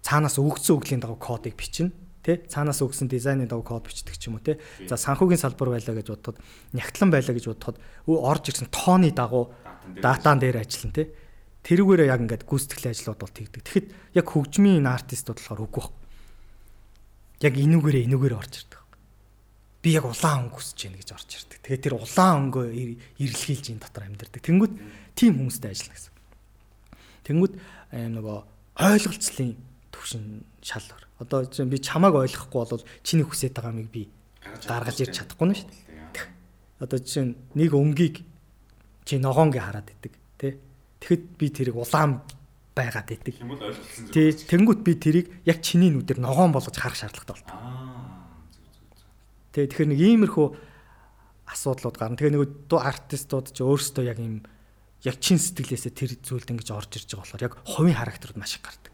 цаанаас 0.06 0.38
өгсөн 0.38 0.78
өглийн 0.78 1.02
дагуу 1.02 1.18
кодыг 1.18 1.58
бичнэ 1.58 1.90
тий 2.22 2.36
цаанаас 2.46 2.78
өгсөн 2.84 3.10
дизайны 3.10 3.50
дагуу 3.50 3.66
код 3.66 3.90
бичдэг 3.90 4.14
ч 4.14 4.30
юм 4.30 4.38
уу 4.38 4.44
тий 4.44 4.60
за 4.86 4.94
санхүүгийн 4.94 5.42
салбар 5.42 5.74
байлаа 5.74 5.98
гэж 5.98 6.06
бодоход 6.14 6.38
нягтлан 6.76 7.10
байлаа 7.10 7.34
гэж 7.34 7.44
бодоход 7.50 7.76
орж 8.06 8.44
ирсэн 8.54 8.70
тооны 8.70 9.10
дагуу 9.10 9.50
датан 9.98 10.38
дээр 10.38 10.62
ажиллана. 10.62 10.94
тий 10.94 11.06
тэрүүгээрээ 11.66 12.12
яг 12.14 12.20
ингээд 12.22 12.46
гүйцэтгэлийн 12.46 12.94
ажлууд 12.94 13.18
бол 13.18 13.34
тэгдэг. 13.34 13.62
Тэгэхэд 13.66 13.86
яг 14.14 14.26
хөгжмийн 14.30 14.86
артистууд 14.86 15.42
болохоор 15.42 15.66
үгүй 15.66 15.82
баг 15.82 15.94
яг 17.42 17.54
энүүгээрээ 17.58 18.06
энүүгээрээ 18.06 18.38
орж 18.38 18.54
ирдэг 18.62 18.77
би 19.82 19.94
яг 19.94 20.04
улаан 20.06 20.48
өнгө 20.48 20.58
хүсэж 20.58 20.78
байна 20.88 20.98
гэж 20.98 21.10
орж 21.14 21.30
ирдэг. 21.38 21.58
Тэгээд 21.62 21.84
тэр 21.86 21.94
улаан 21.98 22.50
өнгөө 22.50 22.66
ирэлхийлж 23.18 23.66
энэ 23.72 23.82
дотор 23.82 24.04
амьдэрдэг 24.06 24.42
тэнгүүд 24.42 24.72
тийм 25.14 25.32
хүмүүстэй 25.38 25.70
ажиллана 25.70 25.96
гэсэн. 25.96 26.14
Тэнгүүд 27.26 27.54
аим 27.94 28.12
нөгөө 28.18 28.38
ойлголцлын 28.78 29.52
төвшин 29.94 30.24
шал 30.62 30.86
өөр 30.86 31.08
Одоо 31.18 31.42
би 31.42 31.78
чамааг 31.82 32.14
ойлгохгүй 32.14 32.62
бол 32.70 32.84
чиний 33.02 33.26
хүсэж 33.26 33.50
байгаа 33.50 33.74
юмыг 33.74 33.90
би 33.90 34.06
гаргаж 34.70 35.02
ирч 35.02 35.18
чадахгүй 35.18 35.50
нь 35.50 35.58
шүү 35.58 35.66
дээ. 35.66 36.26
Одоо 36.78 36.98
жишээ 37.02 37.24
нь 37.26 37.34
нэг 37.58 37.74
өнгийг 37.74 38.22
чи 39.02 39.18
ногоонгийн 39.18 39.66
хараад 39.66 39.90
идэг 39.90 40.14
тий. 40.38 40.62
Тэгэхэд 41.02 41.22
би 41.34 41.46
тэрийг 41.50 41.74
улаан 41.74 42.22
байгаад 42.70 43.10
идэг. 43.10 43.34
Тэнгүүт 44.46 44.80
би 44.86 44.92
тэрийг 44.94 45.26
яг 45.42 45.58
чиний 45.58 45.90
нүдээр 45.90 46.22
ногоон 46.22 46.54
болгож 46.54 46.78
харах 46.78 46.94
шаардлагатай 46.94 47.34
болдог. 47.34 47.58
Тий. 49.58 49.66
Тэгэхээр 49.66 49.90
нэг 49.90 50.00
иймэрхүү 50.00 50.46
асуудлууд 51.50 51.96
гарна. 51.98 52.14
Тэгээ 52.14 52.34
нэг 52.38 52.70
дуу 52.70 52.78
артистууд 52.78 53.50
ч 53.50 53.58
өөрсдөө 53.64 54.04
яг 54.06 54.18
юм 54.22 54.46
яг 55.02 55.16
чин 55.18 55.38
сэтгэлээсээ 55.38 55.92
тэр 55.94 56.12
зүйлд 56.22 56.50
ингэж 56.54 56.68
орж 56.70 56.90
ирж 56.98 57.10
байгаа 57.14 57.26
болохоор 57.26 57.46
яг 57.46 57.54
хувийн 57.66 57.98
характерууд 57.98 58.38
маш 58.38 58.58
их 58.58 58.62
гардаг. 58.62 58.92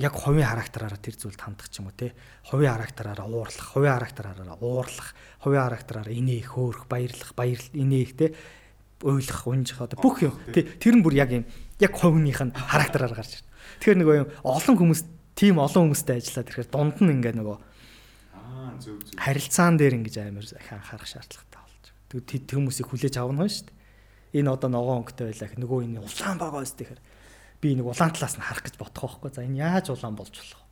Яг 0.00 0.14
хувийн 0.16 0.48
характераараа 0.48 1.00
тэр 1.00 1.16
зүйлд 1.18 1.40
хандах 1.40 1.68
ч 1.70 1.82
юм 1.82 1.90
уу 1.90 1.96
те 1.96 2.14
хувийн 2.48 2.74
характераараа 2.74 3.26
уурлах 3.28 3.68
хувийн 3.74 3.96
характераараа 3.98 4.56
уурлах 4.62 5.08
хувийн 5.42 5.64
характераараа 5.66 6.14
инээх 6.14 6.48
хөөрөх 6.54 6.84
баярлах 6.88 7.32
баяр 7.36 7.60
инээх 7.74 8.12
те 8.16 8.26
ойлгох 9.04 9.46
унжих 9.46 9.80
одоо 9.80 9.98
бүх 10.00 10.24
юм. 10.24 10.34
Тэр 10.52 10.94
нь 10.96 11.04
бүр 11.04 11.14
яг 11.16 11.30
юм 11.32 11.44
яг 11.78 11.92
хувийнх 11.94 12.40
нь 12.40 12.52
характераар 12.56 13.14
гарч 13.14 13.40
ирнэ. 13.40 13.48
Тэгэхээр 13.80 14.00
нөгөө 14.00 14.16
юм 14.24 14.28
олон 14.44 14.76
хүмүүс 14.76 15.00
тийм 15.36 15.56
олон 15.60 15.88
хүмүүстэй 15.88 16.20
ажиллаад 16.20 16.48
ирэхээр 16.52 16.68
дунд 16.72 16.96
нь 17.00 17.12
ингээ 17.20 17.34
нөгөө 17.38 17.56
харилцаан 19.16 19.76
дээр 19.76 19.94
ингэж 20.00 20.16
амар 20.20 20.46
анхаарах 20.46 21.08
шаардлагатай 21.08 21.60
болж 21.60 21.84
байгаа. 21.84 22.08
Тэгвэл 22.10 22.46
тэр 22.46 22.56
хүмүүсийг 22.58 22.88
хүлээж 22.88 23.14
авах 23.20 23.36
нь 23.36 23.48
шүү 23.50 23.66
дээ. 23.68 23.78
Энэ 24.40 24.50
одоо 24.54 24.70
ногоон 24.70 25.00
өнгөтэй 25.02 25.26
байлаа. 25.26 25.48
Нөгөө 25.58 25.78
энэ 25.84 26.00
улаан 26.00 26.38
байгаа 26.38 26.62
өстэй 26.64 26.84
гэхээр 26.86 27.02
би 27.60 27.68
нэг 27.76 27.86
улаан 27.86 28.12
талаас 28.14 28.36
нь 28.38 28.46
харах 28.46 28.64
гэж 28.64 28.74
бодох 28.78 29.18
байхгүй. 29.20 29.30
За 29.34 29.42
энэ 29.44 29.60
яаж 29.60 29.86
улаан 29.90 30.16
болж 30.16 30.34
болох 30.34 30.62
вэ? 30.62 30.68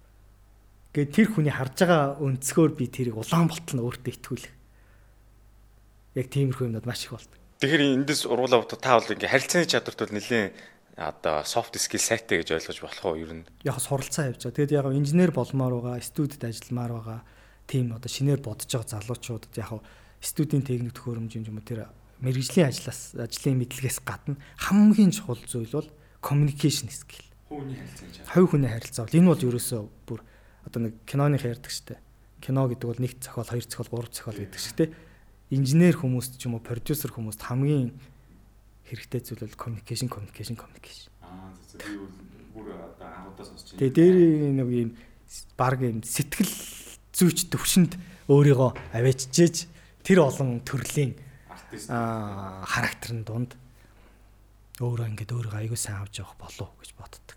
Гэт 0.94 1.10
тэр 1.12 1.28
хүний 1.28 1.52
харж 1.52 1.76
байгаа 1.84 2.16
өнцгөр 2.22 2.72
би 2.72 2.84
тэрийг 2.88 3.16
улаан 3.20 3.46
болтол 3.50 3.76
нь 3.76 3.84
өөртөө 3.84 4.12
итгүүлэх. 4.14 4.54
Яг 6.16 6.26
тиймэрхүү 6.32 6.64
юмнууд 6.70 6.86
маш 6.88 7.04
их 7.04 7.12
болдог. 7.12 7.38
Тэгэхээр 7.60 7.82
эндээс 8.02 8.22
ургуулаа 8.24 8.62
бот 8.64 8.78
та 8.78 8.96
бол 8.96 9.12
ингээ 9.12 9.28
харилцааны 9.34 9.68
чадварт 9.68 10.00
бол 10.00 10.14
нэлээд 10.16 10.54
одоо 10.98 11.46
soft 11.46 11.78
skill 11.78 12.02
сайтай 12.02 12.42
гэж 12.42 12.58
ойлгож 12.58 12.78
болох 12.82 13.04
уу 13.06 13.18
ер 13.18 13.32
нь? 13.34 13.46
Яг 13.62 13.78
суралцаа 13.78 14.34
байгаа. 14.34 14.50
Тэгэд 14.50 14.74
яг 14.74 14.86
инженер 14.90 15.30
болмоор 15.30 15.78
байгаа, 15.78 16.02
студид 16.02 16.42
ажилламаар 16.42 16.92
байгаа 16.98 17.20
тийм 17.68 17.92
одоо 17.92 18.08
шинээр 18.08 18.40
бодож 18.40 18.66
байгаа 18.72 18.98
залуучуудад 18.98 19.52
яг 19.60 19.84
студийн 20.24 20.64
техник 20.64 20.96
төхөөрөмж 20.96 21.36
юм 21.36 21.60
уу 21.60 21.68
тэр 21.68 21.92
мэрэгжлийн 22.24 22.72
ажлаас 22.72 23.14
ажлын 23.14 23.60
мэдлэгээс 23.62 24.02
гадна 24.02 24.40
хамгийн 24.56 25.12
чухал 25.12 25.38
зүйл 25.46 25.70
бол 25.70 25.90
communication 26.24 26.90
skill. 26.90 27.22
Хувийн 27.48 27.76
харилцаа. 27.78 28.26
Хувь 28.34 28.50
хүний 28.50 28.70
харилцаа 28.72 29.06
бол 29.06 29.18
энэ 29.20 29.30
бол 29.30 29.46
ерөөсөө 29.46 29.82
бүр 30.08 30.20
одоо 30.66 30.80
нэг 30.82 30.94
киноны 31.06 31.38
ярьдаг 31.38 31.70
штэ. 31.70 32.02
Кино 32.42 32.66
гэдэг 32.66 32.88
бол 32.90 32.98
нэг 32.98 33.12
зохиол, 33.22 33.46
хоёр 33.46 33.64
зохиол, 33.64 33.92
гурав 33.92 34.10
зохиол 34.10 34.42
гэдэг 34.42 34.58
штэ. 34.58 34.90
Инженер 35.54 35.94
хүмүүст 35.96 36.42
ч 36.42 36.50
юм 36.50 36.58
уу 36.58 36.62
продюсер 36.64 37.14
хүмүүст 37.14 37.46
хамгийн 37.46 37.94
хэрэгтэй 38.90 39.20
зүйл 39.22 39.46
бол 39.46 39.56
communication, 39.56 40.10
communication, 40.10 40.56
communication. 40.58 41.08
Аа 41.22 41.54
зөв 41.70 41.80
би 41.86 41.94
бүр 42.52 42.74
одоо 42.74 43.06
анхудаа 43.06 43.46
сонсч 43.46 43.72
байна. 43.72 43.80
Тэгээ 43.80 43.94
дээр 43.94 44.16
нэг 44.58 44.68
юм 44.68 44.90
баг 45.56 45.80
юм 45.80 46.02
сэтгэл 46.02 46.52
зүйч 47.18 47.50
төвшөнд 47.50 47.98
өөрийгөө 48.30 48.70
аваачжээж 48.94 49.56
тэр 50.06 50.22
олон 50.22 50.62
төрлийн 50.62 51.18
характерын 51.74 53.26
дунд 53.26 53.58
өөрөө 54.78 55.10
ингээд 55.10 55.34
өөрөө 55.34 55.54
аягүй 55.58 55.80
сайн 55.80 56.06
авч 56.06 56.22
явах 56.22 56.38
болов 56.38 56.70
гэж 56.78 56.94
боддог. 56.94 57.34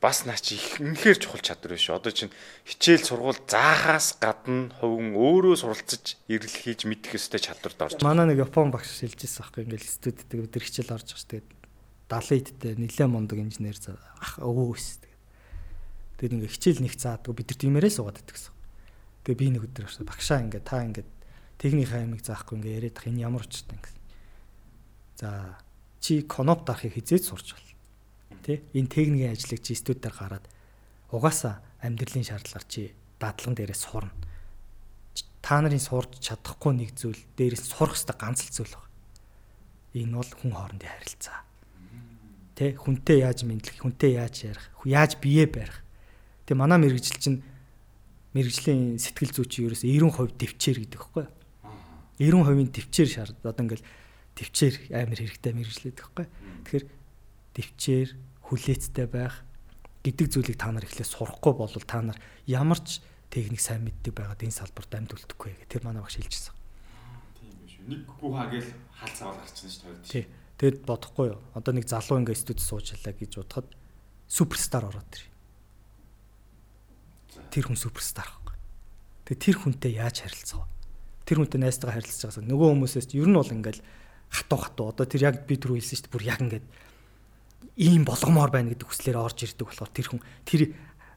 Бас 0.00 0.24
наа 0.24 0.36
чи 0.36 0.56
ихэнхээр 0.56 1.18
чухал 1.20 1.40
чадвар 1.40 1.76
биш. 1.76 1.88
Одоо 1.88 2.12
чинь 2.12 2.32
хичээл 2.68 3.04
сургууль 3.04 3.40
заахаас 3.48 4.16
гадна 4.20 4.70
хувин 4.80 5.16
өөрөө 5.16 5.56
суралцж 5.56 6.20
ирэл 6.28 6.52
хийж 6.52 6.84
мэдэх 6.84 7.16
ёстой 7.16 7.40
чадвард 7.40 7.80
орж. 7.80 8.00
Манай 8.04 8.28
нэг 8.28 8.44
Япон 8.44 8.70
багш 8.70 9.02
хэлжсэн 9.02 9.40
аахгүй 9.40 9.64
ингээд 9.66 9.84
студид 9.88 10.28
бид 10.30 10.52
хичээл 10.52 10.94
орж 10.94 11.10
байгаа 11.10 11.20
шүү 11.20 11.32
дээ. 11.32 11.44
70 12.12 12.54
идтэй 12.54 12.72
нэлээд 12.76 13.10
мундаг 13.10 13.40
инженер 13.40 13.76
ах 14.20 14.36
өвөө 14.38 14.76
өс. 16.16 16.18
Тэгээд 16.18 16.34
ингээд 16.40 16.54
хичээл 16.56 16.80
нэг 16.80 16.94
заадаг 16.96 17.32
бид 17.36 17.48
нар 17.52 17.60
тиймэрээ 17.60 17.92
суугаад 17.92 18.16
байдаг 18.16 18.34
гэсэн. 18.40 18.54
Тэгээд 19.28 19.40
би 19.40 19.46
нэг 19.52 19.62
өдөр 19.68 19.86
багшаа 20.08 20.40
ингээд 20.40 20.64
та 20.64 20.80
ингээд 20.80 21.08
техникийн 21.60 22.00
аймаг 22.08 22.24
заахгүй 22.24 22.56
ингээд 22.56 22.76
яриад 22.80 22.96
ах 22.96 23.06
энэ 23.06 23.24
ямар 23.28 23.44
учиртай 23.44 23.76
ингээд 23.76 23.96
За 25.16 25.56
чи 26.00 26.22
коноп 26.22 26.66
дарахыг 26.66 26.92
хизээж 26.92 27.24
сурч 27.24 27.56
бол. 27.56 27.68
Тэ? 28.44 28.60
Энэ 28.76 28.92
техникийн 28.92 29.32
ажлыг 29.32 29.64
чи 29.64 29.74
студиудаар 29.74 30.12
гараад 30.12 30.44
угаасаа 31.08 31.64
амьдралын 31.80 32.28
шаардлагаар 32.28 32.66
чи 32.68 32.92
дадлан 33.16 33.56
дээрээ 33.56 33.80
сурна. 33.80 34.12
Та 35.40 35.64
нарын 35.64 35.80
сурч 35.80 36.20
чадахгүй 36.20 36.76
нэг 36.76 36.92
зүйл 37.00 37.16
дээрээс 37.40 37.64
сурах 37.64 37.96
хэрэгтэй 37.96 38.16
ганц 38.20 38.44
л 38.44 38.52
зүйл 38.52 38.76
байна. 38.76 38.92
Энэ 39.96 40.16
бол 40.20 40.32
хүн 40.36 40.52
хоорондын 40.52 40.92
харилцаа. 40.92 41.40
Тэ? 42.60 42.76
Хүнтэй 42.76 43.24
яаж 43.24 43.48
мэдлэх, 43.48 43.80
хүнтэй 43.80 44.20
яаж 44.20 44.36
ярих, 44.52 44.64
яаж 44.84 45.16
бие 45.16 45.48
барих. 45.48 45.80
Тэ 46.46 46.54
манай 46.54 46.78
мэрэгжил 46.78 47.18
чинь 47.18 47.42
мэрэгжлийн 48.32 49.02
сэтгэл 49.02 49.34
зүйч 49.34 49.52
ерөөс 49.66 49.82
90% 49.82 50.38
төвчээр 50.38 50.78
гэдэг 50.86 51.00
хэвгүй. 51.02 51.26
90% 52.22 52.70
төвчээр 52.72 53.10
шаард. 53.10 53.36
Одоо 53.42 53.62
ингээл 53.66 53.86
төвчээр 54.38 54.74
амар 54.94 55.18
хэрэгтэй 55.18 55.52
мэрэгжлээд 55.52 55.96
байхгүй. 55.98 56.26
Тэгэхээр 56.64 56.86
төвчээр 57.56 58.08
хүлээцтэй 58.46 59.06
байх 59.10 59.42
гэдэг 60.06 60.26
зүйлийг 60.30 60.58
та 60.60 60.70
нар 60.70 60.86
эхлээд 60.86 61.10
сурахгүй 61.10 61.52
бол 61.56 61.72
та 61.82 61.98
нар 61.98 62.18
ямар 62.46 62.78
ч 62.78 63.02
техник 63.26 63.58
сайн 63.58 63.82
мэддэг 63.82 64.14
байгаад 64.14 64.44
энэ 64.44 64.54
салбарт 64.54 64.92
амьд 64.94 65.18
үлдэхгүй 65.18 65.50
гэх 65.50 65.66
тэр 65.66 65.82
манай 65.82 66.04
багш 66.04 66.22
хэлчихсэн. 66.22 66.54
Тийм 67.42 67.54
биш 67.58 67.74
үү. 67.82 67.90
Нэг 67.90 68.00
бүх 68.22 68.38
хагээл 68.38 68.70
хаалц 68.94 69.18
аваад 69.18 69.38
гарчихсан 69.42 69.70
шүү 69.74 69.82
дээ. 69.98 70.12
Тий. 70.14 70.24
Тэгэд 70.56 70.78
бодохгүй 70.86 71.26
юу. 71.34 71.40
Одоо 71.58 71.72
нэг 71.74 71.84
залуу 71.90 72.22
ингээ 72.22 72.38
студ 72.38 72.60
суужлаа 72.62 73.12
гэж 73.12 73.32
бодоход 73.34 73.68
суперстар 74.30 74.86
ороод 74.86 75.10
ирээ. 75.10 75.35
Тэр 77.50 77.64
хүн 77.70 77.78
суперстар 77.78 78.26
байхгүй. 78.26 78.56
Тэгээ 79.26 79.42
тэр 79.42 79.56
хүнтэй 79.60 79.92
яаж 79.98 80.16
харилцах 80.22 80.62
вэ? 80.62 80.68
Тэр 81.26 81.36
хүнтэй 81.42 81.60
найзтайгаа 81.62 81.96
харилцаж 81.98 82.22
байгаас 82.30 82.46
нөгөө 82.46 82.68
хүмүүсээс 82.72 83.08
ер 83.18 83.28
нь 83.30 83.38
бол 83.38 83.54
ингээл 83.54 83.82
хатуу 84.30 84.58
хатуу 84.58 84.86
одоо 84.90 85.06
тэр 85.06 85.22
яг 85.26 85.46
би 85.46 85.58
түрүү 85.58 85.78
хэлсэн 85.82 85.96
шүү 85.96 86.04
дээ 86.06 86.14
бүр 86.14 86.24
яг 86.26 86.40
ингээд 86.42 86.66
ийм 87.76 88.02
болгомоор 88.06 88.50
байна 88.50 88.70
гэдэг 88.72 88.88
хүслээр 88.88 89.18
орж 89.20 89.38
ирдэг 89.44 89.66
болохоор 89.66 89.92
тэр 89.92 90.06
хүн 90.10 90.22
тэр 90.46 90.62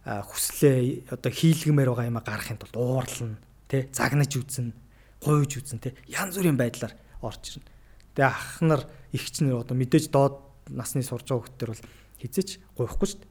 хүслээ 0.09 1.11
одоо 1.13 1.31
хийлгэмээр 1.31 1.89
байгаа 1.93 2.09
юм 2.09 2.19
а 2.19 2.25
гарахын 2.25 2.59
тулд 2.59 2.75
уурлна 2.75 3.37
тий 3.69 3.87
загнаж 3.93 4.31
үзнэ 4.33 4.73
гуйж 5.21 5.51
үзнэ 5.59 5.79
тий 5.79 5.93
янз 6.09 6.35
бүрийн 6.39 6.57
байдлаар 6.57 6.93
орж 7.21 7.59
ирнэ. 7.59 7.67
Тэгээ 8.15 8.29
ах 8.29 8.59
нар 8.65 8.81
ихч 9.13 9.43
нар 9.43 9.61
одоо 9.61 9.75
мэдээж 9.75 10.09
доод 10.09 10.39
насны 10.71 11.03
сурж 11.03 11.29
байгаа 11.29 11.45
хүмүүс 11.45 11.83
бол 11.83 11.93
хизэж 12.19 12.49
гуйхгүй 12.75 13.07
шүү 13.07 13.19
дээ. 13.19 13.29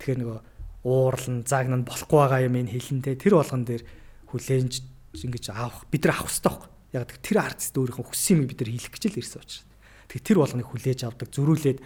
Тэгэхээр 0.00 0.20
нөгөө 0.24 0.38
уурлан 0.84 1.44
загнан 1.44 1.84
болохгүй 1.84 2.18
байгаа 2.18 2.40
юм 2.46 2.56
ин 2.56 2.68
хэлэнтэй 2.72 3.16
тэр 3.20 3.36
болгон 3.36 3.64
дээр 3.68 3.84
хүлээнж 4.32 4.74
ингэж 5.12 5.44
авах 5.52 5.84
бид 5.92 6.06
нар 6.06 6.16
авах 6.16 6.32
хэрэгтэй 6.32 6.48
байхгүй. 6.50 6.68
Яг 6.96 7.08
тэр 7.20 7.38
артист 7.38 7.74
өөрийнхөө 7.76 8.06
хүссэн 8.08 8.36
юм 8.40 8.46
бид 8.48 8.60
нар 8.64 8.70
хийх 8.72 8.88
гэж 8.88 9.02
л 9.10 9.20
ирсэн 9.20 9.40
учраас. 9.42 9.64
Тэгээ 10.08 10.26
тэр 10.26 10.38
болгоныг 10.40 10.68
хүлээж 10.70 11.00
авдаг 11.06 11.28
зөрүүлээд 11.30 11.78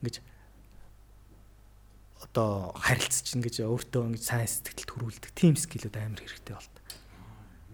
ингэж 0.00 0.16
одоо 2.30 2.72
харилцаж 2.78 3.26
ингэж 3.36 3.56
өөртөө 3.66 4.02
ингэж 4.14 4.24
сайн 4.24 4.48
сэтгэл 4.48 4.88
төрүүлдэг 4.88 5.32
тийм 5.34 5.54
скилүүд 5.58 5.96
амар 5.98 6.20
хэрэгтэй 6.22 6.54
болт. 6.54 6.74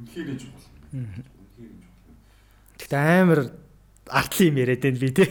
Үнэхээр 0.01 0.29
нэж 0.33 0.43
болно. 0.49 1.25
Гэхдээ 2.77 3.03
амар 3.21 3.41
артлын 4.07 4.55
юм 4.55 4.61
яриад 4.63 4.83
байна 4.83 5.01
би 5.01 5.11
тий. 5.11 5.31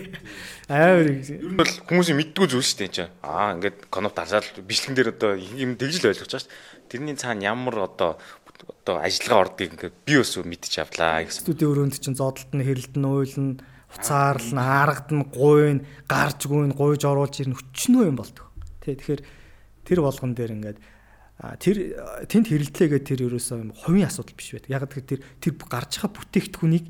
Амар 0.68 1.08
ер 1.08 1.12
нь 1.14 1.56
бол 1.56 1.72
хүмүүсийн 1.88 2.20
мэддгүй 2.20 2.48
зүйл 2.52 2.66
шүү 2.66 2.80
дээ 2.84 2.92
чинь. 2.92 3.14
Аа 3.24 3.56
ингээд 3.56 3.88
конопт 3.88 4.20
харсаад 4.20 4.66
бичлэгэн 4.66 4.96
дээр 4.98 5.10
одоо 5.16 5.32
юм 5.38 5.80
тэгж 5.80 6.04
л 6.04 6.10
ойлгож 6.12 6.28
байгаа 6.28 6.44
шүү 6.44 6.52
дээ. 6.52 6.90
Тэрний 6.92 7.16
цаана 7.16 7.46
ямар 7.46 7.88
одоо 7.88 8.18
одоо 8.82 8.96
ажиллагаа 9.00 9.46
ордгийг 9.48 9.78
ингээд 9.78 9.96
би 10.04 10.14
өөсөө 10.20 10.44
мэдчих 10.44 10.84
авлаа. 10.84 11.24
Студийн 11.30 11.72
өрөөнд 11.72 11.96
чинь 12.02 12.18
зодолт 12.18 12.52
нь 12.52 12.66
хэрэлт 12.66 12.96
нь 12.98 13.06
уйлна, 13.06 13.62
уцаарл 13.94 14.52
нь 14.52 14.62
аргад 14.62 15.10
нь 15.14 15.24
гуйн, 15.30 15.80
гарч 16.10 16.50
гуйн, 16.50 16.74
гуйж 16.76 17.04
оруулж 17.06 17.36
ирнэ 17.46 17.56
өчнөө 17.56 18.10
юм 18.10 18.18
болдог. 18.20 18.50
Тий 18.84 18.96
тэгэхээр 18.98 19.22
тэр 19.86 20.00
болгон 20.02 20.34
дээр 20.34 20.56
ингээд 20.56 20.80
тэр 21.60 21.78
тэнд 22.32 22.46
хэрэлтлээгээ 22.48 23.02
тэр 23.04 23.20
ерөөсөө 23.28 23.58
юм 23.60 23.72
хувийн 23.76 24.08
асуудал 24.08 24.36
биш 24.40 24.56
байдаг. 24.56 24.72
Яг 24.72 24.88
тэр 24.88 25.20
тэр 25.44 25.54
гарч 25.60 26.00
байгаа 26.00 26.16
бүтээгдэхүүнийг 26.16 26.86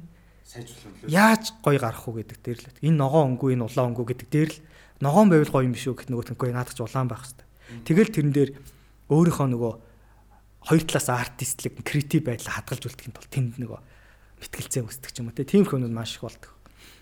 сайжруулах 0.46 1.10
яаж 1.10 1.44
гоё 1.66 1.80
гарах 1.82 2.06
уу 2.06 2.22
гэдэг 2.22 2.40
дээр 2.40 2.60
л 2.62 2.70
энэ 2.86 3.00
ногоон 3.02 3.36
өнгөө 3.36 3.50
энэ 3.58 3.66
улаан 3.66 3.90
өнгөө 3.92 4.08
гэдэг 4.14 4.30
дээр 4.30 4.52
л 4.54 4.60
ногоон 5.02 5.28
байвал 5.34 5.52
гоё 5.52 5.66
юм 5.66 5.74
биш 5.74 5.90
үү 5.90 5.98
гэх 5.98 6.10
нөгөө 6.14 6.26
тэнхөө 6.32 6.54
наадах 6.54 6.78
ч 6.78 6.80
улаан 6.86 7.10
байх 7.10 7.26
хэвээр. 7.26 7.84
Тэгэл 7.84 8.14
тэрэн 8.14 8.34
дээр 8.34 8.52
өөрийнхөө 9.10 9.48
нөгөө 9.52 9.74
хоёр 10.70 10.84
талаас 10.86 11.10
артистлэг 11.10 11.82
креатив 11.82 12.22
байдлаа 12.26 12.62
хадгалж 12.62 12.84
үлдэхин 12.86 13.14
тулд 13.18 13.32
тэнд 13.34 13.54
нөгөө 13.62 13.80
мэтгэлцээ 14.42 14.82
үүсдэг 14.86 15.12
ч 15.14 15.18
юм 15.22 15.30
уу 15.30 15.38
тийм 15.38 15.66
хүмүүс 15.66 15.94
маш 15.94 16.18
их 16.18 16.26
болдог. 16.26 16.54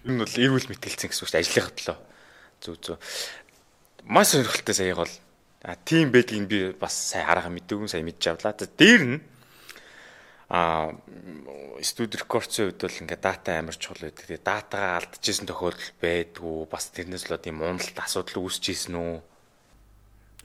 Энэ 0.03 0.23
бол 0.23 0.35
эрүүл 0.35 0.67
мэтгэлцэн 0.71 1.07
гэсэн 1.11 1.21
үг 1.23 1.29
шүү 1.31 1.35
дээ 1.35 1.43
ажлынхаа 1.43 1.75
төлөө. 1.79 1.97
Зүг 2.63 2.75
зүг. 2.83 2.97
Маш 4.03 4.27
сонирхолтой 4.35 4.75
саяг 4.75 4.99
бол 4.99 5.13
а 5.63 5.75
тийм 5.79 6.11
байдгийг 6.11 6.47
би 6.47 6.59
бас 6.75 6.91
сайн 6.91 7.23
хараахан 7.23 7.55
мэдээгүй 7.55 7.87
сайн 7.87 8.03
мэдж 8.03 8.23
авлаа. 8.35 8.51
За 8.51 8.67
дээр 8.67 9.03
нь 9.07 9.17
а 10.49 10.91
студи 11.81 12.19
рекордсын 12.19 12.71
үед 12.71 12.81
бол 12.83 13.01
ингээ 13.03 13.19
дата 13.19 13.59
амар 13.59 13.77
чухал 13.79 14.07
байдаг. 14.07 14.27
Тэгээ 14.27 14.43
датагаа 14.43 14.99
алдчихсан 14.99 15.47
тохиолдол 15.47 15.91
байдгүй. 16.01 16.57
Бас 16.67 16.91
тэрнээс 16.91 17.31
л 17.31 17.39
тийм 17.39 17.63
уналт 17.63 17.97
асуудал 17.97 18.43
үүсчихсэн 18.43 18.95
үү? 18.95 19.15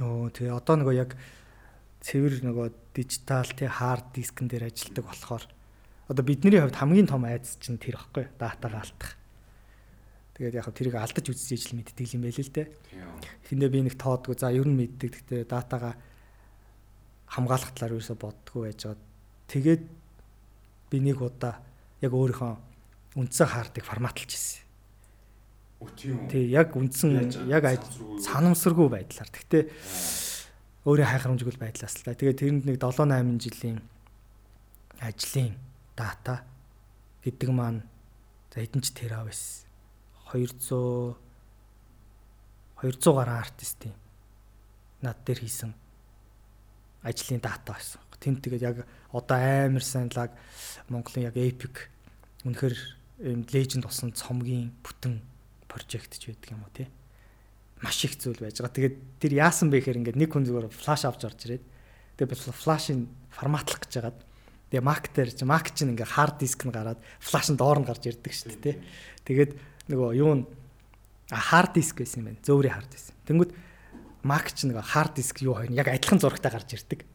Оо 0.07 0.31
тэгээ 0.31 0.55
одоо 0.55 0.77
нөгөө 0.79 0.95
яг 0.95 1.19
цэвэр 2.07 2.47
нөгөө 2.47 2.95
дижитал 2.95 3.51
тий 3.51 3.67
хард 3.67 4.15
дискэн 4.15 4.47
дээр 4.47 4.71
ажилладаг 4.71 5.05
болохоор 5.05 5.45
одоо 6.09 6.25
бидний 6.25 6.63
хувьд 6.63 6.79
хамгийн 6.79 7.11
том 7.11 7.27
айдас 7.27 7.59
чинь 7.59 7.83
тэр 7.83 7.99
ихгүй 7.99 8.31
датагаа 8.39 8.87
алдах. 8.87 9.19
Тэгээд 10.39 10.55
яг 10.55 10.71
тэрийг 10.71 10.95
алдаж 10.95 11.27
үзэж 11.35 11.51
ижил 11.51 11.75
мэддэг 11.83 12.15
юм 12.15 12.23
байл 12.23 12.39
л 12.39 12.55
дээ. 12.55 12.67
Эхэндээ 13.43 13.71
би 13.75 13.81
нэг 13.83 13.99
тоодгүй 13.99 14.39
за 14.39 14.55
ер 14.55 14.71
нь 14.71 14.79
мэддэг. 14.79 15.11
Гэхдээ 15.27 15.51
датагаа 15.51 15.99
хамгаалах 17.27 17.75
талаар 17.75 17.99
юусоо 17.99 18.15
боддгоо 18.15 18.71
байж 18.71 18.87
байгаа. 18.87 19.08
Тэгээд 19.49 19.83
би 20.93 20.97
нэг 21.01 21.21
удаа 21.25 21.61
яг 22.05 22.13
өөрийнхөө 22.13 22.53
үндсэн 23.17 23.49
хаардыг 23.49 23.85
форматлж 23.85 24.31
ирсэн. 24.31 24.63
Тий, 26.29 26.51
яг 26.53 26.77
үндсэн 26.77 27.49
яг 27.49 27.65
санамсаргүй 28.21 28.89
байдлаар. 28.93 29.31
Гэхдээ 29.31 29.63
өөрөө 30.85 31.07
хайхрамжгүй 31.07 31.57
байдлаас 31.59 31.97
л 32.01 32.05
та. 32.05 32.19
Тэгээ 32.19 32.39
тэрэнд 32.39 32.65
нэг 32.69 32.77
7 32.83 33.09
8 33.09 33.41
жилийн 33.41 33.79
ажлын 35.01 35.55
дата 35.95 36.43
гэдэг 37.23 37.51
маань 37.51 37.83
за 38.51 38.63
хэдэн 38.63 38.83
ч 38.83 38.91
тера 38.95 39.23
байсан. 39.23 39.67
200 40.33 41.17
200 42.83 43.17
гаруй 43.17 43.39
артистийн 43.39 43.95
над 45.03 45.19
дээр 45.27 45.41
хийсэн 45.43 45.75
ажлын 47.03 47.41
дата 47.43 47.75
байсан. 47.75 48.08
Тэнд 48.19 48.43
тэгээд 48.43 48.67
яг 48.67 48.77
одоо 49.15 49.39
амар 49.39 49.85
сайн 49.85 50.11
лаг 50.13 50.35
Монголын 50.91 51.31
яг 51.31 51.37
epic 51.39 51.89
үнэхэр 52.43 52.75
юм 53.23 53.43
legend 53.51 53.87
болсон 53.87 54.15
цомгийн 54.15 54.75
бүтэн 54.83 55.23
прожект 55.67 56.19
ч 56.19 56.31
байдаг 56.31 56.51
юм 56.55 56.63
уу 56.63 56.73
тий. 56.75 56.89
Маш 57.83 58.03
их 58.05 58.19
зүйл 58.19 58.39
байж 58.39 58.59
байгаа. 58.59 58.75
Тэгээд 58.75 58.97
тэр 59.23 59.33
яасан 59.39 59.71
бэ 59.71 59.83
гэхээр 59.83 60.01
ингээд 60.03 60.19
нэг 60.19 60.31
хүн 60.31 60.47
зүгээр 60.47 60.71
флаш 60.71 61.07
авч 61.07 61.23
орж 61.27 61.41
ирээд 61.47 61.65
тэгээд 62.19 62.55
флашын 62.55 63.07
форматлах 63.31 63.83
гэж 63.87 63.93
байгаад 63.99 64.19
тэгээ 64.71 64.87
мак 64.87 65.05
дээр 65.15 65.31
чи 65.35 65.45
мак 65.47 65.67
чинь 65.75 65.95
ингээ 65.95 66.11
хард 66.15 66.37
диск 66.43 66.63
нь 66.67 66.75
гараад 66.75 66.99
флаш 67.23 67.47
нь 67.51 67.59
доор 67.59 67.79
нь 67.83 67.87
гарч 67.87 68.03
ирдэг 68.07 68.33
шүү 68.35 68.55
дээ 68.55 68.63
тий. 68.63 68.77
Тэгээд 69.27 69.51
нөгөө 69.91 70.11
юу 70.19 70.33
н 70.39 70.47
хард 71.31 71.75
диск 71.75 72.03
байсан 72.03 72.23
юм 72.23 72.27
байна. 72.35 72.43
Зөөврийн 72.43 72.75
хард 72.75 72.91
диск. 72.91 73.15
Тэнгүүд 73.27 73.51
мак 74.27 74.47
чинь 74.55 74.75
нөгөө 74.75 74.87
хард 74.95 75.15
диск 75.19 75.43
юу 75.43 75.55
хоёр 75.59 75.71
яг 75.71 75.87
адилхан 75.91 76.19
зурагтай 76.19 76.51
гарч 76.51 76.71
ирдэг 76.75 77.07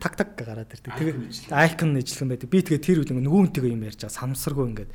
так 0.00 0.16
так 0.16 0.36
гараад 0.36 0.72
ирдэг. 0.72 0.92
Тэгээ 0.94 1.14
айкон 1.52 1.96
юм 1.96 2.28
байдаг. 2.28 2.48
Би 2.50 2.60
тэгээ 2.60 2.82
тэр 2.82 2.98
үл 3.02 3.10
нөгөө 3.14 3.40
үнтэйгээ 3.48 3.74
юм 3.74 3.86
ярьж 3.86 4.04
байгаа 4.04 4.18
самсаргүй 4.20 4.66
ингээд 4.70 4.92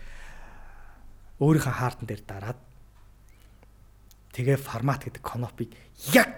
өөрийнхөө 1.39 1.76
хаартан 1.76 2.07
дээр 2.07 2.23
дараад 2.27 2.60
тэгээ 4.35 4.57
формат 4.60 5.07
гэдэг 5.07 5.23
конопиг 5.23 5.72
яг 6.14 6.30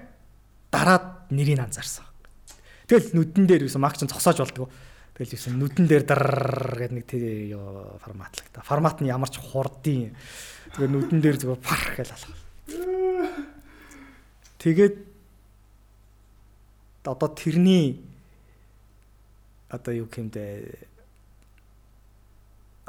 дараад 0.72 1.28
нэрийг 1.34 1.60
анзаарсан. 1.60 2.06
Тэгэл 2.88 3.16
нүдэн 3.16 3.46
дээр 3.48 3.66
юусэн 3.68 3.82
магчин 3.82 4.08
цогсоож 4.08 4.40
болдгоо. 4.40 4.70
Тэгэл 5.16 5.36
юусэн 5.36 5.56
нүдэн 5.60 5.86
дээр 5.88 6.04
дар 6.08 6.24
гэдэг 6.80 6.96
нэг 6.96 7.06
тэр 7.08 7.24
форматлаг 8.04 8.48
та. 8.52 8.64
Формат 8.64 9.02
нь 9.04 9.12
ямар 9.12 9.30
ч 9.32 9.40
хурдын. 9.40 10.16
Тэгээ 10.76 10.92
нүдэн 10.92 11.20
дээр 11.20 11.38
зүгээр 11.40 11.62
пар 11.62 11.84
гэж 11.98 12.10
алах. 12.14 12.36
Тэгээд 14.62 14.96
одоо 17.04 17.30
тэрний 17.34 18.11
одоо 19.72 19.94
юу 19.96 20.08
гэмдэ 20.12 20.44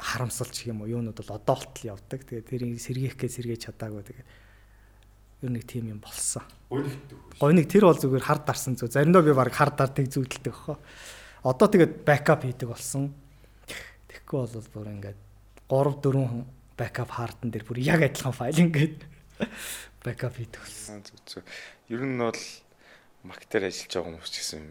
харамсалч 0.03 0.67
юм 0.67 0.83
уу 0.83 0.91
юунууд 0.91 1.15
бол 1.15 1.39
одоо 1.39 1.55
болтол 1.55 1.95
явдаг. 1.95 2.27
Тэгээ 2.27 2.43
тэрийг 2.43 2.79
сэргийх 2.83 3.15
гэж 3.15 3.31
сэргээж 3.39 3.61
чадаагүй. 3.71 4.03
Тэгээ 4.03 4.25
ер 5.47 5.51
нь 5.51 5.63
тим 5.63 5.87
юм 5.95 5.99
болсон. 6.03 6.43
Гойныг 7.39 7.67
тэр 7.71 7.87
бол 7.87 7.95
зүгээр 7.95 8.27
хар 8.27 8.43
дарсан 8.43 8.75
зү. 8.75 8.91
Заримдаа 8.91 9.23
би 9.23 9.31
баг 9.31 9.55
хар 9.55 9.71
дартыг 9.71 10.11
зүудэлдэг 10.11 10.51
хөө. 10.51 10.77
Одоо 11.47 11.67
тэгээд 11.71 12.03
бэкап 12.03 12.43
хийдэг 12.43 12.67
болсон. 12.67 13.15
Тэгэхгүй 14.11 14.39
бол 14.43 14.67
бүр 14.75 14.87
ингээд 14.99 15.19
3 15.71 15.99
4 16.03 16.79
бэкап 16.79 17.09
хартан 17.11 17.51
дээр 17.51 17.63
бүр 17.67 17.79
яг 17.79 18.01
адилхан 18.03 18.35
файл 18.35 18.59
ингээд 18.59 19.03
бэкап 20.03 20.35
хийдэг 20.35 20.59
болсон. 20.59 21.03
Зүг 21.03 21.19
зүг. 21.27 21.43
Ер 21.91 22.03
нь 22.03 22.19
бол 22.19 22.39
мактер 23.23 23.67
ажиллаж 23.67 23.91
байгаа 23.91 24.07
хүмүүс 24.15 24.31
ч 24.31 24.35
гэсэн 24.39 24.63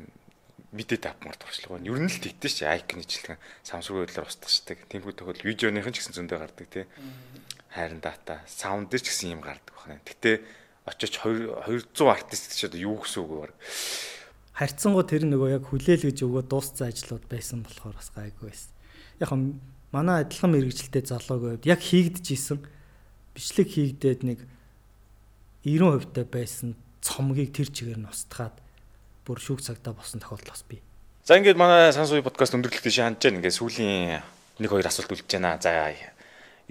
мэдээд 0.72 1.04
авмаар 1.04 1.36
туршлага 1.36 1.76
байна. 1.76 1.88
Ер 1.92 2.00
нь 2.00 2.08
л 2.08 2.18
тэгтээ 2.18 2.50
чи 2.50 2.64
айкон 2.64 3.04
ижилхэн 3.04 3.38
самсруу 3.60 4.02
байдлаар 4.02 4.28
устгачдаг. 4.28 4.88
Тэмхүү 4.88 5.12
тохиол 5.12 5.44
видеоныхын 5.44 5.92
ч 5.92 6.00
гэсэн 6.00 6.16
зөндөө 6.16 6.38
гардаг 6.40 6.66
тий. 6.72 6.84
Хайрын 7.76 8.00
дата, 8.00 8.40
саунд 8.48 8.88
ч 8.88 9.04
гэсэн 9.04 9.36
юм 9.36 9.44
гардаг 9.44 9.76
байна. 9.84 10.00
Гэтэ 10.00 10.40
очиж 10.88 11.20
200 11.20 11.92
артист 12.08 12.56
ч 12.56 12.72
одоо 12.72 12.80
юу 12.80 12.96
гэсэн 13.04 13.20
үг 13.20 13.52
вэ? 13.52 13.52
Харьцангуй 14.56 15.04
тэр 15.04 15.28
нөгөө 15.28 15.60
яг 15.60 15.64
хүлээл 15.68 16.08
гэж 16.08 16.18
өгөө 16.24 16.44
дууссан 16.48 16.88
ажлууд 16.88 17.24
байсан 17.28 17.64
болохоор 17.64 17.96
бас 17.96 18.08
гайгүй 18.16 18.48
байсан. 18.48 18.72
Яг 19.20 19.30
манай 19.92 20.24
адилхан 20.24 20.56
мэрэгчлээ 20.56 21.04
залууг 21.04 21.40
байвд 21.60 21.68
яг 21.68 21.80
хийгдэж 21.84 22.26
исэн 22.32 22.58
бичлэг 23.36 23.68
хийгдээд 23.68 24.20
нэг 24.24 24.38
90% 25.64 26.16
та 26.16 26.24
байсан 26.24 26.76
цомгийг 27.04 27.52
тэр 27.52 27.68
чигээр 27.68 28.00
нь 28.00 28.10
устгаад 28.10 28.56
бүр 29.26 29.38
шүүх 29.38 29.62
цагтаа 29.62 29.94
болсон 29.94 30.20
тохиолдол 30.20 30.52
бас 30.54 30.64
бий. 30.66 30.82
За 31.22 31.38
ингээд 31.38 31.58
манай 31.60 31.94
сансууи 31.94 32.26
подкаст 32.26 32.58
өндөрлөлтөд 32.58 32.90
шаандж 32.90 33.22
байна. 33.22 33.38
Ингээд 33.38 33.58
сүүлийн 33.58 34.22
нэг 34.58 34.70
хоёр 34.70 34.86
асуулт 34.90 35.14
үлдэж 35.14 35.38
байна. 35.38 35.54
За 35.62 35.92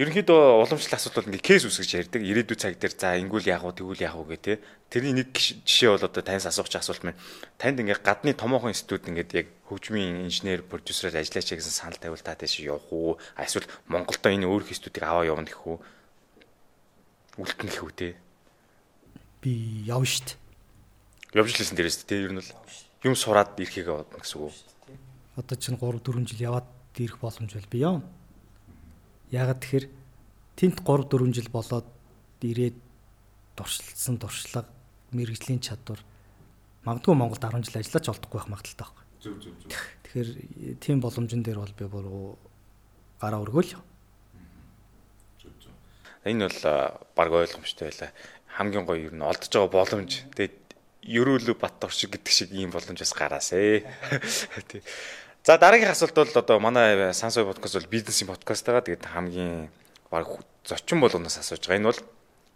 ерөнхийдөө 0.01 0.65
уламжлалт 0.65 0.97
асуудал 0.97 1.23
бол 1.23 1.35
ингээ 1.35 1.45
кейс 1.45 1.63
үсгэж 1.67 1.91
ярьдаг. 1.99 2.23
Ирээдүйн 2.25 2.59
цаг 2.59 2.73
дээр 2.79 2.95
за 2.95 3.19
ингүүл 3.21 3.47
яах 3.53 3.69
вэ, 3.69 3.75
тэгвэл 3.77 4.01
яах 4.01 4.17
вэ 4.17 4.33
гэх 4.33 4.43
тээ. 4.43 4.57
Тэрний 4.89 5.15
нэг 5.19 5.29
жишээ 5.35 5.93
бол 5.93 6.07
одоо 6.09 6.23
таньс 6.25 6.47
асуух 6.49 6.73
асуулт 6.73 7.03
маань 7.05 7.19
танд 7.61 7.83
ингээ 7.83 8.01
гадны 8.01 8.33
томоохон 8.33 8.73
институт 8.73 9.05
ингээд 9.05 9.31
яг 9.35 9.47
хөгжмийн 9.69 10.25
инженер, 10.25 10.65
продюсераар 10.65 11.21
ажиллаач 11.21 11.53
гэсэн 11.53 11.75
санал 11.75 12.01
тавил 12.01 12.23
та 12.23 12.33
тийш 12.33 12.63
явах 12.63 12.87
уу? 12.89 13.21
Эсвэл 13.37 13.69
Монголдо 13.85 14.31
энэ 14.31 14.49
өөрөх 14.49 14.73
институтыг 14.73 15.05
аваа 15.05 15.27
явна 15.27 15.45
гэх 15.45 15.59
үү? 15.69 15.77
Үлдэн 17.37 17.69
гэх 17.69 17.83
үү 17.85 17.93
те. 17.93 18.09
Би 19.43 19.85
явна 19.85 20.09
штт. 20.09 20.40
Явж 21.31 21.55
лсэн 21.55 21.79
дээрээс 21.79 22.03
те 22.03 22.27
ер 22.27 22.35
нь 22.35 22.41
бол 22.43 22.51
юм 23.07 23.15
сураад 23.15 23.55
ирэхийг 23.55 23.87
бодно 23.87 24.19
гэсэн 24.19 24.39
үг. 24.43 24.55
Одоо 25.39 25.55
чинь 25.55 25.79
3 25.79 26.03
4 26.03 26.27
жил 26.27 26.41
яваад 26.43 26.67
ирэх 26.99 27.17
боломж 27.23 27.55
бол 27.55 27.71
би 27.71 27.79
явна. 27.79 28.03
Ягаад 29.31 29.63
тэгэхээр 29.63 29.85
тент 30.59 30.83
3 30.83 31.07
4 31.07 31.31
жил 31.31 31.49
болоод 31.49 31.87
ирээд 32.43 32.75
дуршилсан 33.55 34.19
дуршлага 34.19 34.67
мэрэгжлийн 35.15 35.63
чадвар 35.63 36.03
магадгүй 36.83 37.15
Монголд 37.15 37.41
10 37.41 37.63
жил 37.63 37.79
ажиллаж 37.79 38.05
олдохгүй 38.09 38.37
байх 38.39 38.49
магадaltaй 38.49 38.85
байхгүй. 38.85 39.05
Зөв 39.21 39.35
зөв 39.39 39.53
зөв. 39.61 39.69
Тэгэхээр 40.03 40.29
тийм 40.81 40.97
боломжн 40.99 41.41
дээр 41.45 41.59
бол 41.61 41.75
би 41.77 41.85
буруу 41.85 42.37
гараа 43.21 43.43
өргөөл. 43.45 43.77
Энэ 46.25 46.49
бол 46.49 46.61
баг 47.15 47.29
ойлгомжтой 47.31 47.89
байлаа. 47.89 48.11
Хамгийн 48.57 48.85
гоё 48.85 49.09
юу 49.09 49.13
н 49.13 49.21
олдож 49.21 49.51
байгаа 49.53 49.71
боломж. 49.71 50.25
Тэгээд 50.33 50.57
ерөөлө 51.01 51.57
бат 51.57 51.81
оршиг 51.83 52.13
гэдэг 52.13 52.33
шиг 52.33 52.49
ийм 52.53 52.69
боломж 52.71 53.01
бас 53.01 53.13
гараасэ. 53.13 53.85
Тий. 54.69 54.81
За 55.43 55.57
дараагийн 55.57 55.89
асуулт 55.89 56.13
бол 56.13 56.29
одоо 56.37 56.59
манай 56.61 57.13
Сансой 57.13 57.45
подкаст 57.45 57.73
бол 57.73 57.89
бизнесийн 57.89 58.29
подкаст 58.29 58.65
байгаа. 58.65 58.85
Тэгээд 58.85 59.09
хамгийн 59.09 59.69
баг 60.13 60.27
зочин 60.63 61.01
болгоноос 61.01 61.41
асууж 61.41 61.65
байгаа. 61.65 61.81
Энэ 61.81 61.89
бол 61.89 62.01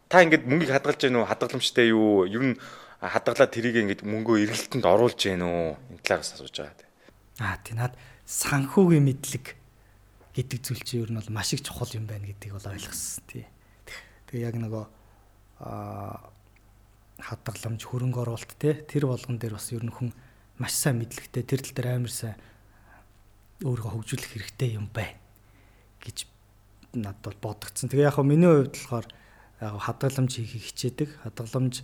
та 0.09 0.21
ингээд 0.21 0.45
мөнгийг 0.45 0.69
хадгалж 0.69 1.01
гэнэ 1.01 1.17
үү? 1.17 1.29
Хадгаламжтай 1.29 1.89
юу? 1.89 2.29
Ер 2.29 2.53
нь 2.53 2.59
хадгалаад 3.01 3.49
тэрийг 3.49 3.81
ингээд 3.81 4.05
мөнгөө 4.05 4.45
эргэлтэнд 4.45 4.85
оруулж 4.85 5.17
гэнэ 5.17 5.41
үү? 5.41 5.97
Энэ 5.97 6.05
талаас 6.05 6.37
асууж 6.37 6.53
байгаа. 6.53 6.85
Аа 7.41 7.57
тий 7.65 7.73
над 7.73 7.97
санхүүгийн 8.29 9.01
мэдлэг 9.01 9.57
гэдэг 10.37 10.59
зүйл 10.61 10.83
чинь 10.85 11.01
ер 11.03 11.11
нь 11.11 11.17
бол 11.17 11.33
маш 11.33 11.57
их 11.57 11.65
чухал 11.65 11.89
юм 11.97 12.05
байна 12.05 12.29
гэдгийг 12.29 12.53
бол 12.53 12.69
ойлгосон 12.69 13.25
тий. 13.25 13.49
Тэгээ 14.29 14.45
яг 14.45 14.55
нөгөө 14.61 14.85
аа 15.65 16.34
хадгаламж 17.19 17.81
хөрөнгө 17.87 18.21
оруулалт 18.23 18.55
те 18.59 18.73
тэр 18.85 19.07
болгон 19.07 19.39
дээр 19.39 19.55
бас 19.55 19.71
ер 19.71 19.83
нь 19.83 19.93
хүн 19.93 20.11
маш 20.59 20.75
сайн 20.75 20.99
мэдлэгтэй 20.99 21.43
тэр 21.43 21.61
тал 21.63 21.75
дээр 21.75 21.87
амар 21.95 22.11
сайн 22.11 22.35
өөрийгөө 23.63 23.91
хөгжүүлэх 23.95 24.31
хэрэгтэй 24.35 24.75
юм 24.75 24.91
байна 24.91 25.15
гэж 26.03 26.27
надад 26.95 27.23
бол 27.23 27.55
бодогдсон. 27.55 27.87
Тэгээ 27.87 28.07
яг 28.11 28.15
хөө 28.19 28.27
миний 28.27 28.51
хувьд 28.51 28.75
болохоор 28.75 29.07
яг 29.63 29.73
хадгаламж 29.79 30.31
хийхийг 30.35 30.63
хичээдэг. 30.71 31.09
Хадгаламж 31.23 31.75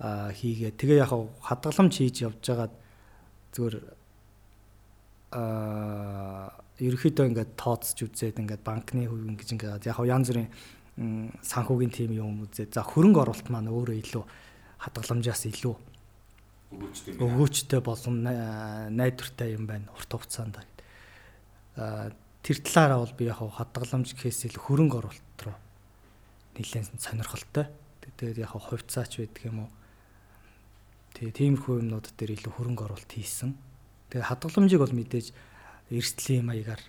хийгээ. 0.00 0.72
Тэгээ 0.76 0.98
яг 1.00 1.12
хадгаламж 1.40 1.92
хийж 1.96 2.16
явж 2.24 2.40
байгаа 2.44 2.68
зүгээр 3.56 3.76
аа 5.34 6.52
ерөөхдөө 6.82 7.26
ингээд 7.30 7.52
тооцож 7.54 7.98
үзээд 8.02 8.42
ингээд 8.42 8.62
банкны 8.66 9.06
хөв 9.06 9.22
ингэж 9.22 9.48
ингээд 9.54 9.86
яг 9.86 9.98
янз 10.02 10.30
бүрийн 10.30 10.50
санхүүгийн 10.96 11.90
тим 11.90 12.12
юм 12.14 12.46
үзээ. 12.46 12.70
За 12.70 12.86
хөрөнгө 12.86 13.26
оруулалт 13.26 13.48
маань 13.50 13.70
өөрөө 13.70 13.96
илүү 13.98 14.24
хадгаламжаас 14.86 15.42
илүү 15.50 15.74
өгөөчтэй 17.18 17.80
болон 17.82 18.22
найдвартай 18.94 19.54
юм 19.58 19.66
байна 19.66 19.90
урт 19.94 20.10
хугацаанд. 20.10 20.62
Аа 21.74 22.14
тэр 22.46 22.58
талаараа 22.62 23.02
бол 23.02 23.14
би 23.18 23.26
яг 23.26 23.42
хадгаламж 23.42 24.14
гэхээс 24.14 24.54
илүү 24.54 24.62
хөрөнгө 24.62 24.98
оруулалт 25.02 25.38
руу 25.42 25.58
нэлээд 26.54 27.02
сонирхолтой. 27.02 27.66
Тэгээд 28.04 28.44
яг 28.46 28.54
хувьцаач 28.54 29.18
байдаг 29.18 29.42
юм 29.48 29.66
уу? 29.66 29.70
Тэгээ 31.18 31.58
тиймэрхүү 31.58 31.74
юмнууд 31.82 32.06
дээр 32.14 32.38
илүү 32.38 32.52
хөрөнгө 32.54 32.84
оруулалт 32.86 33.10
хийсэн. 33.10 33.56
Тэгээ 34.12 34.28
хадгаламжийг 34.30 34.82
бол 34.82 34.94
мэдээж 34.94 35.26
эрсдлийн 35.90 36.46
маягаар 36.46 36.82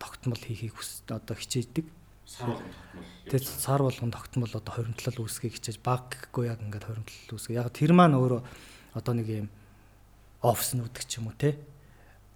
тогтмол 0.00 0.40
хийхийг 0.40 0.78
одоо 1.10 1.36
хичээдэг 1.36 1.99
сар 2.30 2.46
болгон 2.54 2.70
тогтмол. 2.70 3.06
Тэгээд 3.26 3.46
сар 3.46 3.82
болгон 3.82 4.10
тогтмол 4.14 4.52
одоо 4.54 4.72
хоримтлал 4.74 5.18
үүсгэе 5.26 5.50
хичээж 5.50 5.78
баг 5.82 6.14
гэхгүй 6.14 6.46
яг 6.46 6.62
ингээд 6.62 6.86
хоримтлал 6.86 7.34
үүсгэе. 7.34 7.58
Яг 7.58 7.74
тэр 7.74 7.90
маань 7.90 8.14
өөрөө 8.14 8.40
одоо 8.94 9.14
нэг 9.18 9.26
юм 9.26 9.48
офис 10.46 10.78
нүүдг 10.78 11.02
ч 11.10 11.18
юм 11.18 11.28
уу 11.30 11.34
те 11.34 11.58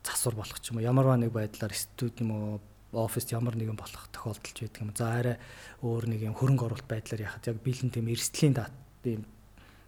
засвар 0.03 0.35
болох 0.35 0.59
ч 0.59 0.75
юм 0.75 0.83
уу 0.83 0.87
ямарваа 0.87 1.17
нэг 1.17 1.31
байдлаар 1.31 1.73
студ 1.73 2.19
юм 2.19 2.31
уу 2.35 2.61
офис 2.93 3.31
ямар 3.31 3.55
нэгэн 3.55 3.79
болох 3.79 4.11
тохиолдолч 4.11 4.59
байдаг 4.67 4.83
юм. 4.83 4.91
За 4.99 5.15
арай 5.15 5.39
өөр 5.83 6.11
нэг 6.11 6.21
юм 6.27 6.35
хөрөнгө 6.35 6.67
оруулалт 6.67 6.91
байдлаар 6.91 7.27
яхад 7.31 7.47
яг 7.47 7.59
бэлэн 7.63 7.91
тийм 7.95 8.11
эрсдлийн 8.11 8.55
дат 8.55 8.75
тийм 9.03 9.27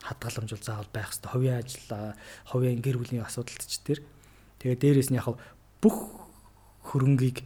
хадгаламж 0.03 0.51
бол 0.55 0.67
заавал 0.67 0.91
байх 0.95 1.11
хэрэгтэй. 1.11 1.31
Хувийн 1.35 1.59
ажил, 1.59 2.15
хувийн 2.47 2.81
гэр 2.83 2.97
бүлийн 2.99 3.27
асуудалт 3.27 3.63
ч 3.67 3.79
тэр. 3.83 4.01
Тэгээ 4.63 4.79
дээрэс 4.79 5.11
нь 5.11 5.19
яг 5.19 5.35
бүх 5.83 6.27
хөрөнгийг 6.83 7.43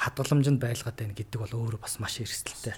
хадгаламжинд 0.00 0.60
байлгаад 0.60 0.96
байна 0.96 1.12
гэдэг 1.12 1.38
бол 1.40 1.54
өөрөө 1.60 1.80
бас 1.84 2.00
маш 2.00 2.16
эрсдэлтэй. 2.24 2.74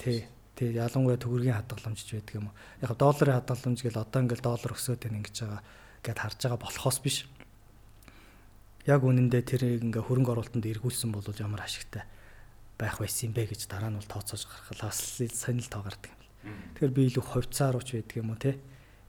Тий. 0.00 0.24
Тэгээ 0.56 0.80
ялангуяа 0.80 1.20
төгрөгийн 1.20 1.56
хадгаламж 1.60 2.00
ч 2.04 2.16
байдаг 2.16 2.36
юм 2.40 2.48
уу. 2.48 2.56
Яг 2.80 2.96
долларын 2.96 3.36
хадгаламж 3.40 3.80
гэл 3.84 4.00
одоо 4.00 4.20
ингээл 4.24 4.44
доллар 4.44 4.72
өсөөд 4.72 5.00
байна 5.04 5.20
ингэж 5.20 5.36
байгаа 5.44 5.62
гэд 6.04 6.18
харж 6.20 6.38
байгаа 6.40 6.60
болохоос 6.60 6.98
биш. 7.04 7.16
Яг 8.88 9.00
үнэндээ 9.04 9.42
тэр 9.44 9.62
ингээ 9.80 10.04
хөрөнгө 10.04 10.32
оруулалтанд 10.32 10.68
эргүүлсэн 10.68 11.12
бол 11.12 11.24
ямар 11.36 11.64
ашигтай 11.64 12.04
байх 12.80 12.96
байсан 12.96 13.28
юм 13.28 13.36
бэ 13.36 13.52
гэж 13.52 13.68
дараа 13.68 13.92
нь 13.92 14.00
бол 14.00 14.08
тооцоож 14.08 14.48
гаргалаас 14.48 15.00
сонирхол 15.20 15.72
тоо 15.72 15.82
гардаг 15.84 16.12
юм. 16.16 16.20
Тэгэхээр 16.80 16.96
би 16.96 17.02
илүү 17.12 17.24
хувьцаа 17.28 17.76
руу 17.76 17.84
ч 17.84 18.00
байдаг 18.00 18.16
юм 18.16 18.32
уу 18.32 18.40
те. 18.40 18.56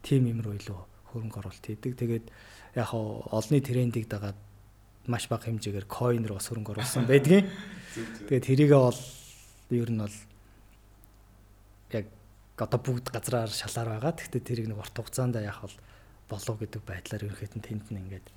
Тим 0.03 0.27
юм 0.27 0.43
руу 0.43 0.59
илүү 0.59 0.79
хөрөнгө 1.15 1.39
оруулалт 1.39 1.67
хийдэг. 1.67 1.95
Тэгээд 1.95 2.25
яг 2.75 2.91
олонний 2.91 3.63
трендийг 3.63 4.11
дагаад 4.11 4.35
маш 5.07 5.25
бага 5.31 5.49
хэмжээгээр 5.49 5.87
руу 6.29 6.37
бас 6.37 6.47
хөрөнгө 6.49 6.73
оруулсан 6.77 7.05
байдгийн. 7.09 7.45
Тэгээд 8.29 8.45
тэрийгээ 8.45 8.81
бол 8.81 9.01
ер 9.71 9.89
нь 9.91 10.01
бол 10.01 10.17
яг 11.91 12.05
одоо 12.57 12.79
бүгд 12.79 13.07
газраар 13.09 13.49
шалаар 13.49 13.97
байгаа. 13.97 14.13
Гэхдээ 14.13 14.41
тэрийг 14.41 14.67
нэг 14.69 14.79
урт 14.79 14.93
хугацаанд 14.93 15.41
яах 15.41 15.65
бол 15.65 15.77
болов 16.29 16.55
гэдэг 16.61 16.81
байдлаар 16.85 17.25
ерөнхийдөө 17.25 17.61
тэнд 17.65 17.85
нь 17.91 17.99
ингээд 18.05 18.27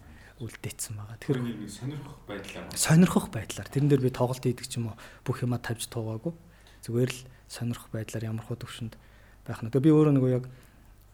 үлдээсэн 0.41 0.95
байгаа. 0.99 1.19
Тэр 1.23 1.39
сонирхох 1.71 2.19
байдлаар 2.27 2.67
сонирхох 2.75 3.27
байдлаар 3.31 3.69
тэрэн 3.71 3.89
дээр 3.93 4.03
би 4.03 4.11
тоглолт 4.11 4.43
хийдэг 4.43 4.67
ч 4.67 4.83
юм 4.83 4.91
уу 4.91 4.99
бүх 5.23 5.45
юма 5.47 5.63
тавьж 5.63 5.87
туугаагүй. 5.87 6.35
Зүгээр 6.83 7.11
л 7.15 7.21
сонирхох 7.47 7.91
байдлаар 7.95 8.25
ямар 8.35 8.43
хөө 8.43 8.59
төвшөнд 8.59 8.99
байх 9.47 9.63
нь. 9.63 9.71
Тэгээ 9.71 9.87
би 9.87 9.95
өөрөө 9.95 10.15
нөгөө 10.19 10.33
яг 10.35 10.45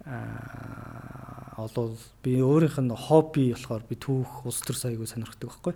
аа 0.06 1.60
олоо 1.60 1.96
би 2.22 2.40
өөрийнх 2.40 2.80
нь 2.80 2.94
хобби 2.94 3.52
болохоор 3.52 3.84
би 3.84 3.96
түүх 4.00 4.46
улс 4.48 4.60
төр 4.64 4.76
саягүй 4.76 5.08
сонирхдаг 5.08 5.52
байхгүй. 5.52 5.74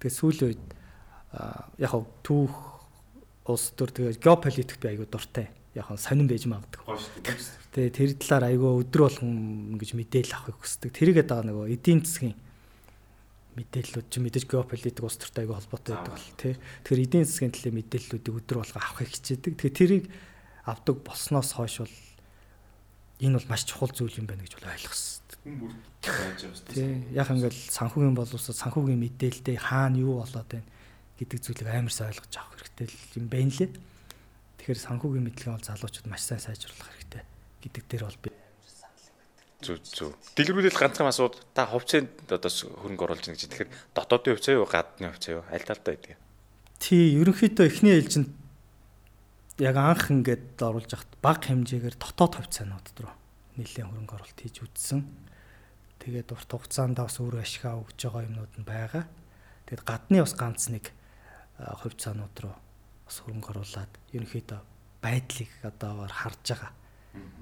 Тэгээ 0.00 0.18
сүүлийн 0.18 0.48
үед 0.52 0.64
яг 1.80 1.90
хав 1.90 2.04
түүх 2.20 2.54
улс 3.48 3.72
төр 3.72 3.90
тэгээ 3.92 4.20
геополитикт 4.20 4.80
би 4.82 4.92
айгүй 4.92 5.08
дуртай. 5.08 5.48
Яг 5.72 5.88
нь 5.88 6.00
сонирн 6.00 6.28
байж 6.28 6.44
магадгүй. 6.44 6.84
Тэгээ 7.72 7.96
тэр 7.96 8.10
талаар 8.20 8.52
айгүй 8.52 8.70
өдрө 8.84 9.08
болгон 9.08 9.32
ингэж 9.72 9.90
мэдээлэл 9.96 10.36
авахыг 10.36 10.60
хүсдэг. 10.60 10.92
Тэрийгээ 10.92 11.24
дагаа 11.24 11.48
нөгөө 11.48 11.72
эдийн 11.72 12.04
засгийн 12.04 12.36
мэдээллүүд 13.56 14.06
чи 14.12 14.18
мэдээж 14.20 14.44
геополитик 14.48 15.04
улс 15.04 15.16
төртэй 15.16 15.48
айгүй 15.48 15.56
холбоотой 15.56 15.96
байдаг 15.96 16.12
бол 16.12 16.28
тий. 16.36 16.54
Тэгэхээр 16.84 17.04
эдийн 17.08 17.24
засгийн 17.24 17.52
талын 17.56 17.76
мэдээллүүдийг 17.80 18.36
өдрө 18.36 18.60
болго 18.60 18.76
авахыг 18.80 19.08
хичээдэг. 19.16 19.52
Тэгээ 19.56 19.76
тэрийг 19.80 20.04
авдаг 20.68 20.96
болсноос 21.00 21.56
хойш 21.56 21.80
бол 21.84 21.96
энэ 23.22 23.38
бол 23.38 23.48
маш 23.48 23.62
чухал 23.64 23.94
зүйл 23.94 24.18
юм 24.18 24.26
байна 24.26 24.42
гэж 24.42 24.58
бол 24.58 24.74
ойлгосон. 24.74 25.22
Хүн 25.42 25.56
бүр 25.62 25.72
байж 26.02 26.40
байгаа 26.42 26.74
дээ. 26.74 26.92
Яг 27.16 27.28
ингээл 27.30 27.60
санхүүгийн 27.70 28.18
боловсрол 28.18 28.58
санхүүгийн 28.58 29.00
мэдээлэлтэй 29.00 29.56
хаана 29.56 30.02
юу 30.02 30.20
болоод 30.20 30.48
байна 30.50 30.68
гэдэг 31.22 31.38
зүйлийг 31.38 31.70
амар 31.70 31.94
сайн 31.94 32.10
ойлгож 32.10 32.34
авах 32.34 32.58
хэрэгтэй 32.58 32.88
юм 33.16 33.26
байна 33.30 33.54
лээ. 33.54 33.70
Тэгэхээр 34.58 34.80
санхүүгийн 34.86 35.26
мэдлэгээ 35.30 35.54
бол 35.54 35.68
залуучууд 35.70 36.06
маш 36.10 36.22
сайн 36.26 36.42
сайжруулах 36.42 36.90
хэрэгтэй 36.90 37.22
гэдэг 37.62 37.84
дээр 37.86 38.04
бол 38.10 38.20
би 38.22 38.30
зүг 39.62 39.78
зүг. 39.86 40.18
Дэлгэрүүлэл 40.34 40.74
ганцхан 40.74 41.06
асууд 41.06 41.38
та 41.54 41.70
хувьцаанд 41.70 42.10
одоо 42.26 42.50
хөрөнгө 42.50 43.04
оруулж 43.06 43.22
байгаа 43.22 43.38
гэж. 43.38 43.46
Тэгэхээр 43.46 43.70
дотоодын 43.94 44.34
хувьцаа 44.34 44.54
юу, 44.58 44.66
гадны 44.66 45.06
хувьцаа 45.14 45.32
юу? 45.38 45.44
Аль 45.46 45.62
талтай 45.62 45.94
байдаг? 45.94 46.18
Тий, 46.82 47.14
ерөнхийдөө 47.22 47.66
эхний 47.70 47.94
ээлжинд 47.94 48.28
яг 49.62 49.76
анх 49.78 50.10
ингээд 50.10 50.58
оруулж 50.58 50.90
яхад 50.90 51.12
баг 51.22 51.46
хэмжээгээр 51.46 51.96
дотоод 52.02 52.34
хувьцаанууд 52.34 52.86
руу 52.98 53.14
нэлээд 53.54 53.86
хөрөнгө 53.86 54.14
оруулалт 54.18 54.40
хийж 54.42 54.58
үзсэн. 54.66 55.06
Тэгээд 56.02 56.34
урт 56.34 56.50
хугацаанд 56.50 56.98
бас 56.98 57.22
өөр 57.22 57.46
ашигаа 57.46 57.78
өгж 57.78 57.98
байгаа 58.02 58.26
юмнууд 58.26 58.52
нь 58.58 58.66
байгаа. 58.66 59.06
Тэгээд 59.70 59.86
гадны 59.86 60.18
бас 60.18 60.34
ганц 60.34 60.62
нэг 60.66 60.90
хувьцаанууд 61.62 62.36
руу 62.42 62.56
бас 63.06 63.16
хөрөнгө 63.22 63.50
оруулаад 63.54 63.92
ерөнхийдөө 64.10 64.60
байдлыг 64.98 65.50
одоогоор 65.62 66.10
харж 66.10 66.42
байгаа. 66.42 66.72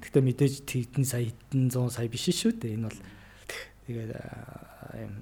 Гэхдээ 0.04 0.24
мэдээж 0.28 0.54
хэдэн 0.68 1.06
сая 1.08 1.24
хэдэн 1.24 1.72
зуун 1.72 1.88
сая 1.88 2.10
биш 2.12 2.28
шүү 2.28 2.52
дээ. 2.60 2.76
Энэ 2.76 2.88
бол 2.90 3.00
тэгээд 3.88 4.12
юм 5.08 5.14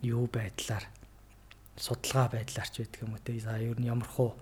юу 0.00 0.24
байдлаар 0.32 0.88
судалгаа 1.76 2.40
байдлаарч 2.40 2.74
байдаг 2.80 3.00
юм 3.04 3.12
уу 3.12 3.20
те. 3.20 3.36
За 3.36 3.58
ер 3.60 3.76
нь 3.76 3.90
ямар 3.90 4.08
хуу 4.08 4.32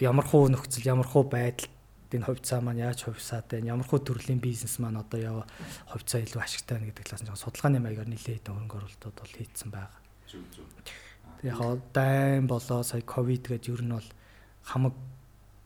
ямар 0.00 0.26
хуу 0.26 0.48
нөхцөл 0.48 0.86
ямар 0.86 1.06
хуу 1.06 1.22
байдал 1.26 1.70
энэ 2.14 2.26
хувьцаа 2.30 2.60
маань 2.62 2.82
яаж 2.82 3.06
хувьсаад 3.06 3.50
байна 3.50 3.74
ямар 3.74 3.86
хуу 3.86 3.98
төрлийн 3.98 4.38
бизнес 4.38 4.78
маань 4.78 5.02
одоо 5.02 5.18
яа 5.18 5.42
хувьцаа 5.90 6.22
илүү 6.22 6.40
ашигтай 6.42 6.78
байна 6.78 6.88
гэдэг 6.90 7.04
талаас 7.10 7.22
нь 7.26 7.34
судалгааны 7.34 7.78
маягаар 7.82 8.10
нэлээд 8.10 8.46
хөрөнгө 8.46 8.78
оруулалтууд 8.78 9.16
бол 9.18 9.34
хийцэн 9.34 9.70
байгаа. 9.74 10.00
Яг 11.42 11.56
хоо 11.58 11.82
дайм 11.90 12.46
болоо 12.46 12.82
сая 12.86 13.02
ковид 13.02 13.50
гэж 13.50 13.62
ер 13.74 13.82
нь 13.82 13.94
бол 13.98 14.10
хамаг 14.62 14.94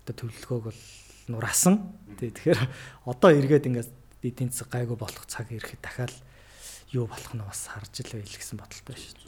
төлөвлөгөөг 0.08 0.64
бол 0.72 0.82
нураасан. 1.28 1.92
Тэгэхээр 2.16 2.60
одоо 3.04 3.30
эргээд 3.36 3.68
ингээд 3.68 3.92
эдийн 4.24 4.48
засаг 4.48 4.72
гайгүй 4.72 4.96
болох 4.96 5.28
цаг 5.28 5.52
ирэхэд 5.52 5.84
дахиад 5.84 6.14
юу 6.96 7.04
болох 7.04 7.32
нь 7.36 7.44
бас 7.44 7.68
харж 7.68 8.08
л 8.08 8.16
байл 8.16 8.24
гэсэн 8.24 8.56
бодолтой 8.56 8.96
шүү. 8.96 9.27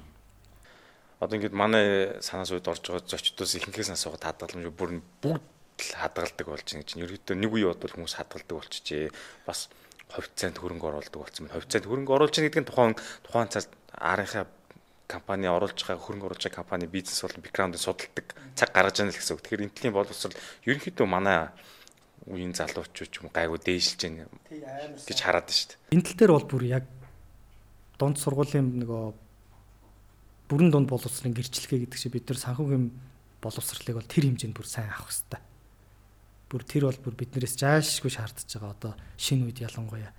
Одоо 1.21 1.37
ингээд 1.37 1.53
манай 1.53 2.17
санаас 2.25 2.49
үед 2.49 2.65
орж 2.65 2.81
байгаа 2.81 3.05
зочдоос 3.05 3.53
ихэнхээс 3.61 3.93
асуугаад 3.93 4.25
хадгаламж 4.25 4.73
бүр 4.73 4.91
нь 4.97 5.05
бүгд 5.21 5.45
л 5.45 5.93
хадгалдаг 6.01 6.47
болж 6.49 6.65
байгаа 6.65 6.89
чинь 6.89 7.05
ерөөдөө 7.05 7.37
нэг 7.37 7.53
үе 7.53 7.69
бодвол 7.69 7.93
хүмүүс 7.93 8.17
хадгалдаг 8.17 8.57
болчихжээ. 8.57 9.13
Бас 9.45 9.69
ховцоонд 10.09 10.57
хөрөнгө 10.57 10.89
оруулдаг 10.89 11.21
болсон 11.21 11.45
байна. 11.45 11.61
Ховцоонд 11.61 11.87
хөрөнгө 11.87 12.15
оруулж 12.17 12.35
байгаа 12.41 12.49
гэдэг 12.49 12.63
нь 12.65 12.71
тухайн 12.73 12.95
тухайн 13.21 13.53
цаас 13.53 13.69
аарынхаа 13.93 14.49
компани 15.13 15.47
оруулж 15.53 15.77
байгаа 15.77 16.01
хөрөнгө 16.01 16.27
оруулж 16.33 16.43
байгаа 16.49 16.61
компани 16.65 16.87
бизнес 16.89 17.21
болон 17.21 17.45
бэкграундыг 17.45 17.81
судалдаг 17.85 18.27
цаг 18.57 18.69
гаргаж 18.73 18.97
яана 19.05 19.13
л 19.13 19.19
гэсэн 19.21 19.35
үг. 19.37 19.45
Тэгэхээр 19.45 19.67
энтлийн 19.69 19.95
боловсрал 19.95 20.41
ерөнхийдөө 20.65 21.07
манай 21.07 21.53
үеийн 22.29 22.57
залуучууд 22.57 23.11
ч 23.11 23.21
юм 23.21 23.29
гайгүй 23.29 23.59
дээшилж 23.61 24.01
байна 24.09 24.25
гэж 25.05 25.19
хараад 25.21 25.49
байна 25.49 25.57
шүү 25.57 25.69
дээ. 25.69 25.95
Энэ 25.95 26.05
тал 26.09 26.17
дээр 26.17 26.33
бол 26.33 26.49
бүр 26.49 26.65
яг 26.65 26.85
дунд 28.01 28.17
сургуулийн 28.17 28.67
нөгөө 28.81 29.30
бүрэн 30.51 30.75
дунд 30.75 30.91
боловсролын 30.91 31.39
гэрчлэгээ 31.39 31.87
гэдэг 31.87 31.99
чинь 32.03 32.15
бид 32.19 32.27
нар 32.27 32.41
санхүүгийн 32.43 32.85
боловсролыг 33.39 33.95
бол 33.95 34.11
тэр 34.11 34.27
хэмжээнд 34.27 34.57
бүр 34.59 34.67
сайн 34.67 34.91
авах 34.91 35.15
хэрэгтэй. 35.15 35.41
Бүр 36.51 36.63
тэр 36.67 36.83
бол 36.91 37.01
бүр 37.07 37.15
биднээс 37.15 37.55
заашгүй 37.55 38.11
шаардж 38.11 38.51
байгаа 38.59 38.75
одоо 38.75 38.93
шинэ 39.15 39.47
үед 39.47 39.63
ялангуяа 39.63 40.11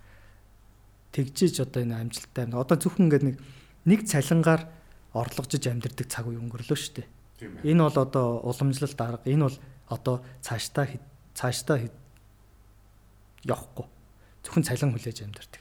тэгжиж 1.11 1.59
одоо 1.59 1.83
энэ 1.83 1.99
амжилттай 1.99 2.47
одоо 2.47 2.77
зөвхөн 2.79 3.11
ингээд 3.11 3.25
нэг 3.27 3.37
нэг 3.83 3.99
цалингаар 4.07 4.63
орлогожж 5.11 5.67
амьдэрдэг 5.67 6.07
цаг 6.07 6.31
үе 6.31 6.39
өнгөрлөө 6.39 6.77
шүү 6.79 7.03
дээ. 7.03 7.07
Энэ 7.67 7.83
бол 7.83 7.97
одоо 7.99 8.39
уламжлалт 8.47 8.99
арга. 9.01 9.27
Энэ 9.27 9.43
бол 9.51 9.57
одоо 9.91 10.23
цаашдаа 10.39 10.87
цаашдаа 11.35 11.77
явахгүй. 13.43 13.85
Зөвхөн 14.47 14.63
цалин 14.63 14.95
хүлээж 14.95 15.19
амьдэрдэг. 15.27 15.60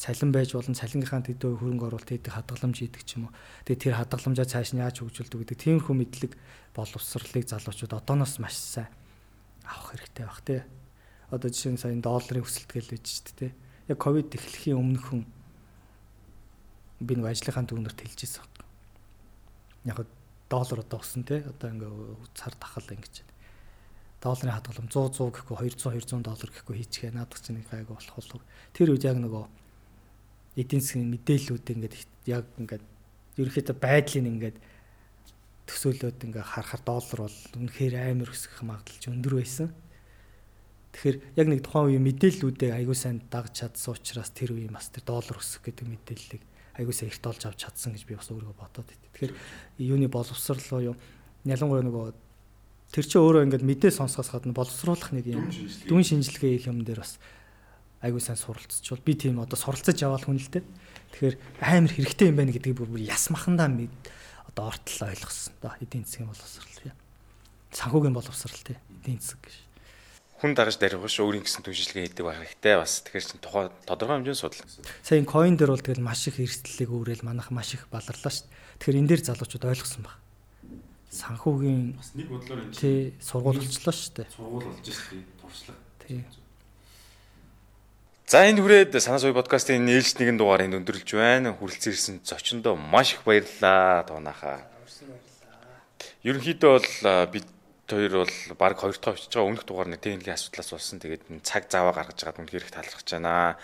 Цалин 0.00 0.32
байж 0.32 0.56
болон 0.56 0.72
цалингийнхаа 0.72 1.20
төдөө 1.20 1.60
хөрөнгө 1.60 1.92
оруулалт 1.92 2.08
хийдэг 2.08 2.32
хадгаламж 2.32 2.76
хийдэг 2.80 3.04
ч 3.04 3.20
юм 3.20 3.28
уу. 3.28 3.36
Тэгээ 3.68 3.84
тэр 3.84 3.94
хадгаламжаа 4.00 4.48
цааш 4.48 4.72
нь 4.72 4.80
яаж 4.80 5.04
хөгжүүлдэг 5.04 5.44
гэдэг 5.44 5.60
тиймэрхүү 5.60 5.92
мэдлэг 5.92 6.32
боловсролыг 6.72 7.44
залуучууд 7.44 7.92
одооноос 8.00 8.40
маш 8.40 8.56
сайн 8.56 8.88
авах 9.68 9.92
хэрэгтэй 9.92 10.24
баг 10.24 10.40
тий. 10.40 10.60
Одоо 11.28 11.52
жишээ 11.52 11.72
нь 11.76 11.82
сая 11.84 11.92
долларын 12.00 12.40
өсөлтгөл 12.40 12.88
байж 12.96 13.04
шүү 13.12 13.36
дээ. 13.44 13.52
Яг 13.92 13.98
ковид 14.00 14.32
эхлэхийн 14.32 14.80
өмнөхөн 14.80 15.20
би 17.04 17.12
нэг 17.20 17.36
ажлынхаа 17.36 17.68
дүрнээр 17.68 17.92
тэлж 17.92 18.24
ирсэн. 18.24 18.48
Яг 19.84 20.08
доллар 20.48 20.80
одоо 20.80 20.96
өссөн 21.04 21.28
те 21.28 21.44
одоо 21.44 21.76
ингээ 21.76 21.92
цар 22.32 22.56
тахал 22.56 22.88
ингэж 22.88 23.20
байна. 23.20 23.36
Долларын 24.24 24.56
хадгалам 24.56 24.88
100 24.88 25.12
100 25.12 25.44
гэхгүй 25.44 25.56
200 25.76 25.92
200 26.08 26.24
доллар 26.24 26.50
гэхгүй 26.56 26.76
хийчихээ 26.80 27.12
наадах 27.12 27.40
чинь 27.44 27.60
гайгүй 27.68 27.94
болох 28.00 28.16
болов. 28.16 28.42
Тэр 28.72 28.96
үед 28.96 29.04
яг 29.04 29.20
нөгөө 29.20 29.59
эдийн 30.60 30.84
засгийн 30.84 31.10
мэдээллүүд 31.16 31.66
ингээд 31.72 31.94
яг 32.28 32.44
ингээд 32.60 32.84
ерөөхдөө 33.40 33.76
байдлыг 33.80 34.26
ингээд 34.28 34.56
төсөөлөд 35.64 36.20
ингээ 36.20 36.44
харахаар 36.44 36.82
доллар 36.84 37.20
бол 37.24 37.38
үнэхээр 37.56 37.94
амар 37.96 38.30
өсөх 38.30 38.60
магадлал 38.60 39.14
өндөр 39.16 39.34
байсан. 39.40 39.68
Тэгэхээр 40.90 41.16
яг 41.38 41.46
нэг 41.46 41.60
тухайн 41.62 41.86
үеийн 41.94 42.06
мэдээллүүдээ 42.10 42.70
аягүй 42.76 42.98
сайн 42.98 43.22
дагж 43.30 43.62
чадсан 43.62 43.94
учраас 43.94 44.34
тэр 44.34 44.58
үеийн 44.58 44.74
бас 44.74 44.90
тэр 44.90 45.06
доллар 45.06 45.38
өсөх 45.38 45.62
гэдэг 45.62 45.86
мэдээллийг 45.86 46.42
аягуулсаа 46.74 47.06
эрт 47.06 47.24
олж 47.26 47.42
авч 47.46 47.58
чадсан 47.62 47.94
гэж 47.94 48.04
би 48.06 48.18
бас 48.18 48.30
өөрийгөө 48.30 48.58
бодоод 48.58 48.86
байт. 48.90 49.02
Тэгэхээр 49.14 49.32
юуны 49.86 50.08
боловсрал 50.10 50.82
юу 50.82 50.96
ялангуяа 51.46 51.84
нөгөө 51.86 52.06
тэр 52.90 53.04
чинь 53.06 53.22
өөрөө 53.22 53.44
ингээд 53.46 53.68
мэдээ 53.68 53.92
сонсохоос 53.94 54.30
гадна 54.34 54.56
боловсруулах 54.56 55.10
нэг 55.14 55.26
юм 55.30 55.46
дүн 55.86 56.02
шинжилгээ 56.02 56.66
юм 56.66 56.82
дээр 56.82 57.06
бас 57.06 57.22
айгүй 58.00 58.20
сайн 58.20 58.40
суралцчихвол 58.40 59.04
би 59.04 59.14
тийм 59.14 59.40
одоо 59.40 59.56
суралцаж 59.56 59.96
яваал 60.00 60.24
хүн 60.24 60.40
л 60.40 60.50
дээ. 60.50 60.64
Тэгэхээр 61.14 61.36
амар 61.60 61.92
хэрэгтэй 61.92 62.28
юм 62.28 62.36
байна 62.40 62.52
гэдгийг 62.52 62.76
бүр 62.80 63.00
яс 63.00 63.28
махандаа 63.28 63.68
мэд 63.68 63.92
одоо 64.48 64.72
ортол 64.72 65.08
ойлгосон. 65.08 65.54
Одоо 65.60 65.72
эдийн 65.80 66.04
засгийн 66.04 66.28
боловсрал. 66.28 66.96
Санхүүгийн 67.70 68.16
боловсрал 68.16 68.60
тий 68.64 68.78
эдийн 69.04 69.20
засаг 69.20 69.44
гэж 69.44 69.70
хүн 70.40 70.56
дагаж 70.56 70.80
дарихгүйш 70.80 71.20
өөрийн 71.20 71.44
гэсэн 71.44 71.68
түншилгээ 71.68 72.16
хийдэг 72.16 72.24
байх 72.24 72.40
хэрэгтэй 72.40 72.80
бас 72.80 73.04
тэгэхээр 73.04 73.28
чинь 73.28 73.44
тухай 73.44 73.68
тодорхой 73.84 74.24
хэмжээнд 74.24 74.40
судал. 74.40 74.64
Сая 75.04 75.20
энэ 75.20 75.28
coin 75.28 75.52
дээр 75.52 75.76
бол 75.76 75.84
тэгэл 75.84 76.00
маш 76.00 76.24
их 76.32 76.40
эрсдлийг 76.40 76.88
өөрөөл 76.88 77.28
манайх 77.28 77.52
маш 77.52 77.76
их 77.76 77.84
баларлаа 77.92 78.32
шүү. 78.32 78.48
Тэгэхээр 78.80 79.00
энэ 79.04 79.10
дээр 79.12 79.22
залуучууд 79.28 79.68
ойлгосон 79.68 80.00
баг. 80.00 80.16
Санхүүгийн 81.12 81.92
бас 81.92 82.16
нэг 82.16 82.28
бодлоор 82.32 82.60
энэ 82.64 82.72
тий 82.72 83.12
сургууль 83.20 83.60
болчлоо 83.60 83.92
шүү 83.92 84.12
дээ. 84.16 84.28
Сургууль 84.32 84.64
болж 84.64 84.80
шүү 84.88 85.12
дээ. 85.12 85.28
Туршлага. 85.44 85.80
Тий. 86.08 86.24
За 88.30 88.46
энэ 88.46 88.62
хүрээд 88.62 88.94
санаа 89.02 89.18
суй 89.18 89.34
подкастын 89.34 89.82
нээлж 89.82 90.14
нэгэн 90.14 90.38
дугаарыг 90.38 90.70
өндөрлж 90.70 91.18
байна. 91.18 91.50
Хүрэлцэн 91.50 91.90
ирсэн 91.90 92.16
зочиндоо 92.22 92.78
маш 92.78 93.18
их 93.18 93.26
баярлалаа 93.26 94.06
туунахаа. 94.06 94.62
Ерөнхийдөө 96.22 96.70
бол 96.70 97.26
бид 97.26 97.50
хоёр 97.90 98.22
бол 98.22 98.34
баг 98.54 98.78
хоёр 98.78 98.94
дахь 99.02 99.18
очиж 99.18 99.34
байгаа 99.34 99.50
өмнөх 99.50 99.66
дугаар 99.66 99.90
нэг 99.90 99.98
техникийн 99.98 100.38
асуудлаас 100.38 100.70
болсон. 100.70 101.02
Тэгээд 101.02 101.42
цаг 101.42 101.66
заваа 101.66 101.90
гаргаж 101.90 102.22
байгаад 102.22 102.38
үнэхээр 102.38 102.62
их 102.62 102.70
талархаж 102.70 103.08
байна. 103.10 103.58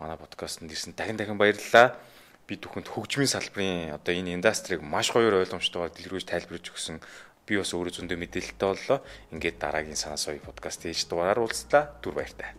Манай 0.00 0.16
подкастт 0.16 0.64
ирсэн 0.64 0.96
дахин 0.96 1.20
дахин 1.20 1.36
баярлалаа. 1.36 2.00
Би 2.48 2.56
бүхэнд 2.56 2.88
хөгжмийн 2.88 3.28
салбарын 3.28 4.00
одоо 4.00 4.16
энэ 4.16 4.32
индастрийг 4.40 4.80
маш 4.80 5.12
гоёор 5.12 5.44
ойлгомжтойгоор 5.44 5.92
дэлгэрүүлж 5.92 6.24
тайлбарж 6.24 6.72
өгсөн. 6.72 7.04
Би 7.44 7.60
бас 7.60 7.76
өөрөө 7.76 8.00
зөндөө 8.00 8.16
мэдээлэлтэй 8.16 8.64
боллоо. 8.64 9.04
Ингээд 9.36 9.60
дараагийн 9.60 10.00
санаа 10.00 10.16
соёо 10.16 10.40
подкаст 10.40 10.88
хийж 10.88 11.04
дугаараар 11.04 11.44
уулзлаа. 11.44 12.00
Түр 12.00 12.16
баяртай. 12.16 12.56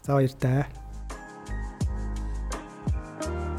За 0.00 0.16
баяртай. 0.16 0.85
Bye. 3.18 3.55